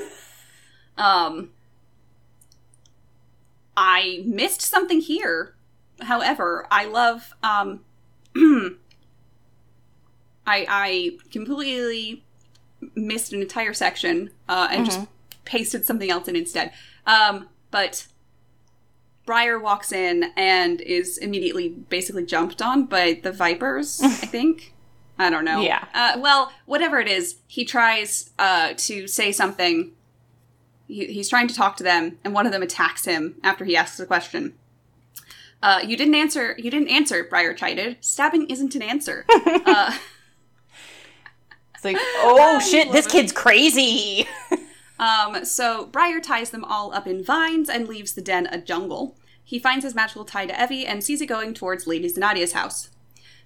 Um, 0.98 1.50
I 3.76 4.22
missed 4.24 4.62
something 4.62 5.00
here. 5.00 5.54
However, 6.00 6.66
I 6.70 6.86
love 6.86 7.34
um, 7.42 7.80
I 8.34 8.78
I 10.46 11.18
completely 11.30 12.24
missed 12.94 13.32
an 13.32 13.42
entire 13.42 13.74
section 13.74 14.30
uh, 14.48 14.68
and 14.70 14.86
just 14.86 15.00
pasted 15.44 15.84
something 15.84 16.10
else 16.10 16.28
in 16.28 16.36
instead. 16.36 16.72
Um, 17.06 17.48
but 17.70 18.06
Briar 19.24 19.58
walks 19.58 19.92
in 19.92 20.32
and 20.36 20.80
is 20.80 21.18
immediately 21.18 21.68
basically 21.68 22.24
jumped 22.24 22.62
on 22.62 22.86
by 22.86 23.20
the 23.22 23.32
vipers. 23.32 24.00
I 24.04 24.08
think. 24.08 24.72
I 25.18 25.30
don't 25.30 25.44
know. 25.44 25.62
Yeah. 25.62 25.84
Uh, 25.94 26.18
well, 26.20 26.52
whatever 26.66 27.00
it 27.00 27.08
is, 27.08 27.36
he 27.46 27.64
tries 27.64 28.30
uh, 28.38 28.74
to 28.76 29.06
say 29.06 29.32
something 29.32 29.92
he, 30.86 31.06
he's 31.06 31.28
trying 31.28 31.48
to 31.48 31.54
talk 31.54 31.76
to 31.76 31.82
them, 31.82 32.18
and 32.24 32.32
one 32.32 32.46
of 32.46 32.52
them 32.52 32.62
attacks 32.62 33.04
him 33.04 33.36
after 33.42 33.64
he 33.64 33.76
asks 33.76 33.98
a 34.00 34.06
question. 34.06 34.54
Uh, 35.62 35.80
you 35.84 35.96
didn't 35.96 36.14
answer. 36.14 36.54
You 36.58 36.70
didn't 36.70 36.88
answer. 36.88 37.24
Briar 37.24 37.54
chided. 37.54 37.96
Stabbing 38.00 38.48
isn't 38.48 38.74
an 38.74 38.82
answer. 38.82 39.26
like, 41.86 41.98
oh 42.18 42.60
shit, 42.60 42.92
this 42.92 43.06
kid's 43.06 43.32
crazy. 43.32 44.26
um, 44.98 45.44
so 45.44 45.86
Briar 45.86 46.20
ties 46.20 46.50
them 46.50 46.64
all 46.64 46.92
up 46.92 47.06
in 47.06 47.24
vines 47.24 47.68
and 47.68 47.88
leaves 47.88 48.12
the 48.12 48.22
den 48.22 48.46
a 48.46 48.60
jungle. 48.60 49.16
He 49.42 49.58
finds 49.58 49.84
his 49.84 49.94
magical 49.94 50.24
tie 50.24 50.46
to 50.46 50.52
Evvy 50.52 50.84
and 50.86 51.02
sees 51.02 51.20
it 51.20 51.26
going 51.26 51.54
towards 51.54 51.86
Lady 51.86 52.08
Zanadia's 52.08 52.52
house. 52.52 52.90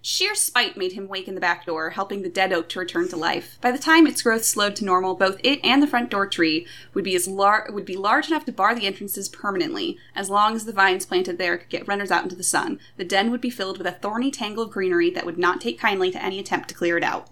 Sheer 0.03 0.34
spite 0.34 0.78
made 0.78 0.93
him 0.93 1.09
wake 1.09 1.28
in 1.28 1.34
the 1.34 1.43
back 1.43 1.66
door, 1.66 1.91
helping 1.91 2.22
the 2.22 2.30
dead 2.30 2.55
oak 2.55 2.70
to 2.70 2.78
return 2.78 3.09
to 3.09 3.18
life. 3.18 3.59
By 3.61 3.70
the 3.70 3.76
time 3.76 4.07
its 4.07 4.22
growth 4.22 4.47
slowed 4.47 4.74
to 4.76 4.84
normal, 4.86 5.14
both 5.14 5.38
it 5.45 5.61
and 5.62 5.82
the 5.82 5.86
front 5.86 6.09
door 6.09 6.26
tree 6.26 6.66
would 6.95 7.05
be 7.05 7.14
as 7.14 7.28
lar- 7.28 7.68
would 7.70 7.84
be 7.84 7.99
large 7.99 8.28
enough 8.28 8.47
to 8.47 8.53
bar 8.53 8.74
the 8.74 8.86
entrances 8.86 9.28
permanently. 9.28 9.99
As 10.14 10.30
long 10.30 10.55
as 10.55 10.64
the 10.64 10.72
vines 10.72 11.05
planted 11.05 11.36
there 11.36 11.59
could 11.59 11.68
get 11.68 11.86
runners 11.86 12.11
out 12.11 12.22
into 12.22 12.34
the 12.34 12.43
sun, 12.43 12.80
the 12.97 13.05
den 13.05 13.30
would 13.30 13.43
be 13.43 13.51
filled 13.51 13.76
with 13.76 13.86
a 13.86 13.93
thorny 13.93 14.30
tangle 14.30 14.64
of 14.64 14.70
greenery 14.70 15.11
that 15.11 15.26
would 15.26 15.36
not 15.36 15.61
take 15.61 15.78
kindly 15.78 16.11
to 16.12 16.24
any 16.24 16.38
attempt 16.38 16.70
to 16.70 16.74
clear 16.74 16.97
it 16.97 17.05
out. 17.05 17.28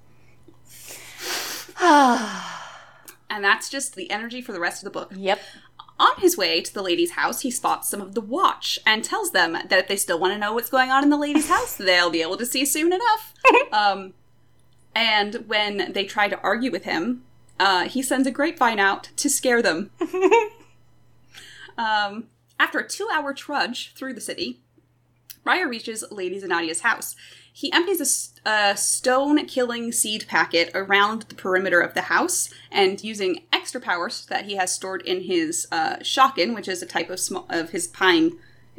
and 3.30 3.44
that's 3.44 3.68
just 3.68 3.94
the 3.94 4.10
energy 4.10 4.40
for 4.40 4.52
the 4.52 4.60
rest 4.60 4.82
of 4.82 4.84
the 4.84 4.98
book. 4.98 5.12
yep. 5.14 5.40
On 6.00 6.20
his 6.20 6.36
way 6.36 6.60
to 6.60 6.72
the 6.72 6.82
lady's 6.82 7.12
house, 7.12 7.40
he 7.40 7.50
spots 7.50 7.88
some 7.88 8.00
of 8.00 8.14
the 8.14 8.20
watch 8.20 8.78
and 8.86 9.02
tells 9.02 9.32
them 9.32 9.54
that 9.54 9.72
if 9.72 9.88
they 9.88 9.96
still 9.96 10.18
want 10.18 10.32
to 10.32 10.38
know 10.38 10.52
what's 10.52 10.70
going 10.70 10.90
on 10.90 11.02
in 11.02 11.10
the 11.10 11.16
lady's 11.16 11.48
house, 11.56 11.76
they'll 11.76 12.10
be 12.10 12.22
able 12.22 12.36
to 12.36 12.46
see 12.46 12.64
soon 12.64 12.92
enough. 12.92 13.34
um, 13.72 14.14
and 14.94 15.44
when 15.48 15.92
they 15.92 16.04
try 16.04 16.28
to 16.28 16.40
argue 16.40 16.70
with 16.70 16.84
him, 16.84 17.24
uh, 17.58 17.88
he 17.88 18.02
sends 18.02 18.28
a 18.28 18.30
grapevine 18.30 18.78
out 18.78 19.10
to 19.16 19.28
scare 19.28 19.60
them. 19.60 19.90
um, 21.78 22.28
after 22.60 22.78
a 22.78 22.88
two 22.88 23.08
hour 23.12 23.34
trudge 23.34 23.92
through 23.94 24.14
the 24.14 24.20
city, 24.20 24.60
Briar 25.42 25.68
reaches 25.68 26.04
Lady 26.10 26.40
Zanadia's 26.40 26.80
house. 26.80 27.16
He 27.58 27.72
empties 27.72 28.30
a 28.46 28.76
stone 28.76 29.44
killing 29.46 29.90
seed 29.90 30.28
packet 30.28 30.70
around 30.76 31.22
the 31.22 31.34
perimeter 31.34 31.80
of 31.80 31.92
the 31.92 32.02
house, 32.02 32.50
and 32.70 33.02
using 33.02 33.46
extra 33.52 33.80
powers 33.80 34.26
that 34.26 34.44
he 34.44 34.54
has 34.54 34.72
stored 34.72 35.02
in 35.02 35.22
his 35.22 35.66
uh, 35.72 35.96
shakkan, 35.96 36.54
which 36.54 36.68
is 36.68 36.82
a 36.82 36.86
type 36.86 37.10
of 37.10 37.18
small, 37.18 37.46
of 37.50 37.70
his 37.70 37.88
pine, 37.88 38.38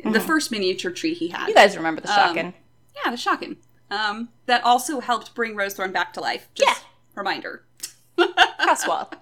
the 0.10 0.22
first 0.22 0.50
miniature 0.50 0.92
tree 0.92 1.14
he 1.14 1.28
had. 1.28 1.50
You 1.50 1.56
guys 1.56 1.76
remember 1.76 2.00
the 2.00 2.08
shakkan. 2.08 2.54
Yeah, 2.96 3.12
the 3.12 3.18
shakkan. 3.18 3.58
Um, 3.92 4.30
that 4.46 4.64
also 4.64 5.02
helped 5.02 5.36
bring 5.36 5.56
Rosethorn 5.58 5.92
back 5.92 6.14
to 6.14 6.22
life. 6.22 6.48
Just 6.56 6.82
Yeah. 6.82 6.88
reminder. 7.16 7.66
Crosswalk. 8.18 9.16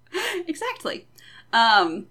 exactly. 0.48 1.06
Um, 1.52 2.08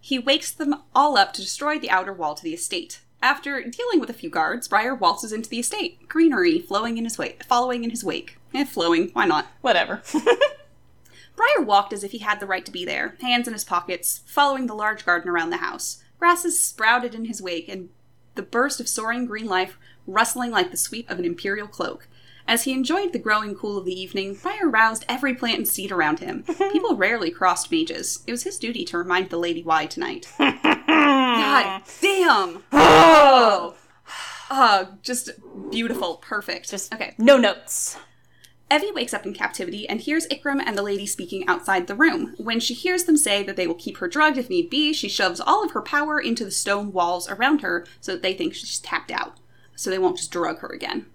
he 0.00 0.18
wakes 0.18 0.50
them 0.50 0.82
all 0.96 1.16
up 1.16 1.32
to 1.34 1.42
destroy 1.42 1.78
the 1.78 1.90
outer 1.90 2.12
wall 2.12 2.34
to 2.34 2.42
the 2.42 2.54
estate. 2.54 3.02
After 3.24 3.62
dealing 3.62 4.00
with 4.00 4.10
a 4.10 4.12
few 4.12 4.28
guards, 4.28 4.68
Briar 4.68 4.94
waltzes 4.94 5.32
into 5.32 5.48
the 5.48 5.58
estate, 5.58 6.10
greenery 6.10 6.58
flowing 6.58 6.98
in 6.98 7.04
his 7.04 7.16
wake, 7.16 7.42
following 7.44 7.82
in 7.82 7.88
his 7.88 8.04
wake. 8.04 8.36
Eh, 8.52 8.66
flowing, 8.66 9.08
why 9.14 9.24
not? 9.24 9.46
Whatever. 9.62 10.02
Briar 11.34 11.64
walked 11.64 11.94
as 11.94 12.04
if 12.04 12.10
he 12.10 12.18
had 12.18 12.38
the 12.38 12.44
right 12.44 12.66
to 12.66 12.70
be 12.70 12.84
there, 12.84 13.16
hands 13.22 13.48
in 13.48 13.54
his 13.54 13.64
pockets, 13.64 14.20
following 14.26 14.66
the 14.66 14.74
large 14.74 15.06
garden 15.06 15.30
around 15.30 15.48
the 15.48 15.56
house. 15.56 16.04
Grasses 16.18 16.62
sprouted 16.62 17.14
in 17.14 17.24
his 17.24 17.40
wake, 17.40 17.66
and 17.66 17.88
the 18.34 18.42
burst 18.42 18.78
of 18.78 18.90
soaring 18.90 19.24
green 19.24 19.46
life 19.46 19.78
rustling 20.06 20.50
like 20.50 20.70
the 20.70 20.76
sweep 20.76 21.08
of 21.08 21.18
an 21.18 21.24
imperial 21.24 21.66
cloak. 21.66 22.08
As 22.46 22.64
he 22.64 22.74
enjoyed 22.74 23.14
the 23.14 23.18
growing 23.18 23.54
cool 23.54 23.78
of 23.78 23.86
the 23.86 23.98
evening, 23.98 24.34
Briar 24.34 24.68
roused 24.68 25.06
every 25.08 25.34
plant 25.34 25.56
and 25.56 25.68
seed 25.68 25.90
around 25.90 26.18
him. 26.18 26.42
People 26.72 26.94
rarely 26.94 27.30
crossed 27.30 27.70
mages. 27.70 28.22
It 28.26 28.32
was 28.32 28.42
his 28.42 28.58
duty 28.58 28.84
to 28.84 28.98
remind 28.98 29.30
the 29.30 29.38
lady 29.38 29.62
why 29.62 29.86
tonight. 29.86 30.30
God 31.38 31.82
damn! 32.00 32.62
Oh! 32.72 33.74
Uh, 34.50 34.84
just 35.02 35.30
beautiful, 35.70 36.16
perfect. 36.16 36.70
Just 36.70 36.94
okay. 36.94 37.14
no 37.18 37.36
notes. 37.38 37.96
Evvy 38.70 38.94
wakes 38.94 39.14
up 39.14 39.26
in 39.26 39.34
captivity 39.34 39.88
and 39.88 40.00
hears 40.00 40.26
Ikram 40.28 40.62
and 40.64 40.76
the 40.76 40.82
lady 40.82 41.06
speaking 41.06 41.46
outside 41.46 41.86
the 41.86 41.94
room. 41.94 42.34
When 42.38 42.60
she 42.60 42.74
hears 42.74 43.04
them 43.04 43.16
say 43.16 43.42
that 43.42 43.56
they 43.56 43.66
will 43.66 43.74
keep 43.74 43.98
her 43.98 44.08
drugged 44.08 44.38
if 44.38 44.50
need 44.50 44.70
be, 44.70 44.92
she 44.92 45.08
shoves 45.08 45.40
all 45.40 45.64
of 45.64 45.72
her 45.72 45.82
power 45.82 46.18
into 46.18 46.44
the 46.44 46.50
stone 46.50 46.92
walls 46.92 47.28
around 47.28 47.62
her 47.62 47.86
so 48.00 48.12
that 48.12 48.22
they 48.22 48.34
think 48.34 48.54
she's 48.54 48.78
tapped 48.78 49.10
out, 49.10 49.38
so 49.76 49.90
they 49.90 49.98
won't 49.98 50.16
just 50.16 50.30
drug 50.30 50.60
her 50.60 50.68
again. 50.68 51.06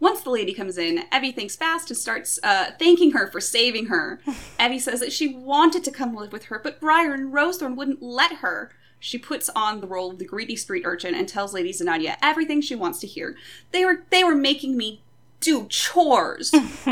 Once 0.00 0.22
the 0.22 0.30
lady 0.30 0.52
comes 0.52 0.76
in, 0.78 1.04
Evvy 1.12 1.34
thinks 1.34 1.56
fast 1.56 1.90
and 1.90 1.96
starts 1.96 2.38
uh, 2.42 2.70
thanking 2.78 3.12
her 3.12 3.26
for 3.26 3.40
saving 3.40 3.86
her. 3.86 4.20
Evvy 4.58 4.80
says 4.80 5.00
that 5.00 5.12
she 5.12 5.34
wanted 5.34 5.84
to 5.84 5.90
come 5.90 6.14
live 6.14 6.32
with 6.32 6.44
her, 6.44 6.58
but 6.58 6.80
Briar 6.80 7.12
and 7.12 7.32
Rosethorn 7.32 7.76
wouldn't 7.76 8.02
let 8.02 8.36
her. 8.36 8.70
She 8.98 9.18
puts 9.18 9.50
on 9.50 9.80
the 9.80 9.86
role 9.86 10.10
of 10.10 10.18
the 10.18 10.24
greedy 10.24 10.56
street 10.56 10.84
urchin 10.84 11.14
and 11.14 11.28
tells 11.28 11.52
Lady 11.52 11.72
Zanadia 11.72 12.16
everything 12.22 12.60
she 12.60 12.74
wants 12.74 13.00
to 13.00 13.06
hear. 13.06 13.36
They 13.70 13.84
were 13.84 14.04
they 14.10 14.24
were 14.24 14.34
making 14.34 14.76
me 14.76 15.02
do 15.40 15.66
chores. 15.68 16.50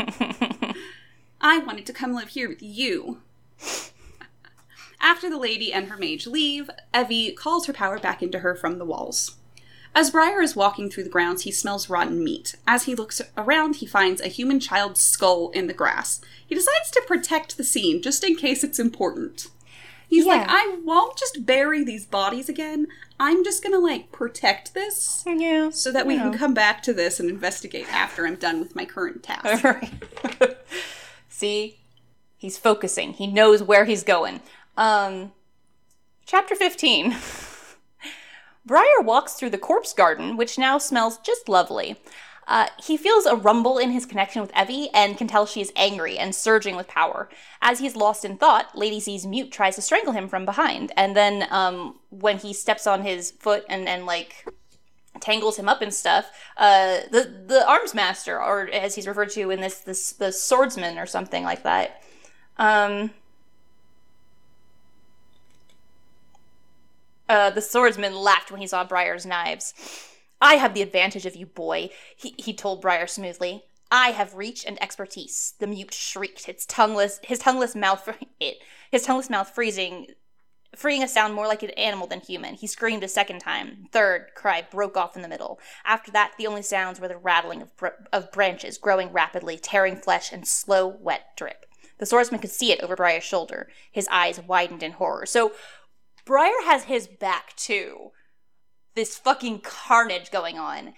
I 1.41 1.57
wanted 1.57 1.85
to 1.87 1.93
come 1.93 2.13
live 2.13 2.29
here 2.29 2.47
with 2.47 2.61
you. 2.61 3.19
After 5.01 5.29
the 5.29 5.37
lady 5.37 5.73
and 5.73 5.89
her 5.89 5.97
mage 5.97 6.25
leave, 6.27 6.69
Evvy 6.93 7.35
calls 7.35 7.65
her 7.65 7.73
power 7.73 7.99
back 7.99 8.23
into 8.23 8.39
her 8.39 8.55
from 8.55 8.77
the 8.77 8.85
walls. 8.85 9.35
As 9.95 10.09
Briar 10.09 10.41
is 10.41 10.55
walking 10.55 10.89
through 10.89 11.03
the 11.03 11.09
grounds, 11.09 11.43
he 11.43 11.51
smells 11.51 11.89
rotten 11.89 12.23
meat. 12.23 12.55
As 12.65 12.83
he 12.83 12.95
looks 12.95 13.21
around, 13.37 13.75
he 13.75 13.85
finds 13.85 14.21
a 14.21 14.27
human 14.27 14.59
child's 14.59 15.01
skull 15.01 15.49
in 15.49 15.67
the 15.67 15.73
grass. 15.73 16.19
He 16.47 16.55
decides 16.55 16.89
to 16.91 17.03
protect 17.05 17.57
the 17.57 17.63
scene 17.63 18.01
just 18.01 18.23
in 18.23 18.35
case 18.35 18.63
it's 18.63 18.79
important. 18.79 19.49
He's 20.07 20.25
like, 20.25 20.45
I 20.47 20.77
won't 20.83 21.17
just 21.17 21.45
bury 21.45 21.83
these 21.83 22.05
bodies 22.05 22.47
again. 22.49 22.87
I'm 23.19 23.43
just 23.43 23.63
gonna 23.63 23.79
like 23.79 24.11
protect 24.11 24.73
this 24.73 25.23
Yeah. 25.25 25.69
so 25.71 25.91
that 25.91 26.05
we 26.05 26.13
you 26.15 26.19
can 26.19 26.33
come 26.37 26.53
back 26.53 26.83
to 26.83 26.93
this 26.93 27.19
and 27.19 27.29
investigate 27.29 27.91
after 27.91 28.27
I'm 28.27 28.35
done 28.35 28.59
with 28.59 28.75
my 28.75 28.85
current 28.85 29.23
task. 29.23 29.63
Right. 29.63 29.91
See, 31.29 31.79
he's 32.37 32.57
focusing. 32.57 33.13
He 33.13 33.27
knows 33.27 33.63
where 33.63 33.85
he's 33.85 34.03
going. 34.03 34.41
Um, 34.77 35.31
chapter 36.25 36.55
fifteen. 36.55 37.15
Briar 38.65 39.01
walks 39.01 39.33
through 39.33 39.49
the 39.49 39.57
corpse 39.57 39.93
garden, 39.93 40.37
which 40.37 40.57
now 40.57 40.77
smells 40.77 41.17
just 41.17 41.49
lovely. 41.49 41.97
Uh, 42.47 42.67
he 42.83 42.97
feels 42.97 43.25
a 43.25 43.35
rumble 43.35 43.77
in 43.77 43.91
his 43.91 44.05
connection 44.05 44.41
with 44.41 44.51
Evvy 44.53 44.87
and 44.93 45.17
can 45.17 45.27
tell 45.27 45.45
she 45.45 45.61
is 45.61 45.71
angry 45.75 46.17
and 46.17 46.35
surging 46.35 46.75
with 46.75 46.87
power. 46.87 47.29
As 47.61 47.79
he's 47.79 47.95
lost 47.95 48.25
in 48.25 48.37
thought, 48.37 48.77
Lady 48.77 48.99
Z's 48.99 49.25
mute 49.25 49.51
tries 49.51 49.75
to 49.75 49.81
strangle 49.81 50.13
him 50.13 50.27
from 50.27 50.45
behind, 50.45 50.91
and 50.97 51.15
then 51.15 51.47
um, 51.49 51.99
when 52.09 52.37
he 52.37 52.53
steps 52.53 52.85
on 52.85 53.03
his 53.03 53.31
foot 53.31 53.63
and, 53.69 53.87
and 53.87 54.05
like 54.05 54.45
tangles 55.19 55.57
him 55.57 55.69
up 55.69 55.81
and 55.81 55.93
stuff. 55.93 56.31
Uh, 56.57 56.99
the 57.11 57.43
the 57.47 57.67
arms 57.67 57.93
master, 57.93 58.41
or 58.41 58.69
as 58.71 58.95
he's 58.95 59.07
referred 59.07 59.29
to 59.31 59.49
in 59.49 59.61
this 59.61 59.79
this 59.79 60.11
the 60.13 60.31
swordsman 60.31 60.97
or 60.97 61.05
something 61.05 61.43
like 61.43 61.63
that. 61.63 62.03
Um, 62.57 63.11
uh, 67.29 67.49
the 67.49 67.61
swordsman 67.61 68.15
laughed 68.15 68.51
when 68.51 68.61
he 68.61 68.67
saw 68.67 68.83
Briar's 68.83 69.25
knives. 69.25 69.73
I 70.43 70.55
have 70.55 70.73
the 70.73 70.81
advantage 70.81 71.25
of 71.25 71.37
you, 71.37 71.45
boy, 71.45 71.89
he, 72.17 72.35
he 72.37 72.53
told 72.53 72.81
Briar 72.81 73.07
smoothly. 73.07 73.63
I 73.89 74.09
have 74.09 74.35
reach 74.35 74.65
and 74.65 74.81
expertise. 74.83 75.53
The 75.59 75.67
mute 75.67 75.93
shrieked, 75.93 76.49
its 76.49 76.65
tongueless, 76.65 77.21
his 77.23 77.39
tongueless 77.39 77.75
mouth, 77.75 78.09
it, 78.41 78.57
his 78.91 79.03
tongueless 79.03 79.29
mouth 79.29 79.49
freezing, 79.49 80.07
freeing 80.75 81.01
a 81.01 81.07
sound 81.07 81.33
more 81.33 81.47
like 81.47 81.63
an 81.63 81.69
animal 81.71 82.07
than 82.07 82.19
human. 82.19 82.55
He 82.55 82.67
screamed 82.67 83.05
a 83.05 83.07
second 83.07 83.39
time. 83.39 83.87
Third 83.93 84.31
cry 84.35 84.67
broke 84.69 84.97
off 84.97 85.15
in 85.15 85.21
the 85.21 85.29
middle. 85.29 85.61
After 85.85 86.11
that, 86.11 86.33
the 86.37 86.47
only 86.47 86.61
sounds 86.61 86.99
were 86.99 87.07
the 87.07 87.15
rattling 87.15 87.61
of, 87.61 87.73
br- 87.77 87.87
of 88.11 88.29
branches 88.33 88.77
growing 88.77 89.13
rapidly, 89.13 89.57
tearing 89.57 89.95
flesh, 89.95 90.33
and 90.33 90.45
slow, 90.45 90.85
wet 90.87 91.37
drip. 91.37 91.65
The 91.99 92.05
swordsman 92.05 92.41
could 92.41 92.51
see 92.51 92.73
it 92.73 92.81
over 92.81 92.97
Briar's 92.97 93.23
shoulder. 93.23 93.69
His 93.89 94.09
eyes 94.11 94.41
widened 94.45 94.83
in 94.83 94.91
horror. 94.93 95.25
So, 95.25 95.53
Briar 96.25 96.63
has 96.65 96.85
his 96.85 97.07
back 97.07 97.55
to 97.57 98.11
this 98.95 99.17
fucking 99.17 99.59
carnage 99.61 100.31
going 100.31 100.57
on, 100.57 100.93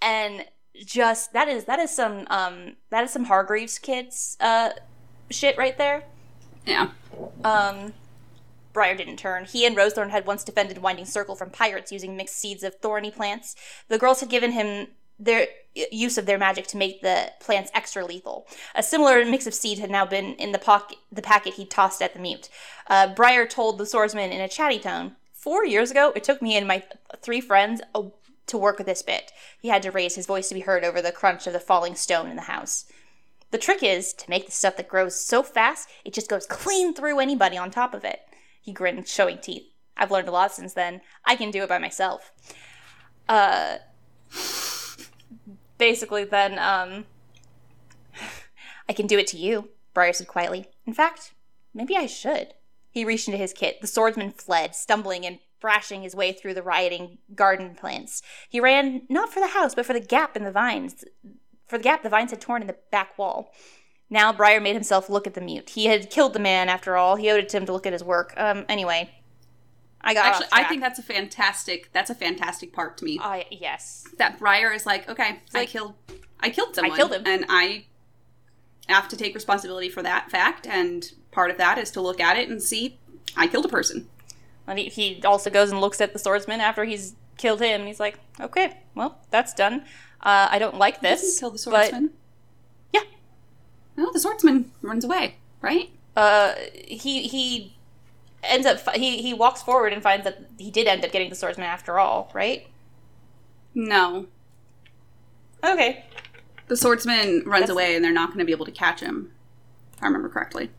and 0.00 0.46
just 0.74 1.32
that 1.32 1.48
is 1.48 1.64
that 1.64 1.78
is 1.78 1.90
some 1.90 2.26
um 2.30 2.76
that 2.90 3.04
is 3.04 3.12
some 3.12 3.24
Hargreeves 3.24 3.78
kids 3.78 4.36
uh 4.40 4.70
shit 5.30 5.56
right 5.56 5.76
there. 5.78 6.04
Yeah. 6.66 6.90
Um, 7.44 7.92
Briar 8.72 8.96
didn't 8.96 9.18
turn. 9.18 9.44
He 9.44 9.66
and 9.66 9.76
Rosethorn 9.76 10.10
had 10.10 10.26
once 10.26 10.44
defended 10.44 10.78
Winding 10.78 11.04
Circle 11.04 11.36
from 11.36 11.50
pirates 11.50 11.92
using 11.92 12.16
mixed 12.16 12.36
seeds 12.36 12.62
of 12.62 12.74
thorny 12.76 13.10
plants. 13.10 13.54
The 13.88 13.98
girls 13.98 14.20
had 14.20 14.30
given 14.30 14.52
him 14.52 14.88
their 15.18 15.46
use 15.92 16.18
of 16.18 16.26
their 16.26 16.38
magic 16.38 16.66
to 16.68 16.76
make 16.76 17.00
the 17.00 17.30
plants 17.40 17.70
extra 17.72 18.04
lethal. 18.04 18.46
A 18.74 18.82
similar 18.82 19.24
mix 19.24 19.46
of 19.46 19.54
seed 19.54 19.78
had 19.78 19.90
now 19.90 20.04
been 20.04 20.34
in 20.34 20.50
the 20.52 20.58
pocket, 20.58 20.98
the 21.12 21.22
packet 21.22 21.54
he 21.54 21.64
tossed 21.64 22.02
at 22.02 22.14
the 22.14 22.20
mute. 22.20 22.48
Uh, 22.88 23.14
Briar 23.14 23.46
told 23.46 23.78
the 23.78 23.86
swordsman 23.86 24.32
in 24.32 24.40
a 24.40 24.48
chatty 24.48 24.80
tone, 24.80 25.14
Four 25.44 25.66
years 25.66 25.90
ago, 25.90 26.10
it 26.16 26.24
took 26.24 26.40
me 26.40 26.56
and 26.56 26.66
my 26.66 26.82
three 27.20 27.42
friends 27.42 27.82
a, 27.94 28.04
to 28.46 28.56
work 28.56 28.78
with 28.78 28.86
this 28.86 29.02
bit. 29.02 29.30
He 29.60 29.68
had 29.68 29.82
to 29.82 29.90
raise 29.90 30.14
his 30.14 30.24
voice 30.24 30.48
to 30.48 30.54
be 30.54 30.60
heard 30.60 30.84
over 30.84 31.02
the 31.02 31.12
crunch 31.12 31.46
of 31.46 31.52
the 31.52 31.60
falling 31.60 31.96
stone 31.96 32.30
in 32.30 32.36
the 32.36 32.42
house. 32.48 32.86
The 33.50 33.58
trick 33.58 33.82
is 33.82 34.14
to 34.14 34.30
make 34.30 34.46
the 34.46 34.52
stuff 34.52 34.78
that 34.78 34.88
grows 34.88 35.22
so 35.22 35.42
fast, 35.42 35.90
it 36.02 36.14
just 36.14 36.30
goes 36.30 36.46
clean 36.46 36.94
through 36.94 37.20
anybody 37.20 37.58
on 37.58 37.70
top 37.70 37.92
of 37.92 38.06
it. 38.06 38.20
He 38.62 38.72
grinned, 38.72 39.06
showing 39.06 39.36
teeth. 39.36 39.64
I've 39.98 40.10
learned 40.10 40.28
a 40.28 40.32
lot 40.32 40.52
since 40.52 40.72
then. 40.72 41.02
I 41.26 41.36
can 41.36 41.50
do 41.50 41.62
it 41.62 41.68
by 41.68 41.76
myself. 41.76 42.32
Uh, 43.28 43.76
basically, 45.76 46.24
then, 46.24 46.58
um, 46.58 47.04
I 48.88 48.94
can 48.94 49.06
do 49.06 49.18
it 49.18 49.26
to 49.26 49.36
you, 49.36 49.68
Briar 49.92 50.14
said 50.14 50.26
quietly. 50.26 50.68
In 50.86 50.94
fact, 50.94 51.34
maybe 51.74 51.98
I 51.98 52.06
should. 52.06 52.54
He 52.94 53.04
reached 53.04 53.26
into 53.26 53.38
his 53.38 53.52
kit. 53.52 53.80
The 53.80 53.88
swordsman 53.88 54.30
fled, 54.30 54.76
stumbling 54.76 55.26
and 55.26 55.40
thrashing 55.60 56.02
his 56.02 56.14
way 56.14 56.30
through 56.30 56.54
the 56.54 56.62
rioting 56.62 57.18
garden 57.34 57.74
plants. 57.74 58.22
He 58.48 58.60
ran 58.60 59.02
not 59.08 59.32
for 59.32 59.40
the 59.40 59.48
house, 59.48 59.74
but 59.74 59.84
for 59.84 59.94
the 59.94 60.00
gap 60.00 60.36
in 60.36 60.44
the 60.44 60.52
vines. 60.52 61.04
For 61.66 61.76
the 61.76 61.82
gap 61.82 62.04
the 62.04 62.08
vines 62.08 62.30
had 62.30 62.40
torn 62.40 62.62
in 62.62 62.68
the 62.68 62.76
back 62.92 63.18
wall. 63.18 63.52
Now 64.08 64.32
Briar 64.32 64.60
made 64.60 64.74
himself 64.74 65.10
look 65.10 65.26
at 65.26 65.34
the 65.34 65.40
mute. 65.40 65.70
He 65.70 65.86
had 65.86 66.08
killed 66.08 66.34
the 66.34 66.38
man, 66.38 66.68
after 66.68 66.96
all. 66.96 67.16
He 67.16 67.28
owed 67.30 67.40
it 67.40 67.48
to 67.48 67.56
him 67.56 67.66
to 67.66 67.72
look 67.72 67.84
at 67.84 67.92
his 67.92 68.04
work. 68.04 68.32
Um, 68.36 68.64
anyway. 68.68 69.10
I 70.00 70.14
got 70.14 70.26
Actually, 70.26 70.46
I 70.52 70.64
think 70.64 70.80
that's 70.80 71.00
a 71.00 71.02
fantastic. 71.02 71.90
That's 71.92 72.10
a 72.10 72.14
fantastic 72.14 72.72
part 72.72 72.96
to 72.98 73.04
me. 73.04 73.18
I 73.20 73.46
yes. 73.50 74.06
that 74.18 74.38
Briar 74.38 74.70
is 74.70 74.86
like, 74.86 75.08
okay, 75.08 75.40
I 75.52 75.58
like- 75.58 75.68
killed, 75.68 75.94
I 76.38 76.50
killed 76.50 76.76
someone, 76.76 76.96
killed 76.96 77.12
him. 77.12 77.22
and 77.26 77.44
I 77.48 77.86
have 78.86 79.08
to 79.08 79.16
take 79.16 79.34
responsibility 79.34 79.88
for 79.88 80.02
that 80.02 80.30
fact. 80.30 80.66
And 80.66 81.10
part 81.34 81.50
of 81.50 81.58
that 81.58 81.76
is 81.78 81.90
to 81.92 82.00
look 82.00 82.20
at 82.20 82.36
it 82.38 82.48
and 82.48 82.62
see, 82.62 82.98
I 83.36 83.46
killed 83.46 83.64
a 83.66 83.68
person. 83.68 84.08
And 84.66 84.78
he, 84.78 84.86
he 84.86 85.22
also 85.24 85.50
goes 85.50 85.70
and 85.70 85.80
looks 85.80 86.00
at 86.00 86.12
the 86.14 86.18
swordsman 86.18 86.60
after 86.60 86.84
he's 86.84 87.14
killed 87.36 87.60
him. 87.60 87.80
And 87.82 87.88
he's 87.88 88.00
like, 88.00 88.18
okay, 88.40 88.78
well, 88.94 89.18
that's 89.30 89.52
done. 89.52 89.82
Uh, 90.22 90.48
I 90.50 90.58
don't 90.58 90.76
like 90.78 91.00
this. 91.02 91.38
kill 91.40 91.50
the 91.50 91.54
but- 91.54 91.60
swordsman. 91.60 92.10
yeah. 92.92 93.02
No, 93.96 94.10
the 94.12 94.20
swordsman 94.20 94.72
runs 94.80 95.04
away, 95.04 95.36
right? 95.60 95.90
uh, 96.16 96.54
he 96.72 97.26
he 97.26 97.76
ends 98.44 98.66
up 98.66 98.78
he 98.94 99.20
he 99.20 99.34
walks 99.34 99.62
forward 99.62 99.92
and 99.92 100.00
finds 100.02 100.24
that 100.24 100.38
he 100.58 100.70
did 100.70 100.86
end 100.86 101.04
up 101.04 101.10
getting 101.10 101.28
the 101.28 101.34
swordsman 101.34 101.66
after 101.66 101.98
all, 101.98 102.30
right? 102.34 102.68
No, 103.74 104.26
Okay. 105.64 106.04
the 106.68 106.76
swordsman 106.76 107.42
runs 107.46 107.62
That's- 107.62 107.70
away, 107.70 107.96
and 107.96 108.04
they're 108.04 108.12
not 108.12 108.28
going 108.28 108.38
to 108.38 108.44
be 108.44 108.52
able 108.52 108.66
to 108.66 108.72
catch 108.72 109.00
him. 109.00 109.32
If 109.96 110.02
I 110.02 110.06
remember 110.06 110.28
correctly. 110.28 110.70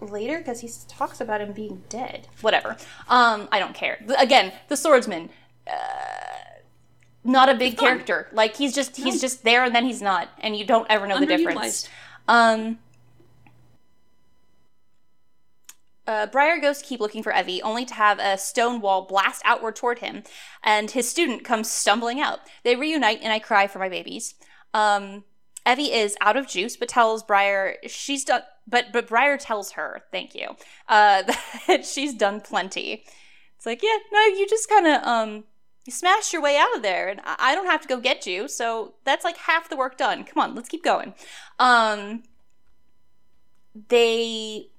Later? 0.00 0.38
Because 0.38 0.60
he 0.60 0.70
talks 0.88 1.20
about 1.20 1.40
him 1.40 1.52
being 1.52 1.82
dead. 1.88 2.28
Whatever. 2.40 2.76
Um, 3.08 3.48
I 3.50 3.58
don't 3.58 3.74
care. 3.74 3.98
Again, 4.18 4.52
the 4.68 4.76
swordsman, 4.76 5.30
uh, 5.66 5.72
not 7.24 7.48
a 7.48 7.54
big 7.54 7.78
character. 7.78 8.28
Like 8.32 8.56
he's 8.56 8.74
just 8.74 8.96
he's 8.96 9.20
just 9.20 9.44
there 9.44 9.64
and 9.64 9.74
then 9.74 9.84
he's 9.84 10.02
not, 10.02 10.28
and 10.38 10.56
you 10.56 10.64
don't 10.64 10.86
ever 10.90 11.06
know 11.06 11.18
the 11.18 11.26
difference. 11.26 11.88
Um. 12.28 12.78
Uh, 16.06 16.26
Briar 16.26 16.58
goes 16.58 16.78
to 16.78 16.84
keep 16.84 16.98
looking 16.98 17.22
for 17.22 17.30
Evvy, 17.30 17.60
only 17.62 17.84
to 17.84 17.94
have 17.94 18.18
a 18.18 18.36
stone 18.36 18.80
wall 18.80 19.02
blast 19.02 19.42
outward 19.44 19.76
toward 19.76 20.00
him, 20.00 20.24
and 20.64 20.90
his 20.90 21.08
student 21.08 21.44
comes 21.44 21.70
stumbling 21.70 22.20
out. 22.20 22.40
They 22.64 22.74
reunite, 22.74 23.20
and 23.22 23.32
I 23.32 23.38
cry 23.38 23.68
for 23.68 23.78
my 23.78 23.88
babies. 23.88 24.34
Um, 24.74 25.22
Evvy 25.64 25.90
is 25.92 26.16
out 26.20 26.36
of 26.36 26.48
juice, 26.48 26.76
but 26.76 26.88
tells 26.88 27.22
Briar 27.22 27.76
she's 27.86 28.24
done. 28.24 28.42
But 28.70 28.92
but 28.92 29.08
Briar 29.08 29.36
tells 29.36 29.72
her, 29.72 30.02
thank 30.12 30.34
you, 30.34 30.56
uh, 30.88 31.22
that 31.66 31.84
she's 31.84 32.14
done 32.14 32.40
plenty. 32.40 33.04
It's 33.56 33.66
like, 33.66 33.82
yeah, 33.82 33.96
no, 34.12 34.20
you 34.20 34.46
just 34.48 34.68
kind 34.68 34.86
of 34.86 35.02
um, 35.02 35.44
you 35.84 35.92
smashed 35.92 36.32
your 36.32 36.42
way 36.42 36.56
out 36.56 36.74
of 36.76 36.82
there, 36.82 37.08
and 37.08 37.20
I 37.24 37.54
don't 37.54 37.66
have 37.66 37.82
to 37.82 37.88
go 37.88 37.98
get 37.98 38.26
you, 38.26 38.48
so 38.48 38.94
that's 39.04 39.24
like 39.24 39.36
half 39.36 39.68
the 39.68 39.76
work 39.76 39.98
done. 39.98 40.24
Come 40.24 40.42
on, 40.42 40.54
let's 40.54 40.68
keep 40.68 40.84
going. 40.84 41.14
Um, 41.58 42.22
they 43.88 44.70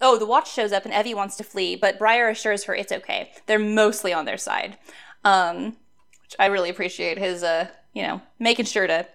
Oh, 0.00 0.16
the 0.16 0.26
watch 0.26 0.52
shows 0.52 0.72
up 0.72 0.84
and 0.84 0.94
Evvy 0.94 1.14
wants 1.14 1.36
to 1.36 1.44
flee, 1.44 1.74
but 1.74 1.98
Briar 1.98 2.28
assures 2.28 2.64
her 2.64 2.74
it's 2.74 2.92
okay. 2.92 3.32
They're 3.46 3.58
mostly 3.58 4.12
on 4.12 4.26
their 4.26 4.38
side. 4.38 4.78
Um, 5.24 5.76
which 6.22 6.36
I 6.38 6.46
really 6.46 6.70
appreciate 6.70 7.18
his, 7.18 7.42
uh, 7.42 7.68
you 7.94 8.02
know, 8.02 8.22
making 8.38 8.66
sure 8.66 8.86
to 8.86 9.06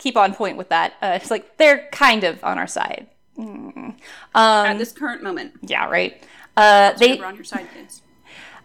keep 0.00 0.16
on 0.16 0.34
point 0.34 0.56
with 0.56 0.68
that. 0.70 0.94
Uh, 1.02 1.12
it's 1.20 1.30
like 1.30 1.56
they're 1.58 1.88
kind 1.92 2.24
of 2.24 2.42
on 2.42 2.58
our 2.58 2.66
side. 2.66 3.06
Mm. 3.38 3.94
At 4.34 4.72
Um, 4.72 4.78
this 4.78 4.92
current 4.92 5.22
moment, 5.22 5.52
yeah, 5.62 5.86
right. 5.88 6.12
Uh, 6.56 6.92
they 6.94 7.16
we're 7.16 7.24
on 7.26 7.36
your 7.36 7.44
side, 7.44 7.66
kids. 7.72 8.02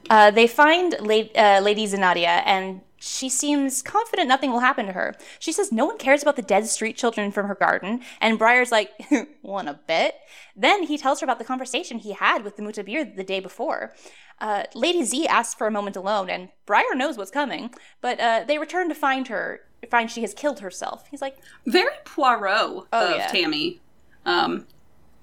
uh, 0.09 0.31
they 0.31 0.47
find 0.47 0.95
La- 0.99 1.31
uh, 1.35 1.59
Lady 1.61 1.85
Zanadia, 1.87 2.41
and 2.45 2.81
she 2.99 3.29
seems 3.29 3.81
confident 3.83 4.27
nothing 4.27 4.51
will 4.51 4.61
happen 4.69 4.85
to 4.87 4.91
her. 4.93 5.13
She 5.39 5.51
says 5.51 5.71
no 5.71 5.85
one 5.85 5.97
cares 5.97 6.21
about 6.23 6.35
the 6.35 6.41
dead 6.41 6.65
street 6.67 6.97
children 6.97 7.31
from 7.31 7.47
her 7.47 7.55
garden, 7.55 8.01
and 8.19 8.39
Briar's 8.39 8.71
like, 8.71 8.89
wanna 9.43 9.79
bet? 9.87 10.19
Then 10.55 10.83
he 10.83 10.97
tells 10.97 11.19
her 11.19 11.25
about 11.25 11.37
the 11.39 11.45
conversation 11.45 11.99
he 11.99 12.13
had 12.13 12.43
with 12.43 12.55
the 12.57 12.63
Mutabir 12.63 13.15
the 13.15 13.23
day 13.23 13.39
before. 13.39 13.93
Uh, 14.41 14.63
Lady 14.73 15.03
Z 15.03 15.27
asks 15.27 15.53
for 15.55 15.67
a 15.67 15.71
moment 15.71 15.95
alone, 15.95 16.29
and 16.29 16.49
Briar 16.65 16.95
knows 16.95 17.17
what's 17.17 17.31
coming, 17.31 17.69
but 18.01 18.19
uh, 18.19 18.43
they 18.47 18.57
return 18.57 18.89
to 18.89 18.95
find 18.95 19.27
her, 19.29 19.61
find 19.85 20.09
she 20.11 20.21
has 20.21 20.33
killed 20.33 20.59
herself. 20.59 21.05
He's 21.09 21.21
like, 21.21 21.37
Very 21.65 21.95
Poirot 22.05 22.87
Oh, 22.91 23.11
of 23.13 23.17
yeah. 23.17 23.27
Tammy. 23.27 23.81
Um, 24.25 24.65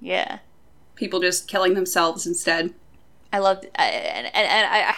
yeah. 0.01 0.39
people 0.94 1.20
just 1.20 1.48
killing 1.48 1.74
themselves 1.74 2.26
instead. 2.26 2.72
I 3.32 3.39
loved, 3.39 3.66
I 3.76 3.84
and, 3.86 4.26
and, 4.26 4.34
and 4.34 4.66
I, 4.70 4.94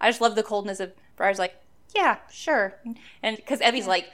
I 0.00 0.08
just 0.10 0.20
love 0.20 0.34
the 0.34 0.42
coldness 0.42 0.78
of 0.80 0.92
Briar's 1.16 1.38
like, 1.38 1.56
yeah, 1.94 2.18
sure, 2.30 2.74
and 3.22 3.36
because 3.36 3.60
Evvy's 3.60 3.86
like, 3.86 4.10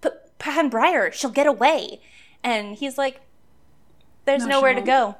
but 0.00 0.36
Pan 0.38 0.68
Briar, 0.68 1.10
she'll 1.12 1.30
get 1.30 1.46
away, 1.46 2.00
and 2.42 2.74
he's 2.76 2.98
like, 2.98 3.20
there's 4.24 4.42
No, 4.44 4.56
nowhere 4.56 4.74
to 4.74 4.80
go. 4.80 5.16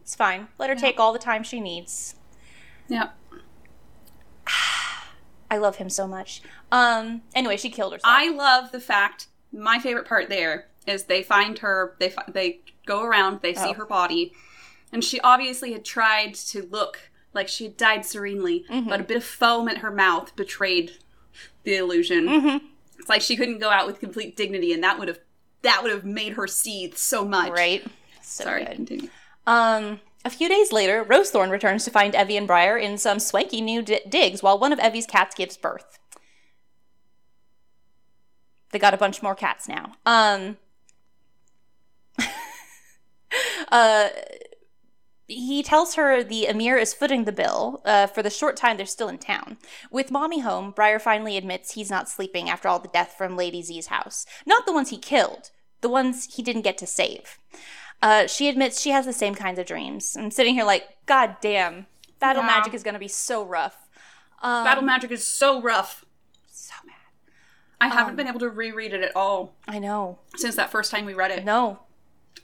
It's 0.00 0.14
fine. 0.14 0.48
Let 0.58 0.70
her 0.70 0.76
take 0.76 0.98
all 1.00 1.12
the 1.12 1.18
time 1.18 1.42
she 1.42 1.60
needs. 1.60 2.14
Yeah. 2.88 3.10
I 5.50 5.56
love 5.58 5.76
him 5.76 5.90
so 5.90 6.06
much. 6.06 6.42
Um. 6.70 7.22
Anyway, 7.34 7.56
she 7.56 7.70
killed 7.70 7.92
herself. 7.92 8.12
I 8.16 8.30
love 8.30 8.72
the 8.72 8.80
fact. 8.80 9.26
My 9.52 9.78
favorite 9.78 10.06
part 10.06 10.28
there 10.28 10.66
is 10.86 11.04
they 11.04 11.22
find 11.22 11.58
her. 11.58 11.96
They 11.98 12.10
fi- 12.10 12.24
they 12.28 12.60
go 12.86 13.02
around. 13.02 13.40
They 13.42 13.54
see 13.54 13.70
Oh. 13.70 13.74
her 13.74 13.84
body, 13.86 14.32
and 14.92 15.02
she 15.04 15.18
obviously 15.20 15.72
had 15.72 15.84
tried 15.84 16.34
to 16.36 16.62
look 16.70 17.10
like 17.34 17.48
she 17.48 17.64
had 17.64 17.76
died 17.76 18.04
serenely, 18.06 18.64
Mm-hmm. 18.70 18.88
but 18.88 19.00
a 19.00 19.04
bit 19.04 19.16
of 19.16 19.24
foam 19.24 19.68
at 19.68 19.78
her 19.78 19.90
mouth 19.90 20.34
betrayed 20.36 20.92
the 21.64 21.76
illusion. 21.76 22.26
Mm-hmm. 22.26 22.66
It's 22.98 23.08
like 23.08 23.22
she 23.22 23.36
couldn't 23.36 23.58
go 23.58 23.70
out 23.70 23.86
with 23.86 23.98
complete 24.00 24.36
dignity, 24.36 24.72
and 24.72 24.82
that 24.84 24.98
would 24.98 25.08
have 25.08 25.18
that 25.62 25.82
would 25.82 25.90
have 25.92 26.04
made 26.04 26.34
her 26.34 26.46
seethe 26.46 26.96
so 26.96 27.24
much. 27.24 27.50
right. 27.52 27.84
So 28.22 28.44
Sorry. 28.44 28.64
good. 28.64 28.76
Continue. 28.76 29.08
Um, 29.46 30.00
a 30.24 30.30
few 30.30 30.48
days 30.48 30.72
later, 30.72 31.04
Rosethorn 31.04 31.50
returns 31.50 31.84
to 31.84 31.90
find 31.90 32.14
Evvy 32.14 32.36
and 32.36 32.46
Briar 32.46 32.76
in 32.76 32.98
some 32.98 33.18
swanky 33.18 33.60
new 33.60 33.82
di- 33.82 34.02
digs 34.08 34.42
while 34.42 34.58
one 34.58 34.72
of 34.72 34.78
Evvy's 34.78 35.06
cats 35.06 35.34
gives 35.34 35.56
birth. 35.56 35.98
They 38.70 38.78
got 38.78 38.94
a 38.94 38.98
bunch 38.98 39.22
more 39.22 39.34
cats 39.34 39.66
now. 39.66 39.92
Um, 40.04 40.58
uh, 43.72 44.08
he 45.26 45.62
tells 45.62 45.94
her 45.94 46.22
the 46.22 46.46
Emir 46.46 46.76
is 46.76 46.92
footing 46.92 47.24
the 47.24 47.32
bill 47.32 47.80
uh, 47.84 48.06
for 48.06 48.22
the 48.22 48.30
short 48.30 48.56
time 48.56 48.76
they're 48.76 48.86
still 48.86 49.08
in 49.08 49.18
town. 49.18 49.58
With 49.90 50.10
Mommy 50.10 50.40
home, 50.40 50.72
Briar 50.72 50.98
finally 50.98 51.36
admits 51.36 51.72
he's 51.72 51.90
not 51.90 52.08
sleeping 52.08 52.50
after 52.50 52.68
all 52.68 52.78
the 52.78 52.88
death 52.88 53.14
from 53.16 53.36
Lady 53.36 53.62
Z's 53.62 53.86
house. 53.86 54.26
Not 54.44 54.66
the 54.66 54.72
ones 54.72 54.90
he 54.90 54.98
killed, 54.98 55.50
the 55.80 55.88
ones 55.88 56.34
he 56.34 56.42
didn't 56.42 56.62
get 56.62 56.78
to 56.78 56.86
save. 56.86 57.38
Uh, 58.02 58.26
she 58.26 58.48
admits 58.48 58.80
she 58.80 58.90
has 58.90 59.04
the 59.06 59.12
same 59.12 59.34
kinds 59.34 59.58
of 59.58 59.66
dreams. 59.66 60.16
I'm 60.16 60.30
sitting 60.30 60.54
here 60.54 60.64
like, 60.64 60.88
God 61.06 61.36
damn, 61.40 61.86
battle 62.18 62.42
Yeah. 62.42 62.46
magic 62.46 62.74
is 62.74 62.82
gonna 62.82 62.98
be 62.98 63.08
so 63.08 63.44
rough. 63.44 63.88
Um, 64.42 64.64
Battle 64.64 64.82
magic 64.84 65.10
is 65.10 65.26
so 65.26 65.60
rough. 65.60 66.04
so 66.50 66.74
bad. 66.86 66.94
I 67.80 67.86
Um, 67.86 67.92
haven't 67.92 68.16
been 68.16 68.26
able 68.28 68.40
to 68.40 68.48
reread 68.48 68.94
it 68.94 69.02
at 69.02 69.14
all 69.14 69.54
I 69.68 69.78
know. 69.78 70.18
since 70.36 70.56
that 70.56 70.70
first 70.70 70.90
time 70.90 71.04
we 71.04 71.12
read 71.14 71.30
it. 71.30 71.44
No, 71.44 71.80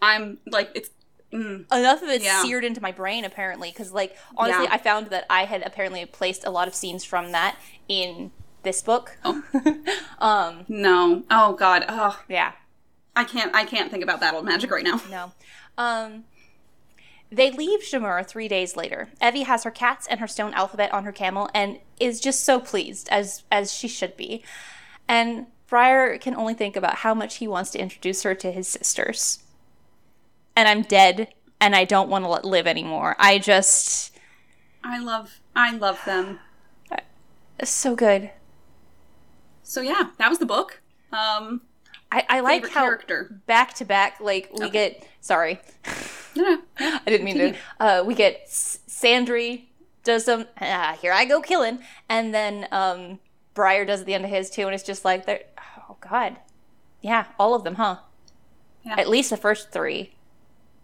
I'm 0.02 0.38
like 0.46 0.70
it's. 0.74 0.90
Mm, 1.32 1.66
enough 1.72 2.02
of 2.02 2.08
it 2.08 2.22
Yeah. 2.22 2.40
seared 2.42 2.64
into 2.64 2.80
my 2.80 2.92
brain 2.92 3.24
apparently 3.24 3.70
because 3.70 3.90
like 3.92 4.16
honestly 4.36 4.62
Yeah. 4.64 4.72
i 4.74 4.78
found 4.78 5.08
that 5.08 5.26
i 5.28 5.44
had 5.44 5.60
apparently 5.66 6.06
placed 6.06 6.44
a 6.46 6.50
lot 6.50 6.68
of 6.68 6.74
scenes 6.74 7.02
from 7.04 7.32
that 7.32 7.56
in 7.88 8.30
this 8.62 8.80
book 8.80 9.18
Oh. 9.24 9.42
um 10.20 10.64
no. 10.68 11.24
Oh 11.28 11.54
God. 11.54 11.84
Oh, 11.88 12.22
yeah 12.28 12.52
I 13.16 13.24
can't. 13.24 13.54
I 13.54 13.64
can't 13.64 13.90
think 13.90 14.04
about 14.04 14.20
battle 14.20 14.42
magic 14.42 14.70
right 14.70 14.84
now. 14.84 15.00
no 15.10 15.32
um 15.78 16.24
they 17.30 17.50
leave 17.50 17.80
Chammur 17.80 18.24
three 18.24 18.46
days 18.46 18.76
later. 18.76 19.08
Evvy 19.20 19.44
has 19.44 19.64
her 19.64 19.70
cats 19.70 20.06
and 20.06 20.20
her 20.20 20.28
stone 20.28 20.54
alphabet 20.54 20.92
on 20.92 21.04
her 21.04 21.12
camel 21.12 21.50
and 21.52 21.80
is 21.98 22.20
just 22.20 22.44
so 22.44 22.60
pleased, 22.60 23.08
as 23.10 23.42
as 23.50 23.72
she 23.72 23.88
should 23.88 24.16
be. 24.16 24.44
And 25.08 25.46
Briar 25.68 26.18
can 26.18 26.36
only 26.36 26.54
think 26.54 26.76
about 26.76 26.96
how 26.96 27.14
much 27.14 27.36
he 27.36 27.48
wants 27.48 27.70
to 27.72 27.80
introduce 27.80 28.22
her 28.22 28.34
to 28.36 28.52
his 28.52 28.68
sisters. 28.68 29.40
And 30.54 30.68
I'm 30.68 30.82
dead, 30.82 31.34
and 31.60 31.74
I 31.74 31.84
don't 31.84 32.08
want 32.08 32.24
to 32.24 32.48
live 32.48 32.66
anymore. 32.66 33.16
I 33.18 33.38
just 33.38 34.16
I 34.84 34.98
love. 34.98 35.40
I 35.54 35.72
love 35.72 36.00
them. 36.06 36.38
so 37.64 37.96
good. 37.96 38.30
So 39.64 39.80
yeah, 39.80 40.10
that 40.18 40.28
was 40.28 40.38
the 40.38 40.46
book. 40.46 40.80
Um, 41.12 41.62
I, 42.12 42.24
I 42.28 42.40
like 42.40 42.68
how 42.68 42.82
character. 42.84 43.40
back 43.46 43.74
to 43.74 43.84
back, 43.84 44.20
like 44.20 44.50
we 44.52 44.66
Okay. 44.66 44.72
get. 44.72 45.08
Sorry, 45.20 45.60
No, 46.36 46.44
no, 46.44 46.58
I 46.78 47.00
didn't 47.06 47.24
mean 47.24 47.38
to. 47.38 47.54
Uh, 47.80 48.04
we 48.06 48.14
get 48.14 48.42
S- 48.44 48.78
Sandry 48.88 49.64
does 50.04 50.24
some. 50.26 50.46
Ah, 50.60 50.96
here 51.02 51.12
I 51.12 51.24
go 51.24 51.40
killing, 51.40 51.80
and 52.08 52.32
then 52.32 52.68
um, 52.70 53.18
Briar 53.54 53.84
does 53.84 54.00
at 54.00 54.06
the 54.06 54.14
end 54.14 54.24
of 54.24 54.30
his 54.30 54.50
too, 54.50 54.62
and 54.66 54.74
it's 54.74 54.84
just 54.84 55.04
like 55.04 55.26
they're. 55.26 55.42
Oh 55.88 55.96
God, 56.00 56.36
yeah, 57.00 57.26
all 57.38 57.54
of 57.54 57.64
them, 57.64 57.74
huh? 57.74 57.96
Yeah. 58.84 58.94
At 58.98 59.08
least 59.08 59.30
the 59.30 59.36
first 59.36 59.72
three. 59.72 60.12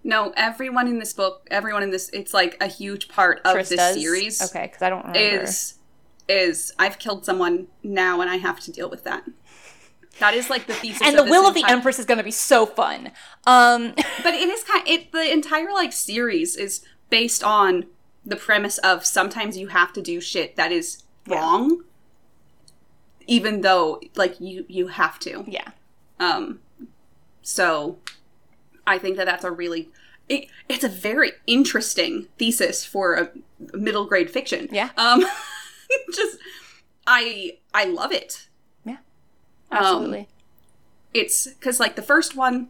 no. 0.03 0.33
Everyone 0.37 0.89
in 0.89 0.99
this 0.99 1.13
book, 1.13 1.47
everyone 1.53 1.85
in 1.85 1.91
this, 1.91 2.09
it's 2.13 2.35
like 2.35 2.57
a 2.61 2.67
huge 2.67 3.09
part 3.09 3.41
of 3.45 3.53
Chris 3.55 3.69
this 3.69 3.95
series. 3.95 4.43
Okay, 4.43 4.63
because 4.67 4.83
I 4.83 4.91
don't 4.91 5.07
remember. 5.07 5.45
Is 5.45 5.75
is 6.29 6.73
I've 6.81 6.99
killed 6.99 7.25
someone 7.25 7.69
now, 7.85 8.21
and 8.21 8.29
I 8.29 8.37
have 8.39 8.59
to 8.61 8.73
deal 8.73 8.91
with 8.91 9.05
that. 9.05 9.23
That 10.19 10.35
is 10.35 10.51
like 10.51 10.67
the 10.67 10.75
thesis. 10.75 11.03
and 11.07 11.17
the 11.19 11.25
will 11.25 11.47
of 11.47 11.55
the 11.55 11.61
entire- 11.61 11.77
Empress 11.77 11.99
is 11.99 12.05
going 12.05 12.19
to 12.19 12.25
be 12.25 12.31
so 12.31 12.67
fun. 12.67 13.11
Um, 13.47 13.95
But 14.23 14.35
it 14.35 14.49
is 14.49 14.63
kind. 14.65 14.87
It 14.87 15.11
the 15.13 15.31
entire 15.33 15.73
like 15.73 15.93
series 15.93 16.57
is 16.57 16.85
based 17.11 17.43
on 17.43 17.87
the 18.25 18.37
premise 18.37 18.79
of 18.79 19.05
sometimes 19.05 19.57
you 19.57 19.69
have 19.69 19.93
to 19.95 20.01
do 20.03 20.21
shit 20.21 20.55
that 20.57 20.71
is 20.71 21.03
Yeah. 21.27 21.37
wrong, 21.41 21.83
even 23.27 23.61
though 23.63 24.01
like 24.17 24.41
you 24.41 24.65
you 24.69 24.89
have 24.89 25.19
to. 25.21 25.45
yeah, 25.47 25.71
Um, 26.21 26.61
so 27.43 27.99
I 28.87 28.99
think 28.99 29.17
that 29.17 29.27
that's 29.27 29.45
a 29.45 29.51
really 29.51 29.91
it, 30.29 30.47
it's 30.69 30.85
a 30.85 30.89
very 30.89 31.33
interesting 31.47 32.29
thesis 32.39 32.85
for 32.85 33.15
a 33.15 33.31
middle 33.77 34.07
grade 34.07 34.31
fiction. 34.31 34.69
Yeah. 34.71 34.91
Um, 34.97 35.25
just 36.15 36.39
I 37.07 37.59
I 37.75 37.85
love 37.87 38.13
it. 38.13 38.49
Um, 39.73 39.79
absolutely. 39.79 40.29
It's 41.15 41.47
because 41.47 41.81
like 41.81 41.97
the 41.97 42.03
first 42.03 42.37
one, 42.37 42.69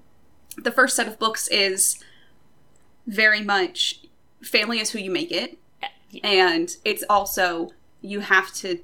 the 0.56 0.72
first 0.72 0.96
set 0.96 1.06
of 1.06 1.18
books 1.18 1.48
is 1.48 2.02
very 3.06 3.42
much 3.42 4.00
family 4.42 4.78
is 4.80 4.90
who 4.90 4.98
you 4.98 5.10
make 5.10 5.30
it, 5.30 5.58
and 6.24 6.76
it's 6.84 7.04
also 7.10 7.70
you 8.00 8.20
have 8.20 8.52
to 8.54 8.78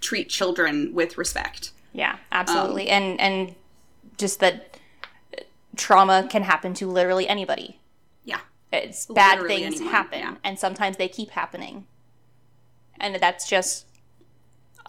treat 0.00 0.28
children 0.28 0.94
with 0.94 1.18
respect. 1.18 1.72
Yeah, 1.92 2.12
um, 2.12 2.18
absolutely. 2.32 2.88
and 2.88 3.20
and 3.20 3.54
just 4.18 4.40
that 4.40 4.78
trauma 5.76 6.26
can 6.30 6.42
happen 6.42 6.74
to 6.74 6.86
literally 6.86 7.28
anybody. 7.28 7.78
Yeah. 8.24 8.40
It's 8.72 9.06
bad 9.06 9.40
Literally 9.40 9.62
things 9.62 9.74
anyone, 9.76 9.92
happen 9.92 10.18
yeah. 10.20 10.34
and 10.44 10.58
sometimes 10.58 10.96
they 10.96 11.08
keep 11.08 11.30
happening. 11.30 11.86
And 13.00 13.16
that's 13.16 13.48
just 13.48 13.86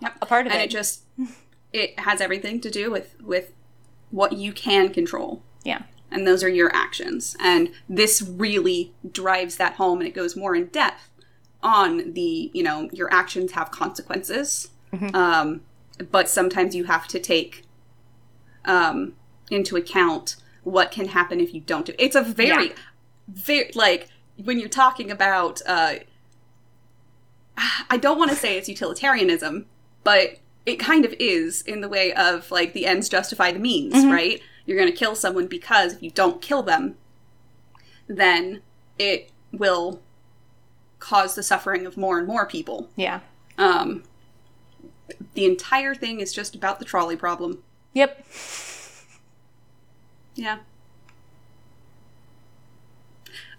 Yep. 0.02 0.14
a 0.22 0.26
part 0.26 0.46
of 0.48 0.52
and 0.54 0.62
it. 0.62 0.66
it 0.66 0.70
just 0.72 1.04
it 1.74 2.00
has 2.00 2.22
everything 2.22 2.62
to 2.62 2.70
do 2.70 2.90
with 2.92 3.16
with 3.22 3.54
what 4.12 4.34
you 4.34 4.54
can 4.54 4.94
control. 4.94 5.42
Yeah. 5.64 5.84
and 6.12 6.28
those 6.28 6.44
are 6.44 6.50
your 6.50 6.72
actions. 6.76 7.36
And 7.40 7.72
this 7.90 8.22
really 8.22 8.94
drives 9.12 9.56
that 9.58 9.74
home 9.76 10.00
and 10.00 10.08
it 10.08 10.14
goes 10.14 10.36
more 10.36 10.56
in 10.56 10.68
depth 10.68 11.10
on 11.64 12.14
the 12.14 12.52
you 12.54 12.62
know 12.64 12.90
your 12.94 13.12
actions 13.14 13.54
have 13.54 13.72
consequences. 13.72 14.70
Um, 15.14 15.62
but 16.12 16.30
sometimes 16.30 16.76
you 16.76 16.84
have 16.84 17.08
to 17.08 17.20
take 17.20 17.64
um, 18.66 19.14
into 19.50 19.76
account 19.76 20.36
what 20.64 20.92
can 20.92 21.08
happen 21.08 21.40
if 21.42 21.54
you 21.54 21.60
don't 21.62 21.86
do 21.88 21.94
it's 21.98 22.16
a 22.16 22.22
very 22.22 22.68
Yeah. 22.68 22.74
very 23.28 23.72
like 23.76 24.08
when 24.44 24.60
you're 24.60 24.70
talking 24.70 25.12
about 25.12 25.62
uh, 25.66 25.96
i 27.90 27.98
don't 27.98 28.18
want 28.18 28.32
to 28.32 28.38
say 28.38 28.58
it's 28.58 28.70
utilitarianism 28.70 29.66
but 30.04 30.38
it 30.66 30.78
kind 30.78 31.04
of 31.06 31.14
is 31.20 31.62
in 31.64 31.82
the 31.82 31.90
way 31.90 32.14
of 32.14 32.50
like 32.52 32.74
the 32.74 32.86
ends 32.86 33.10
justify 33.10 33.52
the 33.52 33.60
means 33.60 34.06
right 34.06 34.42
you're 34.66 34.78
going 34.78 34.90
to 34.92 34.98
kill 34.98 35.16
someone 35.16 35.48
because 35.48 35.94
if 35.94 36.02
you 36.04 36.10
don't 36.12 36.42
kill 36.42 36.64
them 36.64 36.96
then 38.08 38.62
it 38.98 39.30
will 39.52 40.02
cause 41.00 41.36
the 41.36 41.44
suffering 41.44 41.86
of 41.86 41.98
more 41.98 42.18
and 42.18 42.28
more 42.28 42.46
people 42.46 42.90
Yeah. 42.96 43.20
um 43.58 44.04
the 45.34 45.46
entire 45.46 45.94
thing 45.94 46.20
is 46.22 46.32
just 46.34 46.56
about 46.56 46.80
the 46.80 46.86
trolley 46.86 47.16
problem. 47.18 47.62
Yep. 47.94 48.26
Yeah. 50.36 50.60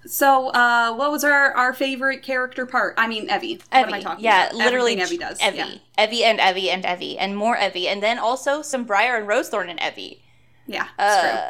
So, 0.06 0.48
uh, 0.48 0.94
what 0.94 1.10
was 1.10 1.24
our, 1.24 1.52
our 1.52 1.72
favorite 1.72 2.22
character 2.22 2.66
part? 2.66 2.94
I 2.98 3.06
mean, 3.06 3.28
Evvy. 3.28 3.58
What 3.72 3.86
am 3.88 3.92
I 3.94 3.98
Evvy. 3.98 4.02
talking 4.02 4.24
Yeah, 4.24 4.44
about? 4.46 4.54
literally 4.56 4.98
Everything 4.98 5.26
Evvy 5.26 5.30
does. 5.30 5.38
Evvy. 5.40 5.56
Yeah. 5.56 6.06
Evvy 6.06 6.20
and 6.22 6.38
Evvy 6.38 6.68
and 6.68 6.84
Evvy 6.84 7.16
and 7.18 7.36
more 7.36 7.56
Evvy. 7.56 7.86
And 7.86 8.02
then 8.02 8.18
also 8.18 8.60
some 8.62 8.84
Briar 8.84 9.16
and 9.16 9.26
Rosethorn 9.28 9.68
and 9.68 9.80
Evvy. 9.80 10.20
Yeah. 10.66 10.88
Uh, 10.98 11.42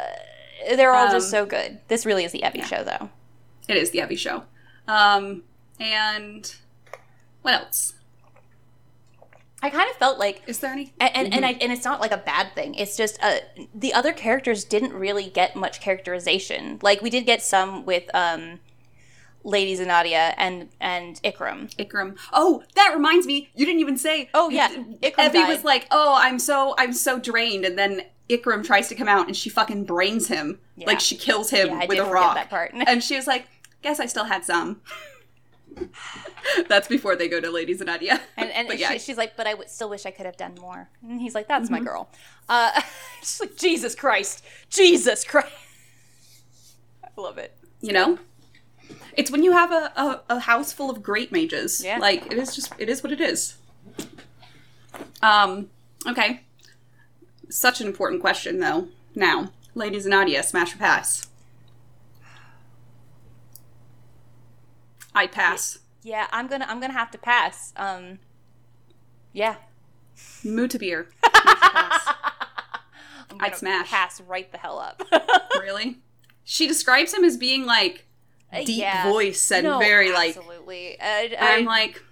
they're 0.76 0.92
all 0.92 1.10
just 1.10 1.26
Um, 1.26 1.30
so 1.30 1.46
good. 1.46 1.80
This 1.88 2.06
really 2.06 2.24
is 2.24 2.32
the 2.32 2.42
Evvy 2.42 2.56
yeah. 2.58 2.66
show, 2.66 2.84
though. 2.84 3.10
It 3.68 3.76
is 3.76 3.90
the 3.90 3.98
Evvy 3.98 4.18
show. 4.18 4.44
Um, 4.86 5.42
and 5.80 6.54
what 7.42 7.54
else? 7.54 7.94
I 9.64 9.70
kind 9.70 9.88
of 9.90 9.96
felt 9.96 10.18
like 10.18 10.42
Is 10.46 10.58
there 10.58 10.72
any? 10.72 10.92
and 11.00 11.10
and, 11.16 11.34
and, 11.34 11.46
I, 11.46 11.52
and 11.52 11.72
it's 11.72 11.86
not 11.86 11.98
like 11.98 12.12
a 12.12 12.18
bad 12.18 12.54
thing. 12.54 12.74
It's 12.74 12.98
just 12.98 13.18
uh, 13.22 13.36
the 13.74 13.94
other 13.94 14.12
characters 14.12 14.62
didn't 14.62 14.92
really 14.92 15.30
get 15.30 15.56
much 15.56 15.80
characterization. 15.80 16.78
Like 16.82 17.00
we 17.00 17.08
did 17.08 17.24
get 17.24 17.40
some 17.42 17.86
with 17.86 18.14
um, 18.14 18.60
Lady 19.42 19.74
Zanadia 19.74 20.34
and 20.36 20.68
and 20.80 21.18
Ikram. 21.22 21.74
Ikram. 21.76 22.18
Oh, 22.30 22.62
that 22.74 22.92
reminds 22.94 23.26
me. 23.26 23.48
You 23.54 23.64
didn't 23.64 23.80
even 23.80 23.96
say. 23.96 24.28
Oh, 24.34 24.50
yeah, 24.50 24.68
Ikram 24.68 25.14
Evvy 25.14 25.32
died. 25.32 25.48
was 25.48 25.64
like, 25.64 25.86
"Oh, 25.90 26.14
I'm 26.18 26.38
so 26.38 26.74
I'm 26.76 26.92
so 26.92 27.18
drained," 27.18 27.64
and 27.64 27.78
then 27.78 28.02
Ikram 28.28 28.64
tries 28.66 28.88
to 28.88 28.94
come 28.94 29.08
out, 29.08 29.28
and 29.28 29.34
she 29.34 29.48
fucking 29.48 29.84
brains 29.84 30.28
him. 30.28 30.58
Yeah. 30.76 30.88
Like 30.88 31.00
she 31.00 31.16
kills 31.16 31.48
him 31.48 31.68
Yeah, 31.68 31.74
I 31.76 31.86
with 31.86 31.96
did 31.96 32.06
a 32.06 32.10
rock. 32.10 32.34
that 32.34 32.50
part. 32.50 32.72
and 32.86 33.02
she 33.02 33.16
was 33.16 33.26
like, 33.26 33.46
"Guess 33.80 33.98
I 33.98 34.04
still 34.04 34.24
had 34.24 34.44
some." 34.44 34.82
That's 36.68 36.88
before 36.88 37.16
they 37.16 37.28
go 37.28 37.40
to 37.40 37.46
Zanadia. 37.48 38.20
And 38.36 38.50
and 38.50 38.68
But 38.68 38.78
yeah. 38.78 38.92
she, 38.92 38.98
she's 38.98 39.16
like, 39.16 39.36
but 39.36 39.46
I 39.46 39.50
w- 39.52 39.68
still 39.68 39.88
wish 39.90 40.06
I 40.06 40.10
could 40.10 40.26
have 40.26 40.36
done 40.36 40.54
more. 40.60 40.88
And 41.02 41.20
he's 41.20 41.34
like, 41.34 41.48
that's 41.48 41.66
Mm-hmm. 41.70 41.84
my 41.84 41.90
girl. 41.90 42.08
Uh, 42.48 42.80
she's 43.20 43.40
like, 43.40 43.56
Jesus 43.56 43.94
Christ, 43.94 44.44
Jesus 44.70 45.24
Christ. 45.24 45.48
I 47.04 47.20
love 47.20 47.38
it. 47.38 47.56
you 47.80 47.92
know, 47.92 48.18
it's 49.16 49.30
when 49.30 49.42
you 49.42 49.52
have 49.52 49.70
a, 49.72 49.92
a, 49.96 50.22
a 50.30 50.38
house 50.40 50.72
full 50.72 50.90
of 50.90 51.02
great 51.02 51.30
mages. 51.32 51.82
Yeah. 51.84 51.98
Like 51.98 52.26
it 52.26 52.38
is 52.38 52.54
just 52.54 52.72
it 52.78 52.88
is 52.88 53.02
what 53.02 53.12
it 53.12 53.20
is. 53.20 53.56
Um. 55.22 55.70
Okay. 56.06 56.40
Such 57.50 57.80
an 57.80 57.86
important 57.86 58.20
question, 58.20 58.58
though. 58.58 58.88
Now, 59.14 59.50
Lady 59.74 59.98
Zanadia, 59.98 60.42
smash 60.44 60.74
or 60.74 60.78
pass? 60.78 61.28
I 65.14 65.26
pass. 65.26 65.78
Yeah, 66.02 66.26
I'm 66.32 66.46
gonna 66.48 66.66
I'm 66.68 66.80
gonna 66.80 66.92
have 66.92 67.10
to 67.12 67.18
pass. 67.18 67.72
Um, 67.76 68.18
yeah, 69.32 69.56
Mutabir. 70.44 71.06
Smash 71.22 71.44
or 71.44 71.54
pass. 71.70 72.08
I'm 73.30 73.36
I'd 73.40 73.56
smash. 73.56 73.88
Pass 73.90 74.20
right 74.20 74.50
the 74.52 74.58
hell 74.58 74.78
up. 74.78 75.02
really? 75.60 75.98
She 76.44 76.66
describes 76.66 77.12
him 77.14 77.24
as 77.24 77.36
being 77.36 77.64
like 77.64 78.06
deep 78.64 78.78
Yeah. 78.80 79.10
voice 79.10 79.50
and 79.50 79.64
No, 79.64 79.78
very 79.78 80.12
like. 80.12 80.36
absolutely. 80.36 81.00
I, 81.00 81.34
I, 81.40 81.56
I'm 81.56 81.64
like, 81.64 82.02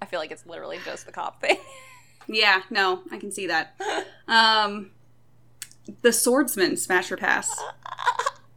I 0.00 0.06
feel 0.06 0.20
like 0.20 0.30
it's 0.30 0.46
literally 0.46 0.78
just 0.84 1.04
the 1.06 1.12
cop 1.12 1.40
thing. 1.40 1.56
Yeah, 2.28 2.62
no, 2.70 3.02
I 3.10 3.18
can 3.18 3.32
see 3.32 3.48
that. 3.48 3.74
Um, 4.28 4.92
the 6.02 6.12
swordsman, 6.12 6.76
smash 6.76 7.10
or 7.10 7.16
pass. 7.16 7.50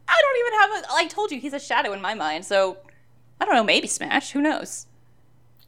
I 0.08 0.20
don't 0.22 0.38
even 0.46 0.60
have 0.60 0.84
a. 0.84 0.94
I 0.94 1.06
told 1.08 1.32
you 1.32 1.40
he's 1.40 1.52
a 1.52 1.58
shadow 1.58 1.92
in 1.92 2.00
my 2.00 2.14
mind, 2.14 2.44
so 2.44 2.76
I 3.40 3.44
don't 3.44 3.54
know. 3.54 3.64
Maybe 3.64 3.86
smash. 3.86 4.30
Who 4.32 4.40
knows? 4.40 4.86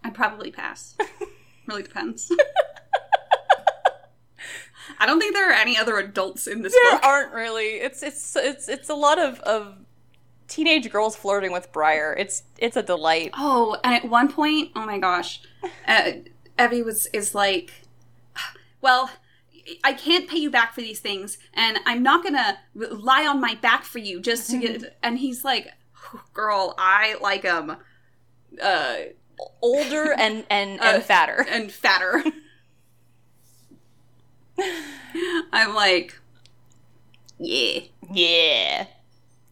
I'd 0.05 0.15
probably 0.15 0.51
pass. 0.51 0.97
really 1.67 1.83
depends. 1.83 2.31
I 5.01 5.07
don't 5.07 5.21
think 5.21 5.35
there 5.35 5.49
are 5.51 5.55
any 5.55 5.77
other 5.77 5.99
adults 5.99 6.47
in 6.47 6.63
this 6.63 6.73
There 6.73 6.93
book. 6.93 7.05
aren't 7.05 7.33
really. 7.33 7.75
It's 7.75 8.03
it's 8.03 8.35
it's 8.37 8.69
it's 8.69 8.89
a 8.89 8.95
lot 8.95 9.19
of 9.19 9.39
of 9.41 9.77
teenage 10.49 10.91
girls 10.91 11.15
flirting 11.15 11.53
with 11.53 11.71
Briar. 11.73 12.15
It's 12.19 12.43
it's 12.57 12.77
a 12.77 12.83
delight. 12.83 13.31
Oh, 13.35 13.77
and 13.85 13.95
at 13.95 14.09
one 14.09 14.33
point, 14.33 14.71
oh 14.75 14.87
my 14.87 14.99
gosh, 14.99 15.41
uh, 15.87 16.13
Evvy 16.59 16.85
was 16.85 17.07
is 17.13 17.35
like, 17.35 17.73
well. 18.81 19.11
I 19.85 19.93
can't 19.93 20.27
pay 20.31 20.39
you 20.39 20.51
back 20.51 20.73
for 20.73 20.81
these 20.81 20.99
things, 20.99 21.37
and 21.53 21.79
I'm 21.85 22.03
not 22.03 22.25
gonna 22.25 22.59
lie 22.75 23.27
on 23.27 23.39
my 23.39 23.55
back 23.57 23.85
for 23.85 23.99
you 23.99 24.19
just 24.19 24.49
to 24.51 24.57
get. 24.59 24.97
And 25.03 25.19
he's 25.19 25.45
like, 25.45 25.69
"Girl, 26.33 26.75
I 26.79 27.17
like 27.21 27.43
him, 27.43 27.77
uh, 28.63 28.95
Older 29.63 30.13
and 30.19 30.45
and 30.51 30.81
Uh, 30.81 30.85
and 30.85 31.03
fatter. 31.03 31.47
and 31.49 31.71
fatter. 31.73 32.23
I'm 35.53 35.75
like, 35.75 36.19
yeah. 37.39 37.81
Yeah, 38.13 38.87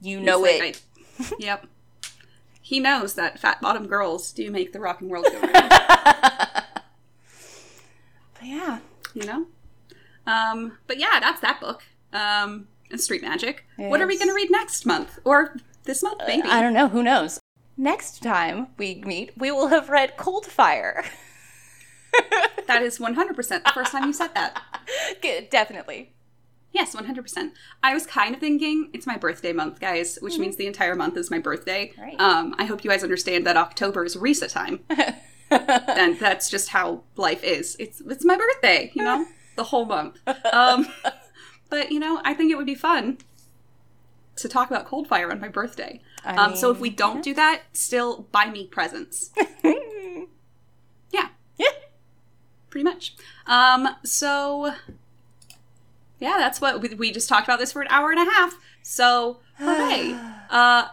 you 0.01 0.19
He's 0.19 0.27
know 0.27 0.41
like, 0.41 0.63
it. 0.63 0.83
I- 1.21 1.33
yep. 1.39 1.67
He 2.63 2.81
knows 2.81 3.15
that 3.15 3.39
fat 3.39 3.61
bottom 3.61 3.87
girls 3.87 4.33
do 4.33 4.51
make 4.51 4.73
the 4.73 4.81
rock 4.81 5.01
and 5.01 5.09
world 5.11 5.27
go 5.31 5.39
round. 5.41 5.53
But 5.71 6.65
yeah, 8.43 8.79
you 9.15 9.25
know. 9.25 9.47
Um, 10.27 10.79
but 10.89 10.99
yeah, 10.99 11.21
that's 11.21 11.41
that 11.43 11.61
book. 11.61 11.85
Um, 12.13 12.67
and 12.91 13.01
Street 13.01 13.23
Magic. 13.23 13.65
What 13.77 14.01
are 14.01 14.07
we 14.07 14.17
going 14.19 14.29
to 14.29 14.35
read 14.35 14.51
next 14.51 14.85
month 14.87 15.19
or 15.25 15.57
this 15.87 16.03
month? 16.03 16.21
Maybe. 16.27 16.49
I 16.49 16.61
don't 16.61 16.75
know. 16.75 16.89
Who 16.89 17.03
knows? 17.03 17.41
Next 17.77 18.23
time 18.23 18.69
we 18.79 19.03
meet, 19.05 19.33
we 19.37 19.51
will 19.51 19.69
have 19.69 19.89
read 19.89 20.17
Cold 20.17 20.47
Fire. 20.47 21.05
that 22.67 22.83
is 22.83 22.99
100% 22.99 23.37
the 23.37 23.73
first 23.75 23.93
time 23.93 24.05
you 24.05 24.13
said 24.13 24.35
that. 24.35 24.63
Good, 25.23 25.51
Definitely. 25.51 26.13
Yes, 26.73 26.95
100%. 26.95 27.53
I 27.83 27.95
was 27.95 28.05
kind 28.07 28.35
of 28.35 28.41
thinking 28.41 28.91
it's 28.93 29.07
my 29.07 29.17
birthday 29.17 29.55
month, 29.55 29.81
guys, 29.81 30.19
which 30.21 30.37
means 30.37 30.57
the 30.57 30.67
entire 30.67 30.95
month 30.95 31.17
is 31.17 31.31
my 31.31 31.39
birthday. 31.39 31.93
Right. 31.99 32.21
Um, 32.21 32.55
I 32.59 32.67
hope 32.67 32.85
you 32.85 32.91
guys 32.91 33.03
understand 33.03 33.47
that 33.47 33.57
October 33.57 34.05
is 34.05 34.15
Risa 34.15 34.53
time. 34.53 34.81
and 35.51 36.19
that's 36.19 36.51
just 36.51 36.69
how 36.69 37.05
life 37.17 37.43
is. 37.43 37.77
It's 37.79 38.03
it's 38.03 38.27
my 38.27 38.37
birthday, 38.37 38.91
you 38.95 39.03
know, 39.03 39.25
the 39.57 39.65
whole 39.65 39.87
month. 39.87 40.19
Um, 40.53 40.87
but 41.71 41.93
you 41.93 41.99
know, 41.99 42.21
I 42.25 42.35
think 42.35 42.53
it 42.53 42.57
would 42.57 42.67
be 42.67 42.75
fun 42.75 43.19
to 44.37 44.49
talk 44.49 44.71
about 44.71 44.87
Coldfire 44.87 45.31
on 45.31 45.41
my 45.41 45.49
birthday. 45.49 46.01
I 46.25 46.37
um, 46.37 46.57
so 46.57 46.71
if 46.71 46.79
we 46.79 46.91
don't 46.91 47.23
do 47.23 47.35
that, 47.35 47.63
still 47.73 48.29
buy 48.33 48.47
me 48.47 48.67
presents. 48.67 49.31
yeah, 49.65 51.29
yeah. 51.57 51.67
pretty 52.71 52.85
much. 52.85 53.15
Um, 53.47 53.89
so 54.05 54.75
yeah, 56.19 56.37
that's 56.39 56.61
what 56.61 56.81
we, 56.81 56.91
we 56.91 57.13
just 57.13 57.29
talked 57.29 57.47
about 57.47 57.59
this 57.59 57.73
for 57.73 57.83
an 57.83 57.89
hour 57.91 58.11
and 58.11 58.21
a 58.21 58.31
half. 58.31 58.57
So 58.83 59.41
hooray! 59.57 60.13
uh, 60.51 60.89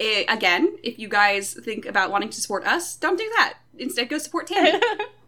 i 0.00 0.26
again, 0.28 0.76
if 0.82 0.98
you 0.98 1.08
guys 1.08 1.54
think 1.54 1.86
about 1.86 2.10
wanting 2.10 2.30
to 2.30 2.40
support 2.40 2.64
us, 2.66 2.96
don't 2.96 3.18
do 3.18 3.30
that. 3.36 3.54
Instead, 3.78 4.08
go 4.08 4.18
support 4.18 4.46
Tammy. 4.46 4.80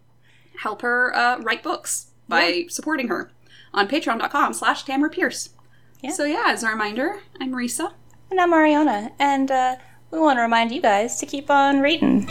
Help 0.60 0.82
her 0.82 1.16
uh, 1.16 1.40
write 1.40 1.62
books 1.62 2.08
by 2.28 2.66
supporting 2.68 3.08
her 3.08 3.30
on 3.72 3.88
patreon.com 3.88 4.52
slash 4.52 4.84
Tamora 4.84 5.10
Pierce. 5.10 5.50
Yeah. 6.02 6.12
So 6.12 6.24
yeah, 6.24 6.44
as 6.46 6.62
a 6.62 6.68
reminder, 6.68 7.20
I'm 7.40 7.52
Risa. 7.52 7.92
And 8.30 8.40
I'm 8.40 8.50
Mariana, 8.50 9.12
and 9.18 9.50
uh, 9.50 9.76
we 10.10 10.18
want 10.18 10.38
to 10.38 10.42
remind 10.42 10.72
you 10.72 10.80
guys 10.80 11.18
to 11.20 11.26
keep 11.26 11.50
on 11.50 11.80
reading. 11.80 12.26